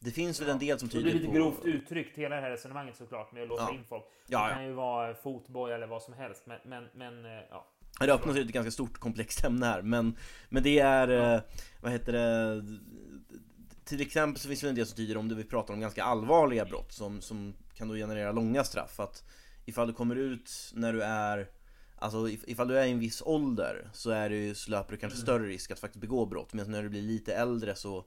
det 0.00 0.10
finns 0.10 0.40
väl 0.40 0.48
en 0.48 0.58
del 0.58 0.78
som 0.78 0.88
tyder 0.88 1.10
på... 1.10 1.18
Det 1.18 1.18
är 1.18 1.20
lite 1.20 1.34
grovt 1.34 1.64
uttryckt 1.64 2.18
hela 2.18 2.36
det 2.36 2.42
här 2.42 2.50
resonemanget 2.50 2.96
såklart 2.96 3.32
med 3.32 3.42
att 3.42 3.48
låsa 3.48 3.62
ja. 3.62 3.74
in 3.74 3.84
folk. 3.84 4.04
Det 4.04 4.32
ja, 4.32 4.48
kan 4.48 4.64
ju 4.64 4.72
vara 4.72 5.14
fotboja 5.14 5.74
eller 5.74 5.86
vad 5.86 6.02
som 6.02 6.14
helst 6.14 6.42
men, 6.46 6.58
men, 6.64 6.88
men 6.94 7.24
ja. 7.50 7.66
Det 8.00 8.12
öppnar 8.12 8.32
sig 8.32 8.42
ett 8.42 8.48
ganska 8.48 8.70
stort 8.70 8.98
komplext 8.98 9.44
ämne 9.44 9.66
här 9.66 9.82
men, 9.82 10.16
men 10.48 10.62
det 10.62 10.78
är, 10.78 11.08
ja. 11.08 11.34
Eh, 11.34 11.40
vad 11.82 11.92
heter 11.92 12.12
det 12.12 12.64
Till 13.84 14.00
exempel 14.00 14.40
så 14.40 14.48
finns 14.48 14.60
det 14.60 14.68
en 14.68 14.74
del 14.74 14.86
som 14.86 14.96
tyder 14.96 15.16
om 15.16 15.28
det 15.28 15.34
vi 15.34 15.44
pratar 15.44 15.74
om 15.74 15.80
ganska 15.80 16.04
allvarliga 16.04 16.64
brott 16.64 16.92
som, 16.92 17.20
som 17.20 17.54
kan 17.74 17.88
då 17.88 17.94
generera 17.94 18.32
långa 18.32 18.64
straff 18.64 19.00
att 19.00 19.24
Ifall 19.64 19.86
du 19.86 19.92
kommer 19.92 20.16
ut 20.16 20.72
när 20.74 20.92
du 20.92 21.02
är 21.02 21.48
Alltså 21.98 22.28
ifall 22.28 22.68
du 22.68 22.78
är 22.78 22.86
i 22.86 22.90
en 22.90 22.98
viss 22.98 23.22
ålder 23.26 23.88
så, 23.92 24.10
är 24.10 24.30
du, 24.30 24.54
så 24.54 24.70
löper 24.70 24.92
du 24.92 24.96
kanske 24.96 25.16
mm. 25.16 25.26
större 25.26 25.46
risk 25.46 25.70
att 25.70 25.78
faktiskt 25.78 26.00
begå 26.00 26.26
brott 26.26 26.52
Medan 26.52 26.70
när 26.70 26.82
du 26.82 26.88
blir 26.88 27.02
lite 27.02 27.34
äldre 27.34 27.74
så 27.74 27.98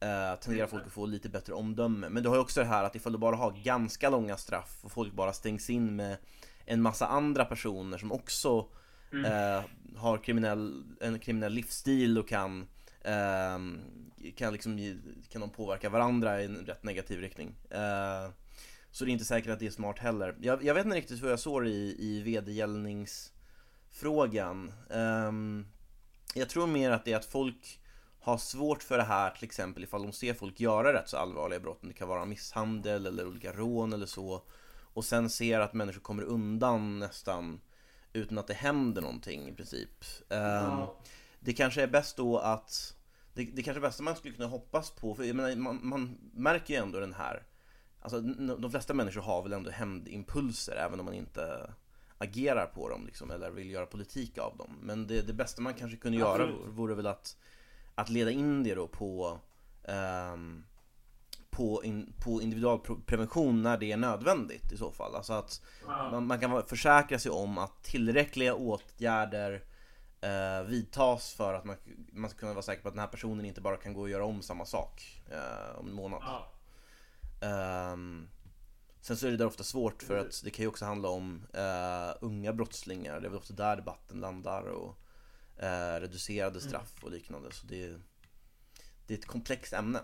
eh, 0.00 0.40
tenderar 0.40 0.66
folk 0.66 0.86
att 0.86 0.92
få 0.92 1.06
lite 1.06 1.28
bättre 1.28 1.52
omdöme 1.52 2.08
Men 2.08 2.22
du 2.22 2.28
har 2.28 2.36
ju 2.36 2.42
också 2.42 2.60
det 2.60 2.66
här 2.66 2.84
att 2.84 2.96
ifall 2.96 3.12
du 3.12 3.18
bara 3.18 3.36
har 3.36 3.52
ganska 3.64 4.10
långa 4.10 4.36
straff 4.36 4.78
och 4.82 4.92
folk 4.92 5.12
bara 5.12 5.32
stängs 5.32 5.70
in 5.70 5.96
med 5.96 6.16
en 6.64 6.82
massa 6.82 7.06
andra 7.06 7.44
personer 7.44 7.98
som 7.98 8.12
också 8.12 8.68
mm. 9.12 9.24
eh, 9.24 9.64
har 9.96 10.18
kriminell, 10.18 10.84
en 11.00 11.18
kriminell 11.18 11.52
livsstil 11.52 12.18
och 12.18 12.28
kan 12.28 12.66
eh, 13.00 13.58
kan, 14.36 14.52
liksom, 14.52 15.00
kan 15.28 15.40
de 15.40 15.50
påverka 15.50 15.88
varandra 15.88 16.42
i 16.42 16.44
en 16.44 16.56
rätt 16.56 16.82
negativ 16.82 17.20
riktning. 17.20 17.54
Eh, 17.70 18.30
så 18.92 19.04
det 19.04 19.10
är 19.10 19.12
inte 19.12 19.24
säkert 19.24 19.50
att 19.50 19.58
det 19.58 19.66
är 19.66 19.70
smart 19.70 19.98
heller. 19.98 20.36
Jag, 20.40 20.64
jag 20.64 20.74
vet 20.74 20.84
inte 20.84 20.96
riktigt 20.96 21.22
hur 21.22 21.28
jag 21.28 21.40
såg 21.40 21.66
i, 21.66 21.96
i 21.98 22.22
vedergällningsfrågan. 22.22 24.72
Um, 24.88 25.66
jag 26.34 26.48
tror 26.48 26.66
mer 26.66 26.90
att 26.90 27.04
det 27.04 27.12
är 27.12 27.16
att 27.16 27.24
folk 27.24 27.80
har 28.20 28.38
svårt 28.38 28.82
för 28.82 28.96
det 28.96 29.04
här 29.04 29.30
till 29.30 29.44
exempel 29.44 29.84
ifall 29.84 30.02
de 30.02 30.12
ser 30.12 30.34
folk 30.34 30.60
göra 30.60 30.92
rätt 30.92 31.08
så 31.08 31.16
allvarliga 31.16 31.60
brott. 31.60 31.78
Det 31.82 31.92
kan 31.92 32.08
vara 32.08 32.24
misshandel 32.24 33.06
eller 33.06 33.26
olika 33.26 33.52
rån 33.52 33.92
eller 33.92 34.06
så. 34.06 34.42
Och 34.94 35.04
sen 35.04 35.30
ser 35.30 35.60
att 35.60 35.74
människor 35.74 36.00
kommer 36.00 36.22
undan 36.22 36.98
nästan 36.98 37.60
utan 38.12 38.38
att 38.38 38.46
det 38.46 38.54
händer 38.54 39.02
någonting 39.02 39.48
i 39.48 39.52
princip. 39.52 40.04
Um, 40.28 40.86
Det 41.40 41.52
kanske 41.52 41.82
är 41.82 41.86
bäst 41.86 42.16
då 42.16 42.38
att 42.38 42.96
det, 43.34 43.44
det 43.44 43.62
kanske 43.62 43.80
bästa 43.80 44.02
man 44.02 44.16
skulle 44.16 44.34
kunna 44.34 44.48
hoppas 44.48 44.90
på, 44.90 45.14
för 45.14 45.24
jag 45.24 45.36
menar, 45.36 45.56
man, 45.56 45.80
man 45.82 46.18
märker 46.32 46.74
ju 46.74 46.80
ändå 46.80 47.00
den 47.00 47.12
här 47.12 47.42
Alltså 48.02 48.20
de 48.56 48.70
flesta 48.70 48.94
människor 48.94 49.20
har 49.20 49.42
väl 49.42 49.52
ändå 49.52 49.70
hämndimpulser 49.70 50.76
även 50.76 51.00
om 51.00 51.06
man 51.06 51.14
inte 51.14 51.72
agerar 52.18 52.66
på 52.66 52.88
dem 52.88 53.06
liksom, 53.06 53.30
eller 53.30 53.50
vill 53.50 53.70
göra 53.70 53.86
politik 53.86 54.38
av 54.38 54.56
dem. 54.56 54.78
Men 54.82 55.06
det, 55.06 55.22
det 55.22 55.32
bästa 55.32 55.62
man 55.62 55.74
kanske 55.74 55.96
kunde 55.96 56.18
göra 56.18 56.42
Absolut. 56.42 56.66
vore 56.66 56.94
väl 56.94 57.06
att, 57.06 57.36
att 57.94 58.08
leda 58.08 58.30
in 58.30 58.64
det 58.64 58.74
då 58.74 58.88
på, 58.88 59.38
um, 60.34 60.64
på, 61.50 61.84
in, 61.84 62.12
på 62.24 62.42
individualprevention 62.42 63.62
när 63.62 63.78
det 63.78 63.92
är 63.92 63.96
nödvändigt 63.96 64.72
i 64.72 64.76
så 64.76 64.92
fall. 64.92 65.14
Alltså 65.14 65.32
att 65.32 65.62
man, 65.86 66.26
man 66.26 66.40
kan 66.40 66.66
försäkra 66.66 67.18
sig 67.18 67.30
om 67.30 67.58
att 67.58 67.82
tillräckliga 67.82 68.54
åtgärder 68.54 69.52
uh, 70.24 70.68
vidtas 70.68 71.32
för 71.34 71.54
att 71.54 71.64
man, 71.64 71.76
man 72.12 72.30
ska 72.30 72.38
kunna 72.38 72.52
vara 72.52 72.62
säker 72.62 72.82
på 72.82 72.88
att 72.88 72.94
den 72.94 73.00
här 73.00 73.08
personen 73.08 73.44
inte 73.44 73.60
bara 73.60 73.76
kan 73.76 73.94
gå 73.94 74.00
och 74.00 74.10
göra 74.10 74.24
om 74.24 74.42
samma 74.42 74.64
sak 74.64 75.22
uh, 75.32 75.78
om 75.78 75.88
en 75.88 75.94
månad. 75.94 76.22
Ja. 76.22 76.52
Um, 77.42 78.28
sen 79.00 79.16
så 79.16 79.26
är 79.26 79.30
det 79.30 79.36
där 79.36 79.46
ofta 79.46 79.64
svårt 79.64 80.02
för 80.02 80.16
att 80.16 80.44
det 80.44 80.50
kan 80.50 80.62
ju 80.62 80.68
också 80.68 80.84
handla 80.84 81.08
om 81.08 81.46
uh, 81.54 82.16
unga 82.20 82.52
brottslingar. 82.52 83.20
Det 83.20 83.26
är 83.26 83.30
väl 83.30 83.38
ofta 83.38 83.54
där 83.54 83.76
debatten 83.76 84.20
landar 84.20 84.62
och 84.62 84.98
uh, 85.62 86.00
reducerade 86.00 86.58
mm. 86.58 86.68
straff 86.68 87.04
och 87.04 87.10
liknande. 87.10 87.52
Så 87.52 87.66
det, 87.66 87.96
det 89.06 89.14
är 89.14 89.18
ett 89.18 89.26
komplext 89.26 89.72
ämne. 89.72 90.00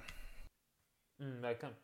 Mm, 1.21 1.41
verkligen. 1.41 1.75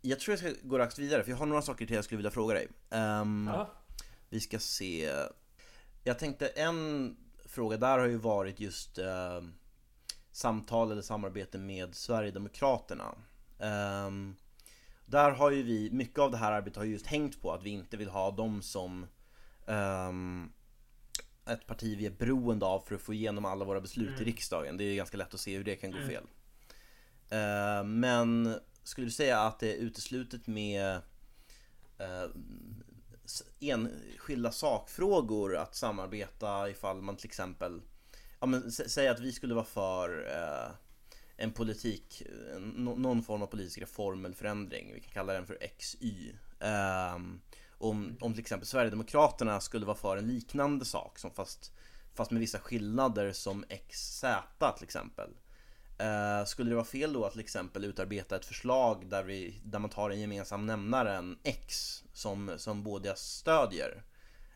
Jag 0.00 0.20
tror 0.20 0.32
jag 0.32 0.38
ska 0.38 0.68
gå 0.68 0.78
rakt 0.78 0.98
vidare, 0.98 1.22
för 1.22 1.30
jag 1.30 1.38
har 1.38 1.46
några 1.46 1.62
saker 1.62 1.86
till 1.86 1.96
jag 1.96 2.04
skulle 2.04 2.16
vilja 2.16 2.30
fråga 2.30 2.54
dig. 2.54 2.68
Um, 2.90 3.50
vi 4.28 4.40
ska 4.40 4.58
se. 4.58 5.12
Jag 6.04 6.18
tänkte 6.18 6.48
en 6.48 7.16
fråga 7.44 7.76
där 7.76 7.98
har 7.98 8.06
ju 8.06 8.16
varit 8.16 8.60
just 8.60 8.98
uh, 8.98 9.40
samtal 10.32 10.92
eller 10.92 11.02
samarbete 11.02 11.58
med 11.58 11.94
Sverigedemokraterna. 11.94 13.14
Um, 13.58 14.36
där 15.06 15.30
har 15.30 15.50
ju 15.50 15.62
vi, 15.62 15.90
mycket 15.90 16.18
av 16.18 16.30
det 16.30 16.36
här 16.36 16.52
arbetet 16.52 16.76
har 16.76 16.84
just 16.84 17.06
hängt 17.06 17.42
på 17.42 17.52
att 17.52 17.62
vi 17.62 17.70
inte 17.70 17.96
vill 17.96 18.08
ha 18.08 18.30
dem 18.30 18.62
som 18.62 19.06
um, 19.66 20.52
ett 21.46 21.66
parti 21.66 21.98
vi 21.98 22.06
är 22.06 22.10
beroende 22.10 22.66
av 22.66 22.80
för 22.80 22.94
att 22.94 23.00
få 23.00 23.14
igenom 23.14 23.44
alla 23.44 23.64
våra 23.64 23.80
beslut 23.80 24.08
mm. 24.08 24.22
i 24.22 24.24
riksdagen. 24.24 24.76
Det 24.76 24.84
är 24.84 24.96
ganska 24.96 25.16
lätt 25.16 25.34
att 25.34 25.40
se 25.40 25.56
hur 25.56 25.64
det 25.64 25.76
kan 25.76 25.90
gå 25.90 25.98
mm. 25.98 26.08
fel. 26.08 26.24
Uh, 27.32 27.84
men 27.84 28.54
skulle 28.82 29.06
du 29.06 29.10
säga 29.10 29.40
att 29.40 29.58
det 29.58 29.72
är 29.72 29.76
uteslutet 29.76 30.46
med 30.46 31.00
uh, 32.00 32.30
enskilda 33.60 34.52
sakfrågor 34.52 35.56
att 35.56 35.74
samarbeta 35.74 36.70
ifall 36.70 37.02
man 37.02 37.16
till 37.16 37.26
exempel 37.26 37.82
ja, 38.40 38.46
men, 38.46 38.72
säg 38.72 39.08
att 39.08 39.20
vi 39.20 39.32
skulle 39.32 39.54
vara 39.54 39.64
för 39.64 40.26
eh, 40.28 40.70
en 41.36 41.52
politik, 41.52 42.22
eh, 42.26 42.60
någon 42.60 43.22
form 43.22 43.42
av 43.42 43.46
politisk 43.46 43.78
reform 43.78 44.24
eller 44.24 44.34
förändring. 44.34 44.92
Vi 44.94 45.00
kan 45.00 45.12
kalla 45.12 45.32
den 45.32 45.46
för 45.46 45.58
XY. 45.78 46.32
Eh, 46.60 47.14
om, 47.78 48.16
om 48.20 48.32
till 48.32 48.40
exempel 48.40 48.66
Sverigedemokraterna 48.66 49.60
skulle 49.60 49.86
vara 49.86 49.96
för 49.96 50.16
en 50.16 50.26
liknande 50.26 50.84
sak, 50.84 51.18
som 51.18 51.30
fast, 51.30 51.72
fast 52.14 52.30
med 52.30 52.40
vissa 52.40 52.58
skillnader 52.58 53.32
som 53.32 53.64
XZ 53.88 54.24
till 54.76 54.84
exempel. 54.84 55.30
Eh, 55.98 56.44
skulle 56.44 56.70
det 56.70 56.74
vara 56.74 56.84
fel 56.84 57.12
då 57.12 57.24
att 57.24 57.32
till 57.32 57.40
exempel 57.40 57.84
utarbeta 57.84 58.36
ett 58.36 58.44
förslag 58.44 59.10
där, 59.10 59.22
vi, 59.22 59.60
där 59.64 59.78
man 59.78 59.90
tar 59.90 60.10
en 60.10 60.20
gemensam 60.20 60.66
nämnare, 60.66 61.16
en 61.16 61.38
X, 61.42 62.02
som, 62.12 62.52
som 62.56 62.82
båda 62.82 63.14
stödjer? 63.14 64.02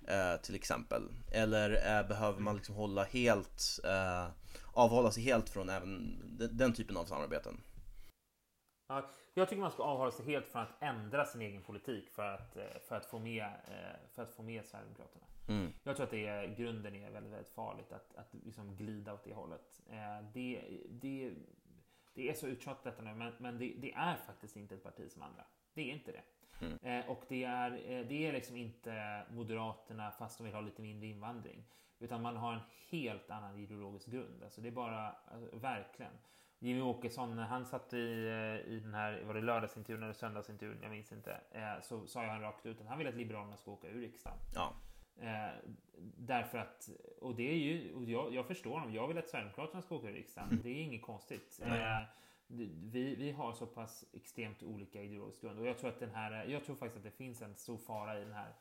Eh, 0.09 0.41
till 0.41 0.55
exempel. 0.55 1.03
Eller 1.33 1.71
eh, 1.71 2.09
behöver 2.09 2.41
man 2.41 2.57
liksom 2.57 2.75
hålla 2.75 3.05
helt, 3.05 3.63
eh, 3.85 4.29
avhålla 4.73 5.11
sig 5.11 5.23
helt 5.23 5.49
från 5.49 5.69
även 5.69 6.21
den, 6.39 6.57
den 6.57 6.73
typen 6.73 6.97
av 6.97 7.05
samarbeten? 7.05 7.61
Ja, 8.89 9.11
jag 9.35 9.49
tycker 9.49 9.61
man 9.61 9.71
ska 9.71 9.83
avhålla 9.83 10.11
sig 10.11 10.27
helt 10.27 10.49
från 10.49 10.63
att 10.63 10.83
ändra 10.83 11.25
sin 11.25 11.41
egen 11.41 11.63
politik 11.63 12.11
för 12.11 12.27
att, 12.27 12.57
eh, 12.57 12.65
för 12.89 12.97
att, 12.97 13.07
få, 13.07 13.19
med, 13.19 13.45
eh, 13.45 14.09
för 14.15 14.23
att 14.23 14.33
få 14.33 14.43
med 14.43 14.65
Sverigedemokraterna. 14.65 15.25
Mm. 15.49 15.73
Jag 15.83 15.97
tror 15.97 16.05
att 16.05 16.11
det 16.11 16.27
är, 16.27 16.47
grunden 16.47 16.95
är 16.95 17.11
väldigt, 17.11 17.33
väldigt 17.33 17.55
farligt 17.55 17.93
att, 17.93 18.17
att 18.17 18.35
liksom 18.45 18.77
glida 18.77 19.15
åt 19.15 19.25
det 19.25 19.35
hållet. 19.35 19.83
Eh, 19.91 20.31
det, 20.35 20.65
det, 20.91 21.35
det 22.15 22.31
är 22.31 22.35
så 22.35 22.47
uttjatat 22.47 22.85
detta 22.85 23.03
nu, 23.03 23.15
men, 23.15 23.33
men 23.39 23.59
det, 23.59 23.75
det, 23.79 23.93
är 23.93 24.17
faktiskt 24.17 24.57
inte 24.57 24.75
ett 24.75 24.83
parti 24.83 25.13
som 25.13 25.23
andra. 25.23 25.45
Det 25.75 25.91
är 25.91 25.95
inte 25.95 26.13
det. 26.13 26.23
Mm. 26.61 26.79
Eh, 26.83 27.11
och 27.11 27.23
det 27.29 27.45
är, 27.45 27.71
eh, 27.73 28.07
det 28.07 28.27
är 28.27 28.33
liksom 28.33 28.57
inte 28.57 29.23
Moderaterna 29.31 30.11
fast 30.11 30.39
de 30.39 30.45
vill 30.45 30.55
ha 30.55 30.61
lite 30.61 30.83
mindre 30.83 31.07
invandring. 31.07 31.65
Utan 31.99 32.23
man 32.23 32.37
har 32.37 32.53
en 32.53 32.61
helt 32.91 33.31
annan 33.31 33.59
ideologisk 33.59 34.11
grund. 34.11 34.43
Alltså 34.43 34.61
det 34.61 34.69
är 34.69 34.73
bara, 34.73 35.09
alltså, 35.09 35.57
verkligen. 35.57 36.13
Jimmy 36.59 36.81
Åkesson, 36.81 37.39
han 37.39 37.67
satt 37.67 37.93
i, 37.93 38.27
eh, 38.27 38.73
i 38.73 38.81
den 38.83 38.95
här, 38.95 39.23
var 39.23 39.35
det 39.35 39.41
lördagsintervjun 39.41 40.03
eller 40.03 40.13
söndagsintervjun, 40.13 40.79
jag 40.83 40.91
minns 40.91 41.13
inte, 41.13 41.41
så 41.83 42.07
sa 42.07 42.25
han 42.27 42.41
rakt 42.41 42.67
ut 42.67 42.81
att 42.81 42.87
han 42.87 42.99
vill 42.99 43.07
att 43.07 43.15
Liberalerna 43.15 43.57
ska 43.57 43.71
åka 43.71 43.89
ur 43.89 44.01
riksdagen. 44.01 44.39
Ja. 44.55 44.73
Eh, 45.21 45.55
därför 46.17 46.59
att, 46.59 46.89
och 47.21 47.35
det 47.35 47.51
är 47.51 47.57
ju, 47.57 47.95
och 47.95 48.05
jag, 48.05 48.35
jag 48.35 48.47
förstår 48.47 48.71
honom, 48.71 48.95
jag 48.95 49.09
vill 49.09 49.19
att 49.19 49.29
Sverigedemokraterna 49.29 49.83
ska 49.83 49.95
åka 49.95 50.09
ur 50.09 50.15
riksdagen. 50.15 50.51
Mm. 50.51 50.63
Det 50.63 50.69
är 50.69 50.83
inget 50.83 51.03
konstigt. 51.03 51.61
Eh, 51.63 52.03
vi, 52.47 53.15
vi 53.15 53.31
har 53.31 53.53
så 53.53 53.67
pass 53.67 54.05
extremt 54.13 54.63
olika 54.63 55.03
ideologisk 55.03 55.41
grund 55.41 55.59
och 55.59 55.67
jag 55.67 55.79
tror 55.79 55.91
att 55.91 56.01
den 56.01 56.15
här, 56.15 56.45
jag 56.45 56.65
tror 56.65 56.77
faktiskt 56.77 56.97
att 56.97 57.13
det 57.13 57.17
finns 57.17 57.43
en 57.43 57.55
stor 57.55 57.79
fara 57.79 58.19
i 58.19 58.25
den 58.25 58.33
här, 58.33 58.55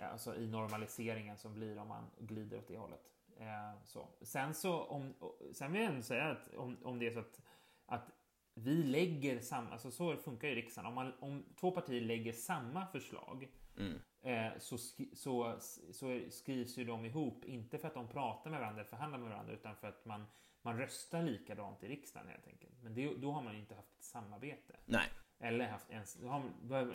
alltså 0.00 0.36
i 0.36 0.46
normaliseringen 0.46 1.38
som 1.38 1.54
blir 1.54 1.78
om 1.78 1.88
man 1.88 2.10
glider 2.18 2.58
åt 2.58 2.68
det 2.68 2.78
hållet. 2.78 3.12
Eh, 3.36 3.82
så. 3.84 4.08
Sen 4.22 4.54
så, 4.54 4.82
om, 4.82 5.14
sen 5.52 5.72
vill 5.72 5.82
jag 5.82 5.90
ändå 5.90 6.02
säga 6.02 6.30
att 6.30 6.54
om, 6.54 6.76
om 6.82 6.98
det 6.98 7.06
är 7.06 7.10
så 7.10 7.18
att, 7.18 7.42
att 7.86 8.10
vi 8.54 8.82
lägger 8.82 9.40
samma, 9.40 9.70
alltså 9.70 9.90
så 9.90 10.16
funkar 10.16 10.48
ju 10.48 10.54
riksdagen. 10.54 10.86
Om, 10.88 10.94
man, 10.94 11.12
om 11.20 11.44
två 11.60 11.70
partier 11.70 12.00
lägger 12.00 12.32
samma 12.32 12.86
förslag 12.86 13.48
mm. 13.76 13.98
eh, 14.22 14.58
så, 14.58 14.78
så, 15.12 15.56
så 15.92 16.20
skrivs 16.30 16.78
ju 16.78 16.84
de 16.84 17.04
ihop, 17.04 17.44
inte 17.44 17.78
för 17.78 17.88
att 17.88 17.94
de 17.94 18.08
pratar 18.08 18.50
med 18.50 18.60
varandra, 18.60 18.84
förhandlar 18.84 19.18
med 19.18 19.30
varandra, 19.30 19.52
utan 19.52 19.76
för 19.76 19.88
att 19.88 20.04
man 20.04 20.26
man 20.62 20.78
röstar 20.78 21.22
likadant 21.22 21.84
i 21.84 21.88
riksdagen 21.88 22.28
helt 22.28 22.46
enkelt. 22.46 22.72
Men 22.82 22.94
det, 22.94 23.14
då 23.14 23.32
har 23.32 23.42
man 23.42 23.54
ju 23.54 23.60
inte 23.60 23.74
haft 23.74 23.92
ett 23.98 24.04
samarbete. 24.04 24.76
Nej. 24.84 25.08
Eller 25.38 25.68
haft 25.68 25.90
ens... 25.90 26.18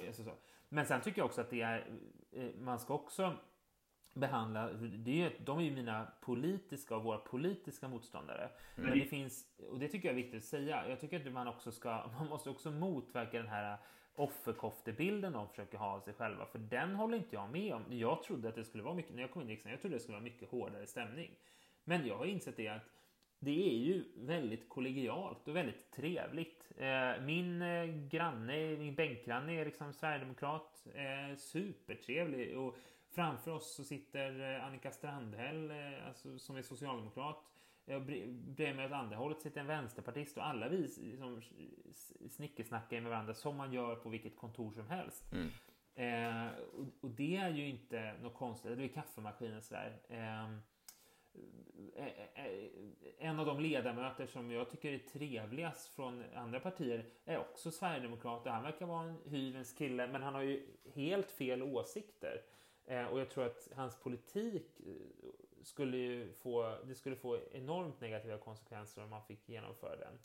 Alltså 0.07 0.23
så. 0.23 0.33
Men 0.69 0.85
sen 0.85 1.01
tycker 1.01 1.19
jag 1.19 1.25
också 1.25 1.41
att 1.41 1.49
det 1.49 1.61
är... 1.61 1.99
Eh, 2.31 2.49
man 2.59 2.79
ska 2.79 2.93
också 2.93 3.37
behandla... 4.13 4.73
Det 4.73 5.23
är, 5.23 5.33
de 5.45 5.59
är 5.59 5.63
ju 5.63 5.71
mina 5.71 6.11
politiska 6.21 6.95
och 6.95 7.03
våra 7.03 7.17
politiska 7.17 7.87
motståndare. 7.87 8.49
Mm. 8.75 8.89
Men 8.89 8.99
det 8.99 9.05
finns... 9.05 9.45
Och 9.69 9.79
det 9.79 9.87
tycker 9.87 10.07
jag 10.07 10.17
är 10.17 10.23
viktigt 10.23 10.43
att 10.43 10.49
säga. 10.49 10.89
Jag 10.89 10.99
tycker 10.99 11.27
att 11.27 11.33
man 11.33 11.47
också 11.47 11.71
ska... 11.71 12.07
Man 12.19 12.27
måste 12.27 12.49
också 12.49 12.71
motverka 12.71 13.37
den 13.37 13.47
här 13.47 13.77
offerkoftebilden 14.15 15.33
de 15.33 15.49
försöker 15.49 15.77
ha 15.77 15.87
av 15.87 15.99
sig 15.99 16.13
själva. 16.13 16.45
För 16.45 16.59
den 16.59 16.95
håller 16.95 17.17
inte 17.17 17.35
jag 17.35 17.51
med 17.51 17.73
om. 17.73 17.83
Jag 17.89 18.23
trodde 18.23 18.49
att 18.49 18.55
det 18.55 18.65
skulle 18.65 18.83
vara 18.83 18.95
mycket... 18.95 19.15
När 19.15 19.21
jag 19.21 19.31
kom 19.31 19.41
in 19.41 19.49
i 19.49 19.51
riksdagen, 19.51 19.71
jag 19.71 19.81
trodde 19.81 19.95
det 19.95 19.99
skulle 19.99 20.15
vara 20.15 20.23
mycket 20.23 20.49
hårdare 20.49 20.87
stämning. 20.87 21.31
Men 21.83 22.07
jag 22.07 22.17
har 22.17 22.25
insett 22.25 22.57
det 22.57 22.67
att 22.67 22.96
det 23.39 23.69
är 23.69 23.77
ju 23.77 24.03
väldigt 24.15 24.69
kollegialt 24.69 25.47
och 25.47 25.55
väldigt 25.55 25.91
trevligt. 25.91 26.71
Eh, 26.77 27.21
min 27.21 27.61
eh, 27.61 27.85
granne, 27.85 28.77
min 28.77 28.95
bänkgranne 28.95 29.53
är 29.53 29.65
liksom 29.65 29.93
sverigedemokrat. 29.93 30.87
Eh, 30.93 31.37
supertrevlig. 31.37 32.57
Och 32.57 32.75
framför 33.09 33.51
oss 33.51 33.75
så 33.75 33.83
sitter 33.83 34.59
Annika 34.59 34.91
Strandhäll 34.91 35.71
alltså, 36.07 36.39
som 36.39 36.55
är 36.55 36.61
socialdemokrat. 36.61 37.43
Bredvid 37.85 38.75
mig 38.75 38.85
åt 38.85 38.91
andra 38.91 39.17
hållet 39.17 39.41
sitter 39.41 39.61
en 39.61 39.67
vänsterpartist 39.67 40.37
och 40.37 40.47
alla 40.47 40.69
vi 40.69 40.77
liksom 40.97 41.41
snickersnackar 42.29 43.01
med 43.01 43.11
varandra 43.11 43.33
som 43.33 43.57
man 43.57 43.73
gör 43.73 43.95
på 43.95 44.09
vilket 44.09 44.37
kontor 44.37 44.71
som 44.71 44.89
helst. 44.89 45.25
Mm. 45.31 45.49
Eh, 45.97 46.51
och, 46.57 46.85
och, 47.01 47.11
det 47.11 47.35
är 47.35 47.49
ju 47.49 47.69
inte 47.69 48.13
något 48.21 48.33
konstigt. 48.33 48.77
Det 48.77 48.83
är 48.83 48.87
kaffemaskinen 48.87 49.61
sådär. 49.61 49.99
Eh, 50.09 50.57
Eh, 51.97 52.05
eh, 52.05 52.45
eh, 52.45 52.69
en 53.19 53.39
av 53.39 53.45
de 53.45 53.59
ledamöter 53.59 54.25
som 54.25 54.51
jag 54.51 54.69
tycker 54.69 54.91
är 54.93 54.97
trevligast 54.97 55.95
från 55.95 56.23
andra 56.35 56.59
partier 56.59 57.05
är 57.25 57.37
också 57.37 57.71
sverigedemokrat. 57.71 58.45
Han 58.45 58.63
verkar 58.63 58.85
vara 58.85 59.03
en 59.03 59.17
hyvens 59.25 59.73
kille, 59.73 60.07
men 60.07 60.23
han 60.23 60.33
har 60.33 60.41
ju 60.41 60.67
helt 60.93 61.31
fel 61.31 61.63
åsikter. 61.63 62.41
Och 63.11 63.19
jag 63.19 63.29
tror 63.29 63.45
att 63.45 63.69
hans 63.75 63.99
politik 63.99 64.81
skulle 65.63 65.97
ju 65.97 66.33
få, 66.33 66.77
det 66.83 66.95
skulle 66.95 67.15
få 67.15 67.39
enormt 67.51 68.01
negativa 68.01 68.37
konsekvenser 68.37 69.03
om 69.03 69.09
man 69.09 69.23
fick 69.23 69.49
genomföra 69.49 69.95
den. 69.95 70.19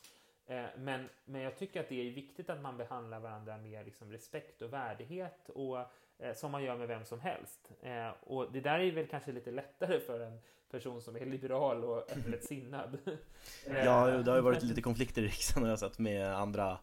Men, 0.85 1.09
men 1.25 1.41
jag 1.41 1.57
tycker 1.57 1.81
att 1.81 1.89
det 1.89 2.09
är 2.09 2.11
viktigt 2.11 2.51
att 2.51 2.63
man 2.63 2.77
behandlar 2.77 3.21
varandra 3.21 3.59
med 3.59 3.85
liksom 3.85 4.13
respekt 4.13 4.63
och 4.63 4.73
värdighet 4.73 5.49
och 5.49 5.79
som 6.35 6.51
man 6.51 6.65
gör 6.65 6.77
med 6.77 6.89
vem 6.89 7.05
som 7.05 7.21
helst. 7.21 7.71
Eh, 7.83 8.11
och 8.21 8.53
det 8.53 8.61
där 8.61 8.79
är 8.79 8.93
väl 8.93 9.07
kanske 9.07 9.33
lite 9.33 9.51
lättare 9.51 10.01
för 10.01 10.21
en 10.21 10.39
person 10.71 11.03
som 11.03 11.17
är 11.17 11.27
liberal 11.27 11.85
och 11.85 11.99
öppet 12.17 12.45
sinnad. 12.45 12.99
ja, 13.67 14.07
det 14.07 14.31
har 14.31 14.37
ju 14.37 14.43
varit 14.43 14.63
lite 14.63 14.83
konflikter 14.83 15.23
i 15.23 15.27
riksdagen 15.27 15.63
har 15.63 15.71
jag 15.71 15.79
sett 15.79 15.99
med 15.99 16.37
andra 16.37 16.79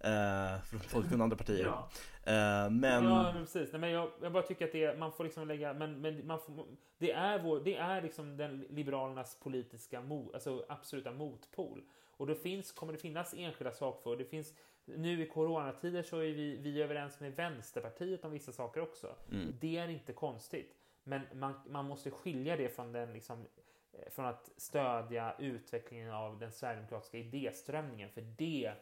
eh, 0.00 0.60
folk 0.88 1.08
från 1.08 1.22
andra 1.22 1.36
partier. 1.36 1.64
Ja. 1.64 1.88
Eh, 2.32 2.70
men... 2.70 3.04
Ja, 3.04 3.32
men 3.32 3.44
precis. 3.44 3.72
Nej, 3.72 3.80
men 3.80 3.90
jag, 3.90 4.10
jag, 4.22 4.32
bara 4.32 4.42
tycker 4.42 4.64
att 4.64 4.72
det, 4.72 4.98
man 4.98 5.12
får 5.12 5.24
liksom 5.24 5.48
lägga, 5.48 5.74
men, 5.74 6.00
men 6.00 6.26
man 6.26 6.38
får, 6.38 6.66
det 6.98 7.12
är, 7.12 7.38
vår, 7.38 7.60
det 7.60 7.76
är 7.76 8.02
liksom 8.02 8.36
den 8.36 8.66
liberalernas 8.70 9.36
politiska 9.40 10.00
mo, 10.00 10.30
alltså 10.34 10.64
absoluta 10.68 11.12
motpol. 11.12 11.82
Och 12.16 12.26
då 12.26 12.34
finns, 12.34 12.72
kommer 12.72 12.92
det 12.92 12.98
finnas 12.98 13.34
enskilda 13.38 13.72
sakfrågor. 13.72 14.16
Det 14.16 14.24
finns, 14.24 14.52
nu 14.84 15.22
i 15.22 15.26
coronatider 15.26 16.02
så 16.02 16.18
är 16.18 16.32
vi, 16.32 16.56
vi 16.56 16.82
överens 16.82 17.20
med 17.20 17.36
Vänsterpartiet 17.36 18.24
om 18.24 18.30
vissa 18.30 18.52
saker 18.52 18.80
också. 18.80 19.14
Mm. 19.32 19.54
Det 19.60 19.78
är 19.78 19.88
inte 19.88 20.12
konstigt. 20.12 20.74
Men 21.04 21.20
man, 21.34 21.54
man 21.66 21.84
måste 21.84 22.10
skilja 22.10 22.56
det 22.56 22.68
från, 22.68 22.92
den, 22.92 23.12
liksom, 23.12 23.46
eh, 23.92 24.10
från 24.10 24.26
att 24.26 24.50
stödja 24.56 25.34
utvecklingen 25.38 26.10
av 26.10 26.38
den 26.38 26.52
sverigedemokratiska 26.52 27.18
idéströmningen. 27.18 28.10
För 28.10 28.20
det, 28.20 28.72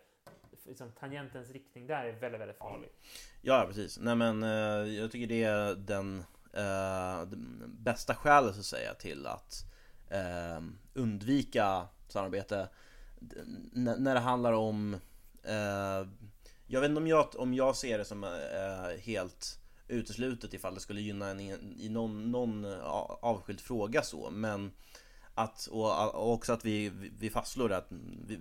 liksom, 0.65 0.93
tangentens 0.93 1.51
riktning 1.51 1.87
där 1.87 2.05
är 2.05 2.13
väldigt, 2.13 2.41
väldigt 2.41 2.59
farlig. 2.59 2.91
Ja, 3.43 3.65
precis. 3.69 3.99
Nej 3.99 4.15
men 4.15 4.43
eh, 4.43 4.95
jag 4.95 5.11
tycker 5.13 5.27
det 5.27 5.45
är 5.45 5.75
den, 5.75 6.19
eh, 6.53 7.29
den 7.29 7.63
bästa 7.79 8.15
skälet 8.15 8.55
så 8.55 8.61
att 8.61 8.67
säga 8.67 8.95
till 8.95 9.27
att 9.27 9.65
undvika 10.95 11.89
samarbete 12.09 12.69
när 13.73 14.15
det 14.15 14.21
handlar 14.21 14.53
om 14.53 14.97
eh, 15.45 16.09
Jag 16.67 16.81
vet 16.81 16.89
inte 16.89 17.01
om 17.01 17.07
jag, 17.07 17.29
om 17.37 17.55
jag 17.55 17.77
ser 17.77 17.99
det 17.99 18.05
som 18.05 18.25
eh, 18.25 19.01
helt 19.03 19.59
uteslutet 19.89 20.55
ifall 20.55 20.75
det 20.75 20.81
skulle 20.81 21.01
gynna 21.01 21.31
en 21.31 21.41
i 21.81 21.89
någon, 21.89 22.31
någon 22.31 22.65
avskild 23.21 23.61
fråga 23.61 24.03
så 24.03 24.31
men 24.31 24.73
att, 25.35 25.67
och 25.67 26.33
också 26.33 26.53
att 26.53 26.65
vi, 26.65 26.93
vi 27.19 27.31
fastslår 27.31 27.73
att 27.73 27.87
vi, 28.27 28.39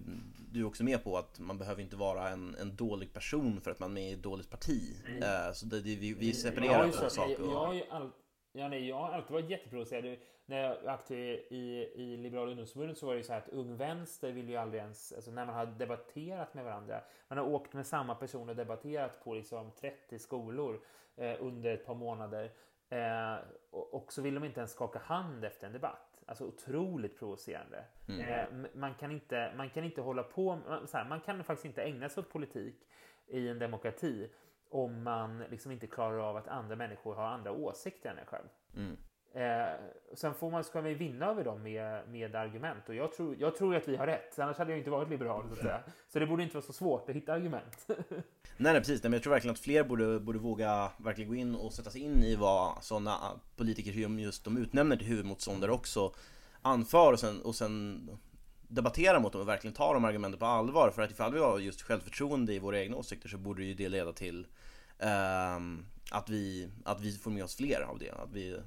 du 0.51 0.59
är 0.59 0.65
också 0.65 0.83
med 0.83 1.03
på 1.03 1.17
att 1.17 1.39
man 1.39 1.57
behöver 1.57 1.81
inte 1.81 1.95
vara 1.95 2.29
en, 2.29 2.55
en 2.55 2.75
dålig 2.75 3.13
person 3.13 3.61
för 3.61 3.71
att 3.71 3.79
man 3.79 3.89
är 3.89 3.93
med 3.93 4.09
i 4.09 4.13
ett 4.13 4.23
dåligt 4.23 4.49
parti. 4.49 4.95
Mm. 5.07 5.17
Uh, 5.17 5.53
så 5.53 5.65
det, 5.65 5.79
vi, 5.81 6.13
vi 6.13 6.33
separerar 6.33 6.87
på 6.87 7.09
saker. 7.09 7.35
Jag, 7.39 7.51
jag, 7.51 7.65
har 7.65 7.73
ju 7.73 7.83
all, 7.89 8.11
ja, 8.51 8.67
nej, 8.67 8.87
jag 8.87 8.95
har 8.95 9.11
alltid 9.11 9.31
varit 9.31 9.49
jätteprovocerad 9.49 10.17
när 10.45 10.63
jag 10.63 10.81
var 10.81 10.91
aktiv 10.91 11.39
i, 11.49 11.91
i 11.95 12.17
Liberala 12.17 12.49
ungdomsförbundet 12.49 12.97
så 12.97 13.05
var 13.05 13.13
det 13.13 13.17
ju 13.17 13.23
så 13.23 13.33
här 13.33 13.39
att 13.39 13.49
Ung 13.49 13.77
Vänster 13.77 14.31
vill 14.31 14.49
ju 14.49 14.55
aldrig 14.55 14.81
ens, 14.81 15.13
alltså 15.13 15.31
när 15.31 15.45
man 15.45 15.55
har 15.55 15.65
debatterat 15.65 16.53
med 16.53 16.63
varandra, 16.63 17.01
man 17.27 17.37
har 17.37 17.45
åkt 17.45 17.73
med 17.73 17.85
samma 17.85 18.15
person 18.15 18.49
och 18.49 18.55
debatterat 18.55 19.23
på 19.23 19.33
liksom 19.33 19.71
30 19.71 20.19
skolor 20.19 20.81
eh, 21.15 21.35
under 21.39 21.73
ett 21.73 21.85
par 21.85 21.95
månader 21.95 22.51
eh, 22.89 23.35
och, 23.69 23.93
och, 23.93 24.13
så 24.13 24.21
vill 24.21 24.35
de 24.35 24.43
inte 24.43 24.59
ens 24.59 24.71
skaka 24.71 24.99
hand 24.99 25.45
efter 25.45 25.67
en 25.67 25.73
debatt. 25.73 26.23
Alltså 26.25 26.45
otroligt 26.45 27.19
provocerande. 27.19 27.85
Mm. 28.07 28.21
Eh, 28.21 28.69
man, 28.73 28.93
kan 28.93 29.11
inte, 29.11 29.53
man 29.57 29.69
kan 29.69 29.83
inte 29.83 30.01
hålla 30.01 30.23
på, 30.23 30.59
så 30.85 30.97
här, 30.97 31.05
man 31.09 31.21
kan 31.21 31.43
faktiskt 31.43 31.65
inte 31.65 31.83
ägna 31.83 32.09
sig 32.09 32.21
åt 32.21 32.29
politik 32.29 32.87
i 33.27 33.47
en 33.47 33.59
demokrati 33.59 34.29
om 34.71 35.03
man 35.03 35.43
liksom 35.49 35.71
inte 35.71 35.87
klarar 35.87 36.17
av 36.29 36.37
att 36.37 36.47
andra 36.47 36.75
människor 36.75 37.15
har 37.15 37.23
andra 37.23 37.51
åsikter 37.51 38.09
än 38.09 38.17
en 38.17 38.25
själv. 38.25 38.45
Mm. 38.75 38.97
Eh, 39.33 39.73
sen 40.13 40.33
får 40.33 40.51
man, 40.51 40.63
ska 40.63 40.81
man 40.81 40.93
vinna 40.93 41.25
över 41.25 41.43
dem 41.43 41.63
med, 41.63 42.09
med 42.09 42.35
argument 42.35 42.89
och 42.89 42.95
jag 42.95 43.13
tror, 43.13 43.35
jag 43.39 43.55
tror 43.55 43.75
att 43.75 43.87
vi 43.87 43.95
har 43.95 44.07
rätt. 44.07 44.39
Annars 44.39 44.57
hade 44.57 44.71
jag 44.71 44.77
inte 44.77 44.89
varit 44.89 45.09
liberal. 45.09 45.47
Så, 45.47 45.53
att 45.53 45.59
säga. 45.59 45.83
så 46.07 46.19
det 46.19 46.27
borde 46.27 46.43
inte 46.43 46.55
vara 46.55 46.65
så 46.65 46.73
svårt 46.73 47.09
att 47.09 47.15
hitta 47.15 47.33
argument. 47.33 47.85
nej, 47.87 48.03
nej, 48.57 48.73
precis. 48.73 49.03
Nej, 49.03 49.09
men 49.09 49.13
jag 49.13 49.23
tror 49.23 49.33
verkligen 49.33 49.53
att 49.53 49.59
fler 49.59 49.83
borde, 49.83 50.19
borde 50.19 50.39
våga 50.39 50.91
verkligen 50.97 51.29
gå 51.29 51.35
in 51.35 51.55
och 51.55 51.73
sätta 51.73 51.89
sig 51.89 52.01
in 52.01 52.23
i 52.23 52.35
vad 52.35 52.83
sådana 52.83 53.17
politiker 53.55 54.03
som 54.03 54.19
just 54.19 54.45
de 54.45 54.57
utnämner 54.57 54.95
till 54.95 55.07
huvudmotståndare 55.07 55.71
också 55.71 56.13
anför 56.61 57.13
och 57.13 57.19
sen, 57.19 57.41
och 57.41 57.55
sen 57.55 58.09
debattera 58.71 59.19
mot 59.19 59.33
dem 59.33 59.41
och 59.41 59.47
verkligen 59.47 59.73
ta 59.73 59.93
de 59.93 60.05
argumenten 60.05 60.39
på 60.39 60.45
allvar. 60.45 60.91
För 60.91 61.01
att 61.01 61.11
ifall 61.11 61.33
vi 61.33 61.39
har 61.39 61.59
just 61.59 61.81
självförtroende 61.81 62.53
i 62.53 62.59
våra 62.59 62.79
egna 62.79 62.97
åsikter 62.97 63.29
så 63.29 63.37
borde 63.37 63.63
ju 63.63 63.73
det 63.73 63.89
leda 63.89 64.13
till 64.13 64.47
eh, 64.99 65.55
att, 66.11 66.29
vi, 66.29 66.69
att 66.85 67.01
vi 67.01 67.11
får 67.11 67.31
med 67.31 67.43
oss 67.43 67.55
fler 67.55 67.81
av 67.81 67.99
det. 67.99 68.11
Att 68.11 68.31
vi 68.31 68.57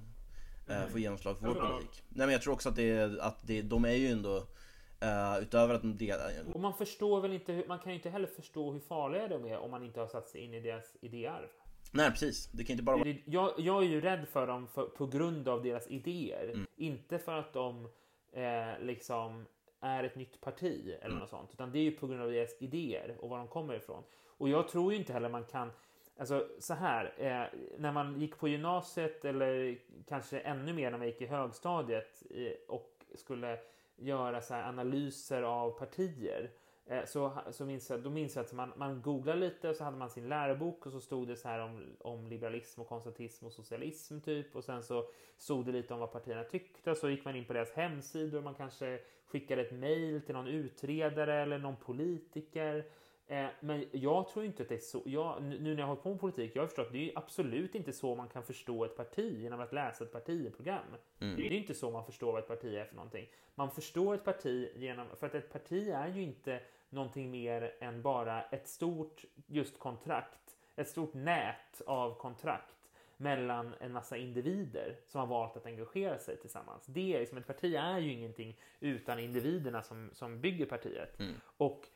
mm. 0.68 0.90
få 0.90 0.98
genomslag 0.98 1.38
för 1.38 1.46
vår 1.46 1.54
politik. 1.54 2.02
Nej 2.08 2.26
men 2.26 2.32
jag 2.32 2.42
tror 2.42 2.54
också 2.54 2.68
att, 2.68 2.76
det, 2.76 3.20
att 3.20 3.46
det, 3.46 3.62
de 3.62 3.84
är 3.84 3.94
ju 3.94 4.08
ändå 4.08 4.36
uh, 4.36 5.42
utöver 5.42 5.74
att 5.74 5.82
de 5.82 5.96
delar... 5.96 6.30
Och 6.54 6.60
man 6.60 6.74
förstår 6.74 7.20
väl 7.20 7.32
inte, 7.32 7.64
man 7.68 7.78
kan 7.78 7.92
ju 7.92 7.96
inte 7.96 8.10
heller 8.10 8.26
förstå 8.26 8.72
hur 8.72 8.80
farliga 8.80 9.28
de 9.28 9.44
är 9.44 9.58
om 9.58 9.70
man 9.70 9.82
inte 9.82 10.00
har 10.00 10.06
satt 10.06 10.28
sig 10.28 10.40
in 10.40 10.54
i 10.54 10.60
deras 10.60 10.96
idéarv. 11.00 11.48
Nej 11.92 12.10
precis, 12.10 12.46
det 12.46 12.64
kan 12.64 12.72
inte 12.72 12.82
bara 12.82 12.96
vara... 12.96 13.14
Jag, 13.24 13.52
jag 13.58 13.82
är 13.82 13.88
ju 13.88 14.00
rädd 14.00 14.28
för 14.28 14.46
dem 14.46 14.68
för, 14.68 14.84
på 14.84 15.06
grund 15.06 15.48
av 15.48 15.62
deras 15.62 15.86
idéer. 15.88 16.50
Mm. 16.54 16.66
Inte 16.76 17.18
för 17.18 17.38
att 17.38 17.52
de 17.52 17.88
eh, 18.32 18.80
liksom 18.80 19.46
är 19.84 20.04
ett 20.04 20.16
nytt 20.16 20.40
parti 20.40 20.94
eller 21.00 21.06
mm. 21.06 21.18
något 21.18 21.30
sånt. 21.30 21.50
Utan 21.52 21.72
det 21.72 21.78
är 21.78 21.82
ju 21.82 21.90
på 21.90 22.06
grund 22.06 22.22
av 22.22 22.30
deras 22.30 22.62
idéer 22.62 23.16
och 23.20 23.28
var 23.28 23.38
de 23.38 23.48
kommer 23.48 23.74
ifrån. 23.74 24.02
Och 24.26 24.48
jag 24.48 24.68
tror 24.68 24.92
ju 24.92 24.98
inte 24.98 25.12
heller 25.12 25.28
man 25.28 25.44
kan 25.44 25.70
Alltså 26.16 26.48
så 26.58 26.74
här, 26.74 27.14
eh, 27.16 27.58
när 27.78 27.92
man 27.92 28.20
gick 28.20 28.38
på 28.38 28.48
gymnasiet 28.48 29.24
eller 29.24 29.78
kanske 30.08 30.38
ännu 30.38 30.72
mer 30.72 30.90
när 30.90 30.98
man 30.98 31.06
gick 31.06 31.20
i 31.20 31.26
högstadiet 31.26 32.22
eh, 32.30 32.52
och 32.68 33.04
skulle 33.14 33.58
göra 33.96 34.42
så 34.42 34.54
analyser 34.54 35.42
av 35.42 35.70
partier 35.70 36.50
Eh, 36.86 37.04
så, 37.04 37.32
så 37.50 37.64
minns 37.64 37.90
jag, 37.90 38.02
då 38.02 38.10
minns 38.10 38.36
jag 38.36 38.44
att 38.44 38.52
man, 38.52 38.72
man 38.76 39.02
googlade 39.02 39.40
lite 39.40 39.68
och 39.68 39.76
så 39.76 39.84
hade 39.84 39.96
man 39.96 40.10
sin 40.10 40.28
lärobok 40.28 40.86
och 40.86 40.92
så 40.92 41.00
stod 41.00 41.28
det 41.28 41.36
så 41.36 41.48
här 41.48 41.58
om, 41.58 41.96
om 42.00 42.26
liberalism 42.26 42.80
och 42.80 42.88
konservatism 42.88 43.46
och 43.46 43.52
socialism 43.52 44.20
typ. 44.20 44.56
Och 44.56 44.64
sen 44.64 44.82
så 44.82 45.04
stod 45.36 45.66
det 45.66 45.72
lite 45.72 45.94
om 45.94 46.00
vad 46.00 46.12
partierna 46.12 46.44
tyckte 46.44 46.90
och 46.90 46.96
så 46.96 47.10
gick 47.10 47.24
man 47.24 47.36
in 47.36 47.44
på 47.44 47.52
deras 47.52 47.72
hemsidor 47.72 48.38
och 48.38 48.44
man 48.44 48.54
kanske 48.54 49.00
skickade 49.26 49.62
ett 49.62 49.72
mail 49.72 50.22
till 50.22 50.34
någon 50.34 50.46
utredare 50.46 51.42
eller 51.42 51.58
någon 51.58 51.76
politiker. 51.76 52.84
Eh, 53.26 53.46
men 53.60 53.84
jag 53.92 54.28
tror 54.28 54.44
inte 54.44 54.62
att 54.62 54.68
det 54.68 54.74
är 54.74 54.78
så. 54.78 55.02
Jag, 55.04 55.42
nu 55.42 55.58
när 55.58 55.70
jag 55.70 55.76
har 55.76 55.86
hållit 55.86 56.02
på 56.02 56.10
med 56.10 56.20
politik, 56.20 56.52
jag 56.54 56.62
har 56.62 56.66
förstått 56.66 56.86
att 56.86 56.92
det 56.92 57.10
är 57.10 57.18
absolut 57.18 57.74
inte 57.74 57.92
så 57.92 58.14
man 58.14 58.28
kan 58.28 58.42
förstå 58.42 58.84
ett 58.84 58.96
parti 58.96 59.40
genom 59.40 59.60
att 59.60 59.72
läsa 59.72 60.04
ett 60.04 60.12
partiprogram. 60.12 60.96
Mm. 61.20 61.36
Det 61.36 61.42
är 61.42 61.52
inte 61.52 61.74
så 61.74 61.90
man 61.90 62.04
förstår 62.04 62.32
vad 62.32 62.42
ett 62.42 62.48
parti 62.48 62.74
är 62.74 62.84
för 62.84 62.94
någonting. 62.94 63.26
Man 63.54 63.70
förstår 63.70 64.14
ett 64.14 64.24
parti 64.24 64.68
genom, 64.76 65.06
för 65.16 65.26
att 65.26 65.34
ett 65.34 65.52
parti 65.52 65.88
är 65.88 66.08
ju 66.08 66.22
inte 66.22 66.60
någonting 66.88 67.30
mer 67.30 67.74
än 67.80 68.02
bara 68.02 68.42
ett 68.42 68.68
stort 68.68 69.24
just 69.46 69.78
kontrakt, 69.78 70.56
ett 70.76 70.88
stort 70.88 71.14
nät 71.14 71.82
av 71.86 72.18
kontrakt 72.18 72.74
mellan 73.16 73.74
en 73.80 73.92
massa 73.92 74.16
individer 74.16 74.96
som 75.06 75.20
har 75.20 75.26
valt 75.26 75.56
att 75.56 75.66
engagera 75.66 76.18
sig 76.18 76.36
tillsammans. 76.36 76.86
Det 76.86 77.14
är 77.14 77.20
liksom, 77.20 77.38
ett 77.38 77.46
parti 77.46 77.74
är 77.74 77.98
ju 77.98 78.12
ingenting 78.12 78.58
utan 78.80 79.18
individerna 79.18 79.82
som, 79.82 80.10
som 80.12 80.40
bygger 80.40 80.66
partiet. 80.66 81.20
Mm. 81.20 81.34
Och 81.56 81.86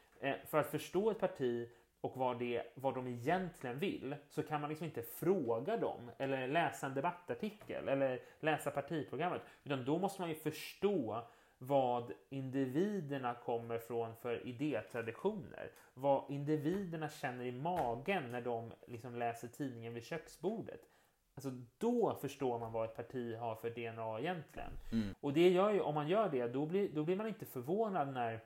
för 0.46 0.58
att 0.58 0.70
förstå 0.70 1.10
ett 1.10 1.20
parti 1.20 1.68
och 2.00 2.16
vad, 2.16 2.38
det, 2.38 2.62
vad 2.74 2.94
de 2.94 3.06
egentligen 3.06 3.78
vill 3.78 4.16
så 4.30 4.42
kan 4.42 4.60
man 4.60 4.70
liksom 4.70 4.84
inte 4.84 5.02
fråga 5.02 5.76
dem 5.76 6.10
eller 6.18 6.48
läsa 6.48 6.86
en 6.86 6.94
debattartikel 6.94 7.88
eller 7.88 8.20
läsa 8.40 8.70
partiprogrammet. 8.70 9.42
Utan 9.64 9.84
då 9.84 9.98
måste 9.98 10.20
man 10.20 10.28
ju 10.28 10.34
förstå 10.34 11.22
vad 11.58 12.12
individerna 12.28 13.34
kommer 13.34 13.78
från 13.78 14.16
för 14.16 14.46
idétraditioner. 14.46 15.70
Vad 15.94 16.30
individerna 16.30 17.08
känner 17.08 17.44
i 17.44 17.52
magen 17.52 18.30
när 18.30 18.40
de 18.40 18.72
liksom 18.86 19.16
läser 19.16 19.48
tidningen 19.48 19.94
vid 19.94 20.04
köksbordet. 20.04 20.80
Alltså 21.34 21.50
då 21.78 22.14
förstår 22.20 22.58
man 22.58 22.72
vad 22.72 22.84
ett 22.84 22.96
parti 22.96 23.36
har 23.36 23.54
för 23.54 23.70
DNA 23.70 24.18
egentligen. 24.18 24.70
Mm. 24.92 25.14
Och 25.20 25.32
det 25.32 25.48
gör 25.48 25.72
ju, 25.72 25.80
om 25.80 25.94
man 25.94 26.08
gör 26.08 26.28
det, 26.28 26.48
då 26.48 26.66
blir, 26.66 26.88
då 26.88 27.04
blir 27.04 27.16
man 27.16 27.26
inte 27.26 27.46
förvånad 27.46 28.12
när, 28.12 28.40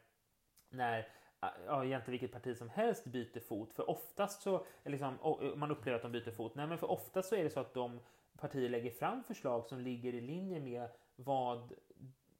när 0.71 1.09
Eh, 1.43 1.49
ja, 1.67 1.85
egentligen 1.85 2.21
vilket 2.21 2.33
parti 2.33 2.57
som 2.57 2.69
helst 2.69 3.05
byter 3.05 3.41
fot. 3.41 3.75
För 3.75 3.91
oftast 3.91 4.43
så, 4.43 4.65
liksom, 4.85 5.19
eh, 5.25 5.57
man 5.57 5.71
upplever 5.71 5.97
att 5.97 6.03
de 6.03 6.13
byter 6.13 6.31
fot. 6.31 6.55
Nej, 6.55 6.67
men 6.67 6.79
för 6.79 6.91
oftast 6.91 7.29
så 7.29 7.37
är 7.37 7.45
det 7.45 7.51
så 7.51 7.61
att 7.61 7.75
de 7.75 8.01
partier 8.39 8.69
lägger 8.69 8.91
fram 8.91 9.25
förslag 9.25 9.67
som 9.67 9.81
ligger 9.81 10.15
i 10.15 10.21
linje 10.21 10.61
med 10.61 10.89
vad 11.17 11.73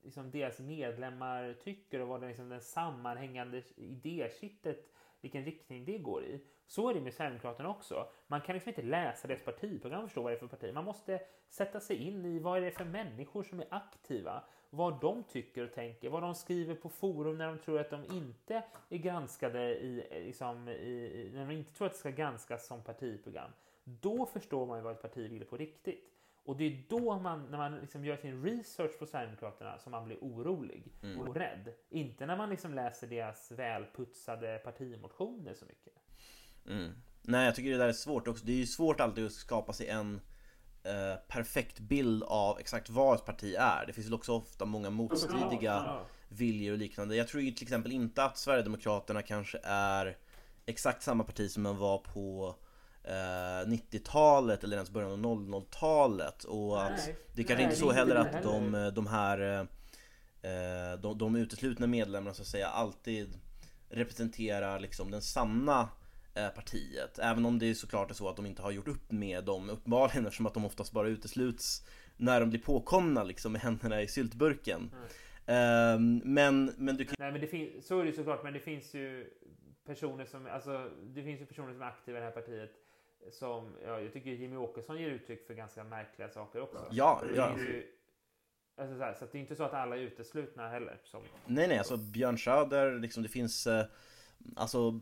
liksom, 0.03 0.31
deras 0.31 0.61
medlemmar 0.61 1.57
tycker 1.63 2.01
och 2.01 2.09
vad 2.09 2.21
den, 2.21 2.29
liksom, 2.29 2.49
den 2.49 2.61
sammanhängande 2.61 3.63
idékittet, 3.77 4.93
vilken 5.21 5.45
riktning 5.45 5.85
det 5.85 5.99
går 5.99 6.25
i. 6.25 6.41
Så 6.67 6.91
är 6.91 6.95
det 6.95 7.01
med 7.01 7.15
Sverigedemokraterna 7.15 7.69
också. 7.69 8.09
Man 8.27 8.41
kan 8.41 8.55
liksom 8.55 8.69
inte 8.69 8.83
läsa 8.83 9.29
deras 9.29 9.43
partiprogram 9.43 10.03
och 10.03 10.09
förstå 10.09 10.23
vad 10.23 10.33
det 10.33 10.37
är 10.37 10.39
för 10.39 10.47
parti. 10.47 10.75
Man 10.75 10.85
måste 10.85 11.21
sätta 11.49 11.81
sig 11.81 11.97
in 11.97 12.25
i 12.25 12.39
vad 12.39 12.59
är 12.59 12.63
det 12.63 12.71
för 12.71 12.85
människor 12.85 13.43
som 13.43 13.61
är 13.61 13.67
aktiva 13.71 14.45
vad 14.75 15.01
de 15.01 15.25
tycker 15.25 15.65
och 15.65 15.73
tänker, 15.73 16.11
vad 16.11 16.23
de 16.23 16.35
skriver 16.35 16.75
på 16.75 16.89
forum 16.89 17.39
när 17.39 17.47
de 17.47 17.59
tror 17.59 17.81
att 17.81 17.91
de 17.91 18.05
inte 18.05 18.63
är 18.89 18.99
granskade 18.99 19.63
i, 19.63 20.07
liksom, 20.27 20.69
i, 20.69 21.31
när 21.35 21.47
de 21.47 21.55
inte 21.55 21.73
tror 21.73 21.87
att 21.87 21.93
det 21.93 21.99
ska 21.99 22.11
granskas 22.11 22.67
som 22.67 22.83
partiprogram. 22.83 23.51
Då 23.85 24.27
förstår 24.27 24.67
man 24.67 24.79
ju 24.79 24.83
vad 24.85 24.93
ett 24.93 25.03
parti 25.03 25.31
vill 25.31 25.45
på 25.45 25.57
riktigt. 25.57 26.09
Och 26.45 26.57
det 26.57 26.65
är 26.65 26.83
då 26.89 27.19
man, 27.19 27.47
när 27.51 27.59
man 27.59 27.81
liksom 27.81 28.05
gör 28.05 28.17
sin 28.17 28.45
research 28.45 28.99
på 28.99 29.07
Sverigedemokraterna, 29.07 29.79
som 29.79 29.91
man 29.93 30.05
blir 30.05 30.19
orolig 30.21 30.93
Mm. 31.03 31.21
och 31.21 31.37
rädd. 31.37 31.75
Inte 31.89 32.27
när 32.27 32.37
man 32.37 32.51
liksom 32.51 32.75
läser 32.75 33.07
deras 33.07 33.53
välputsade 33.53 34.61
partimotioner 34.65 35.55
så 35.55 35.65
mycket. 35.65 35.93
Mm. 36.67 36.93
Nej, 37.23 37.45
jag 37.45 37.55
tycker 37.55 37.71
det 37.71 37.77
där 37.77 37.89
är 37.89 37.93
svårt 37.93 38.29
också. 38.29 38.47
Det 38.47 38.53
är 38.53 38.57
ju 38.57 38.67
svårt 38.67 39.01
alltid 39.01 39.27
att 39.27 39.33
skapa 39.33 39.73
sig 39.73 39.89
en 39.89 40.21
eh, 40.85 41.15
perfekt 41.29 41.79
bild 41.81 42.23
av 42.23 42.59
exakt 42.59 42.91
vad 42.91 43.15
ett 43.17 43.25
parti 43.25 43.55
är. 43.59 43.87
Det 43.87 43.93
finns 43.93 44.07
ju 44.09 44.15
också 44.15 44.33
ofta 44.33 44.65
många 44.65 44.91
motstridiga 44.91 45.97
viljor 46.29 46.73
och 46.73 46.79
liknande. 46.79 47.17
Jag 47.17 47.29
tror 47.29 47.43
ju 47.43 47.51
till 47.51 47.65
exempel 47.65 47.93
inte 47.93 48.25
att 48.25 48.39
Sverigedemokraterna 48.39 49.23
kanske 49.23 49.59
är 49.63 50.17
exakt 50.67 51.03
samma 51.03 51.25
parti 51.25 51.51
som 51.51 51.63
man 51.63 51.77
var 51.77 51.99
på 51.99 52.55
eh, 53.05 53.69
90-talet 53.69 54.65
eller 54.65 54.77
ens 54.77 54.91
början 54.91 55.13
av 55.13 55.19
00-talet 55.19 56.45
och 56.45 56.83
att 56.85 56.91
Nej. 56.91 57.17
det 57.35 57.45
kanske 57.45 57.55
Nej, 57.55 57.65
inte 57.65 57.77
är 57.77 57.81
så 57.81 57.91
är 57.91 57.95
heller 57.95 58.17
att 58.17 58.33
det 58.33 58.41
de, 58.43 58.75
heller. 58.75 58.91
de 58.91 59.07
här 59.07 59.69
eh, 60.43 60.99
de, 61.01 61.19
de 61.19 61.37
uteslutna 61.37 61.87
medlemmarna 61.87 62.35
så 62.35 62.43
att 62.43 62.49
säga 62.49 62.69
alltid 62.69 63.39
representerar 63.91 64.81
liksom 64.81 65.11
den 65.11 65.23
sanna 65.23 65.81
eh, 65.81 65.87
partiet 66.35 67.19
Även 67.19 67.45
om 67.45 67.59
det 67.59 67.71
är 67.71 67.75
såklart 67.75 68.11
är 68.11 68.15
så 68.15 68.29
att 68.29 68.37
de 68.37 68.47
inte 68.47 68.63
har 68.63 68.71
gjort 68.71 68.89
upp 68.89 69.13
med 69.13 69.45
dem 69.45 69.71
uppenbarligen 69.71 70.27
eftersom 70.27 70.47
att 70.47 70.55
de 70.55 70.65
oftast 70.65 70.93
bara 70.93 71.09
utesluts 71.09 71.87
när 72.17 72.41
de 72.41 72.51
blir 72.51 72.61
påkomna 72.61 73.25
liksom 73.25 73.53
med 73.53 73.61
händerna 73.61 74.03
i 74.03 74.09
syltburken 74.09 74.91
Ehm, 75.47 76.21
Men, 76.25 76.75
men 76.77 76.97
du 76.97 77.05
kan 77.05 77.15
Nej, 77.19 77.33
men 77.33 77.41
det 77.41 77.83
så 77.85 78.01
är 78.01 78.05
det 78.05 78.13
såklart, 78.13 78.45
men 78.45 78.53
det 78.53 78.61
finns 78.61 78.95
ju 78.95 79.31
personer 79.87 80.25
som, 80.25 80.47
alltså, 80.47 80.91
det 81.03 81.23
finns 81.23 81.41
ju 81.41 81.47
personer 81.47 81.73
som 81.73 81.83
är 81.83 81.87
aktiva 81.87 82.19
i 82.19 82.21
det 82.21 82.27
här 82.27 82.33
partiet 82.33 82.71
som, 83.31 83.77
ja, 83.87 84.01
jag 84.01 84.13
tycker 84.13 84.31
Jimmy 84.31 84.57
Åkesson 84.57 85.01
ger 85.01 85.11
uttryck 85.11 85.47
för 85.47 85.55
ganska 85.55 85.85
märkliga 85.85 86.29
saker 86.29 86.61
också. 86.61 86.87
Ja, 86.91 87.23
Det 87.29 87.37
ja. 87.37 87.57
alltså, 88.77 88.97
så, 88.97 89.05
här, 89.05 89.15
så 89.15 89.27
det 89.33 89.39
är 89.39 89.41
inte 89.41 89.57
så 89.57 89.65
att 89.65 89.75
alla 89.75 89.97
är 89.97 90.01
uteslutna 90.01 90.69
heller. 90.69 91.01
Som, 91.05 91.23
Nej 91.47 91.69
nej, 91.69 91.79
alltså 91.79 91.97
Björn 91.97 92.39
Söder, 92.39 92.99
liksom 92.99 93.23
det 93.23 93.29
finns 93.29 93.67
eh, 93.67 93.85
Alltså 94.57 95.01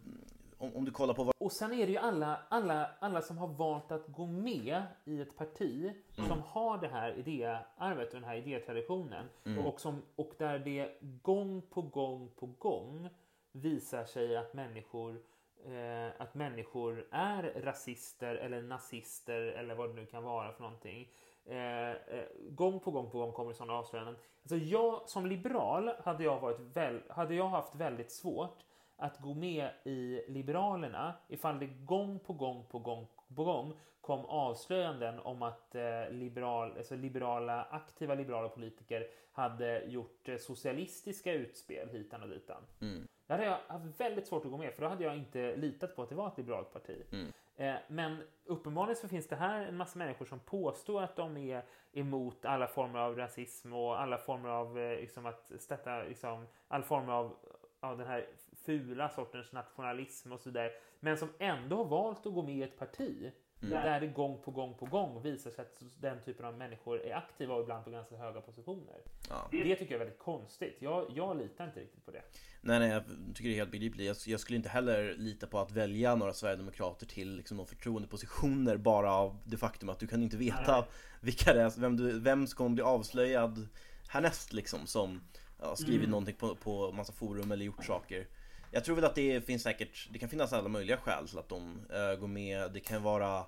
om, 0.60 0.76
om 0.76 0.84
du 0.84 0.90
kollar 0.90 1.14
på 1.14 1.24
vad 1.24 1.34
och 1.38 1.52
sen 1.52 1.72
är 1.72 1.86
det 1.86 1.92
ju 1.92 1.98
alla, 1.98 2.38
alla, 2.48 2.90
alla 2.98 3.22
som 3.22 3.38
har 3.38 3.48
valt 3.48 3.92
att 3.92 4.06
gå 4.06 4.26
med 4.26 4.82
i 5.04 5.20
ett 5.20 5.36
parti 5.36 5.92
som 6.14 6.42
har 6.42 6.78
det 6.78 6.88
här 6.88 7.18
idéarvet 7.18 8.08
och 8.08 8.14
den 8.14 8.24
här 8.24 8.36
idétraditionen 8.36 9.26
och, 9.66 9.80
som, 9.80 10.02
och 10.16 10.32
där 10.38 10.58
det 10.58 10.98
gång 11.22 11.62
på 11.62 11.82
gång 11.82 12.30
på 12.36 12.46
gång 12.46 13.08
visar 13.52 14.04
sig 14.04 14.36
att 14.36 14.54
människor 14.54 15.22
eh, 15.66 16.22
att 16.22 16.34
människor 16.34 17.06
är 17.10 17.42
rasister 17.42 18.34
eller 18.34 18.62
nazister 18.62 19.42
eller 19.42 19.74
vad 19.74 19.88
det 19.88 19.94
nu 19.94 20.06
kan 20.06 20.24
vara 20.24 20.52
för 20.52 20.62
någonting. 20.62 21.08
Eh, 21.44 21.90
eh, 21.90 22.24
gång 22.50 22.80
på 22.80 22.90
gång 22.90 23.10
på 23.10 23.18
gång 23.18 23.32
kommer 23.32 23.52
sådana 23.52 23.72
avslöjanden. 23.72 24.16
Alltså 24.42 24.56
jag 24.56 25.08
som 25.08 25.26
liberal 25.26 25.90
hade 26.04 26.24
jag, 26.24 26.40
varit 26.40 26.60
väl, 26.60 27.02
hade 27.08 27.34
jag 27.34 27.48
haft 27.48 27.74
väldigt 27.74 28.12
svårt 28.12 28.64
att 29.00 29.20
gå 29.20 29.34
med 29.34 29.70
i 29.84 30.22
Liberalerna 30.28 31.14
ifall 31.28 31.58
det 31.58 31.66
gång 31.66 32.18
på 32.18 32.32
gång 32.32 32.64
på 32.70 32.78
gång 32.78 33.06
på 33.36 33.44
gång 33.44 33.74
kom 34.00 34.24
avslöjanden 34.24 35.18
om 35.18 35.42
att 35.42 35.74
eh, 35.74 36.10
liberal, 36.10 36.76
alltså 36.76 36.96
liberala, 36.96 37.62
aktiva 37.62 38.14
liberala 38.14 38.48
politiker 38.48 39.06
hade 39.32 39.84
gjort 39.84 40.28
eh, 40.28 40.36
socialistiska 40.36 41.32
utspel 41.32 41.88
hitan 41.88 42.22
och 42.22 42.28
ditan. 42.28 42.62
Mm. 42.80 43.08
Det 43.26 43.32
hade 43.32 43.44
jag 43.44 43.58
haft 43.66 44.00
väldigt 44.00 44.26
svårt 44.26 44.44
att 44.44 44.50
gå 44.50 44.56
med 44.56 44.74
för 44.74 44.82
då 44.82 44.88
hade 44.88 45.04
jag 45.04 45.16
inte 45.16 45.56
litat 45.56 45.96
på 45.96 46.02
att 46.02 46.08
det 46.08 46.14
var 46.14 46.28
ett 46.28 46.38
liberalt 46.38 46.72
parti. 46.72 47.02
Mm. 47.12 47.32
Eh, 47.56 47.80
men 47.88 48.22
uppenbarligen 48.44 48.96
så 48.96 49.08
finns 49.08 49.28
det 49.28 49.36
här 49.36 49.66
en 49.66 49.76
massa 49.76 49.98
människor 49.98 50.24
som 50.24 50.40
påstår 50.40 51.02
att 51.02 51.16
de 51.16 51.36
är 51.36 51.62
emot 51.92 52.44
alla 52.44 52.66
former 52.66 52.98
av 52.98 53.16
rasism 53.16 53.72
och 53.72 54.00
alla 54.00 54.18
former 54.18 54.48
av 54.48 54.76
liksom 54.76 55.26
att 55.26 55.52
stötta 55.58 56.02
liksom, 56.02 56.46
all 56.68 56.82
former 56.82 57.12
av, 57.12 57.36
av 57.80 57.98
den 57.98 58.06
här 58.06 58.26
fula 58.70 59.08
sortens 59.08 59.52
nationalism 59.52 60.32
och 60.32 60.40
så 60.40 60.50
där. 60.50 60.70
Men 61.00 61.18
som 61.18 61.28
ändå 61.38 61.76
har 61.76 61.84
valt 61.84 62.26
att 62.26 62.34
gå 62.34 62.42
med 62.42 62.54
i 62.56 62.62
ett 62.62 62.78
parti 62.78 63.32
där 63.60 64.00
det 64.00 64.06
gång 64.06 64.42
på 64.44 64.50
gång 64.50 64.74
på 64.74 64.86
gång 64.86 65.22
visar 65.22 65.50
sig 65.50 65.62
att 65.62 65.82
den 66.00 66.22
typen 66.24 66.46
av 66.46 66.58
människor 66.58 67.02
är 67.02 67.14
aktiva 67.14 67.54
och 67.54 67.62
ibland 67.62 67.84
på 67.84 67.90
ganska 67.90 68.16
höga 68.16 68.40
positioner. 68.40 68.96
Ja. 69.28 69.48
Det 69.50 69.76
tycker 69.76 69.84
jag 69.84 69.92
är 69.92 69.98
väldigt 69.98 70.18
konstigt. 70.18 70.76
Jag, 70.78 71.06
jag 71.14 71.38
litar 71.38 71.64
inte 71.64 71.80
riktigt 71.80 72.04
på 72.04 72.10
det. 72.10 72.22
Nej 72.60 72.78
nej, 72.78 72.88
jag 72.88 73.02
tycker 73.34 73.48
det 73.48 73.54
är 73.54 73.58
helt 73.58 73.70
begripligt. 73.70 74.06
Jag, 74.06 74.16
jag 74.26 74.40
skulle 74.40 74.56
inte 74.56 74.68
heller 74.68 75.14
lita 75.14 75.46
på 75.46 75.58
att 75.58 75.72
välja 75.72 76.14
några 76.14 76.32
Sverigedemokrater 76.32 77.06
till 77.06 77.36
liksom, 77.36 77.56
de 77.56 77.66
förtroendepositioner 77.66 78.76
bara 78.76 79.12
av 79.12 79.36
det 79.44 79.56
faktum 79.56 79.88
att 79.88 79.98
du 79.98 80.06
kan 80.06 80.22
inte 80.22 80.36
veta 80.36 80.84
vilka 81.20 81.54
det 81.54 81.62
är, 81.62 81.80
vem, 81.80 81.96
du, 81.96 82.20
vem 82.20 82.46
som 82.46 82.56
kommer 82.56 82.70
bli 82.70 82.82
avslöjad 82.82 83.68
härnäst 84.08 84.52
liksom 84.52 84.86
som 84.86 85.20
ja, 85.60 85.76
skrivit 85.76 86.00
Mm. 86.00 86.10
någonting 86.10 86.36
på, 86.36 86.56
på 86.56 86.92
massa 86.92 87.12
forum 87.12 87.52
eller 87.52 87.64
gjort 87.64 87.84
saker. 87.84 88.26
Jag 88.70 88.84
tror 88.84 88.96
väl 88.96 89.04
att 89.04 89.14
det 89.14 89.46
finns 89.46 89.62
säkert, 89.62 90.08
det 90.12 90.18
kan 90.18 90.28
finnas 90.28 90.52
alla 90.52 90.68
möjliga 90.68 90.96
skäl 90.96 91.28
till 91.28 91.38
att 91.38 91.48
de 91.48 91.86
eh, 91.90 92.20
går 92.20 92.28
med. 92.28 92.72
Det 92.72 92.80
kan 92.80 93.02
vara 93.02 93.38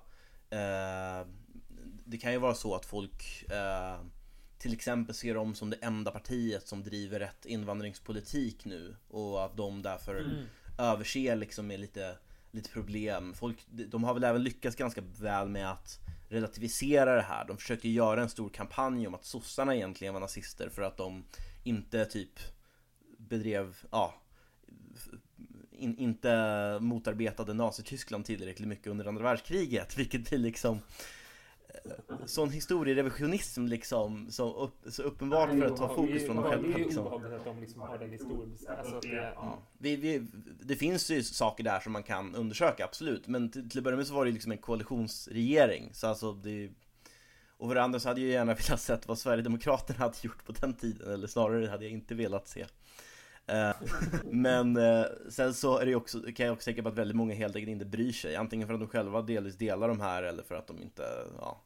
eh, 0.49 1.27
Det 2.05 2.17
kan 2.17 2.31
ju 2.31 2.37
vara 2.37 2.53
så 2.53 2.75
att 2.75 2.85
folk 2.85 3.43
eh, 3.51 3.97
till 4.57 4.73
exempel 4.73 5.15
ser 5.15 5.33
dem 5.35 5.55
som 5.55 5.69
det 5.69 5.77
enda 5.81 6.11
partiet 6.11 6.67
som 6.67 6.83
driver 6.83 7.19
rätt 7.19 7.45
invandringspolitik 7.45 8.65
nu 8.65 8.95
och 9.07 9.45
att 9.45 9.57
de 9.57 9.81
därför 9.81 10.15
Mm. 10.19 10.45
överser 10.77 11.35
liksom 11.35 11.67
med 11.67 11.79
lite, 11.79 12.17
lite 12.51 12.69
problem. 12.69 13.33
Folk, 13.33 13.57
de 13.67 14.03
har 14.03 14.13
väl 14.13 14.23
även 14.23 14.43
lyckats 14.43 14.75
ganska 14.75 15.01
väl 15.19 15.49
med 15.49 15.71
att 15.71 15.99
relativisera 16.29 17.15
det 17.15 17.21
här. 17.21 17.45
De 17.45 17.57
försökte 17.57 17.87
ju 17.87 17.93
göra 17.93 18.21
en 18.21 18.29
stor 18.29 18.49
kampanj 18.49 19.07
om 19.07 19.13
att 19.15 19.25
sossarna 19.25 19.75
egentligen 19.75 20.13
var 20.13 20.21
nazister 20.21 20.69
för 20.69 20.81
att 20.81 20.97
de 20.97 21.25
inte 21.63 22.05
typ 22.05 22.39
bedrev, 23.17 23.75
ja 23.91 24.13
in, 25.71 25.97
inte 25.97 26.77
motarbetade 26.81 27.53
Nazityskland 27.53 28.25
tillräckligt 28.25 28.67
mycket 28.67 28.87
under 28.87 29.05
andra 29.05 29.23
världskriget 29.23 29.97
vilket 29.97 30.29
blir 30.29 30.39
liksom 30.39 30.79
eh, 31.67 32.15
sån 32.25 32.49
historierevisionism 32.49 33.65
liksom 33.65 34.31
så, 34.31 34.53
upp, 34.53 34.93
så 34.93 35.03
uppenbart 35.03 35.49
för 35.49 35.65
att 35.65 35.77
ta 35.77 35.95
fokus 35.95 36.25
från 36.25 36.35
dem 36.35 36.45
själva 36.45 36.67
Det 36.67 36.73
är 36.73 36.77
ju 36.77 36.83
liksom. 36.83 37.07
obehagligt 37.07 37.39
att 37.39 37.45
de 37.45 37.59
liksom 37.59 37.81
har 37.81 37.97
den 37.97 38.09
historien. 38.09 38.57
Alltså, 38.77 38.99
det, 38.99 39.33
ja. 39.35 39.59
vi, 39.77 39.95
vi, 39.95 40.27
det 40.61 40.75
finns 40.75 41.11
ju 41.11 41.23
saker 41.23 41.63
där 41.63 41.79
som 41.79 41.91
man 41.91 42.03
kan 42.03 42.35
undersöka, 42.35 42.85
absolut. 42.85 43.27
Men 43.27 43.51
till, 43.51 43.69
till 43.69 43.79
att 43.79 43.83
börja 43.83 43.97
med 43.97 44.07
så 44.07 44.13
var 44.13 44.25
det 44.25 44.29
ju 44.29 44.33
liksom 44.33 44.51
en 44.51 44.57
koalitionsregering. 44.57 45.89
Så 45.93 46.07
alltså 46.07 46.33
det, 46.33 46.71
och 47.57 47.69
för 47.69 47.75
det 47.75 47.83
andra 47.83 47.99
så 47.99 48.07
hade 48.07 48.21
jag 48.21 48.29
gärna 48.29 48.53
velat 48.67 48.81
sett 48.81 49.07
vad 49.07 49.19
Sverigedemokraterna 49.19 49.99
hade 49.99 50.17
gjort 50.21 50.45
på 50.45 50.51
den 50.51 50.73
tiden. 50.73 51.13
Eller 51.13 51.27
snarare 51.27 51.67
hade 51.67 51.83
jag 51.83 51.91
inte 51.91 52.15
velat 52.15 52.47
se. 52.47 52.65
Eh, 53.47 53.71
men 54.23 54.77
eh, 54.77 55.05
sen 55.29 55.53
så 55.53 55.77
är 55.77 55.85
det 55.85 55.95
också, 55.95 56.21
kan 56.21 56.45
jag 56.45 56.53
också 56.53 56.65
tänka 56.65 56.83
på 56.83 56.89
att 56.89 56.97
väldigt 56.97 57.17
många 57.17 57.33
helt 57.33 57.55
enkelt 57.55 57.71
inte 57.71 57.85
bryr 57.85 58.11
sig. 58.11 58.35
Antingen 58.35 58.67
för 58.67 58.73
att 58.73 58.79
de 58.79 58.89
själva 58.89 59.21
delvis 59.21 59.55
delar 59.55 59.87
de 59.87 60.01
här 60.01 60.23
eller 60.23 60.43
för 60.43 60.55
att 60.55 60.67
de 60.67 60.81
inte, 60.81 61.03
ja. 61.39 61.61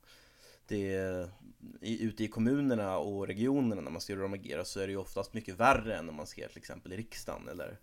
Det 0.67 0.95
är, 0.95 1.29
ute 1.81 2.23
i 2.23 2.27
kommunerna 2.27 2.97
och 2.97 3.27
regionerna 3.27 3.81
när 3.81 3.91
man 3.91 4.01
ser 4.01 4.15
hur 4.15 4.21
de 4.21 4.33
agerar 4.33 4.63
så 4.63 4.79
är 4.79 4.87
det 4.87 4.91
ju 4.91 4.97
oftast 4.97 5.33
mycket 5.33 5.59
värre 5.59 5.97
än 5.97 6.05
när 6.05 6.13
man 6.13 6.27
ser 6.27 6.47
till 6.47 6.57
exempel 6.57 6.93
i 6.93 6.97
riksdagen 6.97 7.47
eller 7.47 7.79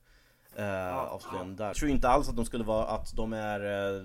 eh, 0.56 0.96
avslöjanden 0.96 1.56
där. 1.56 1.66
Jag 1.66 1.76
tror 1.76 1.90
inte 1.90 2.08
alls 2.08 2.28
att 2.28 2.36
de 2.36 2.44
skulle 2.44 2.64
vara, 2.64 2.86
att 2.86 3.16
de 3.16 3.32
är 3.32 3.60
eh, 3.60 4.04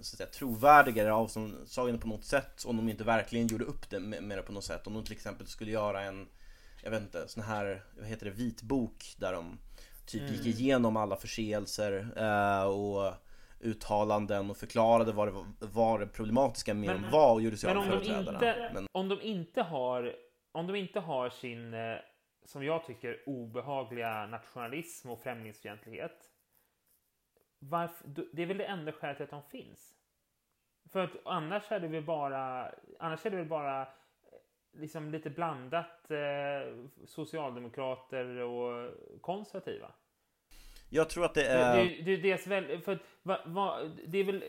så 0.00 0.14
att 0.14 0.18
säga, 0.18 0.28
trovärdiga 0.28 1.02
eller 1.02 1.10
avsagande 1.10 2.00
på 2.00 2.08
något 2.08 2.24
sätt 2.24 2.64
om 2.64 2.76
de 2.76 2.88
inte 2.88 3.04
verkligen 3.04 3.46
gjorde 3.46 3.64
upp 3.64 3.90
det 3.90 4.00
med, 4.00 4.22
med 4.22 4.38
det 4.38 4.42
på 4.42 4.52
något 4.52 4.64
sätt. 4.64 4.86
Om 4.86 4.94
de 4.94 5.04
till 5.04 5.12
exempel 5.12 5.46
skulle 5.46 5.70
göra 5.70 6.02
en, 6.02 6.28
jag 6.82 6.90
vet 6.90 7.02
inte, 7.02 7.28
sån 7.28 7.42
här, 7.42 7.82
vad 7.98 8.06
heter 8.06 8.26
det, 8.26 8.32
vitbok 8.32 9.14
där 9.18 9.32
de 9.32 9.58
typ 10.06 10.30
gick 10.30 10.46
igenom 10.60 10.96
alla 10.96 11.16
förseelser 11.16 12.12
eh, 12.16 12.64
och 12.64 13.14
uttalanden 13.60 14.50
och 14.50 14.56
förklarade 14.56 15.12
vad 15.12 15.28
det 15.28 15.32
var, 15.32 15.46
vad 15.58 16.00
det 16.00 16.06
problematiska 16.06 16.74
med 16.74 16.86
Men- 16.88 17.02
dem 17.02 17.10
var 17.10 17.32
och 17.32 17.42
gjorde 17.42 17.56
sig 17.56 17.70
av 17.70 17.76
om 17.76 17.84
de, 17.84 17.90
företrädarna. 17.90 18.32
inte, 18.38 18.70
Men 18.74 18.86
om 18.92 19.08
de 19.08 19.20
inte 19.20 19.62
har 19.62 20.16
om 20.54 20.66
de 20.66 20.76
inte 20.76 21.00
har 21.00 21.30
sin, 21.30 21.74
eh, 21.74 21.96
som 22.44 22.64
jag 22.64 22.84
tycker, 22.86 23.22
obehagliga 23.26 24.26
nationalism 24.26 25.10
och 25.10 25.20
främlingsfientlighet. 25.22 26.30
Varför, 27.58 28.08
det 28.32 28.42
är 28.42 28.46
väl 28.46 28.58
det 28.58 28.64
enda 28.64 28.92
skälet 28.92 29.16
till 29.16 29.24
att 29.24 29.30
de 29.30 29.42
finns? 29.42 29.94
För 30.92 31.00
att 31.04 31.10
annars 31.24 31.72
är 31.72 31.80
det 31.80 31.88
väl 31.88 32.04
bara, 32.04 32.72
annars 32.98 33.26
är 33.26 33.30
det 33.30 33.36
väl 33.36 33.48
bara 33.48 33.88
liksom 34.72 35.10
lite 35.10 35.30
blandat 35.30 36.10
eh, 36.10 36.74
socialdemokrater 37.06 38.36
och 38.36 38.90
konservativa. 39.20 39.90
jag 40.90 41.10
tror 41.10 41.24
att 41.24 41.34
det 41.34 41.42
Det, 41.42 41.48
är... 41.48 41.76
det, 41.76 42.02
det 42.02 42.12
är 42.12 42.22
dels 42.22 42.46
väl, 42.46 42.80
för 42.80 42.98
va, 43.22 43.38
va, 43.46 43.78
det 44.06 44.18
är 44.18 44.24
väl, 44.24 44.44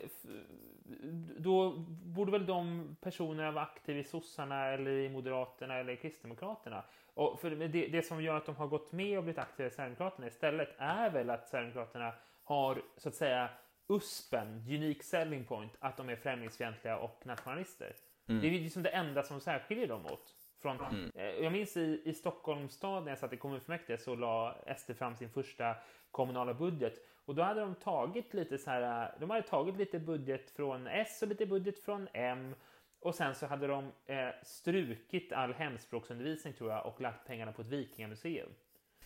då 1.37 1.73
borde 1.87 2.31
väl 2.31 2.45
de 2.45 2.95
personerna 3.01 3.51
vara 3.51 3.63
aktiva 3.65 3.99
i 3.99 4.03
sossarna 4.03 4.65
eller 4.65 4.91
i 4.91 5.09
moderaterna 5.09 5.75
eller 5.75 5.93
i 5.93 5.97
kristdemokraterna. 5.97 6.83
Och 7.13 7.39
för 7.39 7.49
det, 7.49 7.87
det 7.87 8.01
som 8.05 8.23
gör 8.23 8.37
att 8.37 8.45
de 8.45 8.55
har 8.55 8.67
gått 8.67 8.91
med 8.91 9.17
och 9.17 9.23
blivit 9.23 9.39
aktiva 9.39 9.67
i 9.67 9.71
Sverigedemokraterna 9.71 10.27
istället 10.27 10.69
är 10.77 11.09
väl 11.09 11.29
att 11.29 11.47
Sverigedemokraterna 11.47 12.13
har 12.43 12.81
så 12.97 13.09
att 13.09 13.15
säga 13.15 13.49
USPen, 13.87 14.47
unique 14.67 15.03
selling 15.03 15.45
point, 15.45 15.71
att 15.79 15.97
de 15.97 16.09
är 16.09 16.15
främlingsfientliga 16.15 16.97
och 16.97 17.25
nationalister. 17.25 17.95
Mm. 18.27 18.41
Det 18.41 18.47
är 18.47 18.51
liksom 18.51 18.83
det 18.83 18.89
enda 18.89 19.23
som 19.23 19.39
särskiljer 19.39 19.87
dem 19.87 20.05
åt. 20.05 20.35
Från, 20.61 20.79
mm. 20.79 21.11
Eh, 21.15 21.25
jag 21.25 21.51
minns 21.51 21.77
i, 21.77 22.01
i 22.05 22.13
Stockholms 22.13 22.73
stad 22.73 23.03
när 23.03 23.11
jag 23.11 23.19
satt 23.19 23.33
i 23.33 23.37
kommunfullmäktige 23.37 23.97
så 23.97 24.15
la 24.15 24.55
SD 24.77 24.91
fram 24.97 25.15
sin 25.15 25.29
första 25.29 25.75
kommunala 26.11 26.53
budget 26.53 26.93
och 27.25 27.35
då 27.35 27.41
hade 27.41 27.61
de 27.61 27.75
tagit 27.75 28.33
lite 28.33 28.57
så 28.57 28.69
här, 28.69 29.15
de 29.19 29.29
hade 29.29 29.41
tagit 29.41 29.77
lite 29.77 29.99
budget 29.99 30.49
från 30.49 30.87
S 30.87 31.21
och 31.21 31.27
lite 31.27 31.45
budget 31.45 31.79
från 31.79 32.07
M 32.13 32.55
och 32.99 33.15
sen 33.15 33.35
så 33.35 33.45
hade 33.45 33.67
de 33.67 33.91
eh, 34.05 34.29
strukit 34.43 35.33
all 35.33 35.53
hemspråksundervisning 35.53 36.53
tror 36.53 36.71
jag 36.71 36.85
och 36.85 37.01
lagt 37.01 37.27
pengarna 37.27 37.51
på 37.51 37.61
ett 37.61 37.67
vikingamuseum. 37.67 38.49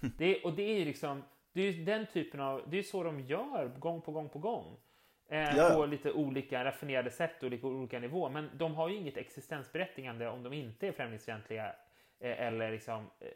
Det, 0.18 0.44
och 0.44 0.54
det 0.54 0.64
är 0.64 0.80
ju 0.80 0.86
liksom, 0.86 1.24
det 1.54 1.62
är 1.62 1.86
den 1.86 2.06
typen 2.06 2.40
av, 2.40 2.70
det 2.70 2.80
är 2.80 2.84
så 2.84 3.04
de 3.04 3.20
gör 3.20 3.72
gång 3.80 4.02
på 4.02 4.12
gång 4.12 4.30
på 4.30 4.40
gång. 4.40 4.78
Eh, 5.30 5.58
ja. 5.58 5.70
På 5.70 5.86
lite 5.86 6.12
olika 6.12 6.66
raffinerade 6.66 7.12
sätt 7.12 7.44
och 7.44 7.50
lite 7.50 7.66
olika 7.66 8.00
nivå. 8.00 8.30
Men 8.30 8.50
de 8.54 8.76
har 8.76 8.90
ju 8.90 8.96
inget 8.96 9.18
existensberättigande 9.18 10.28
om 10.28 10.44
de 10.44 10.54
inte 10.54 10.88
är 10.88 10.92
främlingsfientliga 10.92 11.66
eh, 12.20 12.42
eller 12.42 12.72
liksom 12.72 13.10
eh, 13.20 13.28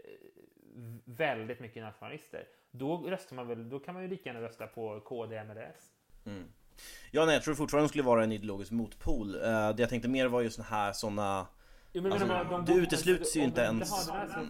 väldigt 1.06 1.60
mycket 1.60 1.84
nationalister. 1.84 2.48
Då 2.72 2.98
röstar 2.98 3.36
man 3.36 3.48
väl, 3.48 3.70
då 3.70 3.80
kan 3.80 3.94
man 3.94 4.04
ju 4.04 4.10
lika 4.10 4.30
gärna 4.30 4.42
rösta 4.42 4.68
på 4.68 5.00
KD, 5.00 5.44
MLS. 5.44 5.92
Mm. 6.26 6.44
Ja, 7.12 7.26
nej, 7.26 7.34
jag 7.34 7.44
tror 7.44 7.56
fortfarande 7.56 7.86
de 7.86 7.90
skulle 7.90 8.04
vara 8.04 8.24
en 8.24 8.32
ideologisk 8.32 8.72
motpol. 8.72 9.36
Uh, 9.36 9.42
det 9.42 9.76
jag 9.78 9.90
tänkte 9.90 10.10
mer 10.10 10.28
var 10.28 10.42
ju 10.42 10.50
såna 10.50 10.68
här 10.68 10.94
såna... 10.94 11.48
Jo, 11.94 12.02
men, 12.02 12.12
alltså, 12.12 12.28
men, 12.28 12.50
de, 12.50 12.66
de, 12.66 12.74
det 12.74 12.80
utesluts 12.80 13.36
ju 13.36 13.42
inte 13.42 13.62
ens... 13.62 14.10
Mm. 14.10 14.48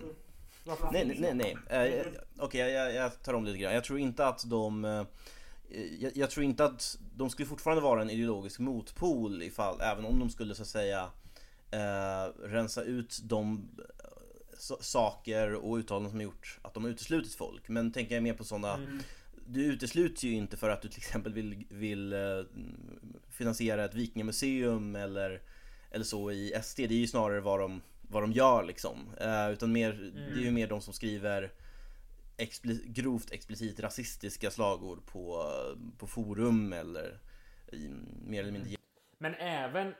Nej, 0.91 1.05
nej, 1.19 1.33
nej. 1.33 1.57
nej. 1.69 1.99
Uh, 1.99 2.05
Okej, 2.37 2.63
okay, 2.63 2.71
jag, 2.71 2.93
jag, 2.93 3.23
tar 3.23 3.33
om 3.33 3.45
lite 3.45 3.57
grann. 3.57 3.73
Jag 3.73 3.83
tror 3.83 3.99
inte 3.99 4.27
att 4.27 4.49
de... 4.49 5.05
Uh, 5.75 6.03
jag, 6.03 6.17
jag, 6.17 6.29
tror 6.29 6.43
inte 6.43 6.65
att 6.65 6.97
de 7.15 7.29
skulle 7.29 7.47
fortfarande 7.47 7.83
vara 7.83 8.01
en 8.01 8.09
ideologisk 8.09 8.59
motpol 8.59 9.43
ifall, 9.43 9.81
även 9.81 10.05
om 10.05 10.19
de 10.19 10.29
skulle 10.29 10.55
så 10.55 10.61
att 10.61 10.67
säga 10.67 11.03
uh, 11.73 12.49
rensa 12.49 12.83
ut 12.83 13.19
de 13.23 13.69
saker 14.79 15.53
och 15.53 15.75
uttalanden 15.75 16.09
som 16.11 16.19
har 16.19 16.23
gjort 16.23 16.59
att 16.61 16.73
de 16.73 16.83
har 16.83 16.91
uteslutit 16.91 17.35
folk. 17.35 17.69
Men 17.69 17.91
tänker 17.91 18.15
jag 18.15 18.23
mer 18.23 18.33
på 18.33 18.43
sådana 18.43 18.73
mm 18.73 18.99
du 19.53 19.65
utesluter 19.65 20.27
ju 20.27 20.33
inte 20.33 20.57
för 20.57 20.69
att 20.69 20.81
du 20.81 20.87
till 20.87 20.99
exempel 20.99 21.33
vill, 21.33 21.65
vill 21.69 22.13
eh, 22.13 22.19
finansiera 23.29 23.85
ett 23.85 23.95
vikingamuseum 23.95 24.95
eller, 24.95 25.41
eller 25.91 26.05
så 26.05 26.31
i 26.31 26.53
SD. 26.63 26.77
Det 26.77 26.93
är 26.93 26.99
ju 26.99 27.07
snarare 27.07 27.39
vad 27.39 27.59
de, 27.59 27.81
vad 28.01 28.23
de 28.23 28.31
gör 28.31 28.63
liksom. 28.63 28.97
Uh, 29.21 29.51
utan 29.51 29.71
mer, 29.71 29.91
mm. 29.91 30.13
det 30.13 30.41
är 30.41 30.43
ju 30.43 30.51
mer 30.51 30.67
de 30.67 30.81
som 30.81 30.93
skriver 30.93 31.51
expli 32.41 32.83
grovt 32.87 33.31
explicit 33.31 33.79
rasistiska 33.79 34.51
slagord 34.51 35.05
på, 35.05 35.43
på 35.97 36.07
forum 36.07 36.73
eller 36.73 37.19
i, 37.71 37.89
mer 38.25 38.39
eller 38.39 38.51
mindre. 38.51 38.69
Mm. 38.69 38.81
Men 39.17 39.33
även 39.33 39.93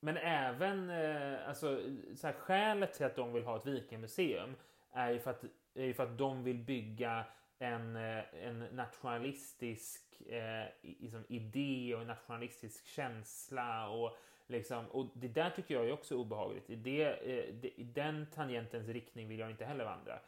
men 0.00 0.16
även 0.16 0.90
eh, 0.90 1.48
alltså, 1.48 1.80
så 2.16 2.26
här, 2.26 2.34
skälet 2.34 2.92
till 2.92 3.06
att 3.06 3.16
de 3.16 3.32
vill 3.32 3.44
ha 3.44 3.56
ett 3.56 3.66
vikingamuseum 3.66 4.54
är 4.92 5.10
ju 5.10 5.18
för 5.18 5.30
att, 5.30 5.44
är 5.74 5.84
ju 5.84 5.94
för 5.94 6.02
att 6.02 6.18
de 6.18 6.44
vill 6.44 6.58
bygga 6.58 7.24
en, 7.58 7.96
eh, 7.96 8.24
en 8.42 8.58
nationalistisk 8.58 10.20
eh, 10.20 10.64
liksom 10.82 11.24
idé 11.28 11.94
och 11.94 12.00
en 12.00 12.06
nationalistisk 12.06 12.86
känsla. 12.86 13.88
Och, 13.88 14.16
liksom, 14.46 14.86
och 14.86 15.10
det 15.14 15.28
där 15.28 15.50
tycker 15.50 15.74
jag 15.74 15.88
är 15.88 15.92
också 15.92 16.14
obehagligt. 16.14 16.70
I, 16.70 16.76
det, 16.76 17.04
eh, 17.04 17.54
det, 17.54 17.80
i 17.80 17.84
den 17.84 18.26
tangentens 18.34 18.88
riktning 18.88 19.28
vill 19.28 19.38
jag 19.38 19.50
inte 19.50 19.64
heller 19.64 19.84
vandra. 19.84 20.18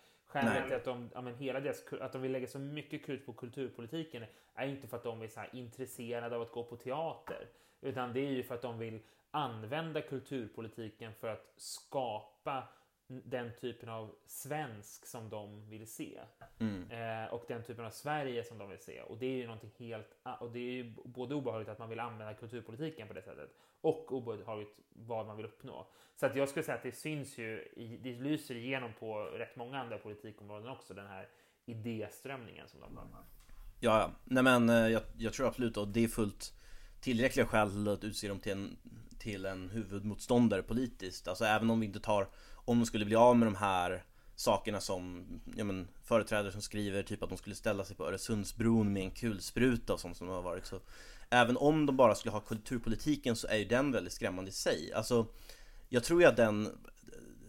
Skälet 0.40 0.66
till 0.66 0.76
att 0.76 0.84
de, 0.84 1.10
ja, 1.14 1.20
men 1.20 1.34
hela 1.34 1.60
deras, 1.60 1.84
att 2.00 2.12
de 2.12 2.22
vill 2.22 2.32
lägga 2.32 2.46
så 2.46 2.58
mycket 2.58 3.06
krut 3.06 3.26
på 3.26 3.32
kulturpolitiken 3.32 4.24
är 4.54 4.66
inte 4.66 4.88
för 4.88 4.96
att 4.96 5.02
de 5.02 5.22
är 5.22 5.28
så 5.28 5.40
intresserade 5.52 6.36
av 6.36 6.42
att 6.42 6.52
gå 6.52 6.64
på 6.64 6.76
teater. 6.76 7.48
Utan 7.80 8.12
det 8.12 8.20
är 8.20 8.30
ju 8.30 8.42
för 8.42 8.54
att 8.54 8.62
de 8.62 8.78
vill 8.78 9.00
använda 9.30 10.00
kulturpolitiken 10.00 11.14
för 11.14 11.28
att 11.28 11.52
skapa 11.56 12.68
den 13.08 13.50
typen 13.60 13.88
av 13.88 14.14
svensk 14.26 15.06
som 15.06 15.30
de 15.30 15.70
vill 15.70 15.86
se. 15.86 16.20
Mm. 16.58 16.90
Eh, 16.90 17.32
och 17.32 17.44
den 17.48 17.62
typen 17.62 17.84
av 17.84 17.90
Sverige 17.90 18.44
som 18.44 18.58
de 18.58 18.68
vill 18.68 18.78
se. 18.78 19.02
Och 19.02 19.18
det 19.18 19.26
är 19.26 19.36
ju 19.36 19.46
någonting 19.46 19.72
helt... 19.78 20.16
Och 20.40 20.50
det 20.50 20.58
är 20.58 20.72
ju 20.72 20.94
både 21.04 21.34
obehagligt 21.34 21.68
att 21.68 21.78
man 21.78 21.88
vill 21.88 22.00
använda 22.00 22.34
kulturpolitiken 22.34 23.08
på 23.08 23.14
det 23.14 23.22
sättet 23.22 23.50
och 23.80 24.12
obehagligt 24.12 24.78
vad 24.88 25.26
man 25.26 25.36
vill 25.36 25.46
uppnå. 25.46 25.86
Så 26.16 26.26
att 26.26 26.36
jag 26.36 26.48
skulle 26.48 26.62
säga 26.62 26.76
att 26.76 26.82
det 26.82 26.92
syns 26.92 27.38
ju, 27.38 27.68
det 28.02 28.12
lyser 28.12 28.54
igenom 28.54 28.92
på 28.98 29.24
rätt 29.24 29.56
många 29.56 29.80
andra 29.80 29.98
politikområden 29.98 30.68
också, 30.68 30.94
den 30.94 31.06
här 31.06 31.28
idéströmningen 31.66 32.68
som 32.68 32.80
de 32.80 32.96
har. 32.96 33.06
Ja, 33.80 34.00
ja. 34.00 34.10
Nej 34.24 34.42
men 34.42 34.68
eh, 34.68 34.88
jag, 34.88 35.02
jag 35.16 35.32
tror 35.32 35.46
absolut 35.46 35.76
att 35.76 35.94
det 35.94 36.04
är 36.04 36.08
fullt 36.08 36.52
tillräckliga 37.00 37.46
skäl 37.46 37.88
att 37.88 38.04
utse 38.04 38.28
dem 38.28 38.40
till 38.40 38.52
en, 38.52 38.76
till 39.18 39.46
en 39.46 39.70
huvudmotståndare 39.70 40.62
politiskt. 40.62 41.28
Alltså 41.28 41.44
även 41.44 41.70
om 41.70 41.80
vi 41.80 41.86
inte 41.86 42.00
tar 42.00 42.28
om 42.66 42.78
de 42.78 42.86
skulle 42.86 43.04
bli 43.04 43.16
av 43.16 43.36
med 43.36 43.46
de 43.46 43.54
här 43.54 44.04
sakerna 44.36 44.80
som 44.80 45.26
ja, 45.56 45.64
men, 45.64 45.88
företrädare 46.02 46.52
som 46.52 46.62
skriver 46.62 47.02
typ 47.02 47.22
att 47.22 47.28
de 47.28 47.38
skulle 47.38 47.56
ställa 47.56 47.84
sig 47.84 47.96
på 47.96 48.06
Öresundsbron 48.06 48.92
med 48.92 49.02
en 49.02 49.10
kulspruta 49.10 49.92
och 49.92 50.00
sånt 50.00 50.16
som 50.16 50.28
har 50.28 50.42
varit 50.42 50.66
så 50.66 50.80
Även 51.30 51.56
om 51.56 51.86
de 51.86 51.96
bara 51.96 52.14
skulle 52.14 52.32
ha 52.32 52.40
kulturpolitiken 52.40 53.36
så 53.36 53.46
är 53.46 53.56
ju 53.56 53.64
den 53.64 53.92
väldigt 53.92 54.12
skrämmande 54.12 54.48
i 54.48 54.52
sig. 54.52 54.92
Alltså 54.92 55.26
Jag 55.88 56.04
tror 56.04 56.20
ju 56.20 56.26
att 56.26 56.36
den 56.36 56.78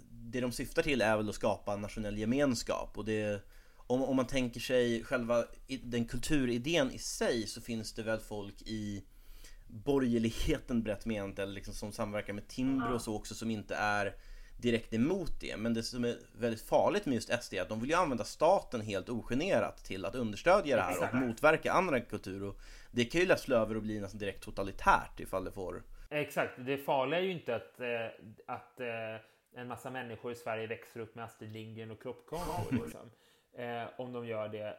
Det 0.10 0.42
de 0.42 0.52
syftar 0.52 0.84
till 0.84 1.02
är 1.02 1.18
väl 1.18 1.30
att 1.30 1.36
skapa 1.36 1.76
nationell 1.76 2.18
gemenskap 2.18 2.98
och 2.98 3.06
det 3.06 3.44
om, 3.88 4.04
om 4.04 4.16
man 4.16 4.28
tänker 4.28 4.60
sig 4.60 5.04
själva 5.04 5.46
den 5.84 6.06
kulturidén 6.06 6.92
i 6.92 7.00
sig 7.00 7.48
så 7.48 7.62
finns 7.62 7.94
det 7.94 8.04
väl 8.04 8.20
folk 8.20 8.62
i 8.62 9.04
borgerligheten 9.68 10.84
brett 10.84 11.06
menat, 11.06 11.40
eller 11.40 11.54
liksom 11.54 11.74
som 11.74 11.92
samverkar 11.92 12.34
med 12.34 12.48
Timbro 12.48 12.94
och 12.94 13.02
så 13.02 13.16
också 13.16 13.36
som 13.36 13.52
inte 13.52 13.76
är 13.76 14.16
direkt 14.58 14.94
emot 14.94 15.32
det. 15.40 15.58
Men 15.58 15.74
det 15.74 15.84
som 15.84 16.06
är 16.06 16.16
väldigt 16.40 16.62
farligt 16.62 17.06
med 17.06 17.16
just 17.16 17.44
SD 17.44 17.54
är 17.54 17.62
att 17.62 17.70
de 17.70 17.80
vill 17.80 17.90
ju 17.90 17.96
använda 17.96 18.24
staten 18.24 18.82
helt 18.82 19.10
ogenerat 19.10 19.86
till 19.86 20.06
att 20.06 20.16
understödja 20.16 20.76
det 20.76 20.82
här 20.82 21.10
och 21.10 21.16
motverka 21.16 21.72
andra 21.72 22.00
kulturer. 22.00 22.48
Och 22.48 22.60
det 22.92 23.06
kan 23.06 23.22
ju 23.22 23.28
lätt 23.28 23.40
slå 23.40 23.56
över 23.56 23.76
och 23.76 23.82
bli 23.82 24.00
nästan 24.00 24.20
direkt 24.20 24.44
totalitärt 24.44 25.20
ifall 25.20 25.44
det 25.44 25.52
får... 25.52 25.84
Exakt, 26.10 26.54
det 26.58 26.78
farliga 26.78 27.20
är 27.20 27.24
ju 27.24 27.32
inte 27.32 27.56
att, 27.56 27.80
eh, 27.80 28.08
att 28.46 28.80
eh, 28.80 29.22
en 29.56 29.68
massa 29.68 29.90
människor 29.90 30.32
i 30.32 30.36
Sverige 30.36 30.68
växer 30.68 31.00
upp 31.00 31.16
med 31.16 31.26
Astrid 31.26 31.52
Lindgren 31.52 31.92
och 31.92 32.02
kroppkakor. 32.02 32.72
Liksom. 32.84 33.12
Eh, 33.54 33.84
om 33.98 34.14
de 34.14 34.28
gör 34.28 34.50
det 34.50 34.68
eh, 34.68 34.74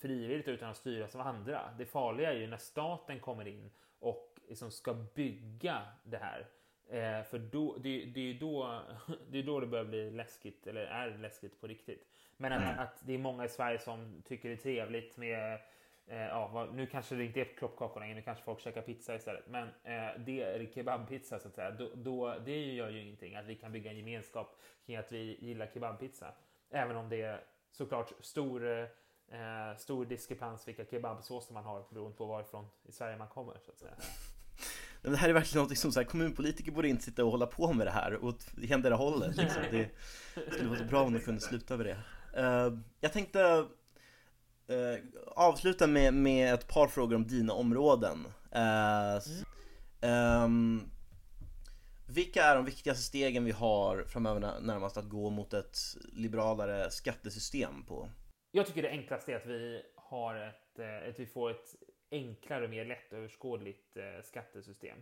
frivilligt 0.00 0.48
utan 0.48 0.70
att 0.70 0.76
styras 0.76 1.14
av 1.14 1.20
andra. 1.20 1.74
Det 1.78 1.86
farliga 1.86 2.32
är 2.32 2.36
ju 2.36 2.46
när 2.46 2.56
staten 2.56 3.20
kommer 3.20 3.48
in 3.48 3.70
och 3.98 4.38
liksom 4.48 4.70
ska 4.70 4.94
bygga 4.94 5.82
det 6.04 6.16
här. 6.16 6.48
Eh, 6.90 7.22
för 7.22 7.38
då, 7.38 7.76
det, 7.76 8.04
det, 8.04 8.30
är 8.30 8.34
då, 8.34 8.82
det 9.30 9.38
är 9.38 9.42
då 9.42 9.60
det 9.60 9.66
börjar 9.66 9.84
bli 9.84 10.10
läskigt, 10.10 10.66
eller 10.66 10.80
är 10.80 11.18
läskigt 11.18 11.60
på 11.60 11.66
riktigt. 11.66 12.06
Men 12.36 12.52
att, 12.52 12.62
mm. 12.62 12.78
att 12.78 13.06
det 13.06 13.14
är 13.14 13.18
många 13.18 13.44
i 13.44 13.48
Sverige 13.48 13.78
som 13.78 14.22
tycker 14.24 14.48
det 14.48 14.54
är 14.54 14.56
trevligt 14.56 15.16
med 15.16 15.60
eh, 16.06 16.22
ja, 16.22 16.68
nu 16.72 16.86
kanske 16.86 17.14
det 17.14 17.24
inte 17.24 17.40
är 17.40 17.44
kloppkakorna, 17.44 18.06
nu 18.06 18.22
kanske 18.22 18.44
folk 18.44 18.60
käkar 18.60 18.82
pizza 18.82 19.14
istället. 19.14 19.46
Men 19.46 19.68
eh, 19.68 20.18
det 20.18 20.42
är 20.42 20.66
kebabpizza 20.74 21.38
så 21.38 21.48
att 21.48 21.54
säga. 21.54 21.70
Då, 21.70 21.90
då, 21.94 22.38
det 22.44 22.72
gör 22.72 22.90
ju 22.90 23.00
ingenting 23.00 23.34
att 23.34 23.46
vi 23.46 23.54
kan 23.54 23.72
bygga 23.72 23.90
en 23.90 23.96
gemenskap 23.96 24.60
kring 24.86 24.96
att 24.96 25.12
vi 25.12 25.36
gillar 25.40 25.66
kebabpizza. 25.74 26.34
Även 26.70 26.96
om 26.96 27.08
det 27.08 27.22
är 27.22 27.44
såklart 27.70 28.12
stor, 28.20 28.82
eh, 29.28 29.76
stor 29.78 30.04
diskrepans 30.04 30.68
vilka 30.68 30.84
kebabsåser 30.84 31.54
man 31.54 31.64
har 31.64 31.84
beroende 31.90 32.16
på 32.16 32.26
varifrån 32.26 32.66
i 32.82 32.92
Sverige 32.92 33.16
man 33.16 33.28
kommer. 33.28 33.58
Så 33.58 33.70
att 33.70 33.78
säga. 33.78 33.94
Det 35.02 35.16
här 35.16 35.28
är 35.28 35.32
verkligen 35.32 35.66
något 35.66 35.78
som 35.78 35.92
så 35.92 36.00
här, 36.00 36.06
kommunpolitiker 36.06 36.72
borde 36.72 36.88
inte 36.88 37.04
sitta 37.04 37.24
och 37.24 37.30
hålla 37.30 37.46
på 37.46 37.72
med 37.72 37.86
det 37.86 37.90
här 37.90 38.24
åt 38.24 38.46
endera 38.70 38.94
hållet 38.94 39.36
liksom. 39.36 39.62
Det 39.70 39.90
skulle 40.52 40.68
vara 40.68 40.78
så 40.78 40.84
bra 40.84 41.02
om 41.02 41.12
de 41.12 41.20
kunde 41.20 41.40
sluta 41.40 41.76
med 41.76 41.86
det 41.86 41.98
uh, 42.40 42.78
Jag 43.00 43.12
tänkte 43.12 43.66
uh, 44.70 44.98
avsluta 45.26 45.86
med, 45.86 46.14
med 46.14 46.54
ett 46.54 46.68
par 46.68 46.88
frågor 46.88 47.16
om 47.16 47.26
dina 47.26 47.52
områden 47.52 48.26
uh, 48.56 49.22
um, 50.44 50.90
Vilka 52.08 52.44
är 52.44 52.56
de 52.56 52.64
viktigaste 52.64 53.02
stegen 53.02 53.44
vi 53.44 53.52
har 53.52 54.04
framöver 54.08 54.60
närmast 54.60 54.96
att 54.96 55.08
gå 55.08 55.30
mot 55.30 55.52
ett 55.52 55.78
liberalare 56.12 56.90
skattesystem 56.90 57.84
på? 57.84 58.08
Jag 58.50 58.66
tycker 58.66 58.82
det 58.82 58.90
enklaste 58.90 59.32
är 59.32 59.36
att 59.36 59.46
vi 59.46 59.82
har 59.96 60.36
ett, 60.36 61.08
att 61.08 61.20
vi 61.20 61.26
får 61.26 61.50
ett 61.50 61.76
enklare 62.12 62.64
och 62.64 62.70
mer 62.70 62.84
lättöverskådligt 62.84 63.96
eh, 63.96 64.22
skattesystem. 64.22 64.98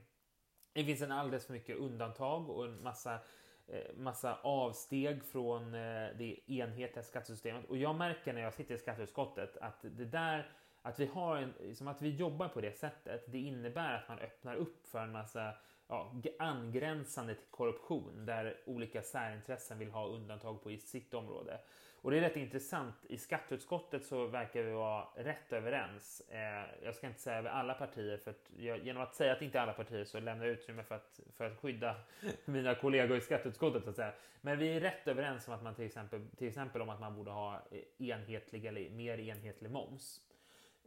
Det 0.73 0.85
finns 0.85 1.03
en 1.03 1.13
alldeles 1.13 1.47
för 1.47 1.53
mycket 1.53 1.77
undantag 1.77 2.51
och 2.51 2.65
en 2.65 2.83
massa, 2.83 3.19
eh, 3.67 3.97
massa 3.97 4.39
avsteg 4.43 5.25
från 5.25 5.75
eh, 5.75 6.09
det 6.19 6.39
enhetliga 6.47 7.03
skattesystemet. 7.03 7.65
Och 7.65 7.77
jag 7.77 7.95
märker 7.95 8.33
när 8.33 8.41
jag 8.41 8.55
sitter 8.55 8.75
i 8.75 8.79
skatteutskottet 8.79 9.57
att 9.57 9.83
det 9.83 10.05
där 10.05 10.51
att 10.83 10.99
vi, 10.99 11.07
har 11.07 11.37
en, 11.37 11.77
som 11.77 11.89
att 11.89 12.03
vi 12.03 12.11
jobbar 12.11 12.49
på 12.49 12.61
det 12.61 12.79
sättet, 12.79 13.25
det 13.27 13.39
innebär 13.39 13.95
att 13.95 14.09
man 14.09 14.19
öppnar 14.19 14.55
upp 14.55 14.87
för 14.87 14.99
en 14.99 15.13
massa 15.13 15.55
ja, 15.89 16.13
angränsande 16.39 17.35
till 17.35 17.51
korruption 17.51 18.27
där 18.27 18.61
olika 18.67 19.03
särintressen 19.03 19.79
vill 19.79 19.91
ha 19.91 20.07
undantag 20.07 20.63
på 20.63 20.71
i 20.71 20.79
sitt 20.79 21.15
område. 21.15 21.61
Och 22.03 22.11
det 22.11 22.17
är 22.17 22.21
rätt 22.21 22.37
intressant. 22.37 22.95
I 23.09 23.19
skatteutskottet 23.19 24.05
så 24.05 24.27
verkar 24.27 24.63
vi 24.63 24.73
vara 24.73 25.09
rätt 25.17 25.53
överens. 25.53 26.23
Eh, 26.29 26.85
jag 26.85 26.95
ska 26.95 27.07
inte 27.07 27.21
säga 27.21 27.39
över 27.39 27.51
alla 27.51 27.75
partier, 27.75 28.17
för 28.17 28.31
att 28.31 28.51
jag, 28.57 28.85
genom 28.85 29.03
att 29.03 29.15
säga 29.15 29.33
att 29.33 29.43
inte 29.43 29.61
alla 29.61 29.73
partier 29.73 30.05
så 30.05 30.21
lämnar 30.21 30.45
jag 30.45 30.53
utrymme 30.53 30.83
för 30.83 30.95
att, 30.95 31.21
för 31.37 31.45
att 31.45 31.59
skydda 31.59 31.97
mina 32.45 32.75
kollegor 32.75 33.17
i 33.17 33.21
skatteutskottet. 33.21 33.85
Så 33.85 33.91
att 33.91 33.97
säga. 33.97 34.13
Men 34.41 34.59
vi 34.59 34.77
är 34.77 34.81
rätt 34.81 35.09
överens 35.09 35.49
om 35.49 35.55
att 35.55 35.63
man 35.63 35.75
till 35.75 35.87
exempel, 35.87 36.27
till 36.37 36.49
exempel 36.49 36.83
om 36.83 36.89
att 36.89 37.01
man 37.01 37.15
borde 37.15 37.31
ha 37.31 37.63
enhetlig 37.99 38.65
eller 38.65 38.91
mer 38.91 39.19
enhetlig 39.19 39.71
moms. 39.71 40.21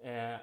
Eh, 0.03 0.35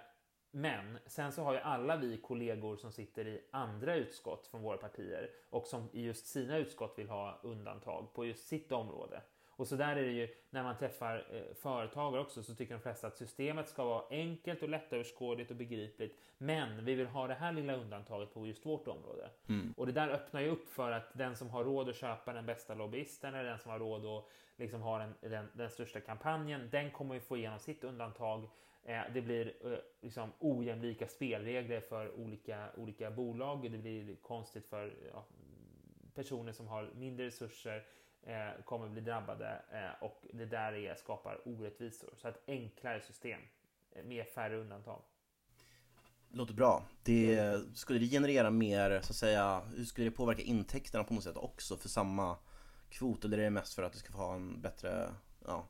men 0.50 0.98
sen 1.06 1.32
så 1.32 1.42
har 1.42 1.52
ju 1.52 1.58
alla 1.58 1.96
vi 1.96 2.16
kollegor 2.16 2.76
som 2.76 2.92
sitter 2.92 3.26
i 3.26 3.40
andra 3.50 3.94
utskott 3.94 4.46
från 4.46 4.62
våra 4.62 4.76
partier 4.76 5.30
och 5.50 5.66
som 5.66 5.88
i 5.92 6.02
just 6.02 6.26
sina 6.26 6.56
utskott 6.56 6.98
vill 6.98 7.08
ha 7.08 7.40
undantag 7.42 8.14
på 8.14 8.26
just 8.26 8.48
sitt 8.48 8.72
område. 8.72 9.22
Och 9.60 9.68
så 9.68 9.76
där 9.76 9.96
är 9.96 10.02
det 10.02 10.12
ju 10.12 10.28
när 10.50 10.62
man 10.62 10.76
träffar 10.76 11.26
eh, 11.32 11.54
företagare 11.54 12.20
också 12.20 12.42
så 12.42 12.54
tycker 12.54 12.74
de 12.74 12.80
flesta 12.80 13.06
att 13.06 13.16
systemet 13.16 13.68
ska 13.68 13.84
vara 13.84 14.04
enkelt 14.10 14.62
och 14.62 14.68
lättöverskådligt 14.68 15.50
och 15.50 15.56
begripligt. 15.56 16.18
Men 16.38 16.84
vi 16.84 16.94
vill 16.94 17.06
ha 17.06 17.26
det 17.26 17.34
här 17.34 17.52
lilla 17.52 17.76
undantaget 17.76 18.34
på 18.34 18.46
just 18.46 18.66
vårt 18.66 18.88
område. 18.88 19.30
Mm. 19.48 19.74
Och 19.76 19.86
det 19.86 19.92
där 19.92 20.08
öppnar 20.08 20.40
ju 20.40 20.48
upp 20.48 20.68
för 20.68 20.92
att 20.92 21.10
den 21.12 21.36
som 21.36 21.50
har 21.50 21.64
råd 21.64 21.88
att 21.88 21.96
köpa 21.96 22.32
den 22.32 22.46
bästa 22.46 22.74
lobbyisten 22.74 23.34
eller 23.34 23.50
den 23.50 23.58
som 23.58 23.70
har 23.70 23.78
råd 23.78 24.06
att 24.06 24.24
liksom 24.56 24.82
ha 24.82 24.98
den, 24.98 25.14
den, 25.20 25.48
den 25.52 25.70
största 25.70 26.00
kampanjen, 26.00 26.68
den 26.70 26.90
kommer 26.90 27.14
ju 27.14 27.20
få 27.20 27.36
igenom 27.36 27.58
sitt 27.58 27.84
undantag. 27.84 28.48
Eh, 28.84 29.02
det 29.14 29.22
blir 29.22 29.52
eh, 29.64 29.78
liksom 30.00 30.32
ojämlika 30.38 31.06
spelregler 31.08 31.80
för 31.80 32.20
olika, 32.20 32.68
olika 32.76 33.10
bolag. 33.10 33.70
Det 33.72 33.78
blir 33.78 34.16
konstigt 34.16 34.66
för 34.66 34.94
ja, 35.12 35.24
personer 36.14 36.52
som 36.52 36.68
har 36.68 36.90
mindre 36.94 37.26
resurser 37.26 37.84
eh, 38.26 38.62
kommer 38.64 38.88
bli 38.88 39.00
drabbade 39.00 39.62
eh, 39.72 40.02
och 40.02 40.26
det 40.32 40.46
där 40.46 40.72
är, 40.72 40.94
skapar 40.94 41.40
orättvisor. 41.44 42.10
Så 42.16 42.28
ett 42.28 42.42
enklare 42.46 43.00
system 43.00 43.40
eh, 43.92 44.04
med 44.04 44.26
färre 44.26 44.56
undantag. 44.56 45.02
Låter 46.32 46.54
bra. 46.54 46.82
Det, 47.02 47.58
skulle 47.74 47.98
det 47.98 48.06
generera 48.06 48.50
mer, 48.50 48.90
så 48.90 49.12
att 49.12 49.16
säga, 49.16 49.62
hur 49.76 49.84
skulle 49.84 50.06
det 50.06 50.16
påverka 50.16 50.42
intäkterna 50.42 51.04
på 51.04 51.14
något 51.14 51.24
sätt 51.24 51.36
också 51.36 51.76
för 51.76 51.88
samma 51.88 52.36
kvot? 52.88 53.24
Eller 53.24 53.38
är 53.38 53.42
det 53.42 53.50
mest 53.50 53.74
för 53.74 53.82
att 53.82 53.92
det 53.92 53.98
ska 53.98 54.12
få 54.12 54.18
ha 54.18 54.34
en 54.34 54.60
bättre, 54.60 55.14
ja, 55.46 55.66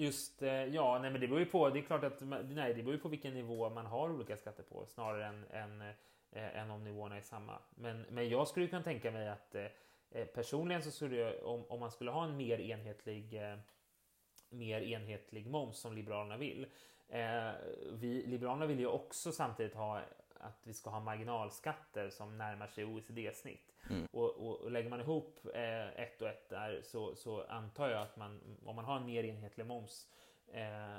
Just, 0.00 0.42
eh, 0.42 0.64
ja, 0.64 0.98
nej 1.02 1.10
men 1.10 1.20
det 1.20 1.28
beror 1.28 1.40
ju 1.40 1.46
på, 1.46 1.70
det 1.70 1.78
är 1.78 1.82
klart 1.82 2.04
att, 2.04 2.20
nej 2.20 2.74
det 2.74 2.82
beror 2.82 2.92
ju 2.92 2.98
på 2.98 3.08
vilken 3.08 3.34
nivå 3.34 3.70
man 3.70 3.86
har 3.86 4.10
olika 4.10 4.36
skatter 4.36 4.62
på 4.62 4.86
snarare 4.86 5.26
än, 5.26 5.44
än, 5.50 5.80
äh, 6.32 6.56
än 6.56 6.70
om 6.70 6.84
nivåerna 6.84 7.16
är 7.16 7.22
samma. 7.22 7.58
Men, 7.74 8.02
men 8.10 8.28
jag 8.28 8.48
skulle 8.48 8.66
kunna 8.66 8.82
tänka 8.82 9.10
mig 9.10 9.28
att 9.28 9.56
personligen 10.34 10.82
så 10.82 10.90
skulle 10.90 11.16
jag, 11.16 11.44
om, 11.44 11.64
om 11.68 11.80
man 11.80 11.90
skulle 11.90 12.10
ha 12.10 12.24
en 12.24 12.36
mer 12.36 12.60
enhetlig 12.60 13.34
äh, 13.34 13.58
mer 14.48 14.80
enhetlig 14.80 15.46
moms 15.46 15.78
som 15.78 15.94
Liberalerna 15.94 16.36
vill. 16.36 16.66
vi, 17.92 18.26
Liberalerna 18.26 18.66
vill 18.66 18.78
ju 18.78 18.86
också 18.86 19.32
samtidigt 19.32 19.74
ha 19.74 20.02
att 20.40 20.60
vi 20.62 20.74
ska 20.74 20.90
ha 20.90 21.00
marginalskatter 21.00 22.10
som 22.10 22.38
närmar 22.38 22.66
sig 22.66 22.84
OECD-snitt. 22.84 23.74
Mm. 23.90 24.08
Och, 24.12 24.30
och, 24.30 24.60
och, 24.60 24.70
lägger 24.70 24.90
man 24.90 25.00
ihop 25.00 25.38
eh, 25.54 25.88
ett 25.88 26.22
och 26.22 26.28
ett 26.28 26.48
där 26.48 26.82
så, 26.84 27.14
så, 27.14 27.42
antar 27.42 27.88
jag 27.88 28.02
att 28.02 28.16
man, 28.16 28.40
om 28.64 28.76
man 28.76 28.84
har 28.84 28.96
en 28.96 29.06
mer 29.06 29.24
enhetlig 29.24 29.66
moms 29.66 30.06
eh, 30.52 30.96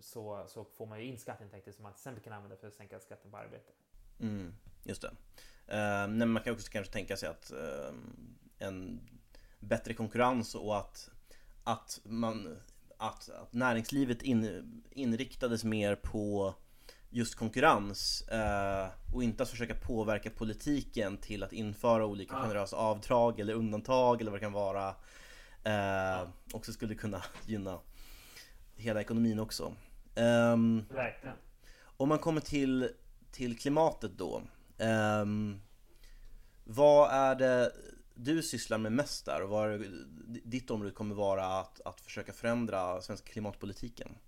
så, 0.00 0.44
så 0.48 0.64
får 0.64 0.86
man 0.86 0.98
ju 1.00 1.06
in 1.06 1.18
skatteintäkter 1.18 1.72
som 1.72 1.82
man 1.82 1.92
till 1.92 1.98
exempel 1.98 2.24
kan 2.24 2.32
använda 2.32 2.56
för 2.56 2.68
att 2.68 2.74
sänka 2.74 3.00
skatten 3.00 3.30
på 3.30 3.36
arbete. 3.36 3.72
Mm, 4.20 4.54
just 4.84 5.02
det. 5.02 5.10
Uh, 5.68 6.08
nej, 6.08 6.28
man 6.28 6.42
kan 6.42 6.52
också 6.52 6.70
kanske 6.70 6.92
tänka 6.92 7.16
sig 7.16 7.28
att 7.28 7.52
uh, 7.52 7.94
en 8.58 9.00
bättre 9.60 9.94
konkurrens 9.94 10.54
och 10.54 10.78
att, 10.78 11.10
att, 11.64 12.00
man, 12.04 12.56
att, 12.96 13.30
att 13.30 13.52
näringslivet 13.52 14.22
in, 14.22 14.82
inriktades 14.90 15.64
mer 15.64 15.94
på 15.94 16.54
just 17.10 17.34
konkurrens 17.34 18.22
eh, 18.28 18.88
och 19.14 19.22
inte 19.22 19.42
att 19.42 19.48
försöka 19.48 19.74
påverka 19.74 20.30
politiken 20.30 21.16
till 21.16 21.42
att 21.42 21.52
införa 21.52 22.06
olika 22.06 22.34
generösa 22.34 22.76
avdrag 22.76 23.40
eller 23.40 23.54
undantag 23.54 24.20
eller 24.20 24.30
vad 24.30 24.40
det 24.40 24.44
kan 24.44 24.52
vara 24.52 24.94
eh, 25.64 26.28
också 26.52 26.72
skulle 26.72 26.94
kunna 26.94 27.22
gynna 27.46 27.78
hela 28.76 29.00
ekonomin 29.00 29.38
också. 29.38 29.74
Um, 30.16 30.84
om 31.82 32.08
man 32.08 32.18
kommer 32.18 32.40
till, 32.40 32.90
till 33.30 33.58
klimatet 33.58 34.10
då. 34.16 34.42
Um, 34.80 35.60
vad 36.64 37.10
är 37.10 37.34
det 37.34 37.72
du 38.14 38.42
sysslar 38.42 38.78
med 38.78 38.92
mest 38.92 39.26
där 39.26 39.42
och 39.42 39.48
vad 39.48 39.72
är, 39.72 39.86
ditt 40.44 40.70
område 40.70 40.92
kommer 40.92 41.14
vara 41.14 41.46
att, 41.46 41.80
att 41.80 42.00
försöka 42.00 42.32
förändra 42.32 43.00
svenska 43.00 43.32
klimatpolitiken? 43.32 44.18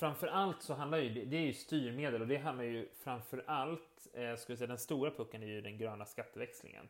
framför 0.00 0.26
allt 0.26 0.62
så 0.62 0.74
handlar 0.74 0.98
ju 0.98 1.24
det 1.24 1.36
är 1.36 1.40
ju 1.40 1.52
styrmedel 1.52 2.20
och 2.20 2.28
det 2.28 2.36
handlar 2.36 2.64
ju 2.64 2.88
framför 2.98 3.44
allt, 3.46 4.08
eh, 4.14 4.36
skulle 4.36 4.58
säga 4.58 4.68
den 4.68 4.78
stora 4.78 5.10
pucken 5.10 5.42
är 5.42 5.46
ju 5.46 5.60
den 5.60 5.78
gröna 5.78 6.04
skatteväxlingen. 6.04 6.88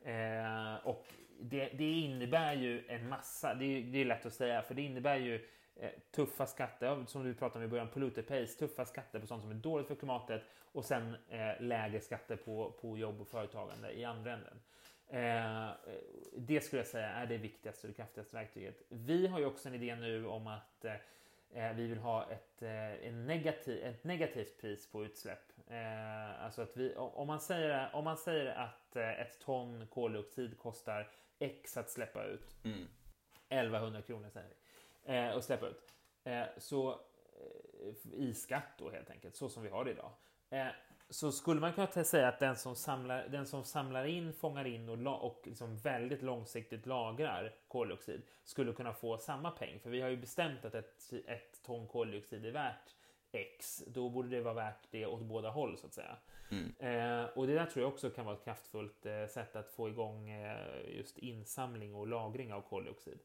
Eh, 0.00 0.86
och 0.86 1.06
det, 1.40 1.68
det, 1.68 1.90
innebär 1.90 2.54
ju 2.54 2.86
en 2.88 3.08
massa, 3.08 3.54
det 3.54 3.64
är, 3.64 3.82
det 3.82 3.98
är 3.98 4.04
lätt 4.04 4.26
att 4.26 4.34
säga, 4.34 4.62
för 4.62 4.74
det 4.74 4.82
innebär 4.82 5.16
ju 5.16 5.48
eh, 5.76 5.90
tuffa 6.14 6.46
skatter, 6.46 7.04
som 7.06 7.24
du 7.24 7.34
pratade 7.34 7.64
om 7.64 7.68
i 7.68 7.70
början, 7.70 7.88
polluter 7.88 8.22
pays, 8.22 8.56
tuffa 8.56 8.84
skatter 8.84 9.20
på 9.20 9.26
sånt 9.26 9.42
som 9.42 9.50
är 9.50 9.54
dåligt 9.54 9.88
för 9.88 9.94
klimatet 9.94 10.42
och 10.72 10.84
sen 10.84 11.16
eh, 11.28 11.60
lägre 11.60 12.00
skatter 12.00 12.36
på, 12.36 12.72
på 12.80 12.98
jobb 12.98 13.20
och 13.20 13.28
företagande 13.28 13.92
i 13.92 14.04
andra 14.04 14.32
änden. 14.32 14.60
Eh, 15.08 15.70
det 16.36 16.60
skulle 16.60 16.80
jag 16.80 16.86
säga 16.86 17.08
är 17.08 17.26
det 17.26 17.36
viktigaste 17.36 17.86
och 17.86 17.88
det 17.88 17.96
kraftigaste 17.96 18.36
verktyget. 18.36 18.82
Vi 18.88 19.26
har 19.26 19.38
ju 19.38 19.46
också 19.46 19.68
en 19.68 19.74
idé 19.74 19.96
nu 19.96 20.26
om 20.26 20.46
att 20.46 20.84
eh, 20.84 20.94
Eh, 21.54 21.72
vi 21.72 21.86
vill 21.86 21.98
ha 21.98 22.30
ett, 22.30 22.62
eh, 22.62 23.06
en 23.06 23.26
negativ, 23.26 23.84
ett 23.84 24.04
negativt 24.04 24.60
pris 24.60 24.90
på 24.90 25.04
utsläpp. 25.04 25.52
Eh, 25.66 26.44
alltså 26.44 26.62
att 26.62 26.76
vi, 26.76 26.94
om, 26.96 27.26
man 27.26 27.40
säger, 27.40 27.94
om 27.94 28.04
man 28.04 28.16
säger 28.16 28.46
att 28.46 28.96
ett 28.96 29.40
ton 29.40 29.86
koldioxid 29.86 30.58
kostar 30.58 31.10
X 31.38 31.76
att 31.76 31.90
släppa 31.90 32.24
ut. 32.24 32.56
Mm. 32.64 32.88
1100 33.48 34.02
kronor 34.02 34.28
säger 34.28 34.54
vi. 35.04 35.12
att 35.12 35.44
släppa 35.44 35.66
ut. 35.66 35.92
så 36.56 37.00
i 38.12 38.34
skatt 38.34 38.78
då 38.78 38.90
helt 38.90 39.10
enkelt, 39.10 39.36
så 39.36 39.48
som 39.48 39.62
vi 39.62 39.68
har 39.68 39.84
det 39.84 39.90
idag 39.90 40.12
så 41.10 41.32
skulle 41.32 41.60
man 41.60 41.72
kunna 41.72 42.04
säga 42.04 42.28
att 42.28 42.38
den 42.38 42.56
som 42.56 42.76
samlar, 42.76 43.28
den 43.28 43.46
som 43.46 43.64
samlar 43.64 44.04
in, 44.04 44.32
fångar 44.32 44.64
in 44.64 45.06
och, 45.06 45.26
och 45.26 45.42
liksom 45.44 45.76
väldigt 45.76 46.22
långsiktigt 46.22 46.86
lagrar 46.86 47.54
koldioxid 47.68 48.22
skulle 48.44 48.72
kunna 48.72 48.92
få 48.92 49.18
samma 49.18 49.50
peng. 49.50 49.80
För 49.80 49.90
vi 49.90 50.00
har 50.00 50.08
ju 50.08 50.16
bestämt 50.16 50.64
att 50.64 50.74
ett, 50.74 51.12
ett 51.26 51.62
ton 51.62 51.88
koldioxid 51.88 52.46
är 52.46 52.50
värt 52.50 52.94
X. 53.32 53.84
Då 53.86 54.08
borde 54.08 54.28
det 54.28 54.40
vara 54.40 54.54
värt 54.54 54.88
det 54.90 55.06
åt 55.06 55.22
båda 55.22 55.50
håll 55.50 55.78
så 55.78 55.86
att 55.86 55.94
säga. 55.94 56.16
Mm. 56.50 56.74
Eh, 56.78 57.24
och 57.24 57.46
det 57.46 57.54
där 57.54 57.66
tror 57.66 57.82
jag 57.82 57.92
också 57.92 58.10
kan 58.10 58.24
vara 58.24 58.36
ett 58.36 58.44
kraftfullt 58.44 59.06
eh, 59.06 59.26
sätt 59.26 59.56
att 59.56 59.70
få 59.70 59.88
igång 59.88 60.30
eh, 60.30 60.96
just 60.96 61.18
insamling 61.18 61.94
och 61.94 62.06
lagring 62.06 62.52
av 62.52 62.60
koldioxid. 62.60 63.18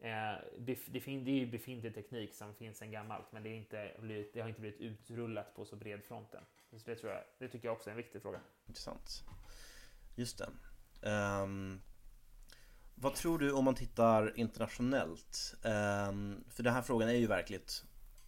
Eh, 0.00 0.10
det, 0.58 0.78
det, 0.86 1.00
det, 1.00 1.30
är 1.30 1.34
ju 1.34 1.46
befintlig 1.46 1.94
teknik 1.94 2.34
som 2.34 2.54
finns 2.54 2.78
sedan 2.78 2.90
gammalt 2.90 3.32
men 3.32 3.42
det, 3.42 3.48
är 3.48 3.54
inte, 3.54 3.90
det 4.32 4.40
har 4.40 4.48
inte 4.48 4.60
blivit 4.60 4.80
utrullat 4.80 5.54
på 5.54 5.64
så 5.64 5.76
bred 5.76 6.04
front 6.04 6.34
än. 6.34 6.44
Så 6.70 6.90
det, 6.90 6.96
tror 6.96 7.12
jag, 7.12 7.22
det 7.38 7.48
tycker 7.48 7.68
jag 7.68 7.76
också 7.76 7.90
är 7.90 7.92
en 7.92 7.96
viktig 7.96 8.22
fråga. 8.22 8.40
Intressant. 8.66 9.24
Just 10.16 10.38
det. 10.38 10.48
Um, 11.10 11.80
vad 12.94 13.14
tror 13.14 13.38
du 13.38 13.52
om 13.52 13.64
man 13.64 13.74
tittar 13.74 14.38
internationellt? 14.38 15.54
Um, 15.62 16.44
för 16.50 16.62
den 16.62 16.74
här 16.74 16.82
frågan 16.82 17.08
är 17.08 17.12
ju 17.12 17.26
verkligt 17.26 17.84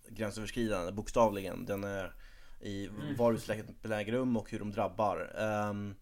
gränsöverskridande, 0.08 0.92
bokstavligen. 0.92 1.64
Den 1.64 1.84
är 1.84 2.14
i 2.60 2.86
mm. 2.86 3.16
var 3.16 3.32
utsläppen 3.32 3.92
äger 3.92 4.12
rum 4.12 4.36
och 4.36 4.50
hur 4.50 4.58
de 4.58 4.70
drabbar. 4.70 5.36
Um, 5.38 5.96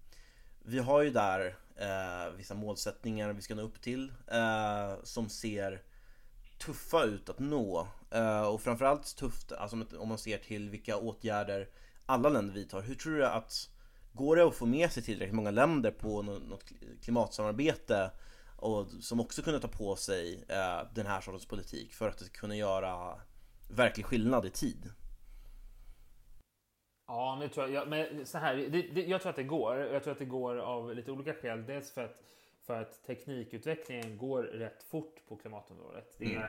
vi 0.62 0.78
har 0.78 1.02
ju 1.02 1.10
där 1.10 1.56
eh, 1.78 2.32
vissa 2.36 2.54
målsättningar 2.54 3.32
vi 3.32 3.42
ska 3.42 3.54
nå 3.54 3.62
upp 3.62 3.80
till 3.80 4.12
eh, 4.26 5.02
som 5.02 5.28
ser 5.28 5.82
tuffa 6.58 7.04
ut 7.04 7.28
att 7.28 7.38
nå. 7.38 7.88
Eh, 8.10 8.42
och 8.42 8.60
framförallt 8.60 9.16
tufft 9.16 9.52
alltså 9.52 9.84
om 9.98 10.08
man 10.08 10.18
ser 10.18 10.38
till 10.38 10.70
vilka 10.70 10.96
åtgärder 10.96 11.68
alla 12.06 12.28
länder 12.28 12.54
vidtar. 12.54 12.80
Hur 12.80 12.94
tror 12.94 13.14
du 13.14 13.26
att 13.26 13.68
Går 14.18 14.36
det 14.36 14.46
att 14.46 14.54
få 14.54 14.66
med 14.66 14.92
sig 14.92 15.02
tillräckligt 15.02 15.34
många 15.34 15.50
länder 15.50 15.90
på 15.90 16.22
något 16.22 16.64
klimatsamarbete 17.02 18.10
och 18.56 18.86
som 19.00 19.20
också 19.20 19.42
kunde 19.42 19.60
ta 19.60 19.68
på 19.68 19.96
sig 19.96 20.44
eh, 20.48 20.80
den 20.94 21.06
här 21.06 21.20
sortens 21.20 21.46
politik 21.46 21.94
för 21.94 22.08
att 22.08 22.18
det 22.18 22.24
ska 22.24 22.40
kunna 22.40 22.56
göra 22.56 23.20
verklig 23.70 24.06
skillnad 24.06 24.46
i 24.46 24.50
tid? 24.50 24.92
Ja, 27.08 27.36
men, 27.38 27.48
tror 27.48 27.68
jag, 27.68 27.88
men 27.88 28.26
så 28.26 28.38
här, 28.38 28.56
det, 28.56 28.82
det, 28.82 29.02
jag 29.02 29.22
tror 29.22 29.30
att 29.30 29.36
det 29.36 29.42
går. 29.42 29.76
Jag 29.76 30.02
tror 30.02 30.12
att 30.12 30.18
det 30.18 30.24
går 30.24 30.56
av 30.56 30.94
lite 30.94 31.12
olika 31.12 31.34
skäl. 31.34 31.66
Dels 31.66 31.90
för 31.90 32.04
att, 32.04 32.22
för 32.62 32.80
att 32.80 33.02
teknikutvecklingen 33.06 34.18
går 34.18 34.42
rätt 34.42 34.82
fort 34.82 35.20
på 35.28 35.36
klimatområdet. 35.36 36.14
Det 36.18 36.24
är, 36.24 36.36
mm 36.36 36.48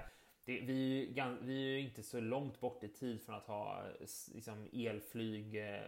det, 0.50 0.60
vi, 0.60 1.14
är, 1.20 1.38
vi 1.42 1.76
är 1.76 1.80
inte 1.80 2.04
så 2.04 2.20
långt 2.20 2.60
bort 2.60 2.84
i 2.84 2.88
tid 2.88 3.22
från 3.22 3.36
att 3.36 3.48
ha 3.48 3.84
liksom, 4.34 4.68
elflyg 4.74 5.56
eh, 5.56 5.82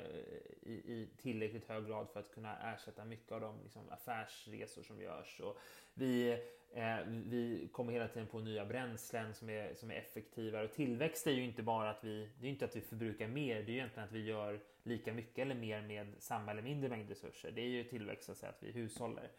i, 0.61 0.73
i, 0.73 1.09
tillräckligt 1.21 1.67
hög 1.67 1.87
grad 1.87 2.09
för 2.09 2.19
att 2.19 2.33
kunna 2.33 2.73
ersätta 2.73 3.05
mycket 3.05 3.31
av 3.31 3.41
de 3.41 3.63
liksom, 3.63 3.89
affärsresor 3.89 4.83
som 4.83 5.01
görs. 5.01 5.39
Och 5.39 5.57
vi, 5.93 6.37
Eh, 6.73 6.97
vi 7.07 7.69
kommer 7.71 7.93
hela 7.93 8.07
tiden 8.07 8.27
på 8.27 8.39
nya 8.39 8.65
bränslen 8.65 9.33
som 9.33 9.49
är, 9.49 9.73
som 9.73 9.91
är 9.91 9.95
effektivare. 9.95 10.65
Och 10.65 10.71
tillväxt 10.71 11.27
är 11.27 11.31
ju 11.31 11.43
inte 11.43 11.63
bara 11.63 11.89
att 11.89 12.03
vi, 12.03 12.29
det 12.39 12.47
är 12.47 12.51
inte 12.51 12.65
att 12.65 12.75
vi 12.75 12.81
förbrukar 12.81 13.27
mer, 13.27 13.55
det 13.55 13.61
är 13.61 13.73
ju 13.73 13.77
egentligen 13.77 14.07
att 14.07 14.15
vi 14.15 14.25
gör 14.25 14.59
lika 14.83 15.13
mycket 15.13 15.37
eller 15.37 15.55
mer 15.55 15.81
med 15.81 16.13
samma 16.19 16.51
eller 16.51 16.61
mindre 16.61 16.89
mängd 16.89 17.09
resurser. 17.09 17.51
Det 17.51 17.61
är 17.61 17.67
ju 17.67 17.83
tillväxt 17.83 18.29
att 18.29 18.37
säga 18.37 18.49
att 18.49 18.63
vi 18.63 18.71
hushåller. 18.71 19.31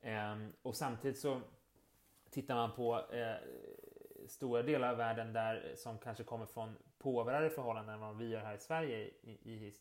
Ehm, 0.00 0.52
och 0.62 0.76
samtidigt 0.76 1.18
så 1.18 1.40
tittar 2.30 2.54
man 2.54 2.72
på 2.72 3.12
eh, 3.12 3.36
stora 4.28 4.62
delar 4.62 4.90
av 4.90 4.96
världen 4.96 5.32
där 5.32 5.72
som 5.76 5.98
kanske 5.98 6.24
kommer 6.24 6.46
från 6.46 6.76
påverkade 6.98 7.50
förhållanden 7.50 7.94
än 7.94 8.00
vad 8.00 8.18
vi 8.18 8.28
gör 8.28 8.40
här 8.40 8.54
i 8.54 8.58
Sverige 8.58 8.98
i, 9.22 9.30
i, 9.30 9.52
i 9.52 9.74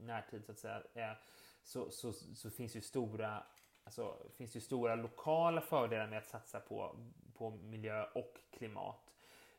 närtid 0.00 0.44
så 0.44 0.52
att 0.52 0.58
säga, 0.58 0.82
eh, 0.94 1.16
så, 1.62 1.90
så, 1.90 2.12
så, 2.12 2.50
finns 2.50 2.76
ju 2.76 2.80
stora 2.80 3.42
Alltså, 3.88 4.16
finns 4.36 4.56
ju 4.56 4.60
stora 4.60 4.94
lokala 4.94 5.60
fördelar 5.60 6.06
med 6.06 6.18
att 6.18 6.26
satsa 6.26 6.60
på, 6.60 6.96
på 7.34 7.50
miljö 7.50 8.04
och 8.14 8.38
klimat. 8.50 9.14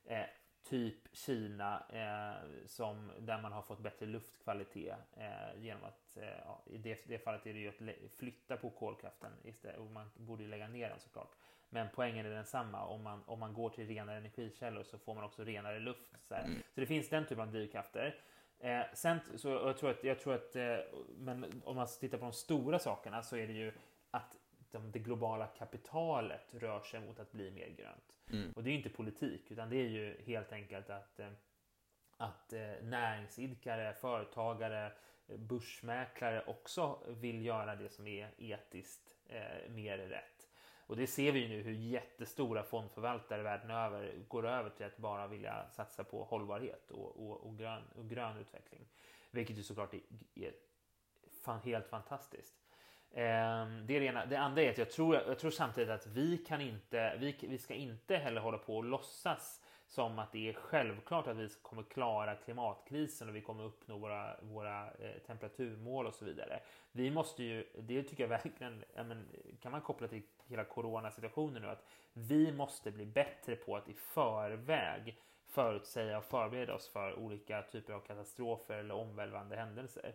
Eh, 0.06 0.26
typ 0.64 1.16
Kina, 1.16 1.84
eh, 1.90 2.66
som, 2.66 3.12
där 3.20 3.42
man 3.42 3.52
har 3.52 3.62
fått 3.62 3.80
bättre 3.80 4.06
luftkvalitet 4.06 4.96
eh, 5.18 5.62
genom 5.64 5.84
att, 5.84 6.18
eh, 6.18 6.38
ja, 6.46 6.64
i 6.66 6.78
det, 6.78 7.00
det, 7.08 7.20
fallet 7.20 7.48
är 7.48 7.54
det 7.54 7.60
ju 7.60 7.70
att 7.70 8.12
flytta 8.18 8.58
på 8.58 8.70
kolkraften 8.70 9.32
istället, 9.44 9.80
och 9.80 9.92
man 9.92 10.12
borde 10.16 10.44
ju 10.44 10.50
lägga 10.50 10.68
ner 10.68 10.90
den 10.90 11.00
såklart. 11.00 11.36
Men 11.70 11.88
poängen 11.96 12.26
är 12.26 12.30
densamma. 12.30 12.86
Om 12.86 13.04
man, 13.04 13.24
om 13.26 13.40
man 13.40 13.54
går 13.54 13.70
till 13.70 13.88
renare 13.88 14.18
energikällor 14.18 14.84
så 14.84 14.98
får 14.98 15.16
man 15.16 15.24
också 15.24 15.44
renare 15.44 15.80
luft. 15.80 16.16
Så, 16.28 16.36
mm. 16.36 16.62
så 16.74 16.82
det 16.82 16.88
finns 16.88 17.10
den 17.10 17.26
typen 17.26 17.42
av 17.42 17.52
drivkrafter. 17.52 18.22
Eh, 18.60 18.82
sen 18.94 19.20
så 19.36 19.50
jag 19.50 19.78
tror 19.78 19.90
att, 19.90 20.04
jag 20.04 20.20
tror 20.20 20.34
att 20.34 20.56
eh, 20.56 20.78
men 21.18 21.62
om 21.66 21.76
man 21.76 21.88
tittar 22.00 22.18
på 22.18 22.26
de 22.26 22.34
stora 22.34 22.80
sakerna 22.80 23.24
så 23.24 23.38
är 23.38 23.48
det 23.48 23.54
ju 23.54 23.72
att 24.12 24.38
de, 24.72 24.92
det 24.92 25.00
globala 25.00 25.48
kapitalet 25.48 26.54
rör 26.54 26.82
sig 26.82 27.00
mot 27.00 27.20
att 27.20 27.32
bli 27.32 27.52
mer 27.52 27.70
grönt. 27.70 28.16
Mm. 28.32 28.52
Och 28.56 28.64
det 28.64 28.70
är 28.70 28.76
inte 28.76 28.90
politik 28.90 29.52
utan 29.52 29.70
det 29.70 29.76
är 29.76 29.88
ju 29.88 30.22
helt 30.26 30.52
enkelt 30.52 30.90
att, 30.90 31.20
eh, 31.20 31.32
att 32.18 32.54
eh, 32.54 32.72
näringsidkare, 32.82 33.94
företagare, 33.94 34.92
börsmäklare 35.38 36.44
också 36.48 37.00
vill 37.08 37.46
göra 37.46 37.76
det 37.76 37.90
som 37.90 38.08
är 38.08 38.32
etiskt 38.38 39.16
eh, 39.26 39.70
mer 39.70 39.98
rätt. 39.98 40.50
Och 40.90 40.96
det 40.96 41.08
ser 41.08 41.32
vi 41.32 41.40
ju 41.40 41.48
nu 41.48 41.62
hur 41.62 41.74
jättestora 41.74 42.64
fondförvaltare 42.64 43.44
världen 43.44 43.72
över 43.72 44.14
går 44.28 44.48
över 44.48 44.70
till 44.70 44.86
att 44.86 44.98
bara 44.98 45.28
vilja 45.28 45.70
satsa 45.70 46.04
på 46.04 46.24
hållbarhet 46.24 46.92
och, 46.92 47.30
och, 47.30 47.48
och, 47.48 47.58
grön, 47.58 47.84
och 47.96 48.10
grön 48.10 48.38
utveckling. 48.38 48.88
Vilket 49.32 49.58
ju 49.58 49.64
såklart 49.64 49.94
är, 49.94 50.02
är 50.36 50.54
fan, 51.44 51.62
helt 51.62 51.88
fantastiskt. 51.88 52.56
Ehm, 53.14 53.88
det, 53.88 53.96
är 53.96 54.00
det, 54.00 54.06
ena. 54.06 54.26
det 54.26 54.36
andra 54.36 54.62
är 54.62 54.70
att 54.70 54.78
jag 54.78 54.92
tror, 54.92 55.16
jag 55.16 55.40
tror 55.40 55.52
samtidigt 55.52 55.90
att 55.90 56.08
vi 56.08 56.38
kan 56.38 56.62
inte, 56.62 57.18
vi, 57.20 57.36
vi 57.42 57.58
ska 57.58 57.74
inte 57.74 58.16
heller 58.16 58.42
hålla 58.42 58.58
på 58.58 58.78
och 58.78 58.84
låtsas 58.84 59.62
som 59.88 60.20
att 60.20 60.32
det 60.32 60.50
är 60.50 60.54
självklart 60.54 61.28
att 61.28 61.38
vi 61.38 61.50
kommer 61.62 61.84
klara 61.84 62.36
klimatkrisen 62.36 63.30
och 63.30 63.36
vi 63.36 63.42
kommer 63.42 63.64
uppnå 63.64 63.98
våra, 63.98 64.36
våra 64.42 64.92
eh, 64.92 65.18
temperaturmål 65.28 66.06
och 66.06 66.14
så 66.14 66.26
vidare. 66.26 66.60
Vi 66.92 67.12
måste 67.12 67.44
ju, 67.44 67.66
det 67.78 68.04
tycker 68.04 68.24
jag 68.24 68.30
verkligen, 68.30 68.84
ja, 68.96 69.04
men, 69.04 69.28
kan 69.62 69.72
man 69.72 69.82
koppla 69.82 70.08
till 70.08 70.22
hela 70.48 70.64
coronasituationen 70.64 71.62
nu, 71.62 71.68
att 71.68 71.86
vi 72.14 72.52
måste 72.52 72.92
bli 72.92 73.06
bättre 73.06 73.56
på 73.56 73.76
att 73.76 73.90
i 73.90 73.94
förväg 73.94 75.20
förutsäga 75.48 76.18
och 76.18 76.26
förbereda 76.26 76.74
oss 76.74 76.90
för 76.90 77.20
olika 77.20 77.62
typer 77.62 77.94
av 77.94 78.00
katastrofer 78.00 78.78
eller 78.78 78.96
omvälvande 78.96 79.56
händelser. 79.56 80.14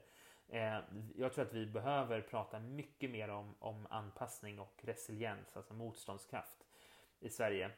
Eh, 0.48 0.78
jag 1.16 1.32
tror 1.32 1.44
att 1.44 1.52
vi 1.52 1.66
behöver 1.66 2.20
prata 2.20 2.58
mycket 2.58 3.10
mer 3.10 3.28
om, 3.28 3.54
om 3.58 3.86
anpassning 3.90 4.58
och 4.58 4.80
resiliens, 4.82 5.56
alltså 5.56 5.74
motståndskraft 5.74 6.66
i 7.20 7.30
Sverige 7.30 7.70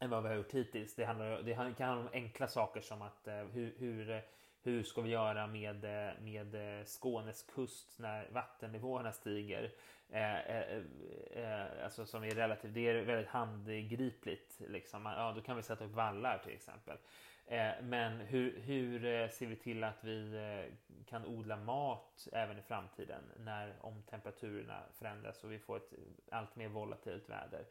än 0.00 0.10
vad 0.10 0.22
vi 0.22 0.28
har 0.28 0.36
gjort 0.36 0.54
hittills. 0.54 0.94
Det, 0.94 1.04
handlar, 1.04 1.42
det 1.42 1.54
kan 1.54 1.88
handla 1.88 2.06
om 2.06 2.08
enkla 2.12 2.48
saker 2.48 2.80
som 2.80 3.02
att 3.02 3.28
eh, 3.28 3.34
hur, 3.34 3.74
hur, 3.78 4.22
hur 4.62 4.82
ska 4.82 5.00
vi 5.00 5.10
göra 5.10 5.46
med, 5.46 5.84
eh, 5.84 6.20
med 6.20 6.78
eh, 6.78 6.84
Skånes 6.84 7.42
kust 7.42 7.98
när 7.98 8.30
vattennivåerna 8.30 9.12
stiger? 9.12 9.72
Eh, 10.08 10.40
eh, 10.40 10.82
eh, 11.30 11.84
alltså 11.84 12.06
som 12.06 12.24
är 12.24 12.30
relativt, 12.30 12.74
det 12.74 12.88
är 12.88 13.04
väldigt 13.04 13.28
handgripligt. 13.28 14.60
Liksom. 14.68 15.06
Ja, 15.06 15.32
då 15.36 15.40
kan 15.40 15.56
vi 15.56 15.62
sätta 15.62 15.84
upp 15.84 15.92
vallar 15.92 16.38
till 16.38 16.52
exempel. 16.54 16.96
Eh, 17.50 17.72
men 17.82 18.20
hur, 18.20 18.60
hur 18.60 19.04
eh, 19.04 19.28
ser 19.28 19.46
vi 19.46 19.56
till 19.56 19.84
att 19.84 20.04
vi 20.04 20.34
eh, 20.34 20.74
kan 21.06 21.26
odla 21.26 21.56
mat 21.56 22.28
även 22.32 22.58
i 22.58 22.62
framtiden 22.62 23.22
när 23.36 23.74
om 23.80 24.02
temperaturerna 24.02 24.82
förändras 24.92 25.44
och 25.44 25.52
vi 25.52 25.58
får 25.58 25.76
ett 25.76 25.92
allt 26.30 26.56
mer 26.56 26.68
volatilt 26.68 27.28
väder? 27.28 27.64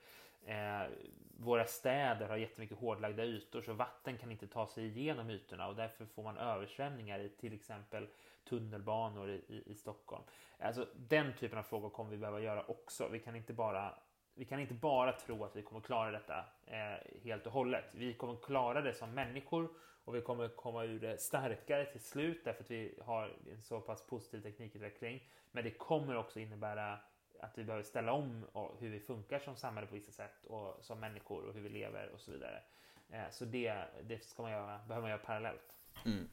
våra 1.38 1.66
städer 1.66 2.28
har 2.30 2.38
jättemycket 2.38 2.78
hårdlagda 2.78 3.24
ytor 3.24 3.62
så 3.62 3.74
vatten 3.74 4.18
kan 4.18 4.32
inte 4.32 4.48
ta 4.48 4.68
sig 4.68 4.86
igenom 4.86 5.30
ytorna 5.30 5.68
och 5.68 5.76
därför 5.76 6.06
får 6.06 6.24
man 6.24 6.38
översvämningar 6.38 7.20
i 7.20 7.30
till 7.30 7.54
exempel 7.54 8.08
tunnelbanor 8.50 9.30
i, 9.30 9.42
i, 9.48 9.64
i 9.66 9.76
Stockholm. 9.76 10.24
Alltså 10.60 10.88
den 10.96 11.34
typen 11.34 11.60
av 11.60 11.64
frågor 11.64 11.90
kommer 11.90 12.12
vi 12.12 12.18
behöva 12.18 12.40
göra 12.40 12.64
också. 12.64 13.08
Vi 13.08 13.20
kan 13.20 13.36
inte 13.36 13.54
bara 13.54 13.94
vi 14.40 14.46
kan 14.46 14.60
inte 14.60 14.74
bara 14.74 15.12
tro 15.12 15.44
att 15.44 15.56
vi 15.56 15.62
kommer 15.62 15.82
klara 15.82 16.12
detta 16.12 16.46
eh, 16.66 17.22
helt 17.24 17.46
och 17.46 17.52
hållet. 17.52 17.86
Vi 17.92 18.14
kommer 18.14 18.36
klara 18.36 18.82
det 18.82 18.94
som 18.94 19.12
människor 19.12 19.70
och 20.06 20.16
vi 20.16 20.22
kommer 20.22 20.48
komma 20.48 20.84
ur 20.84 21.00
det 21.00 21.22
starkare 21.22 21.86
till 21.86 22.02
slut 22.02 22.42
därför 22.44 22.64
att 22.64 22.72
vi 22.72 23.00
har 23.06 23.38
en 23.52 23.64
så 23.64 23.82
pass 23.82 24.08
positiv 24.08 24.42
teknikutveckling. 24.42 25.30
Men 25.52 25.64
det 25.64 25.72
kommer 25.72 26.16
också 26.16 26.40
innebära 26.40 27.00
att 27.40 27.58
vi 27.58 27.64
behöver 27.64 27.84
ställa 27.84 28.12
om 28.12 28.46
hur 28.80 28.90
vi 28.90 29.00
funkar 29.00 29.40
som 29.40 29.56
samhälle 29.56 29.88
på 29.88 29.96
vissa 29.96 30.12
sätt 30.12 30.46
och 30.46 30.78
som 30.82 31.00
människor 31.00 31.44
och 31.44 31.54
hur 31.54 31.62
vi 31.62 31.70
lever 31.70 32.10
och 32.14 32.20
så 32.20 32.32
vidare. 32.32 32.62
Eh, 33.10 33.30
så 33.32 33.46
det, 33.46 33.74
det 34.04 34.24
ska 34.24 34.42
man 34.42 34.52
göra, 34.52 34.78
behöver 34.88 35.02
man 35.02 35.10
göra 35.10 35.22
parallellt. 35.26 35.78
Mm. 36.06 36.18
Nej, 36.18 36.30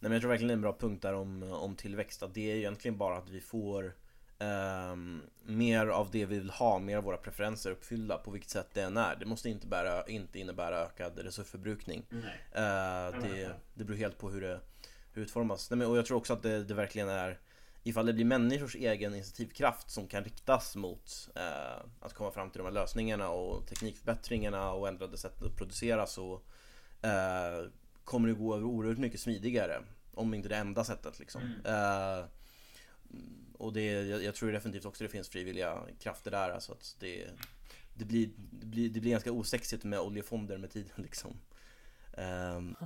men 0.00 0.12
jag 0.12 0.20
tror 0.20 0.28
verkligen 0.28 0.48
det 0.48 0.52
är 0.52 0.56
en 0.56 0.62
bra 0.62 0.76
punkt 0.78 1.02
där 1.02 1.14
om, 1.14 1.42
om 1.52 1.76
tillväxt. 1.76 2.22
Att 2.22 2.34
det 2.34 2.52
är 2.52 2.56
egentligen 2.56 2.98
bara 2.98 3.16
att 3.16 3.28
vi 3.28 3.40
får 3.40 3.92
Um, 4.40 5.22
mer 5.42 5.86
av 5.86 6.10
det 6.10 6.26
vi 6.26 6.38
vill 6.38 6.50
ha, 6.50 6.78
mer 6.78 6.96
av 6.96 7.04
våra 7.04 7.16
preferenser 7.16 7.70
uppfyllda 7.70 8.18
på 8.18 8.30
vilket 8.30 8.50
sätt 8.50 8.68
det 8.72 8.82
än 8.82 8.96
är. 8.96 9.16
Det 9.16 9.26
måste 9.26 9.48
inte, 9.48 9.66
bära, 9.66 10.06
inte 10.06 10.38
innebära 10.38 10.78
ökad 10.78 11.18
resursförbrukning. 11.18 12.06
Uh, 12.10 12.22
det, 13.22 13.52
det 13.74 13.84
beror 13.84 13.96
helt 13.96 14.18
på 14.18 14.30
hur 14.30 14.40
det, 14.40 14.60
hur 15.12 15.22
utformas. 15.22 15.70
Nej, 15.70 15.78
men, 15.78 15.88
och 15.88 15.98
jag 15.98 16.06
tror 16.06 16.16
också 16.16 16.32
att 16.32 16.42
det, 16.42 16.64
det, 16.64 16.74
verkligen 16.74 17.08
är 17.08 17.38
Ifall 17.82 18.06
det 18.06 18.12
blir 18.12 18.24
människors 18.24 18.76
egen 18.76 19.14
initiativkraft 19.14 19.90
som 19.90 20.06
kan 20.06 20.24
riktas 20.24 20.76
mot 20.76 21.28
uh, 21.36 21.86
att 22.00 22.14
komma 22.14 22.30
fram 22.30 22.50
till 22.50 22.58
de 22.58 22.64
här 22.64 22.72
lösningarna 22.72 23.30
och 23.30 23.66
teknikförbättringarna 23.66 24.72
och 24.72 24.88
ändrade 24.88 25.18
sätt 25.18 25.42
att 25.42 25.56
producera 25.56 26.06
så 26.06 26.34
uh, 26.34 27.70
kommer 28.04 28.28
det 28.28 28.34
gå 28.34 28.56
oerhört 28.56 28.98
mycket 28.98 29.20
smidigare. 29.20 29.82
Om 30.14 30.34
inte 30.34 30.48
det 30.48 30.56
enda 30.56 30.84
sättet 30.84 31.18
liksom. 31.18 31.42
Mm 31.64 32.24
och 33.58 33.72
det, 33.72 33.92
jag, 33.92 34.22
jag, 34.22 34.34
tror 34.34 34.52
definitivt 34.52 34.84
också 34.84 35.04
det 35.04 35.10
finns 35.10 35.28
frivilliga 35.28 35.82
krafter 36.00 36.30
där. 36.30 36.50
Alltså 36.50 36.72
att 36.72 36.96
det, 37.00 37.26
det, 37.94 38.04
blir, 38.04 38.30
det, 38.36 38.66
blir, 38.66 38.88
det 38.88 39.00
blir 39.00 39.10
ganska 39.10 39.32
osexigt 39.32 39.84
med 39.84 40.00
oljefonder 40.00 40.58
med 40.58 40.70
tiden 40.70 40.92
liksom. 41.02 41.40
Um. 42.18 42.76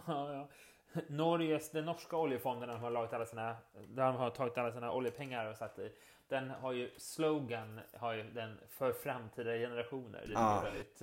Norges, 1.09 1.71
den 1.71 1.85
norska 1.85 2.17
oljefonden 2.17 2.71
har 2.71 2.91
lagt 2.91 3.13
alla 3.13 3.27
sina, 3.27 3.57
där 3.89 4.07
de 4.07 4.17
har 4.17 4.31
tagit 4.31 4.59
alla 4.59 4.73
sina 4.73 4.93
oljepengar 4.93 5.47
och 5.47 5.57
satt 5.57 5.79
i. 5.79 5.93
Den 6.29 6.51
har 6.51 6.73
ju 6.73 6.91
slogan, 6.97 7.81
har 7.93 8.15
ju 8.15 8.31
den 8.31 8.59
för 8.69 8.93
framtida 8.93 9.51
generationer. 9.51 10.25
Det 10.27 10.33
är 10.33 10.39
ah. 10.39 10.63
väldigt, 10.63 11.03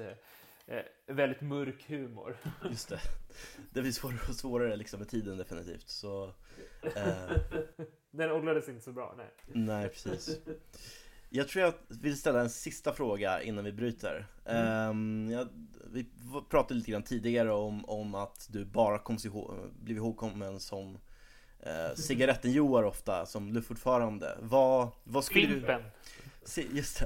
eh, 0.68 0.84
väldigt 1.06 1.42
mörk 1.42 1.90
humor. 1.90 2.38
Just 2.70 2.90
det. 2.90 3.00
Det 3.74 3.82
blir 3.82 3.92
svårare 3.92 4.30
och 4.30 4.36
svårare 4.36 4.76
liksom 4.76 5.00
med 5.00 5.10
tiden 5.10 5.38
definitivt. 5.38 5.90
Så, 5.90 6.24
eh. 6.26 6.32
Den 8.12 8.32
odlades 8.32 8.70
inte 8.70 8.82
så 8.82 8.92
bra, 8.92 9.16
nej. 9.18 9.28
Nej, 9.48 9.90
precis. 9.90 10.40
Jag 11.30 11.48
tror 11.48 11.66
jag 11.66 11.74
vill 11.88 12.18
ställa 12.18 12.42
en 12.42 12.50
sista 12.50 12.94
fråga 12.94 13.42
innan 13.42 13.66
vi 13.66 13.72
bryter. 13.72 14.28
Mm. 14.46 14.90
Um, 14.90 15.32
jag, 15.32 15.48
vi 15.92 16.06
pratade 16.50 16.74
lite 16.74 16.92
grann 16.92 17.04
tidigare 17.04 17.52
om, 17.54 17.86
om 17.86 18.16
att 18.16 18.48
du 18.50 18.66
bara 18.66 19.00
kom 19.00 19.18
ihåg, 19.26 19.54
blev 19.80 19.98
ihågkommen 19.98 20.60
som 20.60 20.96
uh, 20.96 21.96
cigaretten-Joar 21.96 22.84
ofta, 22.84 23.26
som 23.26 23.54
luftfortfarande. 23.54 24.38
Vad, 24.42 24.88
vad 25.04 25.24
skulle 25.24 25.48
Fimpen! 25.48 25.82
Du, 26.56 26.62
just 26.62 27.04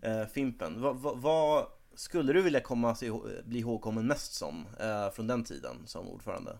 det, 0.00 0.20
uh, 0.20 0.26
Fimpen. 0.26 0.80
Vad, 0.80 0.96
vad, 0.96 1.18
vad, 1.18 1.66
skulle 1.94 2.32
du 2.32 2.42
vilja 2.42 2.60
komma, 2.60 2.96
bli 3.44 3.58
ihågkommen 3.58 4.06
mest 4.06 4.34
som 4.34 4.66
uh, 4.80 5.10
från 5.14 5.26
den 5.26 5.44
tiden 5.44 5.76
som 5.86 6.08
ordförande? 6.08 6.58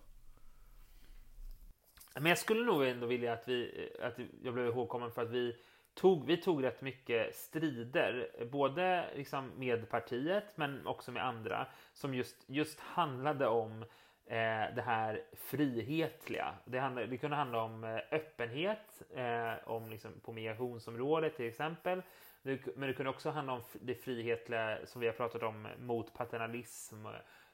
Men 2.21 2.27
jag 2.27 2.39
skulle 2.39 2.65
nog 2.65 2.85
ändå 2.85 3.07
vilja 3.07 3.33
att, 3.33 3.49
vi, 3.49 3.89
eh, 3.99 4.07
att 4.07 4.19
jag 4.43 4.55
blev 4.55 4.67
ihågkommen 4.67 5.11
för 5.11 5.23
att 5.23 5.31
vi 5.31 5.57
tog, 5.95 6.27
vi 6.27 6.37
tog 6.37 6.65
rätt 6.65 6.81
mycket 6.81 7.35
strider, 7.37 8.31
både 8.51 9.05
liksom 9.17 9.51
med 9.57 9.89
partiet 9.89 10.57
men 10.57 10.87
också 10.87 11.13
med 11.13 11.27
andra, 11.27 11.67
som 11.95 12.15
just, 12.15 12.37
just 12.47 12.81
handlade 12.81 13.47
om 13.47 13.83
eh, 14.27 14.75
det 14.75 14.83
här 14.87 15.23
frihetliga. 15.33 16.55
Det, 16.65 16.79
handlade, 16.79 17.07
det 17.07 17.19
kunde 17.19 17.37
handla 17.37 17.63
om 17.63 17.85
eh, 17.85 17.99
öppenhet, 18.11 19.03
eh, 19.15 19.53
om 19.65 19.91
liksom 19.91 20.11
på 20.25 20.33
migrationsområdet 20.33 21.37
till 21.37 21.49
exempel. 21.49 22.03
Det, 22.43 22.77
men 22.77 22.89
det 22.89 22.95
kunde 22.95 23.11
också 23.11 23.31
handla 23.31 23.53
om 23.53 23.63
det 23.73 23.95
frihetliga 23.95 24.79
som 24.85 25.01
vi 25.01 25.07
har 25.07 25.15
pratat 25.15 25.43
om 25.43 25.69
mot 25.79 26.15
paternalism 26.15 27.07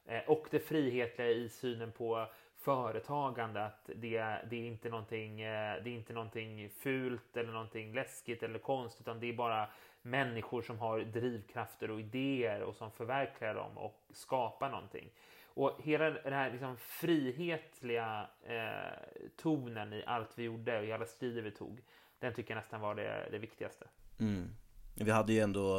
eh, 0.07 0.23
och 0.27 0.47
det 0.51 0.61
frihetliga 0.61 1.29
i 1.29 1.49
synen 1.49 1.93
på 1.93 2.27
företagande, 2.65 3.65
att 3.65 3.91
det, 3.97 4.39
det, 4.51 4.57
är 4.57 4.67
inte 4.67 4.89
någonting, 4.89 5.41
eh, 5.41 5.83
det 5.85 5.91
är 5.91 5.95
inte 5.95 6.13
någonting 6.13 6.71
fult 6.71 7.37
eller 7.37 7.53
någonting 7.53 7.95
läskigt 7.95 8.43
eller 8.43 8.59
konst 8.59 9.01
utan 9.01 9.21
det 9.21 9.27
är 9.27 9.33
bara 9.33 9.69
människor 10.03 10.63
som 10.63 10.79
har 10.79 11.01
drivkrafter 11.01 11.91
och 11.91 12.01
idéer 12.01 12.63
och 12.63 12.75
som 12.75 12.91
förverkligar 12.91 13.55
dem 13.55 13.79
och 13.79 14.03
skapar 14.13 14.71
någonting. 14.71 15.11
Och 15.55 15.79
hela 15.83 16.11
den 16.11 16.33
här 16.33 16.51
liksom 16.51 16.77
frihetliga 16.77 18.27
eh, 18.43 19.27
tonen 19.37 19.93
i 19.93 20.05
allt 20.07 20.39
vi 20.39 20.43
gjorde 20.43 20.79
och 20.79 20.85
i 20.85 20.93
alla 20.93 21.07
strider 21.07 21.43
vi 21.43 21.51
tog, 21.51 21.81
den 22.19 22.35
tycker 22.35 22.55
jag 22.55 22.61
nästan 22.61 22.81
var 22.81 22.95
det, 22.95 23.29
det 23.31 23.39
viktigaste. 23.39 23.87
Mm. 24.21 24.49
Vi 24.95 25.11
hade 25.11 25.33
ju 25.33 25.41
ändå 25.41 25.79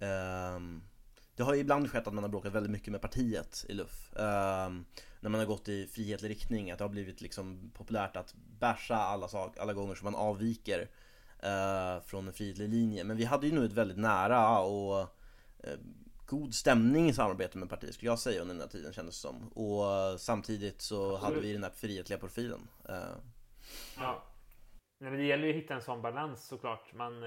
eh, 0.00 0.60
det 1.36 1.42
har 1.42 1.54
ju 1.54 1.60
ibland 1.60 1.90
skett 1.90 2.06
att 2.06 2.14
man 2.14 2.24
har 2.24 2.28
bråkat 2.30 2.52
väldigt 2.52 2.72
mycket 2.72 2.92
med 2.92 3.00
partiet 3.00 3.64
i 3.68 3.72
LUF. 3.72 4.16
Eh, 4.16 4.70
när 5.24 5.30
man 5.30 5.40
har 5.40 5.46
gått 5.46 5.68
i 5.68 5.86
frihetlig 5.86 6.30
riktning, 6.30 6.70
att 6.70 6.78
det 6.78 6.84
har 6.84 6.88
blivit 6.88 7.20
liksom 7.20 7.70
populärt 7.74 8.16
att 8.16 8.34
bärsa 8.60 8.96
alla, 8.96 9.28
sak, 9.28 9.58
alla 9.58 9.72
gånger 9.72 9.94
som 9.94 10.04
man 10.04 10.14
avviker 10.14 10.80
uh, 11.44 12.02
från 12.02 12.26
en 12.26 12.32
frihetlig 12.32 12.68
linje. 12.68 13.04
Men 13.04 13.16
vi 13.16 13.24
hade 13.24 13.46
ju 13.46 13.52
nu 13.52 13.64
ett 13.64 13.72
väldigt 13.72 13.98
nära 13.98 14.60
och 14.60 15.00
uh, 15.00 15.74
god 16.26 16.54
stämning 16.54 17.08
i 17.08 17.12
samarbete 17.12 17.58
med 17.58 17.70
partiet 17.70 17.94
skulle 17.94 18.10
jag 18.10 18.18
säga 18.18 18.40
under 18.40 18.54
den 18.54 18.60
här 18.60 18.68
tiden 18.68 18.92
kändes 18.92 19.22
det 19.22 19.28
som. 19.28 19.48
Och 19.48 20.20
samtidigt 20.20 20.80
så 20.80 21.04
Absolut. 21.04 21.22
hade 21.22 21.40
vi 21.40 21.52
den 21.52 21.62
här 21.64 21.70
frihetliga 21.70 22.18
profilen. 22.18 22.68
Uh. 22.88 23.16
Ja. 23.96 24.22
Nej, 24.98 25.10
men 25.10 25.20
det 25.20 25.26
gäller 25.26 25.44
ju 25.44 25.50
att 25.50 25.62
hitta 25.62 25.74
en 25.74 25.82
sån 25.82 26.02
balans 26.02 26.46
såklart. 26.46 26.94
Man, 26.94 27.22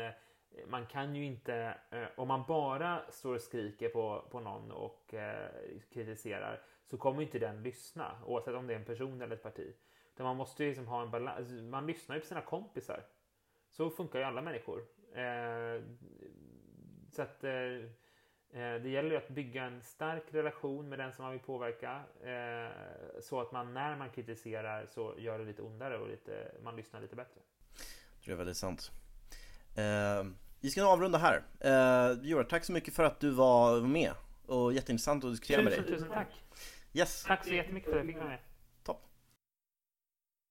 man 0.67 0.85
kan 0.85 1.15
ju 1.15 1.25
inte, 1.25 1.77
eh, 1.91 2.07
om 2.15 2.27
man 2.27 2.43
bara 2.47 3.01
står 3.09 3.35
och 3.35 3.41
skriker 3.41 3.89
på, 3.89 4.27
på 4.31 4.39
någon 4.39 4.71
och 4.71 5.13
eh, 5.13 5.49
kritiserar 5.93 6.61
så 6.89 6.97
kommer 6.97 7.21
inte 7.21 7.39
den 7.39 7.63
lyssna 7.63 8.15
oavsett 8.25 8.55
om 8.55 8.67
det 8.67 8.73
är 8.73 8.79
en 8.79 8.85
person 8.85 9.21
eller 9.21 9.35
ett 9.35 9.43
parti. 9.43 9.73
Utan 10.13 10.25
man 10.25 10.35
måste 10.35 10.63
ju 10.63 10.69
liksom 10.69 10.87
ha 10.87 11.01
en 11.01 11.11
balans. 11.11 11.37
Alltså, 11.37 11.53
man 11.53 11.87
lyssnar 11.87 12.15
ju 12.15 12.21
på 12.21 12.27
sina 12.27 12.41
kompisar. 12.41 13.05
Så 13.69 13.89
funkar 13.89 14.19
ju 14.19 14.25
alla 14.25 14.41
människor. 14.41 14.85
Eh, 15.13 15.81
så 17.11 17.21
att 17.21 17.43
eh, 17.43 17.51
eh 17.51 18.81
det 18.81 18.89
gäller 18.89 19.09
ju 19.09 19.17
att 19.17 19.29
bygga 19.29 19.63
en 19.63 19.81
stark 19.81 20.23
relation 20.31 20.89
med 20.89 20.99
den 20.99 21.13
som 21.13 21.23
man 21.23 21.31
vill 21.31 21.41
påverka. 21.41 22.03
Eh, 22.21 22.71
så 23.21 23.41
att 23.41 23.51
man 23.51 23.73
när 23.73 23.95
man 23.95 24.09
kritiserar 24.09 24.85
så 24.85 25.15
gör 25.17 25.39
det 25.39 25.45
lite 25.45 25.61
ondare 25.61 25.97
och 25.97 26.07
lite, 26.07 26.51
man 26.63 26.75
lyssnar 26.75 27.01
lite 27.01 27.15
bättre. 27.15 27.41
Det 28.25 28.31
är 28.31 28.35
väldigt 28.35 28.57
sant. 28.57 28.91
Eh, 29.75 30.25
vi 30.61 30.69
ska 30.69 30.85
avrunda 30.85 31.17
här. 31.17 31.43
Eh, 31.59 32.23
Jura, 32.23 32.43
tack 32.43 32.65
så 32.65 32.71
mycket 32.71 32.93
för 32.93 33.03
att 33.03 33.19
du 33.19 33.29
var 33.29 33.81
med 33.81 34.11
och 34.45 34.73
jätteintressant 34.73 35.23
att 35.23 35.31
diskutera 35.31 35.61
med 35.61 35.71
dig. 35.71 35.79
Tusen, 35.79 35.93
tusen 35.93 36.09
tack. 36.09 36.46
Yes. 36.97 37.23
Tack 37.27 37.45
så 37.45 37.53
jättemycket 37.53 37.89
för 37.89 37.99
att 37.99 38.05
jag 38.05 38.13
fick 38.13 38.17
vara 38.17 38.29
med. 38.29 38.39